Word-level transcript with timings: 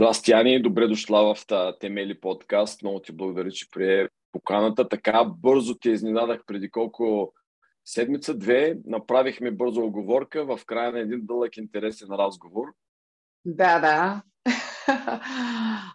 Здрасти, 0.00 0.32
Ани. 0.32 0.62
Добре 0.62 0.86
дошла 0.86 1.34
в 1.34 1.46
Темели 1.80 2.20
подкаст. 2.20 2.82
Много 2.82 3.00
ти 3.00 3.12
благодаря, 3.12 3.50
че 3.50 3.70
прие 3.70 4.08
поканата. 4.32 4.88
Така 4.88 5.24
бързо 5.24 5.74
те 5.74 5.90
изненадах 5.90 6.40
преди 6.46 6.70
колко 6.70 7.32
седмица, 7.84 8.34
две. 8.34 8.76
Направихме 8.86 9.50
бързо 9.50 9.80
оговорка 9.80 10.44
в 10.44 10.60
края 10.66 10.92
на 10.92 11.00
един 11.00 11.20
дълъг 11.22 11.56
интересен 11.56 12.08
разговор. 12.10 12.64
Да, 13.44 13.78
да. 13.78 14.22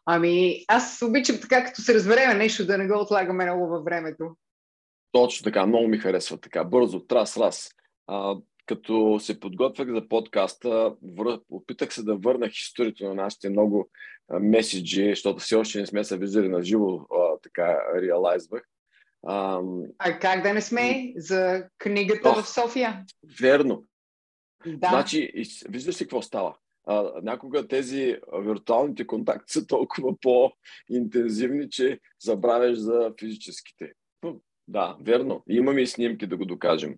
ами, 0.05 0.63
аз 0.68 1.02
обичам 1.02 1.38
така, 1.41 1.66
като 1.66 1.82
се 1.82 1.94
разбереме 1.94 2.34
нещо, 2.34 2.66
да 2.66 2.77
не 2.77 2.88
го 2.88 2.99
отлагаме 2.99 3.46
много 3.46 3.68
във 3.68 3.84
времето. 3.84 4.35
Точно 5.12 5.44
така, 5.44 5.66
много 5.66 5.88
ми 5.88 5.98
харесва 5.98 6.38
така. 6.38 6.63
Бързо, 6.63 6.99
трас, 6.99 7.38
раз. 7.38 7.70
А, 8.08 8.35
като 8.66 9.20
се 9.20 9.40
подготвях 9.40 9.90
за 9.90 10.08
подкаста, 10.08 10.96
вър... 11.18 11.40
опитах 11.50 11.94
се 11.94 12.04
да 12.04 12.16
върна 12.16 12.48
историята 12.48 13.08
на 13.08 13.14
нашите 13.14 13.50
много 13.50 13.90
меседжи, 14.40 15.10
защото 15.10 15.40
все 15.40 15.55
още 15.55 15.80
не 15.80 15.86
сме 15.86 16.04
се 16.04 16.18
виждали 16.18 16.50
на 16.50 16.64
живо, 16.64 17.00
така 17.44 17.80
реалайзвах. 18.02 18.64
А, 19.27 19.62
а 19.98 20.20
как 20.20 20.43
да 20.43 20.54
не 20.54 20.62
сме 20.62 21.13
за 21.16 21.63
книгата 21.77 22.30
Ох, 22.30 22.43
в 22.43 22.49
София? 22.49 23.05
Верно. 23.40 23.84
Да. 24.66 24.90
Значи, 24.90 25.32
виждаш 25.70 26.02
ли 26.02 26.05
какво 26.05 26.21
става? 26.21 26.55
А, 26.88 27.12
някога 27.24 27.68
тези 27.68 28.18
виртуалните 28.40 29.08
контакти 29.08 29.54
са 29.54 29.68
толкова 29.68 30.18
по-интензивни, 30.21 31.70
че 31.70 31.99
забравяш 32.20 32.77
за 32.77 33.13
физическите. 33.20 33.91
Да, 34.68 34.98
верно. 35.02 35.43
Имаме 35.49 35.82
и 35.82 35.88
снимки 35.88 36.27
да 36.27 36.38
го 36.38 36.46
докажем. 36.46 36.96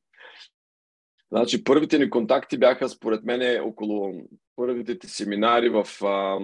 Значи, 1.32 1.64
първите 1.64 2.00
ни 2.00 2.10
контакти 2.10 2.58
бяха, 2.58 2.90
според 2.90 3.24
мен, 3.24 3.62
около 3.64 4.14
първите 4.56 5.00
ти 5.00 5.08
семинари 5.08 5.70
в 5.70 5.88
а, 6.06 6.40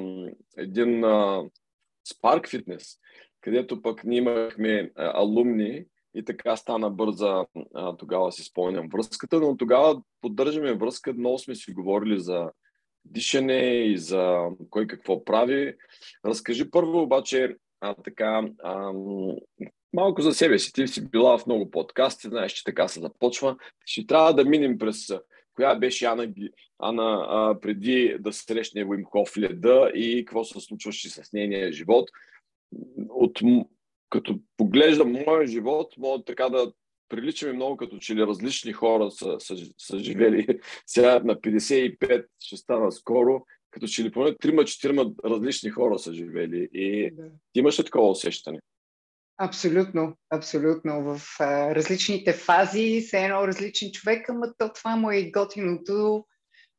един 0.57 1.03
а, 1.03 1.43
Spark 2.09 2.47
Fitness, 2.47 2.99
където 3.41 3.81
пък 3.81 4.03
ние 4.03 4.17
имахме 4.17 4.91
а, 4.95 5.21
алумни 5.21 5.85
и 6.15 6.25
така 6.25 6.55
стана 6.55 6.89
бърза, 6.89 7.45
а, 7.73 7.97
тогава 7.97 8.31
си 8.31 8.43
спомням 8.43 8.87
връзката, 8.93 9.39
но 9.39 9.57
тогава 9.57 10.01
поддържаме 10.21 10.73
връзка, 10.73 11.13
много 11.13 11.39
сме 11.39 11.55
си 11.55 11.73
говорили 11.73 12.19
за 12.19 12.51
дишане 13.05 13.85
и 13.85 13.97
за 13.97 14.49
кой 14.69 14.87
какво 14.87 15.23
прави. 15.23 15.75
Разкажи 16.25 16.71
първо 16.71 17.01
обаче 17.01 17.55
а, 17.81 17.95
така, 18.03 18.47
а, 18.63 18.91
малко 19.93 20.21
за 20.21 20.33
себе 20.33 20.59
си. 20.59 20.73
Ти 20.73 20.87
си 20.87 21.09
била 21.09 21.37
в 21.37 21.45
много 21.45 21.71
подкасти, 21.71 22.27
знаеш, 22.27 22.51
че 22.51 22.63
така 22.63 22.87
се 22.87 22.99
започва. 22.99 23.55
Ще 23.85 24.07
трябва 24.07 24.33
да 24.33 24.45
минем 24.45 24.77
през 24.77 25.11
коя 25.55 25.75
беше 25.75 26.05
Ана, 26.05 26.33
Ана 26.79 27.25
а, 27.29 27.59
преди 27.59 28.15
да 28.19 28.33
срещне 28.33 28.85
Уим 28.85 29.03
Хоф 29.03 29.37
леда 29.37 29.91
и 29.95 30.25
какво 30.25 30.43
се 30.43 30.59
случваше 30.59 31.09
с 31.09 31.33
нейния 31.33 31.71
живот. 31.71 32.09
От, 33.09 33.39
като 34.09 34.39
поглеждам 34.57 35.11
моя 35.11 35.47
живот, 35.47 35.93
мога 35.97 36.23
така 36.23 36.49
да 36.49 36.73
приличаме 37.09 37.53
много 37.53 37.77
като 37.77 37.97
че 37.97 38.15
ли 38.15 38.21
различни 38.21 38.73
хора 38.73 39.11
са, 39.11 39.35
са, 39.39 39.55
са 39.77 39.99
живели. 39.99 40.59
Сега 40.85 41.21
на 41.23 41.35
55 41.35 42.25
ще 42.39 42.57
стана 42.57 42.91
скоро, 42.91 43.45
като 43.71 43.87
че 43.87 44.03
ли 44.03 44.11
поне 44.11 44.31
3-4 44.31 45.15
различни 45.25 45.69
хора 45.69 45.99
са 45.99 46.13
живели. 46.13 46.69
И 46.73 47.11
да. 47.11 47.23
имаш 47.55 47.79
ли 47.79 47.83
такова 47.83 48.09
усещане? 48.09 48.59
Абсолютно, 49.37 50.17
абсолютно. 50.29 51.03
В 51.03 51.21
а, 51.39 51.75
различните 51.75 52.33
фази, 52.33 53.01
се 53.01 53.25
едно 53.25 53.47
различен 53.47 53.91
човек, 53.91 54.29
ама 54.29 54.53
то 54.57 54.73
това 54.73 54.95
му 54.95 55.11
е 55.11 55.31
готиното 55.31 56.25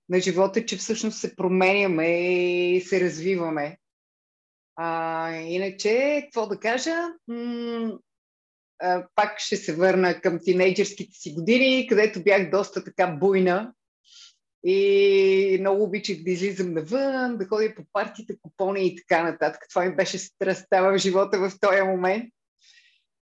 на 0.08 0.20
живота, 0.20 0.66
че 0.66 0.76
всъщност 0.76 1.18
се 1.18 1.36
променяме 1.36 2.08
и 2.76 2.80
се 2.80 3.00
развиваме. 3.00 3.78
А, 4.76 5.30
иначе, 5.36 6.20
какво 6.22 6.46
да 6.46 6.60
кажа? 6.60 6.94
М- 7.28 7.98
а, 8.82 9.06
пак 9.14 9.38
ще 9.38 9.56
се 9.56 9.74
върна 9.74 10.20
към 10.20 10.38
тинейджерските 10.44 11.12
си 11.12 11.34
години, 11.34 11.86
където 11.88 12.22
бях 12.22 12.50
доста 12.50 12.84
така 12.84 13.06
буйна 13.06 13.72
и 14.64 15.56
много 15.60 15.82
обичах 15.82 16.16
да 16.22 16.30
излизам 16.30 16.74
навън, 16.74 17.36
да 17.38 17.46
ходя 17.46 17.74
по 17.74 17.82
партиите, 17.92 18.36
купони 18.42 18.86
и 18.86 18.96
така 18.96 19.22
нататък. 19.22 19.66
Това 19.70 19.84
ми 19.84 19.96
беше 19.96 20.18
страстта 20.18 20.82
в 20.82 20.98
живота 20.98 21.38
в 21.38 21.52
този 21.60 21.82
момент. 21.82 22.24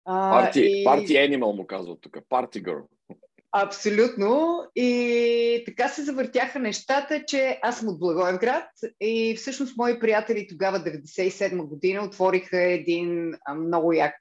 Парти, 0.07 0.61
и... 0.61 0.85
парти 0.85 1.13
Animal 1.13 1.57
му 1.57 1.67
казват 1.67 2.01
тук. 2.01 2.17
Party 2.31 2.63
Girl. 2.63 2.85
Абсолютно. 3.53 4.63
И 4.77 5.63
така 5.67 5.89
се 5.89 6.03
завъртяха 6.03 6.59
нещата, 6.59 7.25
че 7.27 7.59
аз 7.63 7.79
съм 7.79 7.89
от 7.89 7.99
Благоевград 7.99 8.69
и 9.01 9.35
всъщност 9.37 9.77
мои 9.77 10.01
приятели 10.01 10.47
тогава, 10.49 10.79
97 10.79 11.67
година, 11.67 12.05
отвориха 12.05 12.63
един 12.63 13.35
много 13.57 13.93
як 13.93 14.15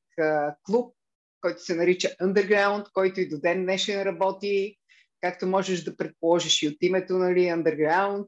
клуб, 0.63 0.95
който 1.41 1.61
се 1.61 1.75
нарича 1.75 2.09
Underground, 2.21 2.91
който 2.93 3.21
и 3.21 3.29
до 3.29 3.39
ден 3.39 3.63
днешен 3.63 4.03
работи, 4.03 4.77
както 5.21 5.47
можеш 5.47 5.83
да 5.83 5.97
предположиш 5.97 6.63
и 6.63 6.67
от 6.67 6.77
името, 6.81 7.13
нали, 7.13 7.39
Underground. 7.39 8.27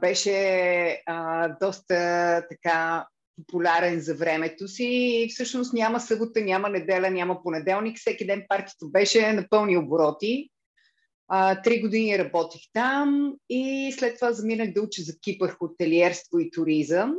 беше 0.00 1.02
а, 1.06 1.48
доста 1.60 2.46
така 2.50 3.06
популярен 3.36 4.00
за 4.00 4.14
времето 4.14 4.68
си 4.68 4.84
и 5.24 5.28
всъщност 5.28 5.72
няма 5.72 6.00
събота, 6.00 6.40
няма 6.40 6.68
неделя, 6.68 7.10
няма 7.10 7.42
понеделник. 7.42 7.98
Всеки 7.98 8.26
ден 8.26 8.44
партито 8.48 8.90
беше 8.90 9.32
на 9.32 9.48
пълни 9.50 9.76
обороти. 9.76 10.50
А, 11.28 11.62
три 11.62 11.80
години 11.80 12.18
работих 12.18 12.60
там 12.72 13.34
и 13.48 13.92
след 13.98 14.14
това 14.14 14.32
заминах 14.32 14.72
да 14.72 14.82
уча 14.82 15.02
за 15.02 15.12
кипър, 15.20 15.50
хотелиерство 15.50 16.38
и 16.38 16.50
туризъм. 16.50 17.14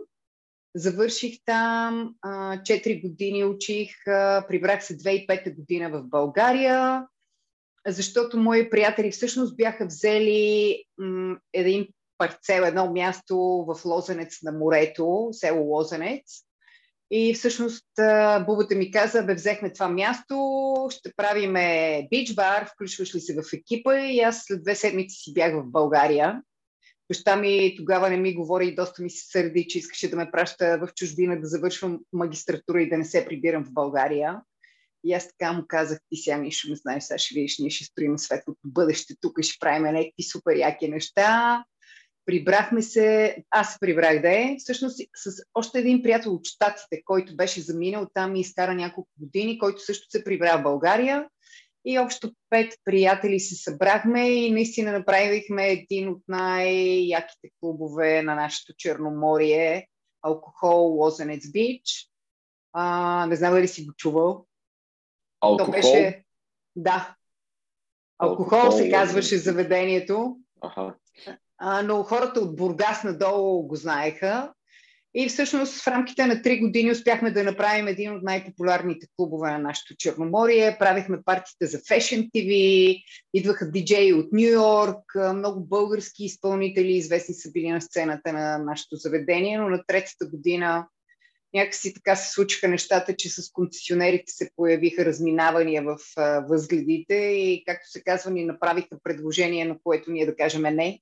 Завърших 0.75 1.33
там, 1.45 2.15
а, 2.21 2.61
4 2.63 3.01
години 3.01 3.45
учих, 3.45 4.07
а, 4.07 4.45
прибрах 4.47 4.85
се 4.85 4.97
2005 4.97 5.55
година 5.55 5.89
в 5.89 6.03
България, 6.03 7.07
защото 7.87 8.37
мои 8.37 8.69
приятели 8.69 9.11
всъщност 9.11 9.57
бяха 9.57 9.85
взели 9.85 10.83
м- 10.97 11.37
един 11.53 11.87
парцел, 12.17 12.61
едно 12.61 12.91
място 12.91 13.37
в 13.67 13.85
Лозенец 13.85 14.37
на 14.43 14.51
морето, 14.51 15.29
село 15.31 15.61
Лозенец. 15.61 16.23
И 17.11 17.33
всъщност 17.33 17.85
бубата 18.45 18.75
ми 18.75 18.91
каза, 18.91 19.23
бе, 19.23 19.35
взехме 19.35 19.73
това 19.73 19.89
място, 19.89 20.75
ще 20.89 21.13
правиме 21.17 22.07
бич 22.09 22.33
бар, 22.33 22.69
включваш 22.73 23.15
ли 23.15 23.19
се 23.19 23.35
в 23.35 23.53
екипа 23.53 23.99
и 23.99 24.19
аз 24.19 24.43
след 24.45 24.63
две 24.63 24.75
седмици 24.75 25.15
си 25.15 25.33
бях 25.33 25.53
в 25.53 25.71
България. 25.71 26.41
Баща 27.09 27.35
ми 27.35 27.75
тогава 27.77 28.09
не 28.09 28.17
ми 28.17 28.35
говори 28.35 28.67
и 28.67 28.75
доста 28.75 29.03
ми 29.03 29.09
се 29.09 29.31
сърди, 29.31 29.67
че 29.67 29.77
искаше 29.77 30.09
да 30.09 30.15
ме 30.15 30.31
праща 30.31 30.79
в 30.81 30.93
чужбина 30.93 31.41
да 31.41 31.47
завършвам 31.47 31.99
магистратура 32.13 32.81
и 32.81 32.89
да 32.89 32.97
не 32.97 33.05
се 33.05 33.25
прибирам 33.25 33.65
в 33.65 33.73
България. 33.73 34.41
И 35.03 35.13
аз 35.13 35.27
така 35.27 35.53
му 35.53 35.63
казах, 35.67 35.99
ти 36.09 36.17
сега 36.17 36.37
нищо 36.37 36.69
не 36.69 36.75
знаеш, 36.75 37.03
сега 37.03 37.17
ще 37.17 37.35
видиш, 37.35 37.59
ние 37.59 37.69
ще 37.69 37.85
строим 37.85 38.17
светлото 38.17 38.59
бъдеще 38.65 39.13
тук, 39.21 39.41
ще 39.41 39.59
правим 39.59 39.83
някакви 39.83 40.23
супер 40.23 40.55
яки 40.55 40.87
неща 40.87 41.63
прибрахме 42.27 42.81
се, 42.81 43.35
аз 43.51 43.73
се 43.73 43.79
прибрах 43.79 44.21
да 44.21 44.29
е, 44.29 44.55
всъщност 44.59 44.97
с 45.15 45.43
още 45.53 45.79
един 45.79 46.03
приятел 46.03 46.33
от 46.33 46.45
Штатите, 46.45 47.01
който 47.05 47.35
беше 47.35 47.61
заминал 47.61 48.07
там 48.13 48.35
и 48.35 48.39
изкара 48.39 48.73
няколко 48.73 49.09
години, 49.19 49.59
който 49.59 49.81
също 49.81 50.09
се 50.09 50.23
прибра 50.23 50.57
в 50.57 50.63
България. 50.63 51.27
И 51.85 51.99
общо 51.99 52.31
пет 52.49 52.73
приятели 52.85 53.39
се 53.39 53.55
събрахме 53.55 54.29
и 54.29 54.51
наистина 54.51 54.91
направихме 54.91 55.69
един 55.69 56.09
от 56.09 56.21
най-яките 56.27 57.49
клубове 57.59 58.21
на 58.21 58.35
нашето 58.35 58.73
Черноморие, 58.77 59.87
Алкохол 60.21 60.87
Лозенец 60.87 61.51
Бич. 61.51 62.09
А, 62.73 63.25
не 63.25 63.35
знам 63.35 63.53
дали 63.53 63.67
си 63.67 63.85
го 63.85 63.93
чувал. 63.93 64.45
Алкохол? 65.41 65.65
То 65.65 65.71
беше... 65.71 66.23
Да. 66.75 67.15
Алкохол, 68.19 68.59
Алкохол 68.59 68.77
се 68.77 68.91
казваше 68.91 69.37
заведението. 69.37 70.37
Ага 70.61 70.95
но 71.83 72.03
хората 72.03 72.39
от 72.39 72.55
Бургас 72.55 73.03
надолу 73.03 73.67
го 73.67 73.75
знаеха. 73.75 74.53
И 75.13 75.29
всъщност 75.29 75.81
в 75.81 75.87
рамките 75.87 76.25
на 76.25 76.35
3 76.35 76.59
години 76.59 76.91
успяхме 76.91 77.31
да 77.31 77.43
направим 77.43 77.87
един 77.87 78.13
от 78.13 78.23
най-популярните 78.23 79.07
клубове 79.15 79.51
на 79.51 79.57
нашето 79.57 79.95
Черноморие. 79.97 80.77
Правихме 80.79 81.23
партиите 81.25 81.65
за 81.65 81.77
Fashion 81.77 82.29
TV, 82.35 83.03
идваха 83.33 83.71
диджеи 83.71 84.13
от 84.13 84.33
Нью 84.33 84.49
Йорк, 84.49 85.15
много 85.35 85.65
български 85.65 86.25
изпълнители, 86.25 86.91
известни 86.91 87.35
са 87.35 87.51
били 87.51 87.69
на 87.69 87.81
сцената 87.81 88.33
на 88.33 88.57
нашето 88.57 88.95
заведение, 88.95 89.57
но 89.57 89.69
на 89.69 89.83
третата 89.87 90.25
година 90.25 90.87
някакси 91.53 91.93
така 91.93 92.15
се 92.15 92.31
случиха 92.31 92.67
нещата, 92.67 93.15
че 93.15 93.29
с 93.29 93.51
концесионерите 93.51 94.31
се 94.31 94.49
появиха 94.55 95.05
разминавания 95.05 95.83
в 95.83 95.97
възгледите 96.49 97.15
и, 97.15 97.63
както 97.65 97.89
се 97.89 98.03
казва, 98.03 98.31
ни 98.31 98.45
направиха 98.45 98.97
предложение, 99.03 99.65
на 99.65 99.77
което 99.83 100.11
ние 100.11 100.25
да 100.25 100.35
кажем 100.35 100.61
не. 100.61 100.99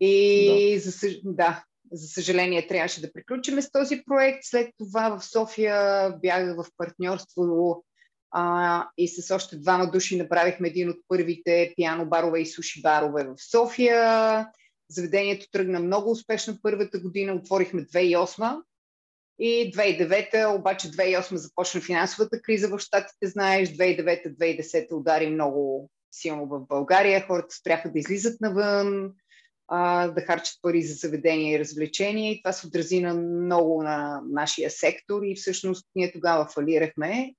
И 0.00 0.74
да. 0.74 0.90
За, 0.90 1.08
да, 1.24 1.64
за 1.92 2.08
съжаление 2.08 2.66
трябваше 2.66 3.00
да 3.00 3.12
приключим 3.12 3.62
с 3.62 3.70
този 3.72 4.02
проект. 4.06 4.38
След 4.42 4.70
това 4.78 5.18
в 5.18 5.24
София 5.24 6.10
бях 6.22 6.56
в 6.56 6.66
партньорство 6.76 7.84
а, 8.30 8.88
и 8.98 9.08
с 9.08 9.34
още 9.34 9.56
двама 9.56 9.90
души 9.90 10.16
направихме 10.16 10.68
един 10.68 10.90
от 10.90 10.96
първите 11.08 11.72
пиано 11.76 12.06
барове 12.06 12.40
и 12.40 12.46
суши 12.46 12.82
барове 12.82 13.24
в 13.24 13.34
София. 13.50 14.46
Заведението 14.90 15.46
тръгна 15.50 15.80
много 15.80 16.10
успешно 16.10 16.58
първата 16.62 16.98
година, 16.98 17.34
отворихме 17.34 17.82
2008 17.82 18.62
и 19.38 19.72
2009 19.72 20.58
обаче 20.58 20.88
2008 20.90 21.34
започна 21.34 21.80
финансовата 21.80 22.42
криза 22.42 22.68
в 22.68 22.78
Штатите, 22.78 23.26
знаеш, 23.26 23.68
2009-2010 23.68 24.92
удари 24.92 25.30
много 25.30 25.90
силно 26.12 26.46
в 26.46 26.66
България, 26.68 27.26
хората 27.26 27.54
спряха 27.54 27.92
да 27.92 27.98
излизат 27.98 28.40
навън, 28.40 29.12
а, 29.68 30.08
да 30.08 30.20
харчат 30.20 30.58
пари 30.62 30.82
за 30.82 30.94
заведения 30.94 31.54
и 31.54 31.58
развлечения 31.58 32.32
и 32.32 32.42
това 32.42 32.52
се 32.52 32.66
отрази 32.66 33.00
на 33.00 33.14
много 33.14 33.82
на 33.82 34.20
нашия 34.30 34.70
сектор 34.70 35.22
и 35.22 35.34
всъщност 35.34 35.86
ние 35.94 36.12
тогава 36.12 36.46
фалирахме. 36.46 37.34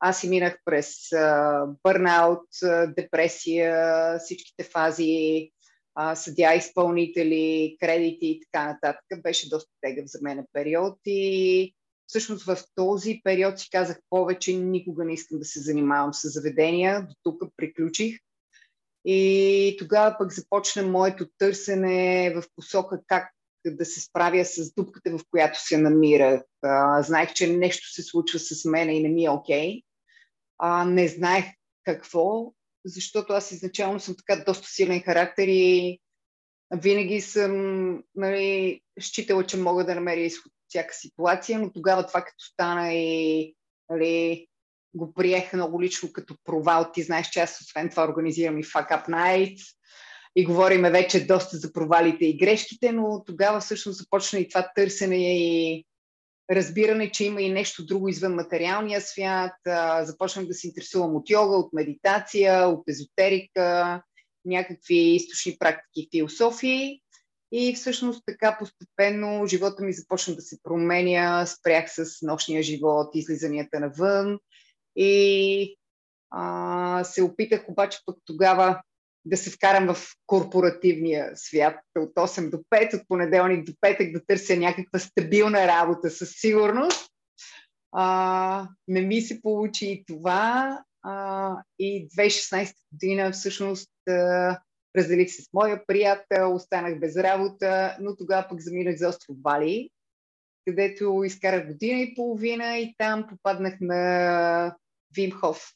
Аз 0.00 0.20
си 0.20 0.28
минах 0.28 0.58
през 0.64 0.94
бърнаут, 1.82 2.48
депресия, 2.96 4.18
всичките 4.18 4.64
фази, 4.64 5.50
а, 5.94 6.14
съдя 6.14 6.54
изпълнители, 6.54 7.76
кредити 7.80 8.26
и 8.26 8.40
така 8.40 8.66
нататък. 8.66 9.22
Беше 9.22 9.48
доста 9.48 9.70
тегъв 9.80 10.06
за 10.06 10.18
мен 10.22 10.46
период 10.52 10.98
и 11.06 11.74
всъщност 12.06 12.44
в 12.44 12.58
този 12.74 13.20
период 13.24 13.58
си 13.58 13.68
казах 13.70 13.98
повече, 14.10 14.52
никога 14.52 15.04
не 15.04 15.12
искам 15.12 15.38
да 15.38 15.44
се 15.44 15.60
занимавам 15.60 16.14
с 16.14 16.28
заведения. 16.28 17.02
До 17.02 17.14
тук 17.22 17.52
приключих. 17.56 18.18
И 19.04 19.76
тогава 19.78 20.16
пък 20.18 20.32
започна 20.32 20.82
моето 20.82 21.26
търсене 21.38 22.32
в 22.34 22.44
посока 22.56 23.00
как 23.06 23.30
да 23.66 23.84
се 23.84 24.00
справя 24.00 24.44
с 24.44 24.74
дупката, 24.74 25.18
в 25.18 25.20
която 25.30 25.66
се 25.66 25.78
намира. 25.78 26.42
знаех, 27.00 27.32
че 27.32 27.56
нещо 27.56 27.92
се 27.92 28.02
случва 28.02 28.38
с 28.38 28.64
мен 28.64 28.90
и 28.90 29.00
не 29.00 29.08
ми 29.08 29.24
е 29.24 29.30
окей. 29.30 29.80
Okay. 30.62 30.84
не 30.84 31.08
знаех 31.08 31.44
какво, 31.84 32.52
защото 32.84 33.32
аз 33.32 33.52
изначално 33.52 34.00
съм 34.00 34.14
така 34.16 34.44
доста 34.44 34.68
силен 34.68 35.00
характер 35.00 35.48
и 35.48 36.00
винаги 36.74 37.20
съм 37.20 38.02
нали, 38.14 38.80
считала, 39.00 39.46
че 39.46 39.56
мога 39.56 39.84
да 39.84 39.94
намеря 39.94 40.20
изход 40.20 40.52
от 40.52 40.64
всяка 40.68 40.94
ситуация, 40.94 41.58
но 41.58 41.72
тогава 41.72 42.06
това 42.06 42.20
като 42.20 42.44
стана 42.52 42.94
и 42.94 43.54
нали, 43.90 44.46
го 44.94 45.14
приех 45.14 45.52
много 45.52 45.82
лично 45.82 46.12
като 46.12 46.36
провал. 46.44 46.90
Ти 46.94 47.02
знаеш, 47.02 47.28
че 47.28 47.40
аз 47.40 47.60
освен 47.60 47.90
това 47.90 48.04
организирам 48.04 48.58
и 48.58 48.64
Fuck 48.64 48.90
Up 48.90 49.08
Night 49.08 49.58
и 50.36 50.44
говориме 50.44 50.90
вече 50.90 51.26
доста 51.26 51.56
за 51.56 51.72
провалите 51.72 52.24
и 52.24 52.36
грешките, 52.36 52.92
но 52.92 53.24
тогава 53.26 53.60
всъщност 53.60 53.98
започна 53.98 54.38
и 54.38 54.48
това 54.48 54.70
търсене 54.74 55.38
и 55.38 55.84
разбиране, 56.50 57.10
че 57.10 57.24
има 57.24 57.42
и 57.42 57.52
нещо 57.52 57.86
друго 57.86 58.08
извън 58.08 58.34
материалния 58.34 59.00
свят. 59.00 59.52
Започнах 60.02 60.46
да 60.46 60.54
се 60.54 60.66
интересувам 60.66 61.16
от 61.16 61.30
йога, 61.30 61.56
от 61.56 61.72
медитация, 61.72 62.68
от 62.68 62.88
езотерика, 62.88 64.02
някакви 64.44 64.96
източни 64.96 65.56
практики 65.58 66.00
и 66.00 66.08
философии. 66.18 67.00
И 67.52 67.74
всъщност 67.74 68.22
така 68.26 68.56
постепенно 68.58 69.46
живота 69.46 69.82
ми 69.82 69.92
започна 69.92 70.34
да 70.34 70.42
се 70.42 70.58
променя, 70.62 71.46
спрях 71.46 71.84
с 71.94 72.22
нощния 72.22 72.62
живот, 72.62 73.10
излизанията 73.14 73.80
навън 73.80 74.38
и 74.96 75.76
а, 76.30 77.04
се 77.04 77.22
опитах 77.22 77.68
обаче 77.68 77.98
пък 78.06 78.16
тогава 78.24 78.82
да 79.24 79.36
се 79.36 79.50
вкарам 79.50 79.94
в 79.94 79.96
корпоративния 80.26 81.30
свят 81.34 81.76
от 81.98 82.14
8 82.14 82.50
до 82.50 82.56
5, 82.56 82.94
от 82.94 83.08
понеделник 83.08 83.66
до 83.66 83.72
петък 83.80 84.12
да 84.12 84.26
търся 84.26 84.56
някаква 84.56 84.98
стабилна 84.98 85.66
работа 85.66 86.10
със 86.10 86.30
сигурност. 86.32 87.10
А, 87.92 88.68
не 88.88 89.00
ми 89.00 89.20
се 89.20 89.42
получи 89.42 89.86
и 89.86 90.04
това. 90.06 90.82
А, 91.02 91.50
и 91.78 92.08
2016 92.08 92.74
година 92.92 93.32
всъщност 93.32 93.90
а, 94.08 94.58
разделих 94.96 95.30
се 95.30 95.42
с 95.42 95.48
моя 95.52 95.86
приятел, 95.86 96.54
останах 96.54 97.00
без 97.00 97.16
работа, 97.16 97.96
но 98.00 98.16
тогава 98.16 98.46
пък 98.48 98.60
заминах 98.60 98.96
за 98.96 99.08
остров 99.08 99.36
Бали, 99.38 99.90
където 100.66 101.24
изкарах 101.24 101.66
година 101.66 102.00
и 102.00 102.14
половина 102.14 102.78
и 102.78 102.94
там 102.98 103.26
попаднах 103.28 103.74
на 103.80 104.76
Вимхов 105.16 105.74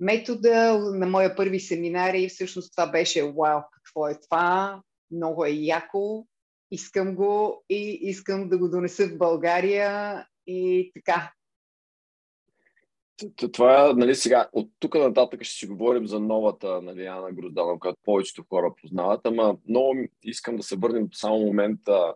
метода 0.00 0.78
на 0.78 1.06
моя 1.06 1.36
първи 1.36 1.60
семинар 1.60 2.14
и 2.14 2.28
всъщност 2.28 2.72
това 2.76 2.90
беше 2.90 3.22
вау, 3.22 3.60
какво 3.72 4.08
е 4.08 4.20
това, 4.20 4.82
много 5.10 5.44
е 5.44 5.50
яко, 5.50 6.26
искам 6.70 7.14
го 7.14 7.64
и 7.68 7.98
искам 8.02 8.48
да 8.48 8.58
го 8.58 8.68
донеса 8.68 9.08
в 9.08 9.18
България 9.18 10.26
и 10.46 10.92
така. 10.94 11.32
Това 13.52 13.90
е, 13.90 13.92
нали, 13.92 14.14
сега, 14.14 14.48
от 14.52 14.70
тук 14.78 14.94
нататък 14.94 15.42
ще 15.42 15.54
си 15.54 15.66
говорим 15.66 16.06
за 16.06 16.20
новата 16.20 16.82
нали, 16.82 17.06
Ана 17.06 17.32
Груздана, 17.32 17.78
която 17.78 18.00
повечето 18.04 18.44
хора 18.48 18.74
познават, 18.82 19.20
ама 19.24 19.56
много 19.68 19.96
искам 20.22 20.56
да 20.56 20.62
се 20.62 20.76
върнем 20.76 21.08
само 21.12 21.38
момента 21.38 22.14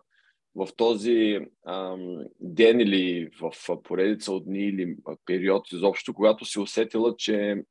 в 0.55 0.67
този 0.77 1.39
ам, 1.67 2.25
ден 2.39 2.79
или 2.79 3.29
в 3.41 3.81
поредица 3.83 4.31
от 4.31 4.45
дни 4.45 4.59
или 4.59 4.95
период 5.25 5.71
изобщо, 5.71 6.13
когато 6.13 6.45
си 6.45 6.59
усетила, 6.59 7.15
че 7.17 7.63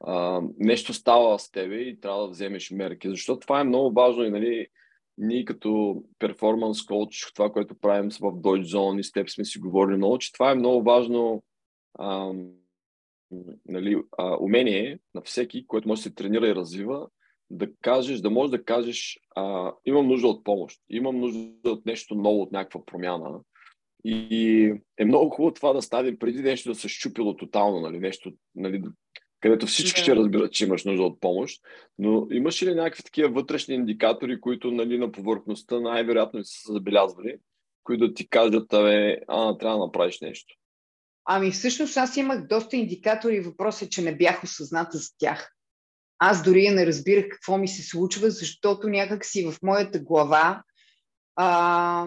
а, 0.00 0.42
нещо 0.58 0.94
става 0.94 1.38
с 1.38 1.50
тебе 1.50 1.76
и 1.76 2.00
трябва 2.00 2.22
да 2.22 2.30
вземеш 2.30 2.70
мерки. 2.70 3.10
Защото 3.10 3.40
това 3.40 3.60
е 3.60 3.64
много 3.64 3.94
важно 3.94 4.24
и 4.24 4.30
нали, 4.30 4.66
ние 5.18 5.44
като 5.44 6.02
перформанс 6.18 6.86
коуч, 6.86 7.32
това, 7.34 7.52
което 7.52 7.74
правим 7.74 8.10
в 8.10 8.14
Deutsche 8.14 8.76
Zone 8.76 9.00
и 9.00 9.04
с 9.04 9.12
теб 9.12 9.30
сме 9.30 9.44
си 9.44 9.58
говорили 9.58 9.96
много, 9.96 10.18
че 10.18 10.32
това 10.32 10.50
е 10.50 10.54
много 10.54 10.82
важно 10.82 11.42
а, 11.98 12.32
нали, 13.66 14.02
а, 14.18 14.36
умение 14.40 14.98
на 15.14 15.22
всеки, 15.22 15.66
който 15.66 15.88
може 15.88 15.98
да 15.98 16.02
се 16.02 16.14
тренира 16.14 16.48
и 16.48 16.54
развива, 16.54 17.08
да 17.50 17.68
кажеш, 17.82 18.20
да 18.20 18.30
можеш 18.30 18.50
да 18.50 18.64
кажеш, 18.64 19.20
а, 19.36 19.72
имам 19.86 20.08
нужда 20.08 20.28
от 20.28 20.44
помощ, 20.44 20.80
имам 20.88 21.20
нужда 21.20 21.70
от 21.70 21.86
нещо 21.86 22.14
ново, 22.14 22.42
от 22.42 22.52
някаква 22.52 22.84
промяна. 22.84 23.40
И 24.04 24.64
е 24.98 25.04
много 25.04 25.30
хубаво 25.30 25.54
това 25.54 25.72
да 25.72 25.82
стане 25.82 26.18
преди 26.18 26.42
нещо 26.42 26.68
да 26.68 26.74
се 26.74 26.88
щупило 26.88 27.36
тотално, 27.36 27.80
нали, 27.80 27.98
нещо, 27.98 28.32
нали, 28.54 28.82
където 29.40 29.66
всички 29.66 30.00
ще 30.00 30.16
разберат, 30.16 30.52
че 30.52 30.64
имаш 30.64 30.84
нужда 30.84 31.02
от 31.02 31.20
помощ. 31.20 31.62
Но 31.98 32.26
имаш 32.30 32.62
ли 32.62 32.74
някакви 32.74 33.02
такива 33.02 33.28
вътрешни 33.28 33.74
индикатори, 33.74 34.40
които 34.40 34.70
нали, 34.70 34.98
на 34.98 35.12
повърхността 35.12 35.80
най-вероятно 35.80 36.44
са 36.44 36.72
забелязвали, 36.72 37.36
които 37.84 38.08
да 38.08 38.14
ти 38.14 38.28
кажат, 38.28 38.72
абе, 38.72 39.20
а, 39.28 39.58
трябва 39.58 39.78
да 39.78 39.84
направиш 39.84 40.20
нещо? 40.20 40.54
Ами 41.24 41.50
всъщност 41.50 41.96
аз 41.96 42.16
имах 42.16 42.46
доста 42.46 42.76
индикатори. 42.76 43.40
Въпросът 43.40 43.82
е, 43.82 43.90
че 43.90 44.02
не 44.02 44.16
бях 44.16 44.44
осъзната 44.44 44.98
за 44.98 45.08
тях. 45.18 45.52
Аз 46.22 46.42
дори 46.42 46.68
не 46.68 46.86
разбирах 46.86 47.28
какво 47.30 47.58
ми 47.58 47.68
се 47.68 47.82
случва, 47.82 48.30
защото 48.30 48.88
някак 48.88 49.24
си 49.24 49.44
в 49.44 49.54
моята 49.62 49.98
глава 49.98 50.62
а, 51.36 52.06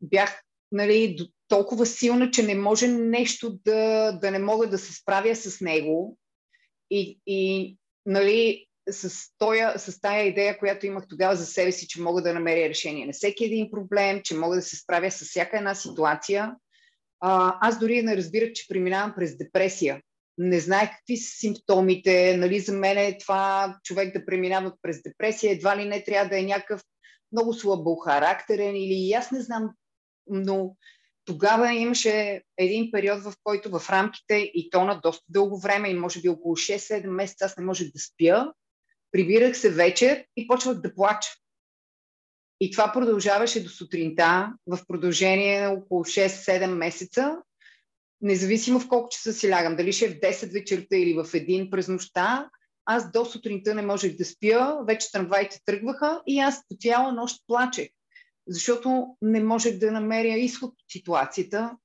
бях 0.00 0.42
нали, 0.72 1.16
толкова 1.48 1.86
силна, 1.86 2.30
че 2.30 2.42
не 2.42 2.54
може 2.54 2.88
нещо 2.88 3.58
да, 3.64 4.12
да 4.12 4.30
не 4.30 4.38
мога 4.38 4.68
да 4.68 4.78
се 4.78 4.92
справя 4.92 5.36
с 5.36 5.60
него. 5.60 6.18
И, 6.90 7.20
и 7.26 7.76
нали, 8.06 8.66
с, 8.90 9.30
тоя, 9.38 9.78
с 9.78 10.00
тая 10.00 10.26
идея, 10.26 10.58
която 10.58 10.86
имах 10.86 11.04
тогава 11.08 11.36
за 11.36 11.46
себе 11.46 11.72
си, 11.72 11.88
че 11.88 12.00
мога 12.00 12.22
да 12.22 12.34
намеря 12.34 12.68
решение 12.68 13.06
на 13.06 13.12
всеки 13.12 13.44
един 13.44 13.70
проблем, 13.70 14.20
че 14.24 14.36
мога 14.36 14.56
да 14.56 14.62
се 14.62 14.76
справя 14.76 15.10
с 15.10 15.24
всяка 15.24 15.56
една 15.56 15.74
ситуация, 15.74 16.54
а, 17.20 17.58
аз 17.60 17.78
дори 17.78 18.02
не 18.02 18.16
разбирах, 18.16 18.52
че 18.52 18.68
преминавам 18.68 19.12
през 19.16 19.36
депресия. 19.36 20.00
Не 20.38 20.60
знаех 20.60 20.90
какви 20.90 21.16
са 21.16 21.38
симптомите. 21.38 22.36
Нали, 22.36 22.60
за 22.60 22.72
мен 22.72 22.98
е 22.98 23.18
това 23.18 23.76
човек 23.84 24.18
да 24.18 24.26
преминава 24.26 24.72
през 24.82 25.02
депресия. 25.02 25.52
Едва 25.52 25.76
ли 25.76 25.84
не 25.84 26.04
трябва 26.04 26.28
да 26.28 26.38
е 26.38 26.42
някакъв 26.42 26.82
много 27.32 27.54
слабохарактерен 27.54 28.76
или 28.76 29.12
аз 29.12 29.30
не 29.30 29.40
знам, 29.40 29.70
но 30.26 30.76
тогава 31.24 31.72
имаше 31.72 32.42
един 32.58 32.90
период, 32.90 33.22
в 33.22 33.34
който 33.44 33.78
в 33.78 33.90
рамките 33.90 34.34
и 34.34 34.70
то 34.70 34.84
на 34.84 35.00
доста 35.00 35.24
дълго 35.28 35.58
време, 35.58 35.90
и 35.90 35.94
може 35.94 36.20
би 36.20 36.28
около 36.28 36.56
6-7 36.56 37.06
месеца, 37.06 37.44
аз 37.44 37.56
не 37.56 37.64
можех 37.64 37.92
да 37.92 37.98
спя. 37.98 38.52
Прибирах 39.12 39.56
се 39.56 39.70
вечер 39.70 40.24
и 40.36 40.46
почвах 40.46 40.80
да 40.80 40.94
плача. 40.94 41.30
И 42.60 42.70
това 42.70 42.92
продължаваше 42.92 43.62
до 43.62 43.68
сутринта, 43.68 44.52
в 44.66 44.78
продължение 44.88 45.60
на 45.60 45.72
около 45.72 46.04
6-7 46.04 46.66
месеца, 46.66 47.36
независимо 48.20 48.80
в 48.80 48.88
колко 48.88 49.08
часа 49.08 49.32
си 49.32 49.50
лягам, 49.50 49.76
дали 49.76 49.92
ще 49.92 50.04
е 50.04 50.08
в 50.08 50.20
10 50.20 50.52
вечерта 50.52 50.96
или 50.96 51.14
в 51.14 51.34
един 51.34 51.70
през 51.70 51.88
нощта, 51.88 52.48
аз 52.84 53.12
до 53.12 53.24
сутринта 53.24 53.74
не 53.74 53.82
можех 53.82 54.16
да 54.16 54.24
спя, 54.24 54.78
вече 54.86 55.12
трамваите 55.12 55.60
тръгваха 55.64 56.22
и 56.26 56.38
аз 56.38 56.62
по 56.68 56.76
цяла 56.80 57.12
нощ 57.12 57.36
плачех 57.46 57.88
защото 58.46 59.06
не 59.22 59.44
можех 59.44 59.78
да 59.78 59.92
намеря 59.92 60.38
изход 60.38 60.70
от 60.70 60.92
ситуацията, 60.92 61.76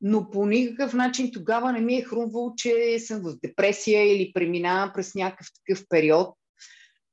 но 0.00 0.30
по 0.30 0.46
никакъв 0.46 0.94
начин 0.94 1.30
тогава 1.32 1.72
не 1.72 1.80
ми 1.80 1.96
е 1.96 2.04
хрумвало, 2.04 2.54
че 2.56 2.98
съм 2.98 3.20
в 3.20 3.36
депресия 3.42 4.14
или 4.14 4.32
преминавам 4.32 4.92
през 4.94 5.14
някакъв 5.14 5.46
такъв 5.54 5.84
период. 5.88 6.34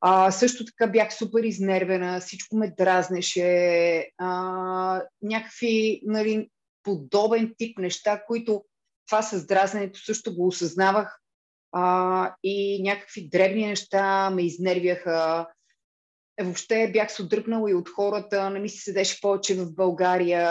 А, 0.01 0.31
също 0.31 0.65
така 0.65 0.87
бях 0.87 1.13
супер 1.13 1.43
изнервена, 1.43 2.19
всичко 2.19 2.57
ме 2.57 2.73
дразнеше, 2.77 4.09
а, 4.17 5.01
някакви 5.21 6.01
нали, 6.05 6.49
подобен 6.85 7.53
тип 7.57 7.79
неща, 7.79 8.23
които 8.27 8.65
това 9.07 9.21
с 9.21 9.45
дразненето 9.45 10.05
също 10.05 10.35
го 10.35 10.47
осъзнавах 10.47 11.21
а, 11.71 12.35
и 12.43 12.83
някакви 12.83 13.29
дребни 13.29 13.67
неща 13.67 14.29
ме 14.29 14.41
изнервяха 14.41 15.47
въобще 16.41 16.91
бях 16.93 17.11
се 17.11 17.21
отдръпнала 17.21 17.71
и 17.71 17.73
от 17.73 17.89
хората, 17.89 18.49
не 18.49 18.59
ми 18.59 18.69
се 18.69 18.77
седеше 18.77 19.21
повече 19.21 19.55
в 19.55 19.73
България, 19.73 20.49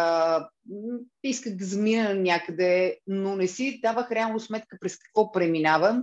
исках 1.23 1.57
да 1.57 1.65
замина 1.65 2.15
някъде, 2.15 2.99
но 3.07 3.37
не 3.37 3.47
си 3.47 3.81
давах 3.83 4.11
реално 4.11 4.41
сметка 4.41 4.77
през 4.81 4.99
какво 4.99 5.33
преминавам. 5.33 6.03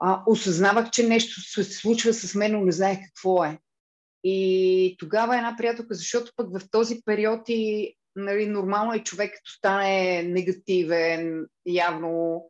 А, 0.00 0.22
осъзнавах, 0.26 0.90
че 0.90 1.08
нещо 1.08 1.40
се 1.40 1.64
случва 1.64 2.14
с 2.14 2.34
мен, 2.34 2.52
но 2.52 2.60
не 2.60 2.72
знаех 2.72 2.98
какво 2.98 3.44
е. 3.44 3.58
И 4.24 4.96
тогава 4.98 5.36
една 5.36 5.54
приятелка, 5.58 5.94
защото 5.94 6.32
пък 6.36 6.58
в 6.58 6.70
този 6.70 7.00
период 7.04 7.48
и 7.48 7.94
нали, 8.18 8.46
нормално 8.46 8.92
е 8.92 9.04
човек, 9.04 9.34
като 9.34 9.50
стане 9.50 10.22
негативен, 10.22 11.46
явно 11.66 12.44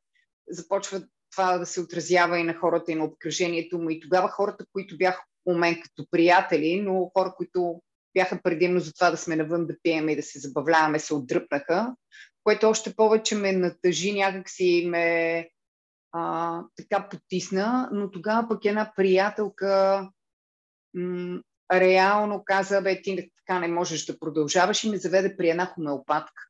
започва 0.50 1.02
това 1.30 1.58
да 1.58 1.66
се 1.66 1.80
отразява 1.80 2.38
и 2.38 2.42
на 2.42 2.54
хората, 2.54 2.92
и 2.92 2.94
на 2.94 3.04
обкръжението 3.04 3.78
му. 3.78 3.90
И 3.90 4.00
тогава 4.00 4.28
хората, 4.28 4.64
които 4.72 4.96
бяха 4.96 5.22
у 5.46 5.54
мен 5.54 5.80
като 5.82 6.10
приятели, 6.10 6.80
но 6.80 7.10
хора, 7.16 7.34
които 7.36 7.82
бяха 8.14 8.42
предимно 8.42 8.80
за 8.80 8.92
това 8.92 9.10
да 9.10 9.16
сме 9.16 9.36
навън 9.36 9.66
да 9.66 9.76
пием 9.82 10.08
и 10.08 10.16
да 10.16 10.22
се 10.22 10.38
забавляваме, 10.38 10.98
се 10.98 11.14
отдръпнаха, 11.14 11.94
което 12.44 12.68
още 12.68 12.94
повече 12.94 13.34
ме 13.34 13.52
натъжи, 13.52 14.12
някакси 14.12 14.86
ме 14.88 15.48
а, 16.12 16.62
така 16.76 17.08
потисна, 17.08 17.88
но 17.92 18.10
тогава 18.10 18.48
пък 18.48 18.64
една 18.64 18.92
приятелка 18.96 20.02
м- 20.94 21.40
реално 21.72 22.42
каза, 22.44 22.82
бе, 22.82 23.02
ти 23.02 23.30
така 23.46 23.58
не 23.58 23.68
можеш 23.68 24.04
да 24.04 24.18
продължаваш 24.18 24.84
и 24.84 24.90
ме 24.90 24.96
заведе 24.96 25.36
при 25.36 25.50
една 25.50 25.66
хомеопатка. 25.66 26.42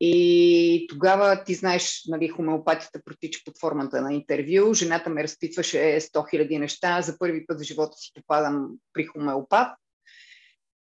И 0.00 0.86
тогава 0.88 1.44
ти 1.44 1.54
знаеш, 1.54 2.02
нали, 2.08 2.28
хомеопатията 2.28 3.00
протича 3.04 3.40
под 3.44 3.58
формата 3.58 4.00
на 4.00 4.14
интервю. 4.14 4.74
Жената 4.74 5.10
ме 5.10 5.22
разпитваше 5.22 5.76
100 5.76 6.10
000 6.10 6.58
неща. 6.58 7.02
За 7.02 7.18
първи 7.18 7.46
път 7.46 7.60
в 7.60 7.62
живота 7.62 7.96
си 7.96 8.10
попадам 8.14 8.68
при 8.92 9.04
хомеопат. 9.04 9.68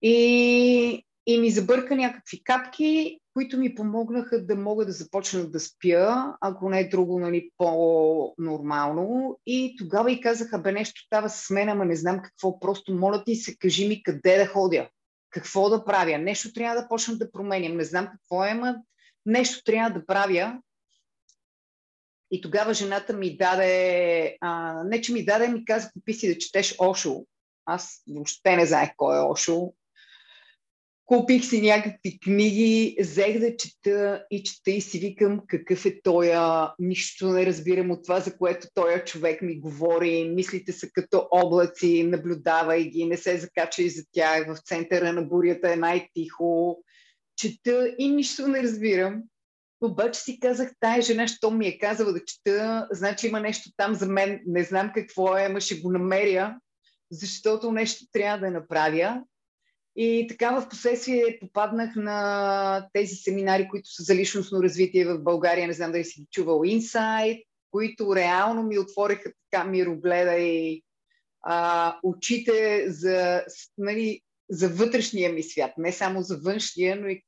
И, 0.01 1.06
и 1.25 1.39
ми 1.39 1.51
забърка 1.51 1.96
някакви 1.96 2.44
капки, 2.44 3.20
които 3.36 3.58
ми 3.58 3.75
помогнаха 3.75 4.46
да 4.46 4.56
мога 4.56 4.86
да 4.86 4.92
започна 4.92 5.50
да 5.50 5.60
спя, 5.60 6.36
ако 6.42 6.70
не 6.70 6.80
е 6.80 6.89
друго, 6.89 7.20
нали, 7.20 7.51
по-нормално. 7.58 9.39
И 9.46 9.75
тогава 9.77 10.12
и 10.12 10.22
казаха, 10.22 10.60
бе, 10.60 10.72
нещо 10.72 11.01
става 11.06 11.30
с 11.30 11.50
мен, 11.50 11.70
ама 11.70 11.86
не 11.86 11.96
знам 11.96 12.22
какво, 12.22 12.60
просто 12.60 12.94
моля 12.94 13.24
ти 13.24 13.36
се, 13.36 13.58
кажи 13.58 13.88
ми 13.88 14.04
къде 14.04 14.38
да 14.38 14.48
ходя, 14.48 14.89
какво 15.30 15.70
да 15.70 15.86
правя, 15.86 16.18
нещо 16.18 16.54
трябва 16.54 16.82
да 16.82 16.88
почна 16.88 17.18
да 17.18 17.32
променям, 17.32 17.77
не 17.77 17.84
знам 17.84 18.08
какво 18.08 18.46
е, 18.46 18.50
ама 18.50 18.75
нещо 19.25 19.63
трябва 19.63 20.00
да 20.00 20.06
правя. 20.06 20.60
И 22.32 22.42
тогава 22.42 22.74
жената 22.74 23.13
ми 23.13 23.38
даде, 23.38 24.38
а, 24.42 24.84
не 24.84 25.01
че 25.01 25.13
ми 25.13 25.25
даде, 25.25 25.48
ми 25.48 25.65
каза, 25.65 25.92
купи 25.94 26.13
си 26.13 26.27
да 26.27 26.38
четеш 26.38 26.75
Ошо. 26.80 27.25
Аз 27.65 28.04
въобще 28.08 28.56
не 28.56 28.65
знаех 28.65 28.89
кой 28.98 29.18
е 29.18 29.22
Ошо. 29.22 29.74
Купих 31.05 31.45
си 31.45 31.62
някакви 31.62 32.19
книги, 32.19 32.97
взех 33.00 33.39
да 33.39 33.57
чета 33.57 34.25
и 34.31 34.43
чета 34.43 34.71
и 34.71 34.81
си 34.81 35.00
викам 35.00 35.41
какъв 35.47 35.85
е 35.85 36.01
тоя, 36.01 36.74
нищо 36.79 37.27
не 37.27 37.45
разбирам 37.45 37.91
от 37.91 38.03
това, 38.03 38.19
за 38.19 38.38
което 38.38 38.67
тоя 38.74 39.03
човек 39.03 39.41
ми 39.41 39.59
говори, 39.59 40.29
мислите 40.35 40.71
са 40.71 40.88
като 40.93 41.27
облаци, 41.31 42.03
наблюдавай 42.03 42.83
ги, 42.83 43.05
не 43.05 43.17
се 43.17 43.38
закачай 43.38 43.89
за 43.89 44.03
тях, 44.12 44.47
в 44.47 44.57
центъра 44.57 45.13
на 45.13 45.21
бурята 45.21 45.74
е 45.74 45.75
най-тихо, 45.75 46.83
чета 47.38 47.95
и 48.00 48.09
нищо 48.09 48.47
не 48.47 48.63
разбирам. 48.63 49.24
Обаче 49.81 50.19
си 50.19 50.39
казах, 50.39 50.71
тая 50.79 51.01
жена, 51.01 51.27
що 51.27 51.51
ми 51.51 51.67
е 51.67 51.77
казала 51.77 52.13
да 52.13 52.25
чета, 52.25 52.88
значи 52.91 53.27
има 53.27 53.39
нещо 53.39 53.69
там 53.77 53.95
за 53.95 54.07
мен, 54.07 54.41
не 54.45 54.63
знам 54.63 54.91
какво 54.95 55.38
е, 55.38 55.45
ама 55.45 55.62
ще 55.62 55.75
го 55.75 55.91
намеря, 55.91 56.55
защото 57.12 57.71
нещо 57.71 58.05
трябва 58.12 58.39
да 58.39 58.51
направя. 58.51 59.21
И 59.95 60.27
така 60.29 60.59
в 60.59 60.69
последствие 60.69 61.37
попаднах 61.41 61.95
на 61.95 62.89
тези 62.93 63.15
семинари, 63.15 63.67
които 63.67 63.89
са 63.89 64.03
за 64.03 64.15
личностно 64.15 64.63
развитие 64.63 65.05
в 65.05 65.23
България, 65.23 65.67
не 65.67 65.73
знам 65.73 65.91
дали 65.91 66.05
си 66.05 66.21
ги 66.21 66.27
чувал, 66.31 66.59
Insight, 66.59 67.43
които 67.71 68.15
реално 68.15 68.63
ми 68.63 68.79
отвориха 68.79 69.31
така 69.51 69.63
мирогледа 69.63 70.35
и 70.35 70.83
а, 71.41 71.95
очите 72.03 72.85
за, 72.87 73.45
нали, 73.77 74.21
за 74.49 74.69
вътрешния 74.69 75.33
ми 75.33 75.43
свят, 75.43 75.71
не 75.77 75.91
само 75.91 76.21
за 76.21 76.37
външния, 76.37 76.95
но 76.95 77.07
и 77.07 77.23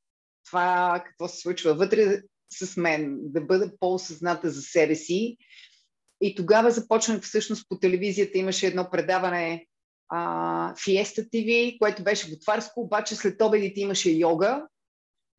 това 0.45 1.03
какво 1.05 1.27
се 1.27 1.41
случва 1.41 1.73
вътре 1.73 2.21
с 2.53 2.77
мен, 2.77 3.17
да 3.19 3.41
бъда 3.41 3.71
по-осъзната 3.79 4.49
за 4.49 4.61
себе 4.61 4.95
си. 4.95 5.37
И 6.21 6.35
тогава 6.35 6.71
започнах 6.71 7.21
всъщност 7.21 7.65
по 7.69 7.79
телевизията, 7.79 8.37
имаше 8.37 8.67
едно 8.67 8.89
предаване 8.91 9.65
а, 10.09 10.73
Fiesta 10.75 11.29
TV, 11.29 11.77
което 11.79 12.03
беше 12.03 12.29
готварско, 12.29 12.81
обаче 12.81 13.15
след 13.15 13.41
обедите 13.41 13.81
имаше 13.81 14.11
йога. 14.11 14.67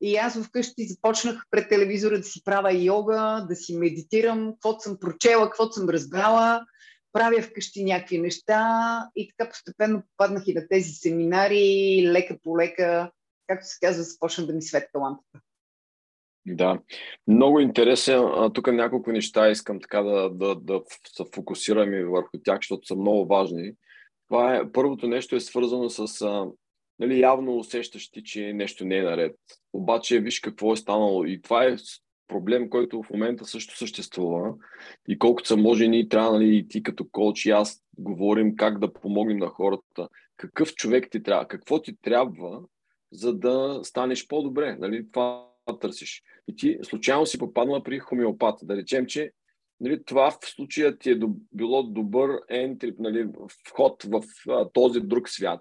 И 0.00 0.16
аз 0.16 0.42
вкъщи 0.42 0.88
започнах 0.88 1.44
пред 1.50 1.68
телевизора 1.68 2.18
да 2.18 2.24
си 2.24 2.44
правя 2.44 2.72
йога, 2.72 3.46
да 3.48 3.56
си 3.56 3.76
медитирам, 3.76 4.52
каквото 4.52 4.80
съм 4.80 4.98
прочела, 5.00 5.44
каквото 5.44 5.72
съм 5.72 5.88
разбрала, 5.88 6.66
правя 7.12 7.42
вкъщи 7.42 7.84
някакви 7.84 8.18
неща 8.18 9.08
и 9.16 9.28
така 9.28 9.50
постепенно 9.50 10.02
попаднах 10.02 10.42
и 10.46 10.54
на 10.54 10.68
тези 10.68 10.90
семинари, 10.90 12.02
лека 12.04 12.36
по 12.42 12.58
лека, 12.58 13.10
както 13.46 13.66
се 13.66 13.78
казва, 13.80 14.02
започна 14.02 14.46
да 14.46 14.52
ми 14.52 14.62
светка 14.62 14.98
лампата. 14.98 15.40
Да, 16.46 16.78
много 17.26 17.60
интересен. 17.60 18.22
Тук 18.54 18.72
няколко 18.72 19.12
неща 19.12 19.50
искам 19.50 19.80
така 19.80 20.02
да, 20.02 20.30
да, 20.30 20.54
да 20.54 20.82
се 21.16 21.24
фокусирам 21.34 21.94
и 21.94 22.04
върху 22.04 22.38
тях, 22.44 22.58
защото 22.58 22.86
са 22.86 22.96
много 22.96 23.26
важни. 23.26 23.72
Това 24.28 24.56
е, 24.56 24.72
първото 24.72 25.06
нещо 25.06 25.36
е 25.36 25.40
свързано 25.40 25.90
с 25.90 26.22
а, 26.22 26.46
нали, 26.98 27.20
явно 27.20 27.56
усещаш 27.56 28.10
ти, 28.10 28.24
че 28.24 28.52
нещо 28.52 28.84
не 28.84 28.96
е 28.96 29.02
наред. 29.02 29.36
Обаче 29.72 30.20
виж 30.20 30.40
какво 30.40 30.72
е 30.72 30.76
станало. 30.76 31.24
И 31.24 31.42
това 31.42 31.64
е 31.64 31.76
проблем, 32.28 32.70
който 32.70 33.02
в 33.02 33.10
момента 33.10 33.44
също 33.44 33.76
съществува. 33.76 34.54
И 35.08 35.18
колкото 35.18 35.48
са 35.48 35.56
може, 35.56 35.88
ние 35.88 36.08
трябва, 36.08 36.32
нали, 36.32 36.56
и 36.56 36.68
ти 36.68 36.82
като 36.82 37.08
коуч 37.12 37.46
и 37.46 37.50
аз 37.50 37.82
говорим 37.98 38.56
как 38.56 38.78
да 38.78 38.92
помогнем 38.92 39.38
на 39.38 39.46
хората. 39.46 40.08
Какъв 40.36 40.74
човек 40.74 41.08
ти 41.10 41.22
трябва? 41.22 41.48
Какво 41.48 41.82
ти 41.82 41.96
трябва, 42.02 42.62
за 43.12 43.34
да 43.34 43.80
станеш 43.82 44.26
по-добре? 44.26 44.76
Нали? 44.80 45.10
Това 45.12 45.48
търсиш. 45.80 46.22
И 46.48 46.56
ти 46.56 46.78
случайно 46.82 47.26
си 47.26 47.38
попаднала 47.38 47.82
при 47.82 47.98
хомеопат. 47.98 48.58
Да 48.62 48.76
речем, 48.76 49.06
че 49.06 49.30
нали, 49.80 50.04
това 50.04 50.30
в 50.30 50.38
случая 50.46 50.98
ти 50.98 51.10
е 51.10 51.20
било 51.52 51.82
добър 51.82 52.30
entry, 52.50 52.94
нали, 52.98 53.28
вход 53.66 54.02
в 54.02 54.22
а, 54.48 54.68
този 54.72 55.00
друг 55.00 55.28
свят. 55.28 55.60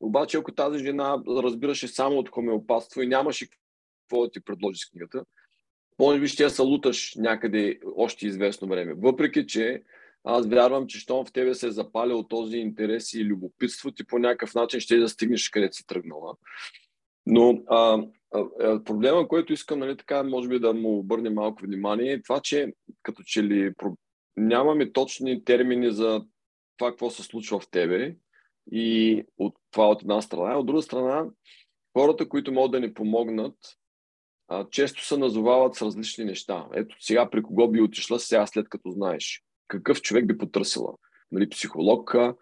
Обаче, 0.00 0.36
ако 0.36 0.54
тази 0.54 0.78
жена 0.84 1.22
разбираше 1.28 1.88
само 1.88 2.16
от 2.16 2.28
хомеопатство 2.28 3.02
и 3.02 3.06
нямаше 3.06 3.48
какво 3.50 4.22
да 4.22 4.30
ти 4.30 4.40
предложи 4.40 4.78
с 4.78 4.90
книгата, 4.90 5.24
може 5.98 6.20
би 6.20 6.28
ще 6.28 6.50
се 6.50 6.62
луташ 6.62 7.14
някъде 7.16 7.80
още 7.96 8.26
известно 8.26 8.68
време. 8.68 8.94
Въпреки, 8.94 9.46
че 9.46 9.82
аз 10.24 10.46
вярвам, 10.46 10.86
че 10.86 10.98
щом 10.98 11.26
в 11.26 11.32
тебе 11.32 11.54
се 11.54 11.66
е 11.66 11.70
запалил 11.70 12.22
този 12.22 12.56
интерес 12.56 13.14
и 13.14 13.24
любопитство, 13.24 13.90
ти 13.90 14.06
по 14.06 14.18
някакъв 14.18 14.54
начин 14.54 14.80
ще 14.80 14.96
да 14.96 15.08
стигнеш 15.08 15.48
където 15.48 15.76
си 15.76 15.86
тръгнала. 15.86 16.36
Но 17.26 17.62
а, 17.66 18.02
проблема, 18.84 19.28
който 19.28 19.52
искам, 19.52 19.78
нали, 19.78 19.96
така, 19.96 20.22
може 20.22 20.48
би 20.48 20.58
да 20.58 20.74
му 20.74 20.98
обърне 20.98 21.30
малко 21.30 21.62
внимание, 21.62 22.12
е 22.12 22.22
това, 22.22 22.40
че 22.40 22.72
като 23.02 23.22
че 23.22 23.42
ли 23.42 23.72
нямаме 24.36 24.92
точни 24.92 25.44
термини 25.44 25.92
за 25.92 26.24
това, 26.76 26.90
какво 26.90 27.10
се 27.10 27.22
случва 27.22 27.60
в 27.60 27.70
тебе 27.70 28.16
и 28.72 29.22
от 29.38 29.56
това 29.70 29.88
от 29.88 30.02
една 30.02 30.22
страна. 30.22 30.58
От 30.58 30.66
друга 30.66 30.82
страна, 30.82 31.26
хората, 31.98 32.28
които 32.28 32.52
могат 32.52 32.72
да 32.72 32.80
ни 32.80 32.94
помогнат, 32.94 33.56
а, 34.48 34.66
често 34.70 35.04
се 35.04 35.16
назовават 35.16 35.74
с 35.74 35.82
различни 35.82 36.24
неща. 36.24 36.66
Ето 36.74 36.96
сега 37.00 37.30
при 37.30 37.42
кого 37.42 37.68
би 37.68 37.80
отишла 37.80 38.18
сега 38.18 38.46
след 38.46 38.68
като 38.68 38.90
знаеш. 38.90 39.42
Какъв 39.68 40.02
човек 40.02 40.26
би 40.26 40.38
потърсила? 40.38 40.94
Нали, 41.32 41.48
психолог, 41.48 42.14
а, 42.14 42.34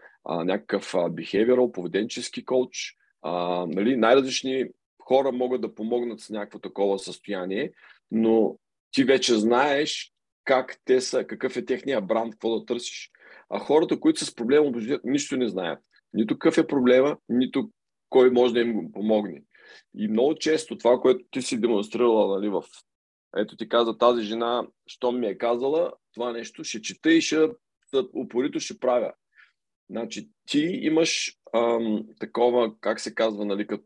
някакъв 0.45 0.95
а, 0.95 0.99
behavioral, 0.99 1.73
поведенчески 1.73 2.45
коуч, 2.45 2.95
а, 3.23 3.67
нали, 3.67 3.97
най-различни 3.97 4.65
хора 5.09 5.33
могат 5.33 5.61
да 5.61 5.75
помогнат 5.75 6.21
с 6.21 6.31
някакво 6.31 6.59
такова 6.59 6.99
състояние, 6.99 7.73
но 8.11 8.59
ти 8.93 9.05
вече 9.05 9.35
знаеш 9.35 10.13
как 10.45 10.77
те 10.85 11.01
са, 11.01 11.25
какъв 11.25 11.57
е 11.57 11.65
техния 11.65 12.01
бранд, 12.01 12.35
какво 12.35 12.59
да 12.59 12.65
търсиш. 12.65 13.11
А 13.51 13.59
хората, 13.59 14.01
които 14.01 14.19
са 14.19 14.27
с 14.27 14.35
проблема, 14.35 14.73
нищо 15.05 15.37
не 15.37 15.49
знаят. 15.49 15.79
Нито 16.13 16.39
какъв 16.39 16.59
е 16.59 16.67
проблема, 16.67 17.17
нито 17.29 17.71
кой 18.09 18.31
може 18.31 18.55
да 18.55 18.61
им 18.61 18.93
помогне. 18.93 19.43
И 19.97 20.09
много 20.09 20.35
често 20.35 20.79
това, 20.79 21.01
което 21.01 21.25
ти 21.31 21.43
си 21.43 21.61
демонстрирала 21.61 22.39
нали, 22.39 22.49
в... 22.49 22.65
Ето 23.37 23.57
ти 23.57 23.69
каза 23.69 23.99
тази 23.99 24.23
жена, 24.23 24.67
що 24.87 25.13
ми 25.13 25.27
е 25.27 25.39
казала, 25.39 25.93
това 26.15 26.33
нещо 26.33 26.65
ще 26.65 26.83
чета 26.83 27.13
и 27.13 27.21
ще 27.21 27.49
упорито 28.15 28.61
ще 28.61 28.79
правя. 28.79 29.13
Значи 29.91 30.31
ти 30.47 30.61
имаш 30.61 31.37
ам, 31.57 32.05
такова, 32.21 32.81
как 32.81 33.01
се 33.01 33.15
казва, 33.15 33.45
нали, 33.45 33.67
като 33.67 33.85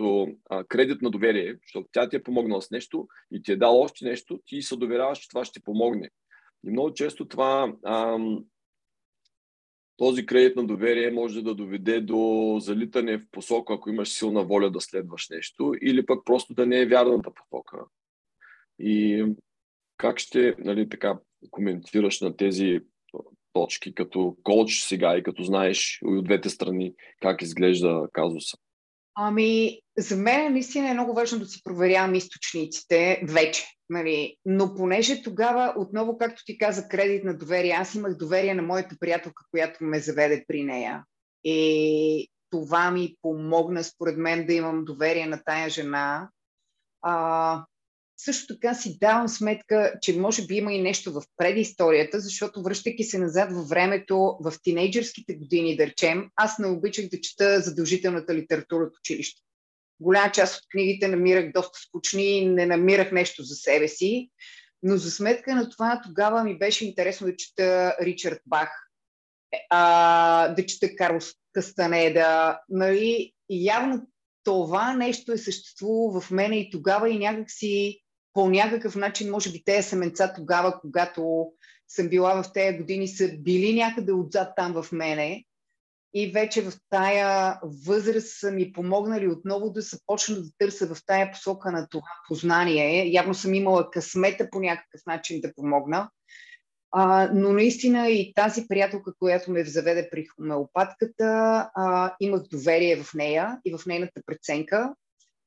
а, 0.00 0.64
кредит 0.64 1.02
на 1.02 1.10
доверие, 1.10 1.56
защото 1.62 1.88
тя 1.92 2.08
ти 2.08 2.16
е 2.16 2.22
помогнала 2.22 2.62
с 2.62 2.70
нещо 2.70 3.08
и 3.32 3.42
ти 3.42 3.52
е 3.52 3.56
дала 3.56 3.80
още 3.80 4.04
нещо, 4.04 4.40
ти 4.46 4.62
се 4.62 4.76
доверяваш, 4.76 5.18
че 5.18 5.28
това 5.28 5.44
ще 5.44 5.60
ти 5.60 5.64
помогне. 5.64 6.10
И 6.66 6.70
много 6.70 6.94
често 6.94 7.28
това 7.28 7.74
ам, 7.86 8.44
този 9.96 10.26
кредит 10.26 10.56
на 10.56 10.66
доверие 10.66 11.10
може 11.10 11.42
да 11.42 11.54
доведе 11.54 12.00
до 12.00 12.56
залитане 12.60 13.18
в 13.18 13.26
посока, 13.30 13.74
ако 13.74 13.90
имаш 13.90 14.08
силна 14.08 14.44
воля 14.44 14.70
да 14.70 14.80
следваш 14.80 15.28
нещо, 15.30 15.74
или 15.82 16.06
пък 16.06 16.24
просто 16.24 16.54
да 16.54 16.66
не 16.66 16.80
е 16.80 16.86
вярната 16.86 17.30
посока. 17.34 17.78
И 18.78 19.24
как 19.96 20.18
ще 20.18 20.54
нали, 20.58 20.88
така, 20.88 21.18
коментираш 21.50 22.20
на 22.20 22.36
тези 22.36 22.80
точки 23.52 23.94
като 23.94 24.36
коуч 24.42 24.82
сега 24.82 25.16
и 25.16 25.22
като 25.22 25.42
знаеш 25.42 26.00
от 26.04 26.24
двете 26.24 26.48
страни 26.48 26.94
как 27.20 27.42
изглежда 27.42 28.08
казуса? 28.12 28.56
Ами, 29.14 29.81
за 29.98 30.16
мен 30.16 30.52
наистина 30.52 30.90
е 30.90 30.94
много 30.94 31.14
важно 31.14 31.38
да 31.38 31.46
си 31.46 31.62
проверявам 31.64 32.14
източниците 32.14 33.22
вече. 33.28 33.66
Нали? 33.90 34.36
Но 34.44 34.74
понеже 34.74 35.22
тогава, 35.22 35.74
отново, 35.76 36.18
както 36.18 36.44
ти 36.44 36.58
каза, 36.58 36.88
кредит 36.88 37.24
на 37.24 37.38
доверие, 37.38 37.72
аз 37.72 37.94
имах 37.94 38.16
доверие 38.16 38.54
на 38.54 38.62
моята 38.62 38.96
приятелка, 39.00 39.44
която 39.50 39.84
ме 39.84 40.00
заведе 40.00 40.44
при 40.48 40.62
нея. 40.64 41.04
И 41.44 42.28
това 42.50 42.90
ми 42.90 43.16
помогна, 43.22 43.84
според 43.84 44.16
мен, 44.16 44.46
да 44.46 44.52
имам 44.52 44.84
доверие 44.84 45.26
на 45.26 45.42
тая 45.44 45.70
жена. 45.70 46.30
А, 47.02 47.64
също 48.16 48.54
така 48.54 48.74
си 48.74 48.98
давам 48.98 49.28
сметка, 49.28 49.92
че 50.02 50.18
може 50.18 50.46
би 50.46 50.54
има 50.54 50.72
и 50.72 50.82
нещо 50.82 51.12
в 51.12 51.22
предисторията, 51.36 52.20
защото 52.20 52.62
връщайки 52.62 53.04
се 53.04 53.18
назад 53.18 53.52
във 53.52 53.68
времето, 53.68 54.36
в 54.40 54.52
тинейджърските 54.62 55.34
години, 55.34 55.76
да 55.76 55.86
речем, 55.86 56.30
аз 56.36 56.58
не 56.58 56.66
обичах 56.66 57.08
да 57.08 57.20
чета 57.20 57.60
задължителната 57.60 58.34
литература 58.34 58.84
от 58.84 58.96
училище. 58.98 59.42
Голяма 60.02 60.32
част 60.32 60.56
от 60.56 60.68
книгите 60.70 61.08
намирах 61.08 61.52
доста 61.52 61.78
скучни 61.78 62.38
и 62.38 62.48
не 62.48 62.66
намирах 62.66 63.12
нещо 63.12 63.42
за 63.42 63.54
себе 63.54 63.88
си, 63.88 64.30
но 64.82 64.96
за 64.96 65.10
сметка 65.10 65.54
на 65.54 65.70
това 65.70 66.00
тогава 66.04 66.44
ми 66.44 66.58
беше 66.58 66.86
интересно 66.86 67.26
да 67.26 67.36
чета 67.36 67.96
Ричард 68.02 68.40
Бах, 68.46 68.88
а, 69.70 70.48
да 70.48 70.66
чета 70.66 70.96
Карлос 70.96 71.32
Кастанеда, 71.52 72.60
нали, 72.68 73.32
и 73.48 73.66
явно 73.66 74.06
това 74.44 74.96
нещо 74.96 75.32
е 75.32 75.38
съществувало 75.38 76.20
в 76.20 76.30
мене 76.30 76.56
и 76.56 76.70
тогава 76.70 77.10
и 77.10 77.18
някак 77.18 77.50
си 77.50 77.98
по 78.32 78.50
някакъв 78.50 78.96
начин, 78.96 79.30
може 79.30 79.52
би 79.52 79.64
тези 79.64 79.88
семенца 79.88 80.32
тогава, 80.36 80.80
когато 80.80 81.52
съм 81.88 82.08
била 82.08 82.42
в 82.42 82.52
тези 82.52 82.78
години, 82.78 83.08
са 83.08 83.28
били 83.38 83.74
някъде 83.74 84.12
отзад 84.12 84.52
там 84.56 84.82
в 84.82 84.92
мене 84.92 85.44
и 86.14 86.30
вече 86.30 86.62
в 86.62 86.72
тая 86.90 87.60
възраст 87.62 88.38
са 88.38 88.50
ми 88.50 88.72
помогнали 88.72 89.28
отново 89.28 89.70
да 89.70 89.80
започна 89.80 90.36
да 90.36 90.48
търся 90.58 90.94
в 90.94 91.06
тая 91.06 91.32
посока 91.32 91.72
на 91.72 91.88
това 91.88 92.08
познание. 92.28 93.12
Явно 93.12 93.34
съм 93.34 93.54
имала 93.54 93.90
късмета 93.90 94.48
по 94.50 94.60
някакъв 94.60 95.00
начин 95.06 95.40
да 95.40 95.54
помогна. 95.54 96.10
А, 96.94 97.30
но 97.34 97.52
наистина 97.52 98.08
и 98.08 98.34
тази 98.34 98.68
приятелка, 98.68 99.12
която 99.18 99.50
ме 99.50 99.64
заведе 99.64 100.08
при 100.10 100.26
хомеопатката, 100.26 101.24
а, 101.74 102.14
имах 102.20 102.42
доверие 102.42 102.96
в 102.96 103.14
нея 103.14 103.60
и 103.64 103.76
в 103.76 103.86
нейната 103.86 104.20
преценка. 104.26 104.94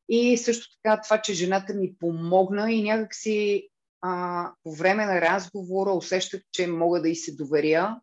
И 0.10 0.38
също 0.38 0.68
така 0.76 1.02
това, 1.02 1.22
че 1.22 1.34
жената 1.34 1.74
ми 1.74 1.96
помогна 2.00 2.72
и 2.72 2.84
някакси 2.84 3.70
а, 4.02 4.52
по 4.64 4.76
време 4.76 5.06
на 5.06 5.22
разговора 5.22 5.92
усещах, 5.92 6.42
че 6.52 6.68
мога 6.68 7.02
да 7.02 7.10
и 7.10 7.16
се 7.16 7.36
доверя. 7.36 8.00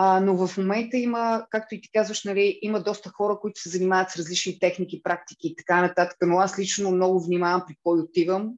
А, 0.00 0.20
но 0.20 0.46
в 0.46 0.56
момента 0.58 0.96
има, 0.96 1.46
както 1.50 1.74
и 1.74 1.80
ти 1.80 1.90
казваш, 1.92 2.24
нали, 2.24 2.58
има 2.62 2.82
доста 2.82 3.10
хора, 3.10 3.38
които 3.40 3.60
се 3.60 3.68
занимават 3.68 4.10
с 4.10 4.16
различни 4.16 4.58
техники, 4.58 5.02
практики 5.02 5.48
и 5.48 5.56
така 5.56 5.80
нататък, 5.82 6.16
но 6.22 6.38
аз 6.38 6.58
лично 6.58 6.90
много 6.90 7.20
внимавам 7.20 7.64
при 7.66 7.76
кой 7.82 8.00
отивам 8.00 8.52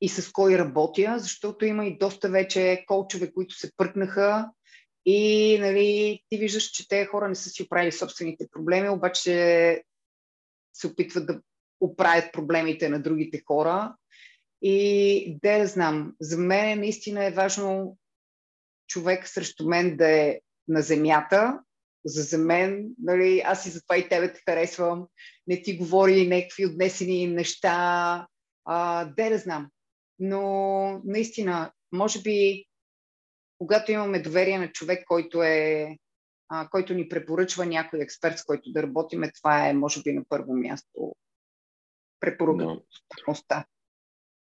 и 0.00 0.08
с 0.08 0.32
кой 0.32 0.58
работя, 0.58 1.18
защото 1.18 1.64
има 1.64 1.86
и 1.86 1.98
доста 1.98 2.28
вече 2.28 2.84
колчове, 2.86 3.32
които 3.32 3.54
се 3.54 3.70
пръкнаха 3.76 4.50
и 5.06 5.58
нали, 5.60 6.20
ти 6.28 6.38
виждаш, 6.38 6.64
че 6.64 6.88
те 6.88 7.06
хора 7.06 7.28
не 7.28 7.34
са 7.34 7.50
си 7.50 7.62
оправили 7.62 7.92
собствените 7.92 8.48
проблеми, 8.52 8.88
обаче 8.88 9.82
се 10.72 10.86
опитват 10.86 11.26
да 11.26 11.40
оправят 11.80 12.32
проблемите 12.32 12.88
на 12.88 13.02
другите 13.02 13.42
хора. 13.46 13.94
И 14.62 15.38
да 15.42 15.58
не 15.58 15.66
знам, 15.66 16.14
за 16.20 16.38
мен 16.38 16.80
наистина 16.80 17.24
е 17.24 17.30
важно 17.30 17.98
човек 18.90 19.28
срещу 19.28 19.68
мен 19.68 19.96
да 19.96 20.10
е 20.10 20.40
на 20.68 20.82
земята, 20.82 21.60
за, 22.04 22.38
мен, 22.38 22.90
нали, 23.02 23.42
аз 23.44 23.66
и 23.66 23.70
затова 23.70 23.96
и 23.96 24.08
тебе 24.08 24.32
те 24.32 24.40
харесвам, 24.48 25.06
не 25.46 25.62
ти 25.62 25.76
говори 25.76 26.28
някакви 26.28 26.66
отнесени 26.66 27.26
неща, 27.26 28.26
а, 28.64 29.04
де 29.04 29.30
да 29.30 29.38
знам. 29.38 29.68
Но 30.18 30.42
наистина, 31.04 31.72
може 31.92 32.22
би, 32.22 32.64
когато 33.58 33.92
имаме 33.92 34.22
доверие 34.22 34.58
на 34.58 34.72
човек, 34.72 35.04
който 35.06 35.42
е 35.42 35.96
а, 36.50 36.68
който 36.68 36.94
ни 36.94 37.08
препоръчва 37.08 37.66
някой 37.66 38.00
експерт, 38.00 38.38
с 38.38 38.44
който 38.44 38.72
да 38.72 38.82
работиме, 38.82 39.32
това 39.32 39.68
е, 39.68 39.74
може 39.74 40.02
би, 40.02 40.12
на 40.12 40.24
първо 40.28 40.54
място 40.54 41.14
препоръкността. 42.20 43.56
Да. 43.56 43.64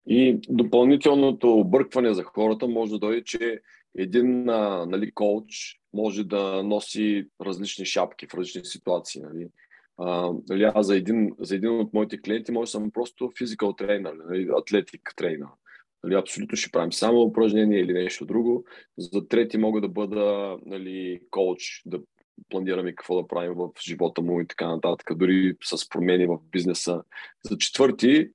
И 0.06 0.40
допълнителното 0.48 1.52
объркване 1.52 2.14
за 2.14 2.24
хората 2.24 2.68
може 2.68 2.90
да 2.92 2.98
дойде, 2.98 3.24
че 3.24 3.60
един 3.98 4.48
а, 4.48 4.86
нали, 4.86 5.12
коуч 5.12 5.80
може 5.94 6.24
да 6.24 6.62
носи 6.62 7.28
различни 7.40 7.84
шапки 7.84 8.26
в 8.26 8.34
различни 8.34 8.64
ситуации. 8.64 9.22
Нали. 9.22 9.48
А, 9.98 10.32
нали, 10.48 10.62
аз 10.74 10.86
за 10.86 10.96
един, 10.96 11.34
за 11.38 11.56
един 11.56 11.70
от 11.70 11.94
моите 11.94 12.20
клиенти 12.20 12.52
може 12.52 12.68
да 12.68 12.70
съм 12.70 12.90
просто 12.90 13.32
физикал 13.38 13.72
тренер, 13.72 14.12
нали, 14.28 14.48
атлетик 14.58 15.12
тренер. 15.16 15.48
Нали, 16.04 16.14
абсолютно 16.14 16.56
ще 16.56 16.70
правим 16.70 16.92
само 16.92 17.22
упражнение 17.22 17.80
или 17.80 17.92
нещо 17.92 18.26
друго. 18.26 18.64
За 18.98 19.28
трети 19.28 19.58
мога 19.58 19.80
да 19.80 19.88
бъда 19.88 20.56
нали, 20.66 21.20
коуч, 21.30 21.82
да 21.86 22.00
планираме 22.48 22.94
какво 22.94 23.22
да 23.22 23.28
правим 23.28 23.54
в 23.54 23.70
живота 23.86 24.22
му 24.22 24.40
и 24.40 24.46
така 24.46 24.68
нататък, 24.68 25.18
дори 25.18 25.56
с 25.64 25.88
промени 25.88 26.26
в 26.26 26.38
бизнеса. 26.50 27.02
За 27.50 27.58
четвърти 27.58 28.30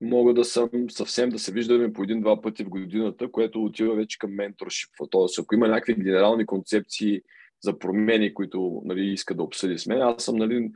мога 0.00 0.34
да 0.34 0.44
съм 0.44 0.70
съвсем 0.90 1.30
да 1.30 1.38
се 1.38 1.52
виждаме 1.52 1.92
по 1.92 2.02
един-два 2.02 2.40
пъти 2.40 2.64
в 2.64 2.68
годината, 2.68 3.30
което 3.30 3.64
отива 3.64 3.94
вече 3.94 4.18
към 4.18 4.34
менторшип. 4.34 4.90
Тоест, 5.10 5.38
ако 5.38 5.54
има 5.54 5.68
някакви 5.68 5.94
генерални 5.94 6.46
концепции 6.46 7.22
за 7.60 7.78
промени, 7.78 8.34
които 8.34 8.82
нали, 8.84 9.12
иска 9.12 9.34
да 9.34 9.42
обсъди 9.42 9.78
с 9.78 9.86
мен, 9.86 10.02
аз 10.02 10.24
съм 10.24 10.36
нали, 10.36 10.70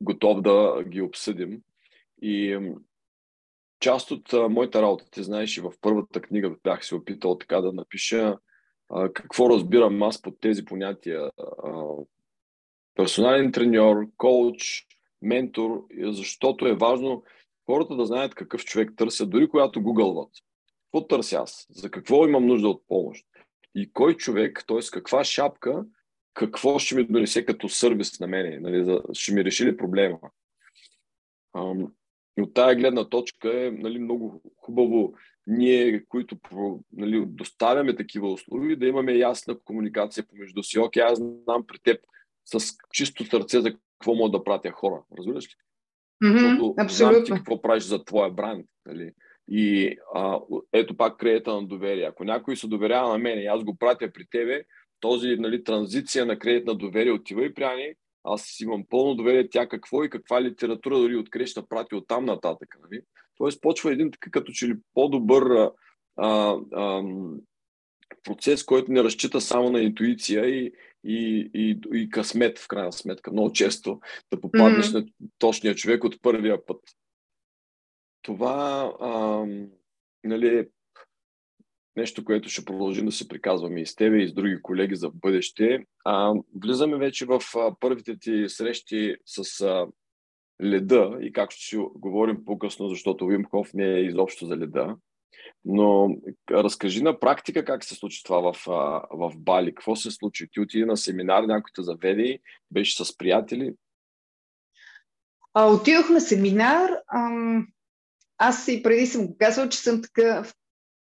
готов 0.00 0.42
да 0.42 0.84
ги 0.88 1.00
обсъдим. 1.00 1.60
И 2.22 2.58
част 3.80 4.10
от 4.10 4.32
а, 4.32 4.48
моята 4.48 4.82
работа, 4.82 5.10
ти 5.10 5.22
знаеш, 5.22 5.56
и 5.56 5.60
в 5.60 5.72
първата 5.80 6.20
книга 6.20 6.56
бях 6.62 6.86
се 6.86 6.94
опитал 6.94 7.38
така 7.38 7.60
да 7.60 7.72
напиша 7.72 8.38
а, 8.88 9.12
какво 9.12 9.50
разбирам 9.50 10.02
аз 10.02 10.22
под 10.22 10.40
тези 10.40 10.64
понятия. 10.64 11.30
А, 11.38 11.82
персонален 12.94 13.52
треньор, 13.52 14.06
коуч, 14.16 14.86
ментор, 15.22 15.84
защото 16.02 16.66
е 16.66 16.74
важно 16.74 17.22
хората 17.66 17.96
да 17.96 18.06
знаят 18.06 18.34
какъв 18.34 18.64
човек 18.64 18.92
търсят, 18.96 19.30
дори 19.30 19.48
когато 19.48 19.82
гугълват. 19.82 20.30
Какво 20.84 21.06
търся 21.06 21.36
аз? 21.36 21.66
За 21.70 21.90
какво 21.90 22.26
имам 22.26 22.46
нужда 22.46 22.68
от 22.68 22.88
помощ? 22.88 23.26
И 23.74 23.92
кой 23.92 24.16
човек, 24.16 24.64
т.е. 24.68 24.78
каква 24.92 25.24
шапка, 25.24 25.84
какво 26.34 26.78
ще 26.78 26.94
ми 26.94 27.04
донесе 27.04 27.44
като 27.44 27.68
сервис 27.68 28.20
на 28.20 28.26
мене? 28.26 28.58
Нали, 28.60 28.98
ще 29.12 29.34
ми 29.34 29.44
реши 29.44 29.64
ли 29.64 29.76
проблема? 29.76 30.18
И 32.38 32.42
от 32.42 32.54
тая 32.54 32.76
гледна 32.76 33.08
точка 33.08 33.66
е 33.66 33.70
нали, 33.70 33.98
много 33.98 34.42
хубаво 34.56 35.14
ние, 35.46 36.04
които 36.04 36.38
нали, 36.92 37.24
доставяме 37.26 37.96
такива 37.96 38.32
услуги, 38.32 38.76
да 38.76 38.86
имаме 38.86 39.12
ясна 39.12 39.58
комуникация 39.64 40.26
помежду 40.26 40.62
си. 40.62 40.78
Окей, 40.78 41.02
аз 41.02 41.18
знам 41.18 41.66
при 41.66 41.78
теб 41.78 42.00
с 42.44 42.76
чисто 42.92 43.24
сърце 43.24 43.60
за 43.60 43.72
какво 43.72 44.14
мога 44.14 44.38
да 44.38 44.44
пратя 44.44 44.70
хора. 44.70 45.02
Разбираш 45.18 45.44
ли? 45.44 45.54
Mm-hmm, 46.24 46.32
Защото 46.32 46.74
абсолютно. 46.78 47.14
знам 47.14 47.24
ти 47.24 47.32
какво 47.32 47.62
правиш 47.62 47.84
за 47.84 48.04
твоя 48.04 48.30
бранд. 48.30 48.66
Нали? 48.86 49.12
И 49.48 49.96
а, 50.14 50.40
ето 50.72 50.96
пак 50.96 51.16
кредита 51.16 51.54
на 51.54 51.66
доверие. 51.66 52.04
Ако 52.04 52.24
някой 52.24 52.56
се 52.56 52.68
доверява 52.68 53.08
на 53.08 53.18
мен 53.18 53.38
и 53.38 53.46
аз 53.46 53.64
го 53.64 53.76
пратя 53.76 54.12
при 54.12 54.26
тебе, 54.30 54.64
този 55.00 55.36
нали, 55.36 55.64
транзиция 55.64 56.26
на 56.26 56.38
кредит 56.38 56.66
на 56.66 56.74
доверие 56.74 57.12
отива 57.12 57.44
и 57.44 57.54
пряни, 57.54 57.94
аз 58.24 58.60
имам 58.60 58.84
пълно 58.90 59.14
доверие 59.14 59.48
тя 59.48 59.68
какво 59.68 60.04
и 60.04 60.10
каква 60.10 60.42
литература 60.42 60.98
дори 60.98 61.16
открие 61.16 61.46
ще 61.46 61.62
прати 61.68 61.94
от 61.94 62.08
там 62.08 62.24
нататък. 62.24 62.68
Нали? 62.82 63.00
Тоест 63.36 63.60
почва 63.60 63.92
един 63.92 64.10
така 64.10 64.30
като 64.30 64.52
че 64.52 64.68
ли 64.68 64.74
по-добър 64.94 65.70
а, 66.16 66.56
а, 66.72 67.02
процес, 68.24 68.64
който 68.64 68.92
не 68.92 69.04
разчита 69.04 69.40
само 69.40 69.70
на 69.70 69.82
интуиция 69.82 70.46
и, 70.46 70.72
и, 71.04 71.50
и, 71.54 71.80
и 71.92 72.10
късмет, 72.10 72.58
в 72.58 72.68
крайна 72.68 72.92
сметка. 72.92 73.32
Много 73.32 73.52
често 73.52 74.00
да 74.32 74.40
попаднеш 74.40 74.86
mm-hmm. 74.86 75.04
на 75.20 75.28
точния 75.38 75.74
човек 75.74 76.04
от 76.04 76.22
първия 76.22 76.66
път. 76.66 76.80
Това 78.22 78.92
а, 79.00 79.46
нали, 80.24 80.58
е 80.58 80.66
нещо, 81.96 82.24
което 82.24 82.48
ще 82.48 82.64
продължим 82.64 83.06
да 83.06 83.12
се 83.12 83.28
приказваме 83.28 83.80
и 83.80 83.86
с 83.86 83.94
тебе 83.94 84.22
и 84.22 84.28
с 84.28 84.32
други 84.32 84.62
колеги 84.62 84.96
за 84.96 85.10
бъдеще. 85.10 85.84
А, 86.04 86.34
влизаме 86.62 86.96
вече 86.96 87.26
в 87.26 87.42
а, 87.56 87.74
първите 87.80 88.18
ти 88.18 88.44
срещи 88.48 89.16
с 89.26 89.60
а, 89.60 89.86
леда 90.62 91.18
и 91.20 91.32
как 91.32 91.50
ще 91.50 91.64
си 91.64 91.76
говорим 91.94 92.44
по-късно, 92.44 92.88
защото 92.88 93.26
Вим 93.26 93.44
Хоф 93.44 93.74
не 93.74 93.94
е 93.94 94.04
изобщо 94.04 94.46
за 94.46 94.56
леда. 94.56 94.96
Но 95.64 96.16
разкажи 96.50 97.02
на 97.02 97.20
практика 97.20 97.64
как 97.64 97.84
се 97.84 97.94
случи 97.94 98.22
това 98.24 98.52
в, 98.52 98.66
в 99.10 99.32
Бали. 99.36 99.74
Какво 99.74 99.96
се 99.96 100.10
случи? 100.10 100.48
Ти 100.52 100.60
отиди 100.60 100.84
на 100.84 100.96
семинар, 100.96 101.42
някой 101.42 101.70
те 101.74 101.82
заведе, 101.82 102.38
беше 102.70 103.04
с 103.04 103.16
приятели. 103.16 103.74
А, 105.54 105.66
отидох 105.66 106.10
на 106.10 106.20
семинар. 106.20 106.90
Ам, 107.14 107.66
аз 108.38 108.68
и 108.68 108.82
преди 108.82 109.06
съм 109.06 109.26
го 109.26 109.36
казвал, 109.38 109.68
че 109.68 109.78
съм 109.78 110.02
такъв 110.02 110.54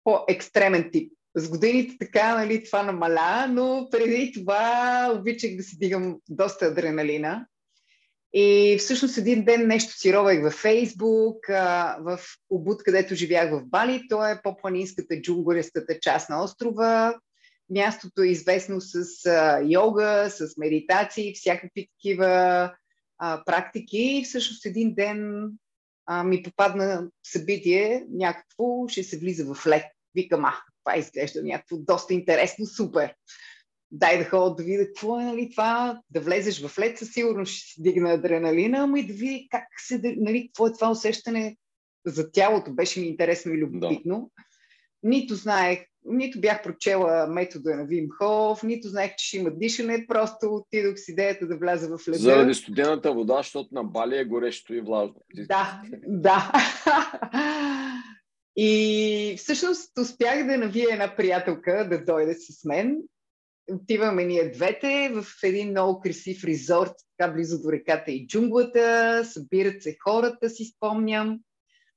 по-екстремен 0.04 0.90
тип. 0.92 1.12
С 1.34 1.50
годините 1.50 1.96
така, 1.98 2.34
нали, 2.34 2.64
това 2.64 2.82
намаля, 2.82 3.46
но 3.50 3.88
преди 3.90 4.32
това 4.32 5.14
обичах 5.18 5.56
да 5.56 5.62
си 5.62 5.78
дигам 5.78 6.18
доста 6.28 6.66
адреналина. 6.66 7.46
И 8.34 8.76
всъщност 8.78 9.18
един 9.18 9.44
ден 9.44 9.66
нещо 9.66 9.92
си 9.96 10.12
ровех 10.12 10.42
във 10.42 10.54
Фейсбук, 10.54 11.46
в 11.98 12.18
Обуд, 12.50 12.82
където 12.82 13.14
живях 13.14 13.50
в 13.50 13.64
Бали. 13.64 14.02
То 14.08 14.26
е 14.26 14.40
по-планинската 14.42 15.20
джунгурестата 15.20 16.00
част 16.00 16.30
на 16.30 16.44
острова. 16.44 17.14
Мястото 17.70 18.22
е 18.22 18.26
известно 18.26 18.80
с 18.80 19.04
йога, 19.64 20.28
с 20.30 20.56
медитации, 20.56 21.34
всякакви 21.34 21.88
такива 21.96 22.72
практики. 23.46 23.98
И 23.98 24.24
всъщност 24.24 24.66
един 24.66 24.94
ден 24.94 25.50
ми 26.24 26.42
попадна 26.42 27.08
събитие 27.22 28.04
някакво, 28.10 28.88
ще 28.88 29.02
се 29.02 29.18
влиза 29.18 29.54
в 29.54 29.66
лед. 29.66 29.84
Викам, 30.14 30.44
а, 30.44 30.54
това 30.84 30.98
изглежда 30.98 31.42
някакво 31.42 31.76
доста 31.76 32.14
интересно, 32.14 32.66
супер 32.66 33.14
дай 33.92 34.18
да 34.18 34.24
ходя 34.24 34.54
да 34.54 34.62
видя 34.62 34.86
какво 34.86 35.20
е 35.20 35.24
нали, 35.24 35.50
това, 35.50 36.00
да 36.10 36.20
влезеш 36.20 36.66
в 36.66 36.78
лед, 36.78 36.98
със 36.98 37.12
сигурност 37.12 37.52
ще 37.52 37.72
си 37.72 37.82
дигна 37.82 38.12
адреналина, 38.12 38.78
ама 38.78 38.98
и 38.98 39.06
да 39.06 39.12
видя 39.12 39.44
как 39.50 39.64
се, 39.86 40.00
нали, 40.16 40.48
какво 40.48 40.66
е 40.66 40.72
това 40.72 40.90
усещане 40.90 41.56
за 42.06 42.32
тялото. 42.32 42.72
Беше 42.72 43.00
ми 43.00 43.06
интересно 43.06 43.52
и 43.52 43.58
любопитно. 43.58 44.30
Да. 44.38 44.44
Нито 45.02 45.34
знаех, 45.34 45.80
нито 46.04 46.40
бях 46.40 46.62
прочела 46.62 47.26
метода 47.26 47.76
на 47.76 47.84
Вим 47.84 48.06
Хоф, 48.10 48.62
нито 48.62 48.88
знаех, 48.88 49.14
че 49.16 49.26
ще 49.26 49.36
има 49.36 49.50
дишане, 49.50 50.06
просто 50.08 50.54
отидох 50.54 50.94
с 50.96 51.08
идеята 51.08 51.46
да 51.46 51.56
вляза 51.56 51.88
в 51.88 52.08
леда. 52.08 52.18
Заради 52.18 52.54
студената 52.54 53.12
вода, 53.12 53.36
защото 53.36 53.68
на 53.72 53.84
Бали 53.84 54.18
е 54.18 54.24
горещо 54.24 54.74
и 54.74 54.80
влажно. 54.80 55.16
Да, 55.34 55.82
да. 56.06 56.52
И 58.56 59.34
всъщност 59.38 59.98
успях 59.98 60.46
да 60.46 60.58
навия 60.58 60.88
една 60.92 61.16
приятелка 61.16 61.88
да 61.90 62.04
дойде 62.04 62.34
с 62.34 62.64
мен 62.64 62.98
отиваме 63.74 64.24
ние 64.24 64.50
двете 64.50 65.12
в 65.14 65.26
един 65.42 65.70
много 65.70 66.00
красив 66.00 66.44
резорт, 66.44 66.92
така 67.18 67.32
близо 67.32 67.62
до 67.62 67.72
реката 67.72 68.10
и 68.10 68.26
джунглата, 68.26 69.24
събират 69.24 69.82
се 69.82 69.96
хората, 70.04 70.50
си 70.50 70.64
спомням. 70.64 71.38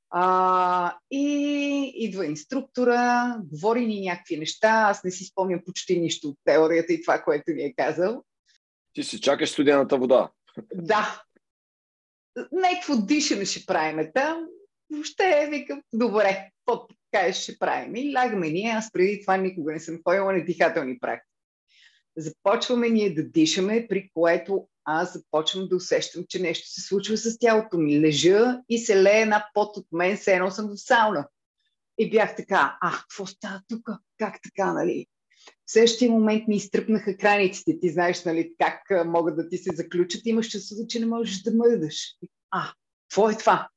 А, 0.09 0.97
и 1.11 1.93
идва 1.95 2.25
инструктора, 2.25 3.35
говори 3.51 3.85
ни 3.85 4.01
някакви 4.01 4.37
неща, 4.37 4.85
аз 4.89 5.03
не 5.03 5.11
си 5.11 5.23
спомням 5.25 5.61
почти 5.65 5.99
нищо 5.99 6.27
от 6.27 6.37
теорията 6.45 6.93
и 6.93 7.01
това, 7.01 7.21
което 7.21 7.51
ни 7.51 7.63
е 7.63 7.73
казал. 7.73 8.23
Ти 8.93 9.03
си 9.03 9.21
чакаш 9.21 9.49
студената 9.49 9.97
вода. 9.97 10.31
Да. 10.73 11.23
Някакво 12.51 12.97
дишане 12.97 13.45
ще 13.45 13.65
правиме 13.65 14.11
там. 14.11 14.45
Въобще 14.91 15.47
викам, 15.51 15.81
добре, 15.93 16.49
какво 16.65 16.87
така 17.11 17.33
ще 17.33 17.59
правим? 17.59 17.95
И 17.95 18.13
лягаме 18.13 18.49
ние, 18.49 18.71
аз 18.71 18.91
преди 18.91 19.21
това 19.21 19.37
никога 19.37 19.73
не 19.73 19.79
съм 19.79 19.99
ходила 20.03 20.33
на 20.33 20.45
дихателни 20.45 20.99
практики 20.99 21.34
започваме 22.17 22.89
ние 22.89 23.13
да 23.13 23.23
дишаме, 23.23 23.87
при 23.89 24.09
което 24.13 24.67
аз 24.85 25.13
започвам 25.13 25.67
да 25.67 25.75
усещам, 25.75 26.23
че 26.29 26.41
нещо 26.41 26.69
се 26.69 26.81
случва 26.81 27.17
с 27.17 27.39
тялото 27.39 27.77
ми. 27.77 28.01
Лежа 28.01 28.61
и 28.69 28.77
се 28.77 29.03
лее 29.03 29.21
една 29.21 29.45
пот 29.53 29.77
от 29.77 29.87
мен, 29.91 30.17
се 30.17 30.33
едно 30.33 30.51
съм 30.51 30.67
в 30.67 30.77
сауна. 30.77 31.27
И 31.97 32.09
бях 32.09 32.35
така, 32.35 32.77
а, 32.81 32.91
какво 32.91 33.25
става 33.25 33.61
тук? 33.67 33.89
Как 34.17 34.39
така, 34.43 34.73
нали? 34.73 35.07
В 35.65 35.71
същия 35.71 36.11
момент 36.11 36.47
ми 36.47 36.55
изтръпнаха 36.55 37.17
краниците. 37.17 37.79
Ти 37.79 37.89
знаеш, 37.89 38.23
нали, 38.23 38.53
как 38.59 39.07
могат 39.07 39.35
да 39.35 39.49
ти 39.49 39.57
се 39.57 39.75
заключат. 39.75 40.25
Имаш 40.25 40.49
чувството, 40.49 40.87
че 40.87 40.99
не 40.99 41.05
можеш 41.05 41.41
да 41.41 41.51
мърдаш. 41.51 42.15
А, 42.51 42.73
какво 43.09 43.29
е 43.29 43.37
това? 43.37 43.69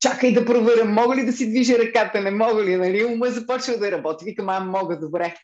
Чакай 0.00 0.32
да 0.32 0.44
проверя, 0.44 0.84
мога 0.84 1.16
ли 1.16 1.26
да 1.26 1.32
си 1.32 1.50
движа 1.50 1.78
ръката, 1.78 2.20
не 2.20 2.30
мога 2.30 2.64
ли, 2.64 2.76
нали? 2.76 3.04
Ума 3.04 3.30
започва 3.30 3.78
да 3.78 3.90
работи. 3.90 4.24
Викам, 4.24 4.48
а, 4.48 4.60
мога, 4.60 4.98
добре. 4.98 5.34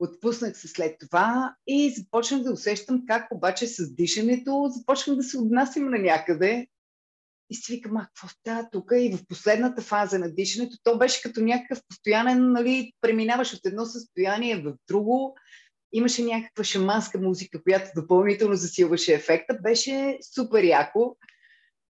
Отпуснах 0.00 0.56
се 0.56 0.68
след 0.68 0.96
това 1.00 1.54
и 1.66 1.90
започнах 1.90 2.42
да 2.42 2.52
усещам 2.52 3.02
как 3.06 3.28
обаче 3.32 3.66
с 3.66 3.94
дишането 3.94 4.70
започнах 4.76 5.16
да 5.16 5.22
се 5.22 5.38
отнасям 5.38 5.90
на 5.90 5.98
някъде. 5.98 6.66
И 7.50 7.54
си 7.54 7.74
викам, 7.74 7.96
а 7.96 8.06
какво 8.06 8.28
става 8.28 8.68
тук? 8.72 8.92
И 8.96 9.16
в 9.16 9.26
последната 9.28 9.82
фаза 9.82 10.18
на 10.18 10.34
дишането, 10.34 10.76
то 10.82 10.98
беше 10.98 11.22
като 11.22 11.40
някакъв 11.40 11.82
постоянен, 11.88 12.52
нали, 12.52 12.92
преминаваш 13.00 13.54
от 13.54 13.66
едно 13.66 13.84
състояние 13.84 14.62
в 14.62 14.74
друго. 14.88 15.36
Имаше 15.92 16.24
някаква 16.24 16.64
шаманска 16.64 17.18
музика, 17.18 17.62
която 17.62 18.00
допълнително 18.00 18.56
засилваше 18.56 19.14
ефекта. 19.14 19.58
Беше 19.62 20.18
супер 20.34 20.64
яко. 20.64 21.16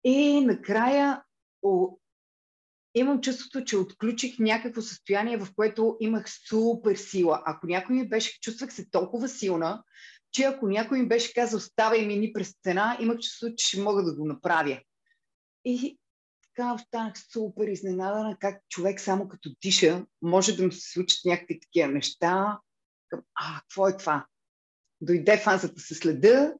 И 0.05 0.41
накрая 0.41 1.23
имам 2.97 3.21
чувството, 3.21 3.65
че 3.65 3.77
отключих 3.77 4.39
някакво 4.39 4.83
състояние, 4.83 5.37
в 5.37 5.49
което 5.57 5.97
имах 6.01 6.27
супер 6.49 6.97
сила. 6.97 7.43
Ако 7.47 7.67
някой 7.67 7.97
ми 7.97 8.09
беше, 8.09 8.41
чувствах 8.41 8.73
се 8.73 8.91
толкова 8.91 9.29
силна, 9.29 9.83
че 10.33 10.43
ако 10.43 10.69
някой 10.69 10.99
ми 11.01 11.09
беше 11.09 11.35
казал, 11.35 11.61
ставай 11.61 12.07
мини 12.07 12.33
през 12.33 12.49
стена, 12.49 12.97
имах 13.01 13.19
чувството, 13.19 13.55
че 13.57 13.69
ще 13.69 13.81
мога 13.81 14.03
да 14.03 14.15
го 14.15 14.27
направя. 14.27 14.81
И 15.65 15.99
така 16.43 16.75
останах 16.75 17.15
супер 17.33 17.67
изненадана 17.69 18.37
как 18.41 18.63
човек 18.69 19.01
само 19.01 19.29
като 19.29 19.51
диша 19.63 20.07
може 20.23 20.57
да 20.57 20.65
му 20.65 20.73
се 20.73 20.91
случат 20.91 21.25
някакви 21.25 21.61
такива 21.61 21.89
неща. 21.89 22.59
А, 23.35 23.61
какво 23.61 23.89
е 23.89 23.97
това? 23.97 24.27
Дойде 25.01 25.39
фазата 25.39 25.81
с 25.81 26.05
леда, 26.05 26.55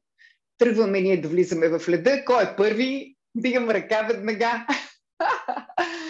тръгваме 0.57 1.01
ние 1.01 1.21
да 1.21 1.29
влизаме 1.29 1.79
в 1.79 1.89
леда. 1.89 2.25
Кой 2.25 2.43
е 2.43 2.55
първи? 2.55 3.15
Дигам 3.35 3.69
ръка 3.69 4.03
веднага. 4.03 4.67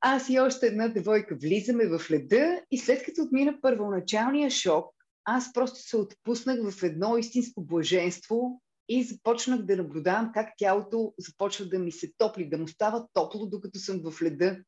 Аз 0.00 0.28
и 0.28 0.38
още 0.38 0.66
една 0.66 0.88
девойка 0.88 1.36
влизаме 1.42 1.86
в 1.86 2.10
леда 2.10 2.62
и 2.70 2.78
след 2.78 3.04
като 3.04 3.22
отмина 3.22 3.60
първоначалния 3.62 4.50
шок, 4.50 4.94
аз 5.24 5.52
просто 5.52 5.78
се 5.78 5.96
отпуснах 5.96 6.70
в 6.70 6.82
едно 6.82 7.16
истинско 7.16 7.64
блаженство 7.64 8.60
и 8.88 9.04
започнах 9.04 9.62
да 9.62 9.76
наблюдавам 9.76 10.30
как 10.34 10.48
тялото 10.58 11.14
започва 11.18 11.68
да 11.68 11.78
ми 11.78 11.92
се 11.92 12.12
топли, 12.18 12.48
да 12.48 12.58
му 12.58 12.68
става 12.68 13.06
топло, 13.12 13.46
докато 13.46 13.78
съм 13.78 14.00
в 14.04 14.22
леда. 14.22 14.58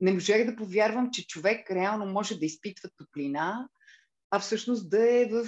Не 0.00 0.12
можех 0.12 0.46
да 0.46 0.56
повярвам, 0.56 1.10
че 1.12 1.26
човек 1.26 1.70
реално 1.70 2.06
може 2.06 2.38
да 2.38 2.46
изпитва 2.46 2.88
топлина, 2.96 3.68
а 4.30 4.38
всъщност 4.38 4.90
да 4.90 5.20
е 5.20 5.26
в 5.26 5.46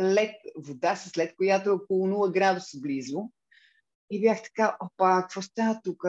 лед, 0.00 0.34
вода 0.56 0.96
с 0.96 1.16
лед, 1.16 1.36
която 1.36 1.68
е 1.68 1.72
около 1.72 2.06
0 2.06 2.32
градуса 2.32 2.78
близо. 2.80 3.30
И 4.10 4.20
бях 4.20 4.42
така, 4.42 4.76
опа, 4.80 5.22
какво 5.22 5.42
става 5.42 5.80
тук? 5.84 6.04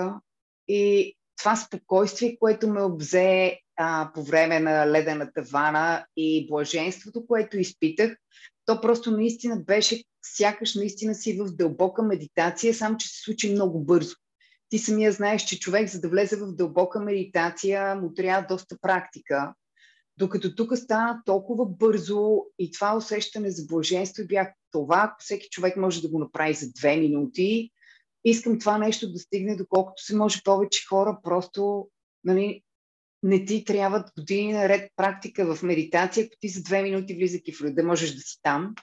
И 0.68 1.14
това 1.38 1.56
спокойствие, 1.56 2.38
което 2.40 2.68
ме 2.68 2.82
обзе 2.82 3.60
а, 3.76 4.12
по 4.14 4.24
време 4.24 4.60
на 4.60 4.92
ледената 4.92 5.42
вана 5.42 6.06
и 6.18 6.48
блаженството, 6.48 7.28
което 7.28 7.60
изпитах, 7.60 8.18
то 8.66 8.82
просто 8.82 9.12
наистина 9.12 9.60
беше 9.60 10.04
сякаш 10.26 10.76
наистина 10.76 11.16
си 11.16 11.38
в 11.38 11.56
дълбока 11.56 12.04
медитация, 12.04 12.74
само 12.74 12.98
че 12.98 13.08
се 13.08 13.22
случи 13.22 13.52
много 13.52 13.80
бързо. 13.80 14.16
Ти 14.70 14.80
самия 14.80 15.12
знаеш, 15.12 15.46
че 15.46 15.60
човек, 15.60 15.90
за 15.90 16.02
да 16.02 16.10
влезе 16.10 16.36
в 16.36 16.56
дълбока 16.56 17.00
медитация, 17.00 17.96
му 17.96 18.14
трябва 18.14 18.48
доста 18.48 18.78
практика. 18.82 19.54
Докато 20.18 20.56
тук 20.56 20.78
стана 20.78 21.22
толкова 21.26 21.66
бързо 21.66 22.44
и 22.60 22.72
това 22.72 22.98
усещане 22.98 23.52
за 23.52 23.66
блаженство 23.66 24.24
бях 24.28 24.48
това, 24.72 25.04
ако 25.04 25.16
всеки 25.20 25.50
човек 25.50 25.78
може 25.78 26.02
да 26.02 26.10
го 26.10 26.20
направи 26.20 26.54
за 26.54 26.72
две 26.72 26.98
минути, 26.98 27.72
искам 28.24 28.60
това 28.60 28.78
нещо 28.78 29.12
да 29.12 29.20
стигне 29.20 29.56
доколкото 29.56 30.04
се 30.04 30.16
може 30.16 30.44
повече 30.44 30.86
хора, 30.90 31.18
просто 31.24 31.90
нали, 32.24 32.62
не 33.24 33.46
ти 33.46 33.66
трябват 33.66 34.12
години 34.18 34.54
наред 34.54 34.92
практика 34.96 35.56
в 35.56 35.64
медитация, 35.64 36.26
ако 36.26 36.36
ти 36.40 36.50
за 36.50 36.64
две 36.64 36.82
минути 36.82 37.16
влизайки 37.16 37.54
в 37.54 37.62
рода 37.62 37.84
можеш 37.84 38.14
да 38.14 38.22
си 38.22 38.40
там. 38.44 38.76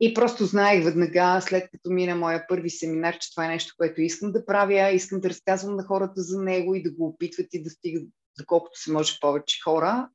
И 0.00 0.14
просто 0.14 0.44
знаех 0.44 0.84
веднага, 0.84 1.40
след 1.40 1.70
като 1.70 1.90
мина 1.90 2.16
моя 2.16 2.46
първи 2.48 2.70
семинар, 2.70 3.18
че 3.18 3.30
това 3.30 3.44
е 3.44 3.48
нещо, 3.48 3.74
което 3.76 4.00
искам 4.00 4.32
да 4.32 4.46
правя, 4.46 4.90
искам 4.90 5.20
да 5.20 5.30
разказвам 5.30 5.76
на 5.76 5.84
хората 5.84 6.22
за 6.22 6.42
него 6.42 6.74
и 6.74 6.82
да 6.82 6.90
го 6.90 7.06
опитват 7.06 7.46
и 7.52 7.62
да 7.62 7.70
стигат 7.70 8.08
доколкото 8.38 8.80
се 8.80 8.92
може 8.92 9.18
повече 9.20 9.60
хора. 9.64 10.08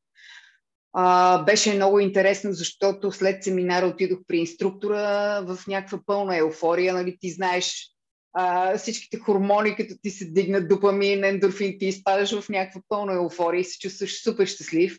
А, 0.93 1.43
беше 1.43 1.75
много 1.75 1.99
интересно, 1.99 2.53
защото 2.53 3.11
след 3.11 3.43
семинара 3.43 3.85
отидох 3.85 4.19
при 4.27 4.37
инструктора 4.37 5.41
в 5.41 5.59
някаква 5.67 5.99
пълна 6.05 6.37
еуфория. 6.37 6.93
Нали, 6.93 7.17
ти 7.19 7.31
знаеш, 7.31 7.90
а, 8.33 8.77
всичките 8.77 9.19
хормони, 9.19 9.75
като 9.75 9.95
ти 10.01 10.09
се 10.09 10.25
дигнат 10.25 10.67
допамин, 10.67 11.23
ендорфин, 11.23 11.79
ти 11.79 11.85
изпадаш 11.85 12.39
в 12.39 12.49
някаква 12.49 12.81
пълна 12.87 13.13
еуфория 13.13 13.61
и 13.61 13.63
се 13.63 13.79
чувстваш 13.79 14.23
супер 14.23 14.45
щастлив. 14.45 14.97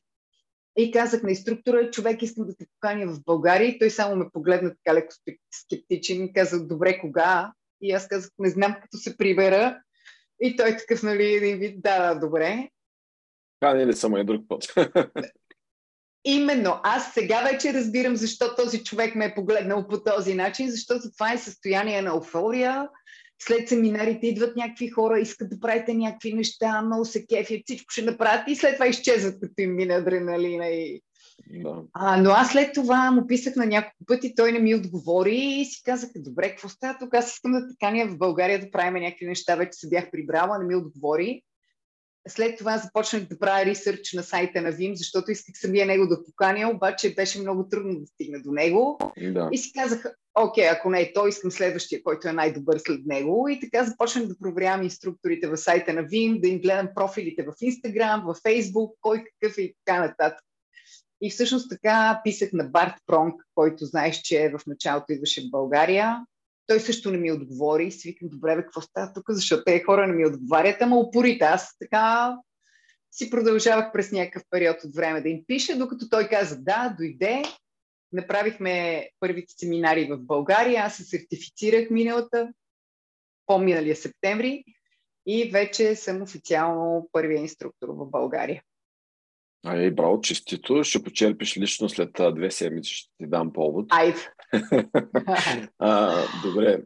И 0.77 0.93
казах 0.93 1.23
на 1.23 1.31
инструктора, 1.31 1.91
човек 1.91 2.23
искам 2.23 2.47
да 2.47 2.57
те 2.57 2.67
поканя 2.75 3.07
в 3.07 3.23
България. 3.25 3.69
И 3.69 3.79
той 3.79 3.91
само 3.91 4.17
ме 4.17 4.31
погледна 4.33 4.71
така 4.71 4.95
леко 4.95 5.15
скептичен 5.51 6.25
и 6.25 6.33
каза, 6.33 6.67
добре, 6.67 6.99
кога? 6.99 7.53
И 7.81 7.93
аз 7.93 8.09
казах, 8.09 8.31
не 8.39 8.51
знам, 8.51 8.77
като 8.83 8.97
се 8.97 9.17
прибера. 9.17 9.81
И 10.41 10.57
той 10.57 10.77
такъв, 10.77 11.03
нали, 11.03 11.35
един 11.35 11.59
вид, 11.59 11.83
да, 11.83 12.15
да, 12.15 12.21
добре. 12.21 12.69
Канили 13.61 13.93
са 13.93 14.11
и 14.19 14.25
друг 14.25 14.45
път. 14.49 14.75
Именно. 16.25 16.81
Аз 16.83 17.15
сега 17.15 17.43
вече 17.43 17.75
разбирам 17.75 18.17
защо 18.17 18.55
този 18.55 18.85
човек 18.85 19.15
ме 19.15 19.25
е 19.25 19.35
погледнал 19.35 19.89
по 19.89 20.03
този 20.03 20.35
начин, 20.35 20.71
защото 20.71 21.13
това 21.13 21.33
е 21.33 21.39
състояние 21.39 22.03
на 22.03 22.11
еуфория. 22.11 22.89
След 23.47 23.69
семинарите 23.69 24.27
идват 24.27 24.57
някакви 24.57 24.89
хора, 24.89 25.21
искат 25.21 25.51
да 25.51 25.61
правите 25.61 25.95
някакви 25.95 26.33
неща, 26.33 26.83
много 26.83 27.05
се 27.05 27.27
кефят, 27.27 27.61
всичко 27.65 27.93
ще 27.93 28.03
направят 28.03 28.49
и 28.49 28.57
след 28.57 28.75
това 28.75 28.87
изчезват, 28.87 29.41
като 29.41 29.55
им 29.59 29.75
мине 29.75 29.95
адреналина 29.95 30.67
и 30.67 31.03
да. 31.51 31.83
А, 31.93 32.23
но 32.23 32.31
аз 32.31 32.53
след 32.53 32.75
това 32.75 33.11
му 33.11 33.27
писах 33.27 33.57
на 33.57 33.67
няколко 33.67 34.05
пъти, 34.07 34.35
той 34.35 34.53
не 34.53 34.59
ми 34.59 34.75
отговори 34.75 35.37
и 35.37 35.65
си 35.65 35.83
казах, 35.85 36.11
добре, 36.17 36.49
какво 36.49 36.69
става 36.69 36.99
тук? 36.99 37.15
Аз 37.15 37.33
искам 37.33 37.53
да 37.53 37.69
таканя 37.69 38.07
в 38.07 38.19
България 38.19 38.61
да 38.61 38.71
правим 38.71 39.03
някакви 39.03 39.27
неща, 39.27 39.57
вече 39.57 39.73
се 39.73 39.89
бях 39.89 40.11
прибрала, 40.11 40.59
не 40.59 40.65
ми 40.65 40.75
отговори. 40.75 41.43
След 42.29 42.59
това 42.59 42.79
започнах 42.79 43.23
да 43.23 43.39
правя 43.39 43.67
ресърч 43.67 44.13
на 44.13 44.23
сайта 44.23 44.63
на 44.63 44.71
Вим, 44.71 44.97
защото 44.97 45.31
исках 45.31 45.59
самия 45.59 45.87
него 45.87 46.07
да 46.07 46.25
поканя, 46.25 46.71
обаче 46.71 47.15
беше 47.15 47.41
много 47.41 47.69
трудно 47.69 48.01
да 48.01 48.07
стигна 48.07 48.43
до 48.43 48.53
него. 48.53 48.99
Да. 49.33 49.49
И 49.53 49.59
си 49.59 49.73
казах, 49.73 50.05
окей, 50.35 50.69
ако 50.69 50.91
не 50.91 51.01
е 51.01 51.13
той, 51.13 51.29
искам 51.29 51.51
следващия, 51.51 52.03
който 52.03 52.29
е 52.29 52.33
най-добър 52.33 52.79
след 52.79 53.07
него. 53.07 53.49
И 53.49 53.61
така 53.61 53.85
започнах 53.85 54.27
да 54.27 54.39
проверявам 54.39 54.83
инструкторите 54.83 55.49
в 55.49 55.57
сайта 55.57 55.93
на 55.93 56.03
Вим, 56.03 56.41
да 56.41 56.49
им 56.49 56.61
гледам 56.61 56.89
профилите 56.95 57.43
в 57.43 57.53
Instagram, 57.53 58.23
в 58.25 58.41
Facebook, 58.41 58.93
кой 59.01 59.25
какъв 59.25 59.59
е 59.59 59.63
и 59.63 59.75
така 59.85 60.01
нататък. 60.01 60.45
И 61.21 61.31
всъщност 61.31 61.71
така 61.71 62.21
писах 62.25 62.53
на 62.53 62.65
Барт 62.65 62.95
Пронг, 63.07 63.35
който 63.55 63.85
знаеш, 63.85 64.21
че 64.21 64.53
в 64.59 64.67
началото 64.67 65.13
идваше 65.13 65.41
в 65.41 65.51
България. 65.51 66.27
Той 66.67 66.81
също 66.81 67.11
не 67.11 67.19
ми 67.19 67.33
отговори. 67.33 67.91
Свикам, 67.91 68.29
добре, 68.29 68.57
бе, 68.57 68.63
какво 68.63 68.81
става 68.81 69.13
тук, 69.13 69.25
защото 69.29 69.65
те 69.65 69.83
хора 69.83 70.07
не 70.07 70.13
ми 70.13 70.27
отговарят, 70.27 70.83
ама 70.83 70.99
упорите. 70.99 71.45
Аз 71.45 71.79
така 71.79 72.37
си 73.13 73.31
продължавах 73.31 73.93
през 73.93 74.13
някакъв 74.13 74.43
период 74.51 74.85
от 74.85 74.95
време 74.95 75.21
да 75.21 75.29
им 75.29 75.45
пиша, 75.47 75.79
докато 75.79 76.09
той 76.09 76.29
каза 76.29 76.57
да, 76.57 76.95
дойде. 76.99 77.43
Направихме 78.13 79.09
първите 79.21 79.55
семинари 79.57 80.09
в 80.11 80.19
България. 80.19 80.83
Аз 80.83 80.97
се 80.97 81.05
сертифицирах 81.05 81.91
миналата, 81.91 82.53
по-миналия 83.47 83.97
септември 83.97 84.65
и 85.27 85.51
вече 85.51 85.97
съм 85.97 86.23
официално 86.23 87.09
първия 87.13 87.41
инструктор 87.41 87.89
в 87.89 88.11
България. 88.11 88.63
Ай, 89.65 89.91
браво, 89.91 90.21
честито. 90.21 90.85
Ще 90.85 91.03
почерпиш 91.03 91.57
лично 91.57 91.89
след 91.89 92.11
две 92.35 92.51
седмици. 92.51 92.95
Ще 92.95 93.11
ти 93.19 93.27
дам 93.27 93.53
повод. 93.53 93.87
Ай! 93.91 94.15
а, 95.79 96.15
добре. 96.45 96.83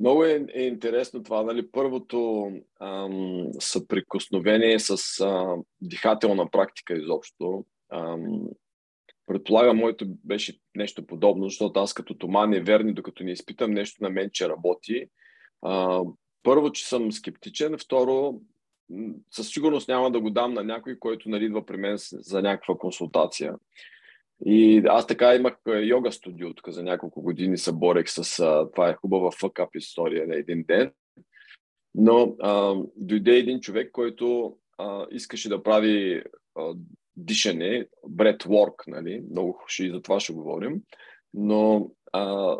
Много 0.00 0.24
е, 0.24 0.46
е 0.54 0.62
интересно 0.62 1.22
това, 1.22 1.42
нали? 1.42 1.70
Първото 1.70 2.50
ам, 2.80 3.46
съприкосновение 3.60 4.78
с 4.80 5.20
а, 5.20 5.56
дихателна 5.80 6.50
практика 6.50 6.94
изобщо. 6.94 7.64
Ам, 7.92 8.48
предполагам, 9.26 9.76
моето 9.76 10.06
беше 10.24 10.58
нещо 10.74 11.06
подобно, 11.06 11.44
защото 11.44 11.80
аз 11.80 11.94
като 11.94 12.14
Тома 12.14 12.46
неверни, 12.46 12.94
докато 12.94 13.24
не 13.24 13.32
изпитам 13.32 13.70
нещо 13.70 14.02
на 14.02 14.10
мен, 14.10 14.30
че 14.32 14.48
работи. 14.48 15.06
А, 15.62 16.02
първо, 16.42 16.72
че 16.72 16.88
съм 16.88 17.12
скептичен. 17.12 17.78
Второ, 17.78 18.40
със 19.30 19.48
сигурност 19.48 19.88
няма 19.88 20.10
да 20.10 20.20
го 20.20 20.30
дам 20.30 20.54
на 20.54 20.64
някой, 20.64 20.98
който 20.98 21.28
нали, 21.28 21.44
идва 21.44 21.66
при 21.66 21.76
мен 21.76 21.94
за 21.98 22.42
някаква 22.42 22.78
консултация. 22.78 23.54
И 24.44 24.82
аз 24.88 25.06
така 25.06 25.34
имах 25.34 25.54
йога 25.82 26.12
студио 26.12 26.54
тук 26.54 26.68
за 26.68 26.82
няколко 26.82 27.22
години 27.22 27.58
се 27.58 27.72
борех 27.72 28.08
с 28.08 28.36
това 28.74 28.88
е 28.88 28.94
хубава 28.94 29.30
фъкап 29.30 29.74
история 29.74 30.26
на 30.26 30.36
един 30.36 30.64
ден. 30.68 30.92
Но 31.94 32.36
а, 32.42 32.74
дойде 32.96 33.36
един 33.36 33.60
човек, 33.60 33.90
който 33.92 34.56
а, 34.78 35.06
искаше 35.10 35.48
да 35.48 35.62
прави 35.62 36.22
а, 36.54 36.74
дишане, 37.16 37.86
work, 38.08 38.74
нали? 38.86 39.22
много 39.30 39.64
ще 39.66 39.84
и 39.84 39.90
за 39.90 40.02
това 40.02 40.20
ще 40.20 40.32
говорим. 40.32 40.82
Но 41.34 41.90
а, 42.12 42.56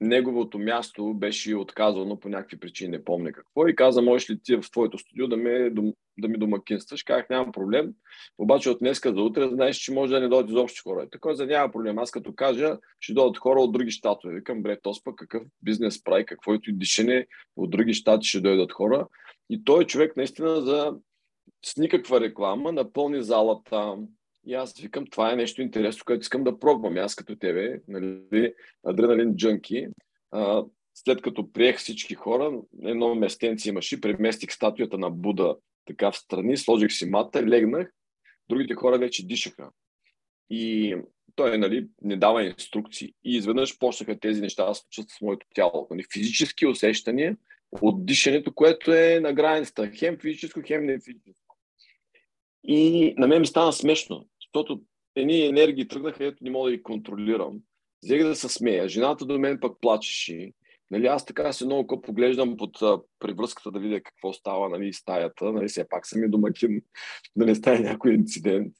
неговото 0.00 0.58
място 0.58 1.14
беше 1.14 1.56
отказано 1.56 2.20
по 2.20 2.28
някакви 2.28 2.60
причини, 2.60 2.90
не 2.90 3.04
помня 3.04 3.32
какво. 3.32 3.68
И 3.68 3.76
каза, 3.76 4.02
можеш 4.02 4.30
ли 4.30 4.40
ти 4.42 4.56
в 4.56 4.70
твоето 4.70 4.98
студио 4.98 5.28
да, 5.28 5.36
ме, 5.36 5.70
да 6.18 6.28
ми 6.28 6.38
домакинстваш? 6.38 7.02
Казах, 7.02 7.28
нямам 7.30 7.52
проблем. 7.52 7.92
Обаче 8.38 8.70
от 8.70 8.78
днеска 8.78 9.12
за 9.14 9.22
утре 9.22 9.48
знаеш, 9.48 9.76
че 9.76 9.92
може 9.92 10.12
да 10.12 10.20
не 10.20 10.28
дойдат 10.28 10.50
изобщо 10.50 10.82
хора. 10.82 11.08
Така 11.12 11.34
за 11.34 11.46
няма 11.46 11.72
проблем. 11.72 11.98
Аз 11.98 12.10
като 12.10 12.34
кажа, 12.34 12.78
ще 13.00 13.12
дойдат 13.12 13.38
хора 13.38 13.60
от 13.60 13.72
други 13.72 13.90
щатове. 13.90 14.34
Викам, 14.34 14.62
бре, 14.62 14.80
тоспа, 14.80 15.16
какъв 15.16 15.42
бизнес 15.62 16.04
прави, 16.04 16.26
каквото 16.26 16.70
и 16.70 16.72
дишене, 16.72 17.26
от 17.56 17.70
други 17.70 17.94
щати 17.94 18.28
ще 18.28 18.40
дойдат 18.40 18.72
хора. 18.72 19.06
И 19.50 19.64
той 19.64 19.84
човек 19.84 20.16
наистина 20.16 20.60
за 20.60 20.94
с 21.64 21.76
никаква 21.76 22.20
реклама 22.20 22.72
напълни 22.72 23.22
залата, 23.22 23.96
и 24.46 24.54
аз 24.54 24.80
викам, 24.80 25.06
това 25.06 25.32
е 25.32 25.36
нещо 25.36 25.62
интересно, 25.62 26.02
което 26.06 26.20
искам 26.20 26.44
да 26.44 26.58
пробвам. 26.58 26.96
Аз 26.96 27.14
като 27.14 27.36
тебе, 27.36 27.80
нали, 27.88 28.54
адреналин 28.84 29.36
джънки, 29.36 29.86
а, 30.30 30.64
след 30.94 31.22
като 31.22 31.52
приех 31.52 31.78
всички 31.78 32.14
хора, 32.14 32.60
едно 32.82 33.14
местенце 33.14 33.68
имаше, 33.68 34.00
преместих 34.00 34.52
статуята 34.52 34.98
на 34.98 35.10
Буда 35.10 35.56
така 35.86 36.12
в 36.12 36.16
страни, 36.16 36.56
сложих 36.56 36.92
си 36.92 37.06
мата, 37.06 37.46
легнах, 37.46 37.92
другите 38.48 38.74
хора 38.74 38.98
вече 38.98 39.26
дишаха. 39.26 39.70
И 40.50 40.96
той 41.34 41.58
нали, 41.58 41.86
не 42.02 42.16
дава 42.16 42.44
инструкции. 42.44 43.14
И 43.24 43.36
изведнъж 43.36 43.78
почнаха 43.78 44.20
тези 44.20 44.40
неща 44.40 44.66
да 44.66 44.74
случват 44.74 45.10
с 45.10 45.20
моето 45.20 45.46
тяло. 45.54 45.86
Нали, 45.90 46.04
физически 46.12 46.66
усещания 46.66 47.36
от 47.82 48.06
дишането, 48.06 48.54
което 48.54 48.92
е 48.92 49.20
на 49.20 49.32
границата. 49.32 49.90
Хем 49.94 50.18
физическо, 50.18 50.60
хем 50.66 50.84
не 50.84 51.00
физическо. 51.00 51.56
И 52.64 53.14
на 53.18 53.26
мен 53.26 53.40
ми 53.40 53.46
стана 53.46 53.72
смешно 53.72 54.26
защото 54.56 54.82
едни 55.14 55.46
енергии 55.46 55.88
тръгнаха, 55.88 56.24
ето 56.24 56.44
не 56.44 56.50
мога 56.50 56.70
да 56.70 56.76
ги 56.76 56.82
контролирам. 56.82 57.58
Взех 58.04 58.22
да 58.22 58.36
се 58.36 58.48
смея. 58.48 58.88
Жената 58.88 59.24
до 59.26 59.38
мен 59.38 59.60
пък 59.60 59.80
плачеше. 59.80 60.52
Нали, 60.90 61.06
аз 61.06 61.26
така 61.26 61.52
се 61.52 61.64
много 61.64 62.00
поглеждам 62.00 62.56
под 62.56 62.82
а, 62.82 63.00
превръзката 63.18 63.70
да 63.70 63.78
видя 63.78 64.00
какво 64.00 64.32
става 64.32 64.68
нали, 64.68 64.92
стаята. 64.92 65.52
Нали, 65.52 65.68
все 65.68 65.88
пак 65.88 66.06
съм 66.06 66.24
и 66.24 66.28
домакин, 66.28 66.82
да 67.36 67.46
не 67.46 67.54
стане 67.54 67.78
някой 67.78 68.14
инцидент. 68.14 68.72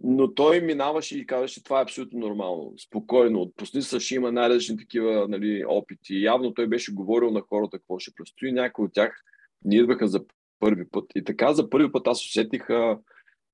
Но 0.00 0.34
той 0.34 0.60
минаваше 0.60 1.18
и 1.18 1.26
казваше, 1.26 1.62
това 1.62 1.80
е 1.80 1.82
абсолютно 1.82 2.18
нормално. 2.18 2.72
Спокойно, 2.86 3.40
отпусни 3.40 3.82
се, 3.82 4.00
ще 4.00 4.14
има 4.14 4.32
най-различни 4.32 4.76
такива 4.76 5.26
нали, 5.28 5.64
опити. 5.68 6.22
Явно 6.22 6.54
той 6.54 6.66
беше 6.66 6.94
говорил 6.94 7.30
на 7.30 7.40
хората 7.40 7.78
какво 7.78 7.98
ще 7.98 8.14
предстои. 8.16 8.52
Някои 8.52 8.84
от 8.84 8.92
тях 8.92 9.24
ни 9.64 9.76
идваха 9.76 10.08
за 10.08 10.24
първи 10.60 10.88
път. 10.90 11.04
И 11.14 11.24
така 11.24 11.52
за 11.52 11.70
първи 11.70 11.92
път 11.92 12.06
аз 12.06 12.24
усетих 12.24 12.66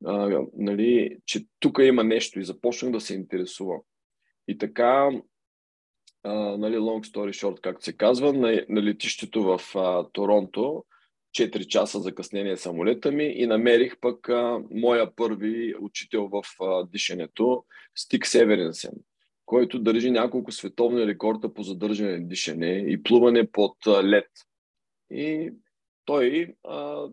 а, 0.05 0.41
нали, 0.57 1.19
че 1.27 1.47
тук 1.61 1.79
има 1.83 2.05
нещо 2.05 2.41
и 2.41 2.45
започнах 2.45 2.93
да 2.93 3.01
се 3.01 3.15
интересувам. 3.15 3.81
И 4.49 4.59
така, 4.59 5.11
а, 6.23 6.33
нали, 6.35 6.77
long 6.77 7.13
story 7.13 7.31
short, 7.31 7.61
както 7.61 7.85
се 7.85 7.97
казва, 7.97 8.33
на, 8.33 8.65
на 8.69 8.83
летището 8.83 9.43
в 9.43 9.61
а, 9.75 10.09
Торонто, 10.13 10.85
4 11.35 11.67
часа 11.67 12.01
закъснение 12.01 12.57
самолета 12.57 13.13
ми 13.13 13.25
и 13.25 13.47
намерих 13.47 14.01
пък 14.01 14.29
а, 14.29 14.61
моя 14.71 15.15
първи 15.17 15.75
учител 15.81 16.29
в 16.29 16.43
а, 16.61 16.87
дишането, 16.87 17.65
Стик 17.95 18.27
Северенсен, 18.27 18.93
който 19.47 19.79
държи 19.79 20.11
няколко 20.11 20.53
световни 20.53 21.07
рекорда 21.07 21.55
по 21.55 21.63
задържане 21.63 22.19
на 22.19 22.29
дишане 22.29 22.85
и 22.89 23.03
плуване 23.03 23.51
под 23.51 23.77
а, 23.87 24.05
лед. 24.05 24.31
И 25.11 25.53
той 26.05 26.55
а, 26.65 27.09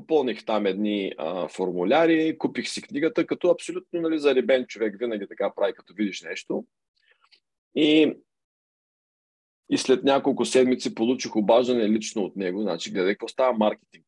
попълних 0.00 0.44
там 0.44 0.66
едни 0.66 1.12
а, 1.18 1.48
формуляри, 1.48 2.38
купих 2.38 2.68
си 2.68 2.82
книгата, 2.82 3.26
като 3.26 3.50
абсолютно 3.50 4.00
нали, 4.00 4.18
заребен 4.18 4.66
човек 4.66 4.96
винаги 4.98 5.26
така 5.28 5.52
прави, 5.56 5.72
като 5.72 5.94
видиш 5.94 6.22
нещо. 6.22 6.64
И, 7.74 8.16
и 9.70 9.78
след 9.78 10.04
няколко 10.04 10.44
седмици 10.44 10.94
получих 10.94 11.36
обаждане 11.36 11.88
лично 11.88 12.22
от 12.22 12.36
него, 12.36 12.62
значи 12.62 12.92
гледай 12.92 13.12
какво 13.14 13.28
става 13.28 13.58
маркетинг. 13.58 14.04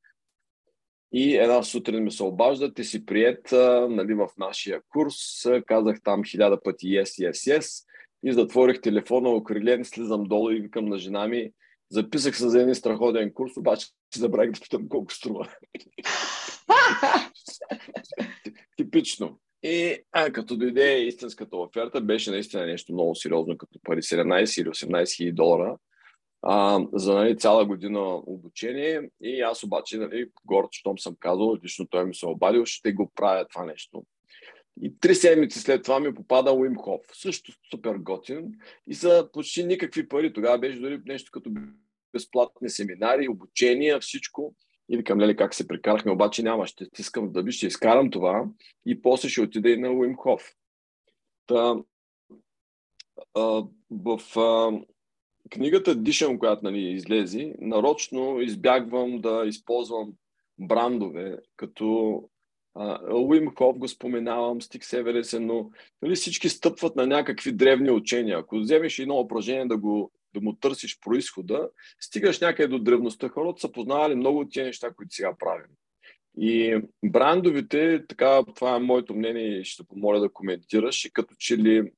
И 1.13 1.37
една 1.37 1.63
сутрин 1.63 2.05
ми 2.05 2.11
се 2.11 2.23
обажда, 2.23 2.75
ти 2.75 2.85
си 2.85 3.07
прият 3.07 3.53
нали, 3.91 4.15
в 4.15 4.29
нашия 4.39 4.81
курс, 4.89 5.15
казах 5.67 6.03
там 6.05 6.25
хиляда 6.25 6.63
пъти 6.63 6.87
yes, 6.87 7.31
yes, 7.31 7.59
yes, 7.59 7.85
и 8.23 8.33
затворих 8.33 8.81
телефона, 8.81 9.29
окрилен, 9.29 9.85
слизам 9.85 10.25
долу 10.25 10.51
и 10.51 10.61
викам 10.61 10.85
на 10.85 10.99
жена 10.99 11.29
ми, 11.29 11.53
записах 11.91 12.37
се 12.37 12.49
за 12.49 12.63
един 12.63 12.75
страхотен 12.75 13.33
курс, 13.35 13.57
обаче 13.57 13.87
забравих 14.17 14.51
да 14.51 14.61
питам 14.61 14.89
колко 14.89 15.13
струва. 15.13 15.49
Типично. 18.77 19.39
И 19.63 19.99
а, 20.13 20.33
като 20.33 20.57
дойде 20.57 20.99
истинската 20.99 21.57
оферта, 21.57 22.01
беше 22.01 22.31
наистина 22.31 22.67
нещо 22.67 22.93
много 22.93 23.15
сериозно, 23.15 23.59
като 23.59 23.79
пари 23.83 24.03
17 24.03 24.63
или 24.63 24.69
18 24.69 25.17
хиляди 25.17 25.33
долара 25.33 25.77
а, 26.43 26.81
за 26.93 27.15
нали, 27.15 27.39
цяла 27.39 27.67
година 27.67 28.23
обучение. 28.27 29.11
И 29.23 29.41
аз 29.41 29.65
обаче, 29.65 29.99
нали, 29.99 30.31
горд, 30.45 30.69
щом 30.73 30.99
съм 30.99 31.17
казал, 31.21 31.57
лично 31.65 31.87
той 31.91 32.05
ми 32.05 32.15
се 32.15 32.27
обадил, 32.27 32.65
ще 32.65 32.93
го 32.93 33.13
правя 33.15 33.47
това 33.49 33.65
нещо. 33.65 34.05
И 34.83 34.99
три 35.01 35.15
седмици 35.15 35.59
след 35.59 35.83
това 35.83 36.01
ми 36.01 36.15
попада 36.15 36.53
Уим 36.53 36.77
Хоф. 36.77 37.01
Също 37.13 37.53
супер 37.71 37.95
готин. 37.95 38.53
И 38.87 38.95
са 38.95 39.29
почти 39.33 39.65
никакви 39.65 40.09
пари. 40.09 40.33
Тогава 40.33 40.59
беше 40.59 40.81
дори 40.81 41.01
нещо 41.07 41.31
като 41.33 41.51
безплатни 42.13 42.71
семинари, 42.71 43.29
обучения, 43.29 44.01
всичко. 44.01 44.55
И 44.89 44.97
викам, 44.97 45.21
леле, 45.21 45.37
как 45.37 45.55
се 45.55 45.69
прекарахме, 45.69 46.13
обаче 46.13 46.43
няма, 46.43 46.67
ще 46.67 46.85
стискам 46.85 47.33
да 47.33 47.43
би, 47.43 47.53
ще 47.53 47.67
изкарам 47.67 48.11
това 48.11 48.45
и 48.87 49.03
после 49.03 49.29
ще 49.29 49.41
отида 49.41 49.71
и 49.71 49.77
на 49.77 49.91
Уим 49.93 50.17
Хоф. 50.17 50.55
Та, 51.47 51.77
а, 53.35 53.65
в 53.91 54.39
а, 54.39 54.81
книгата 55.51 55.95
Дишам, 55.95 56.39
която 56.39 56.65
нали, 56.65 56.81
излезе, 56.81 57.55
нарочно 57.59 58.41
избягвам 58.41 59.21
да 59.21 59.43
използвам 59.47 60.13
брандове, 60.59 61.39
като 61.57 62.30
Уим 63.13 63.55
Хоф 63.55 63.79
го 63.79 63.89
споменавам, 63.89 64.63
Стик 64.63 64.85
Севересен, 64.85 65.47
но 65.47 65.71
нали, 66.03 66.15
всички 66.15 66.49
стъпват 66.49 66.97
на 66.97 67.07
някакви 67.07 67.53
древни 67.53 67.91
учения. 67.91 68.39
Ако 68.39 68.59
вземеш 68.59 68.99
едно 68.99 69.21
упражнение 69.21 69.67
да, 69.67 69.77
го, 69.77 70.13
да 70.35 70.41
му 70.41 70.53
търсиш 70.53 71.01
происхода, 71.01 71.69
стигаш 72.01 72.41
някъде 72.41 72.69
до 72.69 72.79
древността. 72.79 73.29
Хората 73.29 73.61
са 73.61 73.73
познавали 73.73 74.15
много 74.15 74.39
от 74.39 74.53
тези 74.53 74.65
неща, 74.65 74.93
които 74.97 75.15
сега 75.15 75.37
правим. 75.39 75.71
И 76.39 76.81
брандовите, 77.05 78.05
така, 78.09 78.43
това 78.55 78.77
е 78.77 78.81
моето 78.81 79.15
мнение 79.15 79.59
и 79.59 79.65
ще 79.65 79.85
помоля 79.85 80.21
да 80.21 80.33
коментираш, 80.33 81.05
и 81.05 81.13
като 81.13 81.35
че 81.39 81.59
ли 81.59 81.93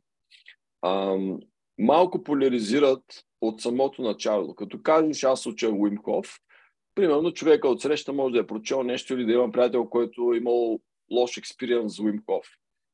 ам, 0.86 1.40
малко 1.78 2.24
поляризират 2.24 3.04
от 3.40 3.60
самото 3.60 4.02
начало. 4.02 4.54
Като 4.54 4.82
кажеш, 4.82 5.24
аз 5.24 5.46
уча 5.46 5.68
Уим 5.68 5.96
Хоф, 5.96 6.38
примерно 6.94 7.32
човека 7.32 7.68
от 7.68 7.80
среща 7.80 8.12
може 8.12 8.32
да 8.32 8.40
е 8.40 8.46
прочел 8.46 8.82
нещо 8.82 9.14
или 9.14 9.24
да 9.24 9.32
има 9.32 9.52
приятел, 9.52 9.88
който 9.88 10.32
е 10.34 10.36
имал 10.36 10.80
лош 11.10 11.36
експириенс 11.36 11.96
с 11.96 12.00
Уим 12.00 12.22
Хоф. 12.26 12.46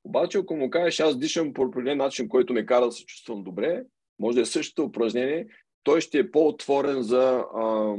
Обаче, 0.04 0.38
ако 0.38 0.56
му 0.56 0.70
кажеш, 0.70 1.00
аз 1.00 1.18
дишам 1.18 1.52
по 1.52 1.62
определен 1.62 1.98
начин, 1.98 2.28
който 2.28 2.52
ме 2.52 2.66
кара 2.66 2.86
да 2.86 2.92
се 2.92 3.04
чувствам 3.04 3.44
добре, 3.44 3.84
може 4.18 4.34
да 4.34 4.40
е 4.40 4.46
същото 4.46 4.84
упражнение, 4.84 5.46
той 5.82 6.00
ще 6.00 6.18
е 6.18 6.30
по-отворен 6.30 7.02
за 7.02 7.44
а, 7.54 7.96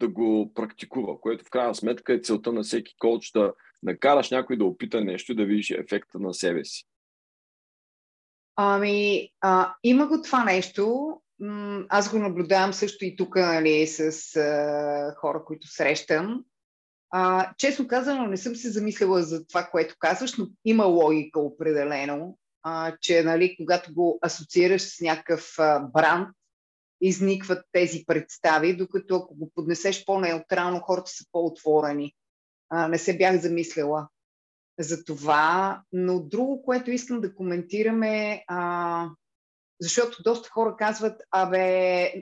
да 0.00 0.08
го 0.08 0.52
практикува, 0.54 1.20
което 1.20 1.44
в 1.44 1.50
крайна 1.50 1.74
сметка 1.74 2.14
е 2.14 2.20
целта 2.20 2.52
на 2.52 2.62
всеки 2.62 2.94
коуч 2.98 3.30
да 3.32 3.52
накараш 3.82 4.30
някой 4.30 4.56
да 4.56 4.64
опита 4.64 5.04
нещо 5.04 5.32
и 5.32 5.34
да 5.34 5.44
видиш 5.44 5.70
ефекта 5.70 6.18
на 6.18 6.34
себе 6.34 6.64
си. 6.64 6.84
Ами, 8.56 9.28
а, 9.40 9.74
има 9.82 10.06
го 10.06 10.22
това 10.22 10.44
нещо. 10.44 11.12
Аз 11.88 12.10
го 12.10 12.18
наблюдавам 12.18 12.72
също 12.72 13.04
и 13.04 13.16
тук 13.16 13.36
нали, 13.36 13.86
с 13.86 14.36
а, 14.36 15.14
хора, 15.20 15.44
които 15.44 15.66
срещам. 15.66 16.44
А, 17.10 17.52
честно 17.58 17.88
казано, 17.88 18.26
не 18.26 18.36
съм 18.36 18.56
се 18.56 18.70
замислила 18.70 19.22
за 19.22 19.46
това, 19.46 19.64
което 19.64 19.94
казваш, 19.98 20.36
но 20.38 20.46
има 20.64 20.84
логика 20.84 21.40
определено, 21.40 22.38
а, 22.62 22.96
че 23.00 23.22
нали, 23.22 23.56
когато 23.56 23.94
го 23.94 24.18
асоциираш 24.22 24.82
с 24.82 25.00
някакъв 25.00 25.54
а, 25.58 25.78
бранд, 25.80 26.28
изникват 27.00 27.64
тези 27.72 28.04
представи, 28.06 28.76
докато 28.76 29.16
ако 29.16 29.34
го 29.34 29.50
поднесеш 29.54 30.04
по-неутрално, 30.04 30.80
хората 30.80 31.10
са 31.10 31.24
по-отворени. 31.32 32.12
А, 32.70 32.88
не 32.88 32.98
се 32.98 33.16
бях 33.16 33.40
замислила 33.40 34.08
за 34.78 35.04
това, 35.04 35.82
но 35.92 36.20
друго, 36.20 36.62
което 36.62 36.90
искам 36.90 37.20
да 37.20 37.34
коментираме, 37.34 38.44
а, 38.48 39.08
защото 39.80 40.22
доста 40.22 40.50
хора 40.50 40.76
казват, 40.78 41.22
абе, 41.30 42.12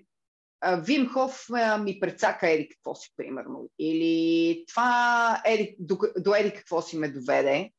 Вимхов 0.78 1.46
ми 1.80 2.00
прецака 2.00 2.50
еди 2.50 2.68
какво 2.68 2.94
си, 2.94 3.10
примерно. 3.16 3.70
Или 3.78 4.64
това 4.68 5.42
еди, 5.46 5.76
до, 5.78 5.98
до 6.18 6.34
еди 6.34 6.52
какво 6.52 6.82
си 6.82 6.98
ме 6.98 7.08
доведе. 7.08 7.70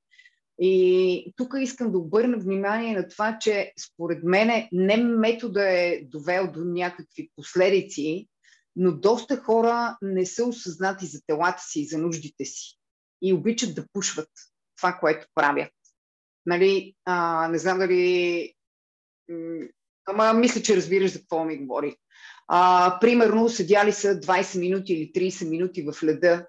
И 0.59 1.33
тук 1.35 1.53
искам 1.59 1.91
да 1.91 1.97
обърна 1.97 2.37
внимание 2.37 2.97
на 2.97 3.07
това, 3.07 3.37
че 3.39 3.73
според 3.85 4.23
мен 4.23 4.67
не 4.71 4.97
метода 4.97 5.69
е 5.69 6.01
довел 6.03 6.51
до 6.51 6.59
някакви 6.65 7.29
последици, 7.35 8.27
но 8.75 8.91
доста 8.91 9.37
хора 9.37 9.97
не 10.01 10.25
са 10.25 10.45
осъзнати 10.45 11.05
за 11.05 11.21
телата 11.27 11.63
си 11.63 11.79
и 11.79 11.87
за 11.87 11.97
нуждите 11.97 12.45
си 12.45 12.77
и 13.21 13.33
обичат 13.33 13.75
да 13.75 13.85
пушват 13.93 14.29
това, 14.77 14.93
което 14.93 15.27
правят. 15.35 15.71
Нали, 16.45 16.95
а, 17.05 17.47
не 17.47 17.57
знам 17.57 17.79
дали... 17.79 18.53
Ама 20.05 20.33
мисля, 20.33 20.61
че 20.61 20.75
разбираш 20.75 21.11
за 21.11 21.19
какво 21.19 21.45
ми 21.45 21.57
говори. 21.57 21.95
А, 22.47 22.97
примерно, 23.01 23.49
седяли 23.49 23.91
са 23.91 24.19
20 24.19 24.59
минути 24.59 24.93
или 24.93 25.29
30 25.29 25.49
минути 25.49 25.81
в 25.81 26.03
леда, 26.03 26.47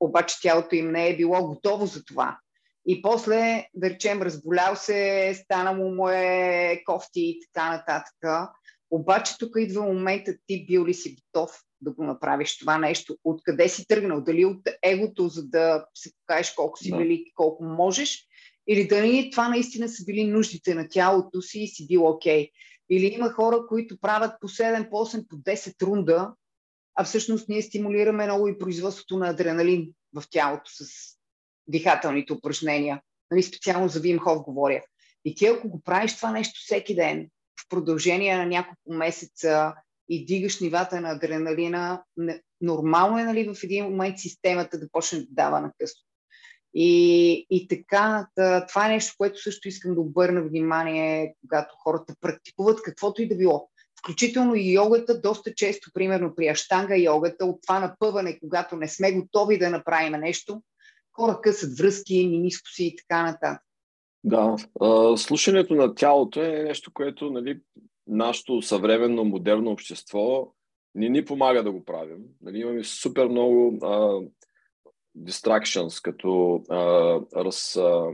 обаче 0.00 0.36
тялото 0.42 0.74
им 0.74 0.90
не 0.92 1.08
е 1.08 1.16
било 1.16 1.46
готово 1.46 1.86
за 1.86 2.04
това. 2.04 2.38
И 2.86 3.02
после, 3.02 3.66
да 3.74 3.90
речем, 3.90 4.22
разболял 4.22 4.76
се, 4.76 5.32
стана 5.42 5.72
му 5.72 5.94
му 5.94 6.08
е 6.08 6.82
кофти 6.86 7.20
и 7.20 7.40
така 7.40 7.70
нататък. 7.70 8.48
Обаче 8.90 9.38
тук 9.38 9.50
идва 9.56 9.82
момента 9.82 10.34
ти 10.46 10.66
бил 10.66 10.86
ли 10.86 10.94
си 10.94 11.16
готов 11.16 11.62
да 11.80 11.92
го 11.92 12.04
направиш 12.04 12.58
това 12.58 12.78
нещо. 12.78 13.16
Откъде 13.24 13.68
си 13.68 13.86
тръгнал? 13.86 14.20
Дали 14.20 14.44
от 14.44 14.68
егото, 14.82 15.28
за 15.28 15.48
да 15.48 15.86
се 15.94 16.10
покажеш 16.20 16.52
колко 16.52 16.78
си 16.78 16.90
да. 16.90 16.96
велик, 16.96 17.28
колко 17.34 17.64
можеш, 17.64 18.27
или 18.68 18.88
дали 18.88 19.30
това 19.30 19.48
наистина 19.48 19.88
са 19.88 20.04
били 20.04 20.24
нуждите 20.24 20.74
на 20.74 20.88
тялото 20.88 21.42
си 21.42 21.60
и 21.60 21.68
си 21.68 21.86
бил 21.86 22.06
окей. 22.06 22.44
Okay. 22.44 22.50
Или 22.90 23.06
има 23.06 23.30
хора, 23.30 23.66
които 23.68 24.00
правят 24.00 24.32
по 24.40 24.48
7, 24.48 24.90
по 24.90 24.96
8, 24.96 25.28
по 25.28 25.36
10 25.36 25.82
рунда, 25.82 26.32
а 26.94 27.04
всъщност 27.04 27.48
ние 27.48 27.62
стимулираме 27.62 28.24
много 28.24 28.48
и 28.48 28.58
производството 28.58 29.16
на 29.16 29.28
адреналин 29.28 29.90
в 30.14 30.24
тялото 30.30 30.70
с 30.70 30.86
дихателните 31.66 32.32
упражнения. 32.32 33.02
Нали, 33.30 33.42
специално 33.42 33.88
за 33.88 34.00
Вим 34.00 34.18
Хоф 34.18 34.42
говоря. 34.42 34.82
И 35.24 35.34
ти 35.34 35.46
ако 35.46 35.68
го 35.68 35.82
правиш 35.82 36.16
това 36.16 36.32
нещо 36.32 36.60
всеки 36.64 36.94
ден, 36.94 37.28
в 37.60 37.68
продължение 37.68 38.36
на 38.36 38.46
няколко 38.46 38.92
месеца, 38.92 39.74
и 40.08 40.26
дигаш 40.26 40.60
нивата 40.60 41.00
на 41.00 41.10
адреналина, 41.10 42.02
нормално 42.60 43.18
е 43.18 43.24
нали, 43.24 43.54
в 43.54 43.64
един 43.64 43.84
момент 43.84 44.18
системата 44.18 44.78
да 44.78 44.88
почне 44.92 45.18
да 45.18 45.26
дава 45.30 45.60
на 45.60 45.72
късно. 45.78 46.07
И, 46.74 47.46
и 47.50 47.68
така, 47.68 48.28
това 48.68 48.86
е 48.86 48.88
нещо, 48.88 49.14
което 49.18 49.42
също 49.42 49.68
искам 49.68 49.94
да 49.94 50.00
обърна 50.00 50.42
внимание, 50.42 51.34
когато 51.40 51.74
хората 51.78 52.14
практикуват 52.20 52.82
каквото 52.82 53.22
и 53.22 53.28
да 53.28 53.36
било. 53.36 53.68
Включително 54.00 54.54
и 54.54 54.72
йогата, 54.72 55.20
доста 55.20 55.54
често, 55.54 55.90
примерно 55.94 56.34
при 56.34 56.48
аштанга 56.48 56.96
йогата, 56.96 57.44
от 57.44 57.62
това 57.62 57.80
напъване, 57.80 58.38
когато 58.38 58.76
не 58.76 58.88
сме 58.88 59.12
готови 59.12 59.58
да 59.58 59.70
направим 59.70 60.20
нещо, 60.20 60.62
хора 61.12 61.40
късат 61.42 61.78
връзки, 61.78 62.26
минискоси 62.26 62.84
и 62.84 62.96
така 62.96 63.22
нататък. 63.22 63.62
Да, 64.24 64.56
слушането 65.16 65.74
на 65.74 65.94
тялото 65.94 66.42
е 66.42 66.48
нещо, 66.48 66.90
което 66.94 67.30
нали, 67.30 67.60
нашето 68.06 68.62
съвременно, 68.62 69.24
модерно 69.24 69.70
общество 69.70 70.52
не 70.94 71.08
ни 71.08 71.24
помага 71.24 71.62
да 71.62 71.72
го 71.72 71.84
правим. 71.84 72.22
Нали, 72.42 72.58
имаме 72.58 72.84
супер 72.84 73.26
много 73.26 73.78
а, 73.82 74.20
distractions, 75.16 76.02
като 76.02 76.62
а, 76.70 77.20
раз, 77.44 77.76
а, 77.76 78.06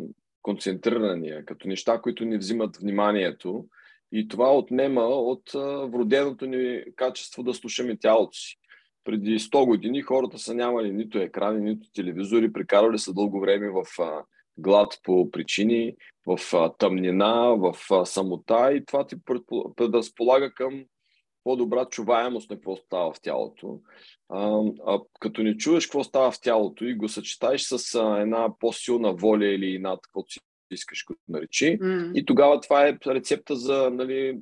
концентрирания, 0.42 1.44
като 1.44 1.68
неща, 1.68 2.00
които 2.00 2.24
ни 2.24 2.38
взимат 2.38 2.76
вниманието. 2.76 3.64
И 4.12 4.28
това 4.28 4.56
отнема 4.56 5.02
от 5.02 5.54
а, 5.54 5.58
вроденото 5.86 6.46
ни 6.46 6.84
качество 6.96 7.42
да 7.42 7.54
слушаме 7.54 7.96
тялото 7.96 8.38
си. 8.38 8.56
Преди 9.04 9.38
100 9.38 9.66
години 9.66 10.02
хората 10.02 10.38
са 10.38 10.54
нямали 10.54 10.92
нито 10.92 11.18
екрани, 11.18 11.60
нито 11.60 11.88
телевизори, 11.94 12.52
прекарали 12.52 12.98
са 12.98 13.12
дълго 13.12 13.40
време 13.40 13.70
в 13.70 14.02
а, 14.02 14.24
глад 14.58 14.98
по 15.02 15.30
причини, 15.30 15.94
в 16.26 16.38
а, 16.54 16.72
тъмнина, 16.72 17.56
в 17.58 17.74
а, 17.90 18.04
самота 18.04 18.72
и 18.72 18.84
това 18.84 19.06
ти 19.06 19.16
предразполага 19.76 20.54
към 20.54 20.84
по-добра 21.44 21.84
чуваемост 21.84 22.50
на 22.50 22.56
какво 22.56 22.76
става 22.76 23.12
в 23.12 23.20
тялото. 23.20 23.80
А, 24.28 24.60
а 24.86 25.00
като 25.20 25.42
не 25.42 25.56
чуваш 25.56 25.86
какво 25.86 26.04
става 26.04 26.30
в 26.30 26.40
тялото 26.40 26.84
и 26.84 26.94
го 26.94 27.08
съчетаеш 27.08 27.62
с 27.62 27.94
а, 27.94 28.20
една 28.20 28.58
по-силна 28.58 29.12
воля 29.12 29.46
или 29.46 29.78
над 29.78 30.00
каквото 30.02 30.32
си 30.32 30.40
искаш 30.70 31.04
го 31.06 31.14
наречи, 31.28 31.78
mm. 31.78 32.12
и 32.14 32.24
тогава 32.24 32.60
това 32.60 32.88
е 32.88 32.98
рецепта 33.06 33.56
за 33.56 33.90
нали, 33.90 34.38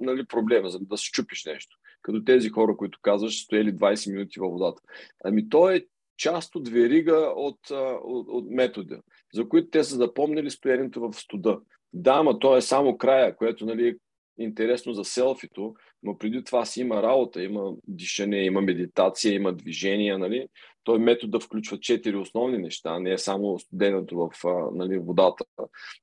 нали, 0.00 0.26
проблема, 0.26 0.68
за 0.68 0.78
да 0.80 0.96
се 0.96 1.10
чупиш 1.10 1.44
нещо. 1.44 1.76
Като 2.02 2.24
тези 2.24 2.48
хора, 2.48 2.76
които 2.76 2.98
казваш, 3.02 3.44
стояли 3.44 3.74
20 3.74 4.12
минути 4.12 4.40
във 4.40 4.52
водата. 4.52 4.82
Ами 5.24 5.48
то 5.48 5.70
е 5.70 5.86
част 6.16 6.54
от 6.54 6.68
верига 6.68 7.32
от, 7.36 7.70
от, 8.04 8.26
от 8.28 8.50
метода, 8.50 9.00
за 9.34 9.48
които 9.48 9.70
те 9.70 9.84
са 9.84 9.96
запомнили 9.96 10.50
стоянето 10.50 11.00
в 11.00 11.12
студа. 11.12 11.58
Да, 11.92 12.22
ма 12.22 12.38
то 12.38 12.56
е 12.56 12.62
само 12.62 12.98
края, 12.98 13.36
което 13.36 13.66
нали, 13.66 13.96
интересно 14.38 14.92
за 14.92 15.04
селфито, 15.04 15.74
но 16.02 16.18
преди 16.18 16.44
това 16.44 16.64
си 16.64 16.80
има 16.80 17.02
работа, 17.02 17.42
има 17.42 17.72
дишане, 17.88 18.44
има 18.44 18.60
медитация, 18.60 19.34
има 19.34 19.52
движение. 19.52 20.18
Нали? 20.18 20.46
Той 20.84 21.16
да 21.24 21.40
включва 21.40 21.80
четири 21.80 22.16
основни 22.16 22.58
неща, 22.58 22.98
не 22.98 23.12
е 23.12 23.18
само 23.18 23.58
студеното 23.58 24.16
в 24.16 24.30
нали, 24.74 24.98
водата. 24.98 25.44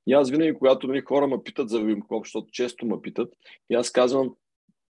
И 0.06 0.12
аз 0.12 0.30
винаги, 0.30 0.54
когато 0.54 0.86
нали, 0.86 1.00
хора 1.00 1.26
ме 1.26 1.42
питат 1.44 1.68
за 1.68 1.80
Вимкоп, 1.80 2.24
защото 2.24 2.46
често 2.52 2.86
ме 2.86 3.00
питат, 3.02 3.32
и 3.70 3.74
аз 3.74 3.92
казвам, 3.92 4.34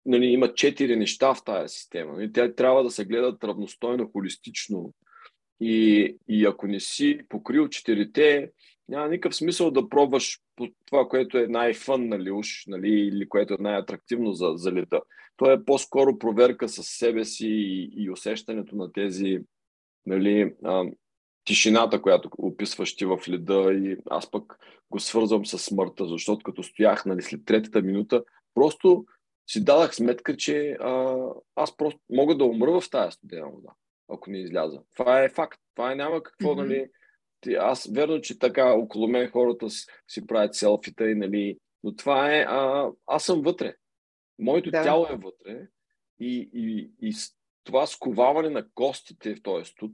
нали, 0.06 0.26
има 0.26 0.54
четири 0.54 0.96
неща 0.96 1.34
в 1.34 1.44
тази 1.44 1.74
система. 1.74 2.12
Нали? 2.12 2.32
Те 2.32 2.54
трябва 2.54 2.82
да 2.82 2.90
се 2.90 3.04
гледат 3.04 3.44
равностойно, 3.44 4.10
холистично, 4.12 4.92
и, 5.60 6.16
и 6.28 6.46
ако 6.46 6.66
не 6.66 6.80
си 6.80 7.18
покрил 7.28 7.68
четирите, 7.68 8.50
няма 8.88 9.08
никакъв 9.08 9.36
смисъл 9.36 9.70
да 9.70 9.88
пробваш 9.88 10.40
по 10.56 10.68
това, 10.86 11.08
което 11.08 11.38
е 11.38 11.46
най-фън, 11.46 12.08
нали, 12.08 12.30
уж, 12.30 12.64
нали, 12.66 12.88
или 12.88 13.28
което 13.28 13.54
е 13.54 13.56
най-атрактивно 13.60 14.32
за, 14.32 14.52
за 14.54 14.72
лета. 14.72 15.00
То 15.36 15.52
е 15.52 15.64
по-скоро 15.64 16.18
проверка 16.18 16.68
с 16.68 16.82
себе 16.82 17.24
си 17.24 17.48
и, 17.48 17.90
и 17.96 18.10
усещането 18.10 18.76
на 18.76 18.92
тези 18.92 19.38
нали, 20.06 20.54
а, 20.64 20.84
тишината, 21.44 22.02
която 22.02 22.30
описваш 22.38 22.96
ти 22.96 23.04
в 23.04 23.18
леда 23.28 23.72
и 23.72 23.96
аз 24.10 24.30
пък 24.30 24.58
го 24.90 25.00
свързвам 25.00 25.46
с 25.46 25.58
смъртта, 25.58 26.06
защото 26.06 26.42
като 26.42 26.62
стоях 26.62 27.06
нали, 27.06 27.22
след 27.22 27.44
третата 27.44 27.82
минута, 27.82 28.24
просто 28.54 29.06
си 29.46 29.64
дадах 29.64 29.94
сметка, 29.94 30.36
че 30.36 30.76
а, 30.80 31.16
аз 31.54 31.76
просто 31.76 32.00
мога 32.10 32.36
да 32.36 32.44
умра 32.44 32.80
в 32.80 32.90
тази 32.90 33.12
студена 33.12 33.50
вода, 33.50 33.70
ако 34.08 34.30
не 34.30 34.38
изляза. 34.38 34.80
Това 34.96 35.22
е 35.22 35.28
факт. 35.28 35.60
Това 35.74 35.92
е 35.92 35.96
няма 35.96 36.22
какво, 36.22 36.48
mm-hmm. 36.48 36.56
нали, 36.56 36.86
аз 37.52 37.90
верно, 37.94 38.20
че 38.20 38.38
така 38.38 38.72
около 38.72 39.08
мен 39.08 39.30
хората 39.30 39.70
си, 39.70 40.26
правят 40.26 40.54
селфита 40.54 41.10
и 41.10 41.14
нали, 41.14 41.58
но 41.84 41.96
това 41.96 42.34
е, 42.36 42.40
а, 42.40 42.90
аз 43.06 43.24
съм 43.24 43.42
вътре. 43.42 43.74
Моето 44.38 44.70
да. 44.70 44.82
тяло 44.82 45.06
е 45.10 45.16
вътре 45.16 45.66
и, 46.20 46.50
и, 46.54 46.90
и 47.02 47.14
това 47.64 47.86
сковаване 47.86 48.50
на 48.50 48.66
костите 48.74 49.34
в 49.34 49.42
този 49.42 49.64
студ 49.64 49.92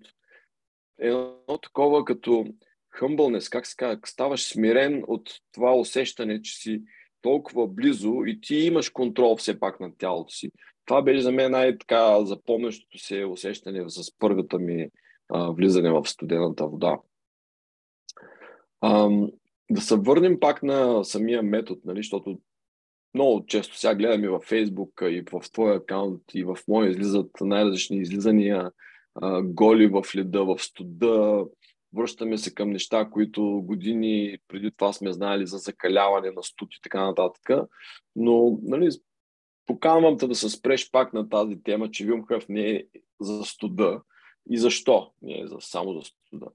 е 1.00 1.06
едно 1.06 1.58
такова 1.62 2.04
като 2.04 2.46
humbleness, 3.00 3.52
как 3.52 3.66
се 3.66 3.76
казва, 3.76 4.00
ставаш 4.06 4.48
смирен 4.48 5.04
от 5.06 5.30
това 5.52 5.74
усещане, 5.74 6.42
че 6.42 6.56
си 6.56 6.82
толкова 7.22 7.68
близо 7.68 8.24
и 8.26 8.40
ти 8.40 8.56
имаш 8.56 8.90
контрол 8.90 9.36
все 9.36 9.60
пак 9.60 9.80
на 9.80 9.96
тялото 9.98 10.34
си. 10.34 10.50
Това 10.84 11.02
беше 11.02 11.20
за 11.20 11.32
мен 11.32 11.50
най-така 11.50 12.24
запомнящото 12.24 12.98
се 12.98 13.24
усещане 13.24 13.84
с 13.88 14.18
първата 14.18 14.58
ми 14.58 14.88
а, 15.28 15.50
влизане 15.50 15.90
в 15.90 16.06
студената 16.06 16.66
вода. 16.66 16.98
А, 18.80 19.08
да 19.70 19.80
се 19.80 19.96
върнем 19.96 20.40
пак 20.40 20.62
на 20.62 21.04
самия 21.04 21.42
метод, 21.42 21.80
нали, 21.84 21.98
защото 21.98 22.40
много 23.14 23.46
често 23.46 23.78
сега 23.78 23.94
гледам 23.94 24.24
и 24.24 24.28
във 24.28 24.44
Фейсбук, 24.44 25.02
и 25.02 25.22
в 25.32 25.52
твоя 25.52 25.76
акаунт, 25.76 26.22
и 26.34 26.44
в 26.44 26.58
моя 26.68 26.90
излизат 26.90 27.30
най-различни 27.40 27.96
излизания, 27.96 28.70
а, 29.14 29.42
голи 29.42 29.86
в 29.86 30.04
леда, 30.16 30.44
в 30.44 30.58
студа, 30.58 31.44
връщаме 31.96 32.38
се 32.38 32.54
към 32.54 32.70
неща, 32.70 33.08
които 33.10 33.42
години 33.64 34.38
преди 34.48 34.70
това 34.70 34.92
сме 34.92 35.12
знали 35.12 35.46
за 35.46 35.58
закаляване 35.58 36.30
на 36.30 36.42
студ 36.42 36.68
и 36.74 36.80
така 36.82 37.06
нататък. 37.06 37.68
Но, 38.16 38.58
нали, 38.62 38.88
поканвам 39.66 40.18
те 40.18 40.26
да 40.26 40.34
се 40.34 40.48
спреш 40.48 40.90
пак 40.90 41.12
на 41.12 41.28
тази 41.28 41.62
тема, 41.62 41.90
че 41.90 42.04
Вилмхъв 42.04 42.48
не 42.48 42.70
е 42.70 42.84
за 43.20 43.44
студа. 43.44 44.02
И 44.50 44.58
защо 44.58 45.12
не 45.22 45.40
е 45.40 45.46
за, 45.46 45.56
само 45.60 45.92
за 45.92 46.00
студа? 46.02 46.46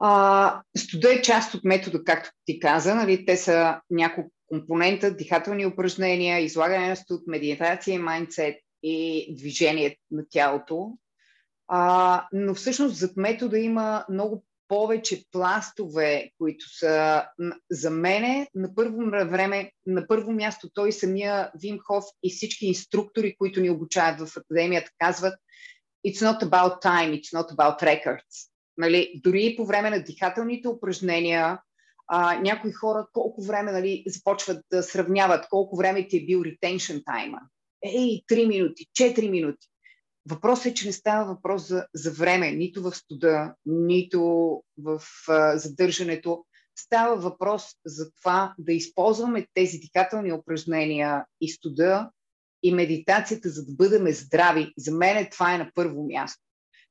А, 0.00 0.62
студа 0.76 1.14
е 1.14 1.22
част 1.22 1.54
от 1.54 1.64
метода, 1.64 2.04
както 2.04 2.30
ти 2.44 2.60
каза. 2.60 2.94
Нали? 2.94 3.26
Те 3.26 3.36
са 3.36 3.80
няколко 3.90 4.30
компонента, 4.46 5.16
дихателни 5.16 5.66
упражнения, 5.66 6.40
излагане 6.40 6.88
на 6.88 6.96
студ, 6.96 7.22
медитация 7.26 8.00
майндсет 8.00 8.56
и 8.82 9.26
движение 9.38 9.96
на 10.10 10.22
тялото. 10.30 10.92
А, 11.68 12.26
но 12.32 12.54
всъщност 12.54 12.96
зад 12.96 13.16
метода 13.16 13.58
има 13.58 14.04
много 14.10 14.44
повече 14.68 15.24
пластове, 15.32 16.30
които 16.38 16.78
са 16.78 17.24
за 17.70 17.90
мене 17.90 18.48
на 18.54 18.74
първо 18.74 18.96
време, 19.10 19.72
на 19.86 20.06
първо 20.06 20.32
място 20.32 20.70
той 20.74 20.92
самия 20.92 21.50
Вим 21.60 21.78
Хоф 21.78 22.04
и 22.22 22.30
всички 22.30 22.66
инструктори, 22.66 23.36
които 23.38 23.60
ни 23.60 23.70
обучават 23.70 24.28
в 24.28 24.36
академията, 24.36 24.90
казват 24.98 25.34
It's 26.06 26.22
not 26.22 26.42
about 26.42 26.82
time, 26.82 27.10
it's 27.12 27.32
not 27.32 27.48
about 27.54 27.82
records. 27.82 28.49
Нали, 28.76 29.20
дори 29.24 29.54
по 29.56 29.66
време 29.66 29.90
на 29.90 30.02
дихателните 30.04 30.68
упражнения, 30.68 31.58
а, 32.08 32.40
някои 32.40 32.72
хора 32.72 33.06
колко 33.12 33.42
време 33.42 33.72
нали, 33.72 34.04
започват 34.06 34.64
да 34.72 34.82
сравняват, 34.82 35.48
колко 35.48 35.76
време 35.76 36.08
ти 36.08 36.16
е 36.16 36.24
бил 36.24 36.38
retention 36.40 37.04
time. 37.04 37.38
Ей, 37.84 38.22
3 38.30 38.48
минути, 38.48 38.86
4 38.94 39.30
минути. 39.30 39.66
Въпросът 40.30 40.66
е, 40.66 40.74
че 40.74 40.86
не 40.86 40.92
става 40.92 41.34
въпрос 41.34 41.68
за, 41.68 41.86
за 41.94 42.10
време, 42.10 42.50
нито 42.50 42.82
в 42.82 42.94
студа, 42.94 43.54
нито 43.66 44.22
в 44.78 45.02
а, 45.28 45.58
задържането. 45.58 46.44
Става 46.78 47.16
въпрос 47.16 47.64
за 47.86 48.10
това 48.12 48.54
да 48.58 48.72
използваме 48.72 49.46
тези 49.54 49.78
дихателни 49.78 50.32
упражнения 50.32 51.24
и 51.40 51.48
студа 51.48 52.10
и 52.62 52.74
медитацията, 52.74 53.48
за 53.48 53.64
да 53.64 53.72
бъдем 53.72 54.12
здрави. 54.12 54.72
За 54.78 54.92
мен 54.92 55.28
това 55.32 55.54
е 55.54 55.58
на 55.58 55.70
първо 55.74 56.06
място. 56.06 56.42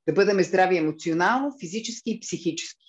Да 0.09 0.13
бъдем 0.13 0.43
здрави 0.43 0.77
емоционално, 0.77 1.55
физически 1.59 2.11
и 2.11 2.19
психически. 2.19 2.85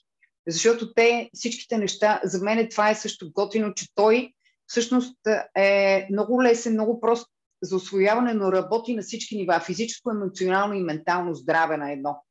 Защото 0.48 0.94
те, 0.94 1.30
всичките 1.34 1.78
неща, 1.78 2.20
за 2.24 2.44
мен 2.44 2.68
това 2.70 2.90
е 2.90 2.94
също 2.94 3.32
готино, 3.32 3.74
че 3.74 3.86
той 3.94 4.32
всъщност 4.66 5.16
е 5.56 6.06
много 6.10 6.42
лесен, 6.42 6.72
много 6.72 7.00
прост 7.00 7.26
за 7.62 7.76
освояване, 7.76 8.34
но 8.34 8.52
работи 8.52 8.94
на 8.94 9.02
всички 9.02 9.36
нива 9.36 9.60
физическо, 9.60 10.10
емоционално 10.10 10.74
и 10.74 10.82
ментално 10.82 11.34
здраве 11.34 11.76
на 11.76 11.92
едно. 11.92 12.24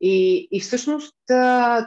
И, 0.00 0.48
и 0.50 0.60
всъщност 0.60 1.14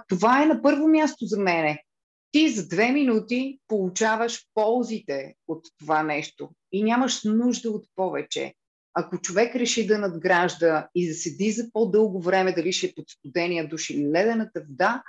това 0.08 0.44
е 0.44 0.46
на 0.46 0.62
първо 0.62 0.88
място 0.88 1.26
за 1.26 1.40
мене. 1.40 1.84
Ти 2.32 2.50
за 2.50 2.68
две 2.68 2.92
минути 2.92 3.60
получаваш 3.68 4.46
ползите 4.54 5.34
от 5.48 5.66
това 5.80 6.04
нещо 6.04 6.50
и 6.72 6.84
нямаш 6.84 7.24
нужда 7.24 7.72
от 7.72 7.86
повече. 7.96 8.54
Ако 8.94 9.18
човек 9.18 9.56
реши 9.56 9.88
да 9.88 9.98
надгражда 9.98 10.88
и 10.96 11.08
да 11.08 11.14
седи 11.14 11.52
за 11.52 11.72
по-дълго 11.74 12.22
време, 12.22 12.54
дали 12.54 12.74
ще 12.74 12.88
е 12.88 12.94
под 12.96 13.10
студения 13.10 13.70
душ 13.70 13.90
или 13.90 14.12
ледената 14.12 14.64
вода, 14.70 15.04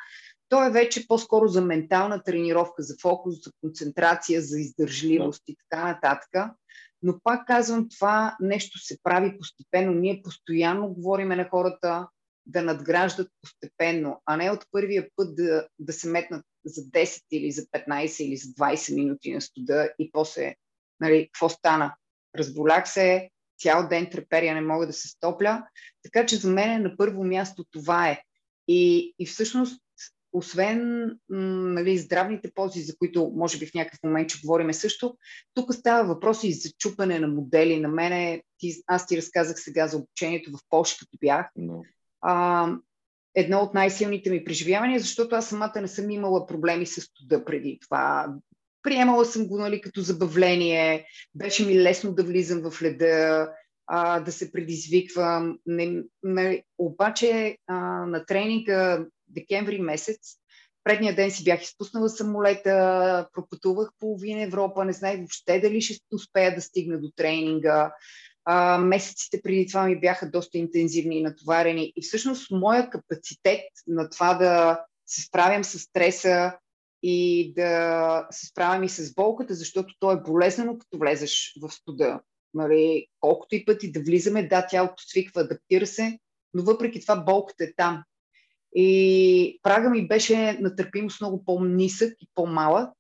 то 0.49 0.67
е 0.67 0.71
вече 0.71 1.07
по-скоро 1.09 1.49
за 1.49 1.61
ментална 1.61 2.23
тренировка, 2.23 2.83
за 2.83 2.95
фокус, 3.03 3.35
за 3.45 3.51
концентрация, 3.61 4.43
за 4.43 4.61
издържливост 4.61 5.43
и 5.49 5.57
така 5.57 5.85
нататък. 5.85 6.53
Но 7.03 7.21
пак 7.25 7.47
казвам, 7.47 7.89
това 7.89 8.37
нещо 8.41 8.79
се 8.79 8.99
прави 9.03 9.39
постепенно. 9.39 9.93
Ние 9.93 10.23
постоянно 10.25 10.89
говориме 10.89 11.37
на 11.37 11.49
хората 11.49 12.09
да 12.47 12.63
надграждат 12.63 13.29
постепенно, 13.43 14.23
а 14.27 14.37
не 14.37 14.51
от 14.51 14.65
първия 14.71 15.09
път 15.17 15.37
да, 15.37 15.67
да 15.79 15.93
се 15.93 16.09
метнат 16.09 16.45
за 16.65 16.81
10 16.81 17.23
или 17.31 17.53
за 17.53 17.63
15 17.63 18.23
или 18.23 18.37
за 18.37 18.49
20 18.49 18.95
минути 18.95 19.33
на 19.33 19.41
студа 19.41 19.91
и 19.99 20.11
после, 20.13 20.55
нали, 21.01 21.29
какво 21.33 21.49
стана? 21.49 21.95
Разболях 22.39 22.89
се, 22.89 23.31
цял 23.63 23.89
ден 23.89 24.09
треперя, 24.11 24.55
не 24.55 24.61
мога 24.61 24.87
да 24.87 24.93
се 24.93 25.09
стопля. 25.09 25.67
Така 26.03 26.27
че 26.27 26.37
за 26.37 26.51
мен 26.51 26.83
на 26.83 26.97
първо 26.97 27.25
място 27.25 27.65
това 27.71 28.09
е. 28.09 28.23
И, 28.69 29.15
и 29.19 29.27
всъщност 29.27 29.83
освен 30.33 31.11
нали, 31.29 31.99
здравните 31.99 32.53
ползи, 32.55 32.83
за 32.83 32.97
които 32.97 33.33
може 33.37 33.59
би 33.59 33.67
в 33.67 33.75
някакъв 33.75 33.99
момент 34.05 34.31
ще 34.31 34.41
говорим 34.47 34.73
също, 34.73 35.17
тук 35.55 35.75
става 35.75 36.15
въпрос 36.15 36.45
и 36.45 36.53
за 36.53 36.71
чупане 36.79 37.19
на 37.19 37.29
модели. 37.29 37.81
На 37.81 37.89
мене, 37.89 38.43
ти, 38.59 38.75
аз 38.87 39.07
ти 39.07 39.17
разказах 39.17 39.61
сега 39.61 39.87
за 39.87 39.97
обучението 39.97 40.51
в 40.51 40.61
Польша, 40.69 40.97
като 40.99 41.19
бях. 41.21 41.47
No. 41.59 41.83
А, 42.21 42.69
едно 43.35 43.59
от 43.59 43.75
най-силните 43.75 44.31
ми 44.31 44.45
преживявания, 44.45 45.01
защото 45.01 45.35
аз 45.35 45.49
самата 45.49 45.81
не 45.81 45.89
съм 45.89 46.11
имала 46.11 46.47
проблеми 46.47 46.87
с 46.87 47.01
студа 47.01 47.45
преди 47.45 47.79
това. 47.83 48.35
Приемала 48.83 49.25
съм 49.25 49.47
го 49.47 49.59
нали, 49.59 49.81
като 49.81 50.01
забавление, 50.01 51.07
беше 51.35 51.67
ми 51.67 51.83
лесно 51.83 52.15
да 52.15 52.25
влизам 52.25 52.71
в 52.71 52.83
леда, 52.83 53.49
а, 53.87 54.21
да 54.21 54.33
се 54.33 54.53
предизвиквам. 54.53 55.59
Не, 55.67 56.03
не, 56.23 56.63
обаче 56.79 57.57
а, 57.67 57.75
на 58.07 58.27
тренинга 58.27 59.07
декември 59.29 59.79
месец. 59.79 60.19
Предния 60.85 61.15
ден 61.15 61.31
си 61.31 61.45
бях 61.45 61.63
изпуснала 61.63 62.09
самолета, 62.09 63.29
пропътувах 63.33 63.91
половина 63.99 64.43
Европа, 64.43 64.85
не 64.85 64.93
знаех 64.93 65.19
въобще 65.19 65.61
дали 65.61 65.81
ще 65.81 66.01
успея 66.13 66.55
да 66.55 66.63
стигна 66.63 67.01
до 67.01 67.11
тренинга. 67.17 67.93
А, 68.45 68.79
месеците 68.79 69.41
преди 69.43 69.67
това 69.67 69.85
ми 69.87 70.01
бяха 70.01 70.31
доста 70.31 70.59
интензивни 70.59 71.19
и 71.19 71.23
натоварени. 71.23 71.93
И 71.97 72.03
всъщност 72.03 72.51
моя 72.51 72.91
капацитет 72.91 73.61
на 73.87 74.11
това 74.11 74.35
да 74.35 74.81
се 75.07 75.23
справям 75.23 75.65
с 75.65 75.79
стреса 75.79 76.53
и 77.03 77.53
да 77.55 78.27
се 78.31 78.47
справям 78.47 78.85
и 78.85 78.89
с 78.89 79.15
болката, 79.15 79.55
защото 79.55 79.95
то 80.01 80.13
е 80.13 80.23
болезнено, 80.23 80.79
като 80.79 80.99
влезеш 80.99 81.55
в 81.63 81.71
студа. 81.71 82.21
Нали, 82.55 83.07
колкото 83.21 83.55
и 83.55 83.65
пъти 83.65 83.93
да 83.93 84.01
влизаме, 84.01 84.49
да, 84.49 84.67
тялото 84.67 85.03
свиква, 85.03 85.41
адаптира 85.41 85.87
се, 85.87 86.19
но 86.55 86.63
въпреки 86.63 87.01
това 87.01 87.17
болката 87.17 87.65
е 87.65 87.73
там. 87.77 88.03
И 88.75 89.61
прага 89.63 89.91
ми 89.91 90.09
беше 90.09 90.59
на 90.61 90.77
търпимост 90.77 91.21
много 91.21 91.45
по-нисък 91.45 92.13
и 92.21 92.29
по-малък. 92.35 92.91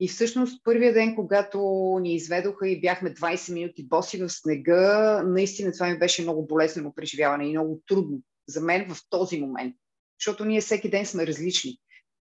И 0.00 0.08
всъщност 0.08 0.64
първия 0.64 0.92
ден, 0.92 1.14
когато 1.14 1.58
ни 2.00 2.14
изведоха 2.14 2.68
и 2.68 2.80
бяхме 2.80 3.14
20 3.14 3.52
минути 3.52 3.86
боси 3.86 4.18
в 4.18 4.28
снега, 4.28 5.22
наистина 5.22 5.72
това 5.72 5.88
ми 5.88 5.98
беше 5.98 6.22
много 6.22 6.46
болезнено 6.46 6.94
преживяване 6.94 7.46
и 7.46 7.50
много 7.50 7.82
трудно 7.86 8.18
за 8.48 8.60
мен 8.60 8.94
в 8.94 8.98
този 9.10 9.40
момент. 9.40 9.74
Защото 10.20 10.44
ние 10.44 10.60
всеки 10.60 10.90
ден 10.90 11.06
сме 11.06 11.26
различни. 11.26 11.78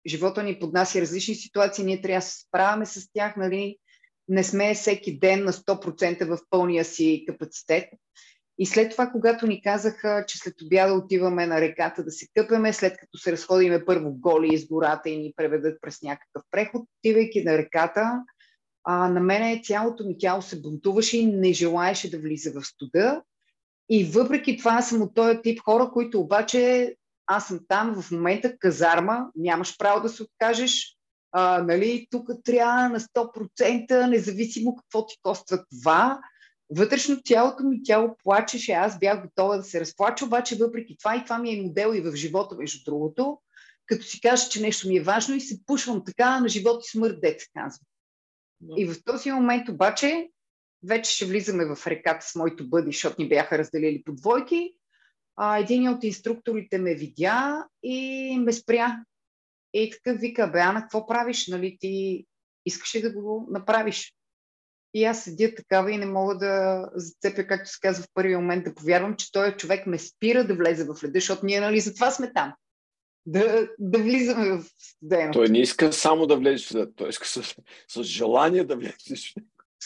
Живота 0.06 0.42
ни 0.42 0.58
поднася 0.58 1.00
различни 1.00 1.34
ситуации, 1.34 1.84
ние 1.84 2.00
трябва 2.00 2.18
да 2.18 2.26
се 2.26 2.40
справяме 2.40 2.86
с 2.86 3.08
тях, 3.12 3.36
нали? 3.36 3.76
Не 4.28 4.44
сме 4.44 4.74
всеки 4.74 5.18
ден 5.18 5.44
на 5.44 5.52
100% 5.52 6.24
в 6.24 6.38
пълния 6.50 6.84
си 6.84 7.24
капацитет. 7.28 7.84
И 8.58 8.66
след 8.66 8.90
това, 8.90 9.10
когато 9.10 9.46
ни 9.46 9.62
казаха, 9.62 10.24
че 10.28 10.38
след 10.38 10.54
обяда 10.62 10.94
отиваме 10.94 11.46
на 11.46 11.60
реката 11.60 12.04
да 12.04 12.10
се 12.10 12.26
къпеме, 12.34 12.72
след 12.72 12.96
като 12.96 13.18
се 13.18 13.32
разходиме 13.32 13.84
първо 13.84 14.12
голи 14.12 14.54
из 14.54 14.66
гората 14.66 15.10
и 15.10 15.16
ни 15.16 15.32
преведат 15.36 15.78
през 15.80 16.02
някакъв 16.02 16.42
преход, 16.50 16.82
отивайки 16.98 17.44
на 17.44 17.58
реката, 17.58 18.22
а, 18.84 19.08
на 19.08 19.20
мене 19.20 19.62
цялото 19.64 20.04
ми 20.04 20.18
тяло 20.18 20.42
се 20.42 20.60
бунтуваше 20.60 21.18
и 21.18 21.26
не 21.26 21.52
желаеше 21.52 22.10
да 22.10 22.18
влиза 22.18 22.52
в 22.52 22.64
студа. 22.64 23.22
И 23.88 24.04
въпреки 24.04 24.56
това 24.56 24.82
съм 24.82 25.02
от 25.02 25.14
този 25.14 25.38
тип 25.42 25.60
хора, 25.60 25.90
които 25.92 26.20
обаче 26.20 26.94
аз 27.26 27.46
съм 27.46 27.60
там 27.68 28.02
в 28.02 28.10
момента 28.10 28.58
казарма, 28.58 29.26
нямаш 29.34 29.78
право 29.78 30.02
да 30.02 30.08
се 30.08 30.22
откажеш, 30.22 30.96
а, 31.32 31.62
нали, 31.62 32.06
тук 32.10 32.28
трябва 32.44 32.88
на 32.88 33.00
100%, 33.00 34.06
независимо 34.06 34.76
какво 34.76 35.06
ти 35.06 35.16
коства 35.22 35.64
това. 35.70 36.20
Вътрешно 36.70 37.22
тялото 37.24 37.62
ми 37.62 37.82
тяло 37.82 38.16
плачеше, 38.24 38.72
аз 38.72 38.98
бях 38.98 39.22
готова 39.22 39.56
да 39.56 39.62
се 39.62 39.80
разплача, 39.80 40.24
обаче 40.24 40.56
въпреки 40.56 40.96
това 40.98 41.16
и 41.16 41.24
това 41.24 41.38
ми 41.38 41.54
е 41.54 41.62
модел 41.62 41.94
и 41.94 42.00
в 42.00 42.16
живота, 42.16 42.56
между 42.56 42.84
другото, 42.84 43.38
като 43.86 44.04
си 44.04 44.20
кажа, 44.20 44.48
че 44.48 44.62
нещо 44.62 44.88
ми 44.88 44.96
е 44.96 45.02
важно 45.02 45.34
и 45.34 45.40
се 45.40 45.64
пушвам 45.66 46.04
така 46.04 46.40
на 46.40 46.48
живот 46.48 46.84
и 46.86 46.90
смърт, 46.90 47.20
деца 47.20 47.46
казвам. 47.54 47.86
Да. 48.60 48.74
И 48.76 48.86
в 48.86 49.04
този 49.04 49.30
момент 49.30 49.68
обаче 49.68 50.28
вече 50.82 51.10
ще 51.10 51.26
влизаме 51.26 51.74
в 51.74 51.86
реката 51.86 52.26
с 52.26 52.34
моето 52.34 52.68
бъди, 52.68 52.92
защото 52.92 53.22
ни 53.22 53.28
бяха 53.28 53.58
разделили 53.58 54.02
по 54.04 54.12
двойки. 54.12 54.74
А, 55.36 55.58
един 55.58 55.88
от 55.88 56.04
инструкторите 56.04 56.78
ме 56.78 56.94
видя 56.94 57.66
и 57.82 58.38
ме 58.38 58.52
спря. 58.52 59.04
И 59.74 59.90
така 59.90 60.18
вика, 60.18 60.48
бе, 60.48 60.60
Ана, 60.60 60.80
какво 60.80 61.06
правиш? 61.06 61.46
Нали, 61.46 61.76
ти 61.80 62.24
искаш 62.66 62.94
ли 62.94 63.02
да 63.02 63.12
го 63.12 63.46
направиш? 63.50 64.14
И 64.94 65.04
аз 65.04 65.24
седя 65.24 65.54
такава 65.54 65.92
и 65.92 65.98
не 65.98 66.06
мога 66.06 66.38
да 66.38 66.84
зацепя, 66.94 67.46
както 67.46 67.70
се 67.70 67.78
казва 67.80 68.02
в 68.04 68.08
първия 68.14 68.40
момент, 68.40 68.64
да 68.64 68.74
повярвам, 68.74 69.16
че 69.16 69.32
този 69.32 69.52
човек 69.52 69.86
ме 69.86 69.98
спира 69.98 70.46
да 70.46 70.54
влезе 70.54 70.84
в 70.84 71.04
леда, 71.04 71.12
защото 71.14 71.46
ние, 71.46 71.60
нали, 71.60 71.80
затова 71.80 72.10
сме 72.10 72.32
там. 72.32 72.54
Да, 73.26 73.68
да 73.78 73.98
влизаме 73.98 74.58
в 74.58 74.64
студеното. 74.78 75.38
Той 75.38 75.48
не 75.48 75.60
иска 75.60 75.92
само 75.92 76.26
да 76.26 76.36
влезеш 76.36 76.70
в 76.70 76.86
той 76.96 77.08
иска 77.08 77.26
с, 77.26 77.56
с 77.88 78.02
желание 78.02 78.64
да 78.64 78.76
влезеш 78.76 79.34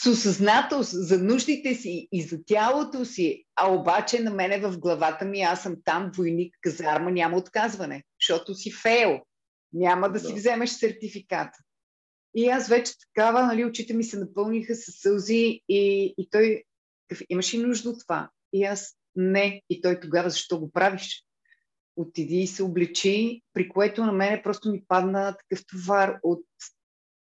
с 0.02 0.10
осъзнатост 0.10 0.90
за 0.92 1.18
нуждите 1.18 1.74
си 1.74 2.08
и 2.12 2.22
за 2.22 2.38
тялото 2.46 3.04
си, 3.04 3.44
а 3.56 3.72
обаче 3.72 4.20
на 4.20 4.30
мене 4.30 4.60
в 4.60 4.78
главата 4.78 5.24
ми 5.24 5.40
аз 5.40 5.62
съм 5.62 5.76
там, 5.84 6.10
войник, 6.16 6.56
казарма, 6.60 7.10
няма 7.10 7.36
отказване, 7.36 8.04
защото 8.20 8.54
си 8.54 8.72
фейл. 8.72 9.20
Няма 9.72 10.08
да, 10.08 10.12
да. 10.12 10.20
си 10.20 10.34
вземеш 10.34 10.70
сертификата. 10.70 11.58
И 12.34 12.48
аз 12.48 12.68
вече 12.68 12.92
такава, 12.98 13.46
нали, 13.46 13.64
очите 13.64 13.94
ми 13.94 14.04
се 14.04 14.18
напълниха 14.18 14.74
с 14.74 14.92
сълзи 15.00 15.60
и, 15.68 16.14
и 16.18 16.28
той, 16.30 16.62
имаш 17.28 17.54
ли 17.54 17.58
нужда 17.58 17.90
от 17.90 18.00
това? 18.00 18.30
И 18.52 18.64
аз, 18.64 18.96
не. 19.16 19.62
И 19.70 19.80
той 19.80 20.00
тогава, 20.00 20.30
защо 20.30 20.60
го 20.60 20.70
правиш? 20.70 21.24
Отиди 21.96 22.36
и 22.36 22.46
се 22.46 22.62
обличи, 22.62 23.42
при 23.52 23.68
което 23.68 24.04
на 24.04 24.12
мене 24.12 24.42
просто 24.42 24.70
ми 24.70 24.84
падна 24.88 25.36
такъв 25.36 25.66
товар 25.66 26.18
от 26.22 26.44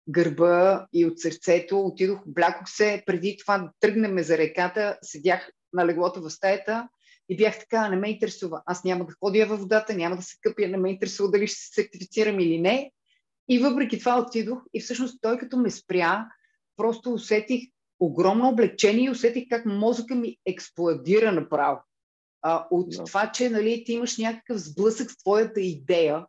гърба 0.09 0.87
и 0.93 1.07
от 1.07 1.19
сърцето. 1.19 1.81
Отидох, 1.81 2.27
облякох 2.27 2.69
се, 2.69 3.03
преди 3.07 3.37
това 3.37 3.59
да 3.59 3.71
тръгнем 3.81 4.23
за 4.23 4.39
реката, 4.39 4.99
седях 5.03 5.51
на 5.73 5.87
леглото 5.87 6.23
в 6.23 6.31
стаята 6.31 6.89
и 7.29 7.37
бях 7.37 7.59
така, 7.59 7.89
не 7.89 7.97
ме 7.97 8.11
интересува. 8.11 8.63
Аз 8.67 8.85
няма 8.85 9.07
да 9.07 9.15
ходя 9.21 9.47
във 9.47 9.61
водата, 9.61 9.95
няма 9.95 10.17
да 10.17 10.23
се 10.23 10.37
къпя, 10.41 10.69
не 10.69 10.77
ме 10.77 10.91
интересува 10.91 11.31
дали 11.31 11.47
ще 11.47 11.57
се 11.61 11.73
сертифицирам 11.73 12.41
или 12.41 12.61
не. 12.61 12.93
И 13.49 13.59
въпреки 13.59 13.99
това 13.99 14.19
отидох 14.19 14.59
и 14.75 14.81
всъщност 14.81 15.19
той 15.23 15.39
като 15.39 15.57
ме 15.57 15.71
спря, 15.71 16.27
просто 16.77 17.13
усетих 17.13 17.63
огромно 18.01 18.49
облегчение 18.49 19.05
и 19.05 19.11
усетих 19.11 19.45
как 19.51 19.67
мозъка 19.67 20.15
ми 20.15 20.37
експлодира 20.47 21.33
направо. 21.33 21.81
А, 22.43 22.67
от 22.71 22.95
no. 22.95 23.07
това, 23.07 23.33
че 23.33 23.51
нали, 23.51 23.85
ти 23.85 23.93
имаш 23.93 24.19
някакъв 24.19 24.59
сблъсък 24.59 25.11
с 25.11 25.19
твоята 25.19 25.61
идея, 25.61 26.27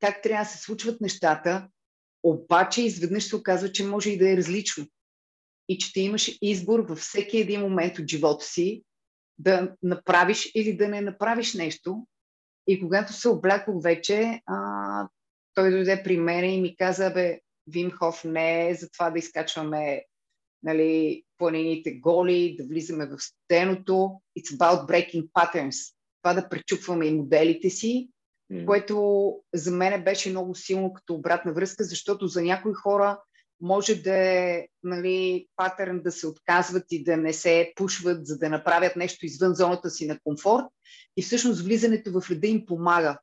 как 0.00 0.22
трябва 0.22 0.44
да 0.44 0.50
се 0.50 0.58
случват 0.58 1.00
нещата, 1.00 1.68
обаче 2.30 2.82
изведнъж 2.82 3.24
се 3.24 3.36
оказва, 3.36 3.72
че 3.72 3.86
може 3.86 4.10
и 4.10 4.18
да 4.18 4.32
е 4.32 4.36
различно. 4.36 4.86
И 5.68 5.78
че 5.78 5.92
ти 5.92 6.00
имаш 6.00 6.38
избор 6.42 6.80
във 6.80 6.98
всеки 6.98 7.38
един 7.38 7.60
момент 7.60 7.98
от 7.98 8.08
живота 8.08 8.44
си 8.44 8.82
да 9.38 9.74
направиш 9.82 10.50
или 10.54 10.76
да 10.76 10.88
не 10.88 11.00
направиш 11.00 11.54
нещо. 11.54 12.06
И 12.66 12.80
когато 12.80 13.12
се 13.12 13.28
облякох 13.28 13.82
вече, 13.82 14.40
а, 14.46 15.08
той 15.54 15.70
дойде 15.70 16.02
при 16.02 16.16
мен 16.16 16.50
и 16.50 16.60
ми 16.60 16.76
каза, 16.76 17.10
бе, 17.10 17.40
Вимхов 17.66 18.24
не 18.24 18.70
е 18.70 18.74
за 18.74 18.90
това 18.90 19.10
да 19.10 19.18
изкачваме 19.18 20.04
нали, 20.62 21.22
планините 21.38 21.92
голи, 21.94 22.56
да 22.58 22.66
влизаме 22.66 23.06
в 23.06 23.16
стеното. 23.20 24.20
It's 24.38 24.56
about 24.58 24.88
breaking 24.88 25.30
patterns. 25.30 25.94
Това 26.22 26.34
да 26.34 26.48
пречупваме 26.48 27.06
и 27.06 27.14
моделите 27.14 27.70
си, 27.70 28.08
което 28.66 29.34
за 29.54 29.70
мен 29.70 30.04
беше 30.04 30.30
много 30.30 30.54
силно 30.54 30.92
като 30.92 31.14
обратна 31.14 31.52
връзка, 31.52 31.84
защото 31.84 32.26
за 32.26 32.42
някои 32.42 32.74
хора 32.74 33.20
може 33.60 33.94
да 33.94 34.16
е 34.16 34.66
нали, 34.82 35.46
патърн 35.56 36.02
да 36.02 36.12
се 36.12 36.26
отказват 36.26 36.84
и 36.90 37.04
да 37.04 37.16
не 37.16 37.32
се 37.32 37.72
пушват, 37.76 38.26
за 38.26 38.38
да 38.38 38.48
направят 38.48 38.96
нещо 38.96 39.26
извън 39.26 39.54
зоната 39.54 39.90
си 39.90 40.06
на 40.06 40.18
комфорт. 40.24 40.64
И 41.16 41.22
всъщност 41.22 41.62
влизането 41.62 42.20
в 42.20 42.30
леда 42.30 42.46
им 42.46 42.66
помага. 42.66 43.18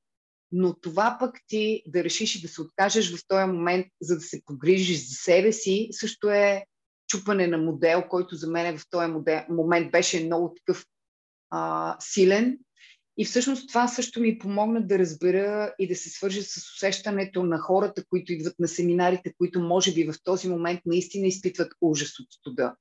Но 0.51 0.79
това 0.79 1.17
пък 1.19 1.35
ти 1.47 1.83
да 1.87 2.03
решиш 2.03 2.35
и 2.35 2.41
да 2.41 2.47
се 2.47 2.61
откажеш 2.61 3.15
в 3.15 3.27
този 3.27 3.45
момент, 3.45 3.87
за 4.01 4.15
да 4.15 4.21
се 4.21 4.41
погрижиш 4.45 5.09
за 5.09 5.15
себе 5.15 5.51
си, 5.51 5.87
също 5.91 6.29
е 6.29 6.65
чупане 7.07 7.47
на 7.47 7.57
модел, 7.57 8.03
който 8.09 8.35
за 8.35 8.47
мен 8.47 8.77
в 8.77 8.85
този 8.89 9.13
момент 9.49 9.91
беше 9.91 10.25
много 10.25 10.53
такъв 10.53 10.85
а, 11.49 11.95
силен 11.99 12.57
и 13.17 13.25
всъщност 13.25 13.67
това 13.67 13.87
също 13.87 14.19
ми 14.19 14.37
помогна 14.37 14.87
да 14.87 14.99
разбера 14.99 15.73
и 15.79 15.87
да 15.87 15.95
се 15.95 16.09
свържа 16.09 16.43
с 16.43 16.57
усещането 16.57 17.43
на 17.43 17.57
хората, 17.57 18.05
които 18.05 18.33
идват 18.33 18.59
на 18.59 18.67
семинарите, 18.67 19.33
които 19.37 19.61
може 19.61 19.93
би 19.93 20.03
в 20.03 20.13
този 20.23 20.49
момент 20.49 20.81
наистина 20.85 21.27
изпитват 21.27 21.73
ужас 21.81 22.19
от 22.19 22.27
студа. 22.29 22.75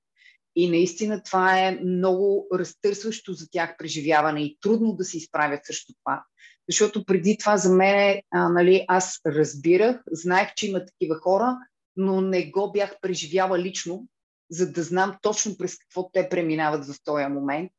И 0.57 0.71
наистина 0.71 1.23
това 1.23 1.59
е 1.59 1.81
много 1.85 2.47
разтърсващо 2.55 3.33
за 3.33 3.51
тях 3.51 3.77
преживяване 3.79 4.43
и 4.43 4.59
трудно 4.61 4.93
да 4.93 5.05
се 5.05 5.17
изправят 5.17 5.67
срещу 5.67 5.93
това. 6.05 6.25
Защото 6.69 7.05
преди 7.05 7.39
това 7.39 7.57
за 7.57 7.75
мен, 7.75 8.21
нали, 8.33 8.85
аз 8.89 9.21
разбирах, 9.27 10.03
знаех, 10.11 10.55
че 10.55 10.67
има 10.67 10.85
такива 10.85 11.17
хора, 11.21 11.57
но 11.97 12.21
не 12.21 12.51
го 12.51 12.73
бях 12.73 13.01
преживяла 13.01 13.59
лично, 13.59 14.07
за 14.51 14.73
да 14.73 14.83
знам 14.83 15.17
точно 15.23 15.57
през 15.57 15.79
какво 15.79 16.11
те 16.13 16.29
преминават 16.29 16.87
в 16.87 16.95
този 17.05 17.27
момент. 17.27 17.73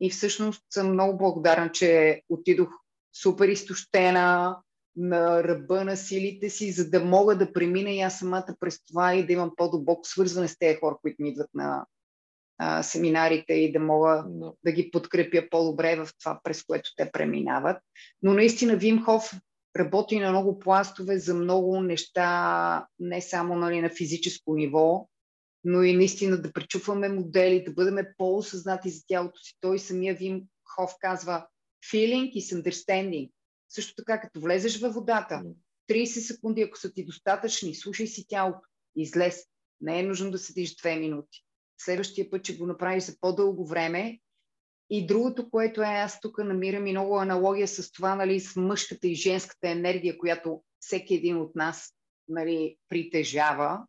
И 0.00 0.10
всъщност 0.10 0.62
съм 0.70 0.92
много 0.92 1.18
благодарна, 1.18 1.72
че 1.72 2.22
отидох 2.28 2.68
супер 3.22 3.48
изтощена, 3.48 4.56
на 4.96 5.44
ръба 5.44 5.84
на 5.84 5.96
силите 5.96 6.50
си, 6.50 6.72
за 6.72 6.90
да 6.90 7.04
мога 7.04 7.38
да 7.38 7.52
премина 7.52 7.90
и 7.90 8.00
аз 8.00 8.18
самата 8.18 8.54
през 8.60 8.84
това 8.84 9.14
и 9.14 9.26
да 9.26 9.32
имам 9.32 9.52
по-дълбоко 9.56 10.04
свързване 10.04 10.48
с 10.48 10.58
тези 10.58 10.78
хора, 10.78 10.96
които 11.02 11.22
ми 11.22 11.28
идват 11.28 11.50
на 11.54 11.86
а, 12.58 12.82
семинарите 12.82 13.52
и 13.52 13.72
да 13.72 13.80
мога 13.80 14.08
no. 14.08 14.54
да 14.64 14.72
ги 14.72 14.90
подкрепя 14.90 15.42
по-добре 15.50 15.96
в 15.96 16.08
това, 16.20 16.40
през 16.44 16.62
което 16.62 16.90
те 16.96 17.10
преминават. 17.12 17.76
Но 18.22 18.34
наистина 18.34 18.76
Вимхов 18.76 19.32
работи 19.78 20.18
на 20.18 20.30
много 20.30 20.58
пластове 20.58 21.18
за 21.18 21.34
много 21.34 21.80
неща, 21.80 22.86
не 22.98 23.20
само 23.20 23.56
нали, 23.56 23.80
на 23.80 23.90
физическо 23.90 24.54
ниво, 24.54 25.08
но 25.64 25.82
и 25.82 25.96
наистина 25.96 26.42
да 26.42 26.52
пречупваме 26.52 27.08
модели, 27.08 27.64
да 27.64 27.72
бъдем 27.72 28.06
по-осъзнати 28.18 28.90
за 28.90 29.02
тялото 29.06 29.40
си. 29.40 29.54
Той 29.60 29.78
самия 29.78 30.14
Вим 30.14 30.42
Хоф 30.64 30.94
казва 31.00 31.46
feeling 31.92 32.32
is 32.32 32.62
understanding. 32.62 33.30
Също 33.68 33.94
така, 33.94 34.20
като 34.20 34.40
влезеш 34.40 34.80
във 34.80 34.94
водата, 34.94 35.42
30 35.90 36.04
секунди, 36.04 36.62
ако 36.62 36.78
са 36.78 36.92
ти 36.92 37.04
достатъчни, 37.04 37.74
слушай 37.74 38.06
си 38.06 38.26
тялото, 38.28 38.60
излез. 38.96 39.44
Не 39.80 40.00
е 40.00 40.02
нужно 40.02 40.30
да 40.30 40.38
седиш 40.38 40.76
2 40.76 41.00
минути. 41.00 41.44
Следващия 41.78 42.30
път, 42.30 42.44
че 42.44 42.58
го 42.58 42.66
направиш 42.66 43.04
за 43.04 43.16
по-дълго 43.20 43.66
време. 43.66 44.18
И 44.90 45.06
другото, 45.06 45.50
което 45.50 45.82
е, 45.82 45.84
аз 45.84 46.20
тук 46.20 46.38
намирам 46.38 46.86
и 46.86 46.90
много 46.90 47.18
аналогия 47.18 47.68
с 47.68 47.92
това, 47.92 48.14
нали, 48.14 48.40
с 48.40 48.56
мъжката 48.56 49.08
и 49.08 49.14
женската 49.14 49.68
енергия, 49.68 50.18
която 50.18 50.62
всеки 50.80 51.14
един 51.14 51.36
от 51.36 51.56
нас 51.56 51.92
нали, 52.28 52.76
притежава 52.88 53.86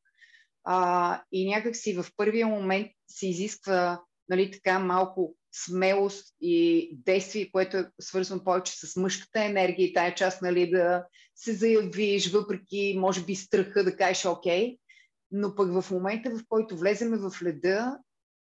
а, 0.64 1.22
и 1.32 1.50
някак 1.50 1.76
си 1.76 1.94
в 1.94 2.06
първия 2.18 2.48
момент 2.48 2.88
се 3.08 3.28
изисква 3.28 4.02
нали, 4.30 4.52
така 4.52 4.80
малко 4.80 5.36
смелост 5.66 6.36
и 6.42 6.90
действие, 7.06 7.52
което 7.52 7.78
е 7.78 7.90
свързвано 8.02 8.44
повече 8.44 8.74
с 8.76 8.96
мъжката 8.96 9.44
енергия 9.44 9.88
и 9.88 9.94
тая 9.94 10.16
част 10.16 10.42
нали, 10.42 10.70
да 10.70 11.06
се 11.36 11.54
заявиш, 11.54 12.32
въпреки 12.32 12.96
може 12.98 13.26
би 13.26 13.36
страха 13.36 13.84
да 13.84 13.96
кажеш 13.96 14.26
окей, 14.26 14.78
но 15.32 15.56
пък 15.56 15.82
в 15.82 15.92
момента, 15.92 16.30
в 16.30 16.44
който 16.50 16.78
влеземе 16.78 17.18
в 17.18 17.32
леда, 17.44 17.98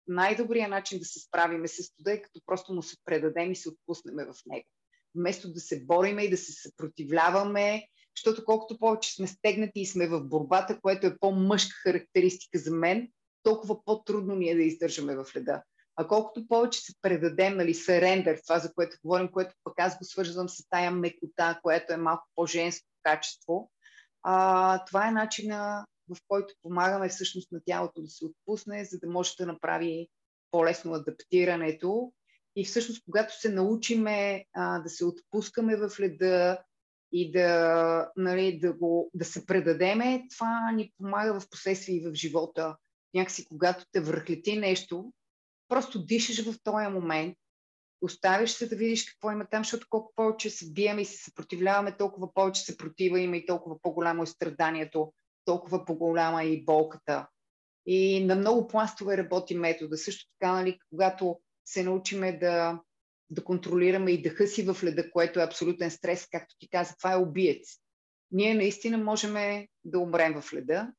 най-добрият 0.06 0.70
начин 0.70 0.98
да 0.98 1.04
се 1.04 1.20
справиме 1.20 1.68
с 1.68 1.82
студа 1.82 2.12
е 2.12 2.22
като 2.22 2.40
просто 2.46 2.74
му 2.74 2.82
се 2.82 2.96
предадем 3.04 3.52
и 3.52 3.56
се 3.56 3.68
отпуснеме 3.68 4.24
в 4.24 4.34
него. 4.46 4.68
Вместо 5.14 5.52
да 5.52 5.60
се 5.60 5.84
бориме 5.84 6.22
и 6.22 6.30
да 6.30 6.36
се 6.36 6.52
съпротивляваме 6.52 7.88
защото 8.18 8.44
колкото 8.44 8.78
повече 8.78 9.14
сме 9.14 9.26
стегнати 9.26 9.80
и 9.80 9.86
сме 9.86 10.08
в 10.08 10.20
борбата, 10.20 10.80
което 10.80 11.06
е 11.06 11.18
по-мъжка 11.18 11.74
характеристика 11.82 12.58
за 12.58 12.70
мен, 12.70 13.08
толкова 13.42 13.84
по-трудно 13.84 14.34
ни 14.34 14.50
е 14.50 14.54
да 14.54 14.62
издържаме 14.62 15.16
в 15.16 15.26
леда. 15.36 15.62
А 15.96 16.08
колкото 16.08 16.48
повече 16.48 16.80
се 16.80 16.92
предадем, 17.02 17.56
нали, 17.56 17.74
серендър, 17.74 18.38
това 18.46 18.58
за 18.58 18.74
което 18.74 18.96
говорим, 19.04 19.28
което 19.28 19.54
пък 19.64 19.74
аз 19.78 19.98
го 19.98 20.04
свързвам 20.04 20.48
с 20.48 20.68
тая 20.70 20.90
мекота, 20.90 21.60
което 21.62 21.92
е 21.92 21.96
малко 21.96 22.28
по-женско 22.34 22.86
качество, 23.02 23.70
а, 24.22 24.84
това 24.84 25.08
е 25.08 25.12
начина, 25.12 25.86
в 26.08 26.16
който 26.28 26.54
помагаме 26.62 27.08
всъщност 27.08 27.52
на 27.52 27.60
тялото 27.66 28.02
да 28.02 28.08
се 28.08 28.24
отпусне, 28.24 28.84
за 28.84 28.98
да 28.98 29.10
може 29.10 29.34
да 29.38 29.46
направи 29.46 30.08
по-лесно 30.50 30.94
адаптирането 30.94 32.12
И 32.56 32.64
всъщност, 32.64 33.02
когато 33.04 33.40
се 33.40 33.48
научиме 33.48 34.44
а, 34.52 34.78
да 34.78 34.88
се 34.88 35.04
отпускаме 35.04 35.76
в 35.76 36.00
леда 36.00 36.58
и 37.12 37.32
да, 37.32 38.10
нали, 38.16 38.58
да, 38.58 38.72
го, 38.72 39.10
да 39.14 39.24
се 39.24 39.46
предадеме, 39.46 40.26
това 40.30 40.72
ни 40.74 40.92
помага 40.98 41.40
в 41.40 41.50
последствие 41.50 41.96
и 41.96 42.08
в 42.10 42.14
живота. 42.14 42.76
Някакси, 43.14 43.46
когато 43.48 43.84
те 43.92 44.00
върхлети 44.00 44.56
нещо, 44.56 45.12
просто 45.68 46.04
дишаш 46.04 46.44
в 46.44 46.62
този 46.62 46.86
момент, 46.86 47.36
оставиш 48.00 48.50
се 48.50 48.68
да 48.68 48.76
видиш 48.76 49.04
какво 49.04 49.30
има 49.30 49.46
там, 49.50 49.64
защото 49.64 49.86
колко 49.90 50.12
повече 50.16 50.50
се 50.50 50.72
биеме 50.72 51.02
и 51.02 51.04
се 51.04 51.24
съпротивляваме, 51.24 51.96
толкова 51.96 52.34
повече 52.34 52.62
се 52.62 52.76
протива 52.76 53.20
има 53.20 53.36
и 53.36 53.46
толкова 53.46 53.76
по-голямо 53.82 54.22
е 54.22 54.26
страданието, 54.26 55.12
толкова 55.44 55.84
по-голяма 55.84 56.42
е 56.42 56.46
и 56.46 56.64
болката. 56.64 57.28
И 57.86 58.24
на 58.24 58.36
много 58.36 58.68
пластове 58.68 59.16
работи 59.16 59.54
метода. 59.54 59.96
Също 59.96 60.30
така, 60.38 60.52
нали, 60.52 60.78
когато 60.90 61.40
се 61.64 61.82
научиме 61.82 62.38
да, 62.38 62.80
да 63.30 63.44
контролираме 63.44 64.10
и 64.10 64.22
дъха 64.22 64.46
си 64.46 64.62
в 64.62 64.76
леда, 64.84 65.10
което 65.10 65.40
е 65.40 65.44
абсолютен 65.44 65.90
стрес, 65.90 66.28
както 66.30 66.54
ти 66.58 66.68
каза, 66.68 66.94
това 66.98 67.12
е 67.12 67.16
убиец. 67.16 67.78
Ние 68.30 68.54
наистина 68.54 68.98
можем 68.98 69.34
да 69.84 69.98
умрем 69.98 70.40
в 70.40 70.52
леда, 70.52 70.92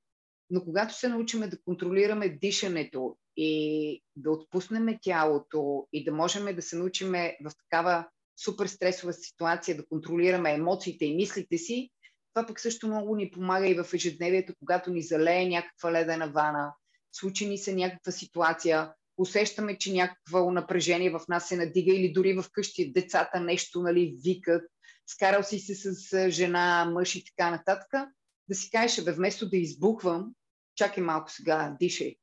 но 0.50 0.64
когато 0.64 0.94
се 0.94 1.10
научиме 1.10 1.48
да 1.48 1.62
контролираме 1.62 2.30
дишането 2.30 3.18
и 3.38 4.04
да 4.16 4.32
отпуснем 4.32 4.98
тялото 5.02 5.88
и 5.94 6.04
да 6.04 6.12
можем 6.12 6.56
да 6.56 6.62
се 6.62 6.76
научим 6.76 7.12
в 7.12 7.52
такава 7.64 8.08
супер 8.44 8.68
стресова 8.68 9.14
ситуация 9.14 9.78
да 9.78 9.88
контролираме 9.88 10.54
емоциите 10.54 11.06
и 11.06 11.16
мислите 11.16 11.58
си, 11.58 11.90
това 12.34 12.48
пък 12.48 12.60
също 12.60 12.88
много 12.88 13.16
ни 13.16 13.32
помага 13.32 13.68
и 13.68 13.74
в 13.74 13.94
ежедневието, 13.94 14.54
когато 14.60 14.92
ни 14.92 15.02
залее 15.02 15.50
някаква 15.50 15.92
ледена 15.92 16.32
вана, 16.32 16.74
случи 17.12 17.48
ни 17.48 17.58
се 17.58 17.76
някаква 17.76 18.12
ситуация, 18.12 18.94
усещаме, 19.20 19.78
че 19.78 19.94
някакво 19.94 20.52
напрежение 20.52 21.10
в 21.10 21.22
нас 21.28 21.48
се 21.48 21.58
надига 21.58 21.96
или 21.96 22.14
дори 22.14 22.34
в 22.34 22.46
къщи 22.52 22.94
децата 22.94 23.40
нещо 23.40 23.82
нали, 23.82 24.18
викат, 24.24 24.64
скарал 25.08 25.44
си 25.44 25.60
се 25.60 25.76
с 25.76 26.30
жена, 26.30 26.92
мъж 26.94 27.16
и 27.16 27.24
така 27.26 27.52
нататък, 27.52 28.10
да 28.50 28.56
си 28.56 28.70
кажеш, 28.72 29.06
бе, 29.06 29.12
вместо 29.12 29.50
да 29.50 29.58
избухвам, 29.58 30.34
чакай 30.76 31.04
малко 31.04 31.32
сега, 31.32 31.76
дишай. 31.80 32.16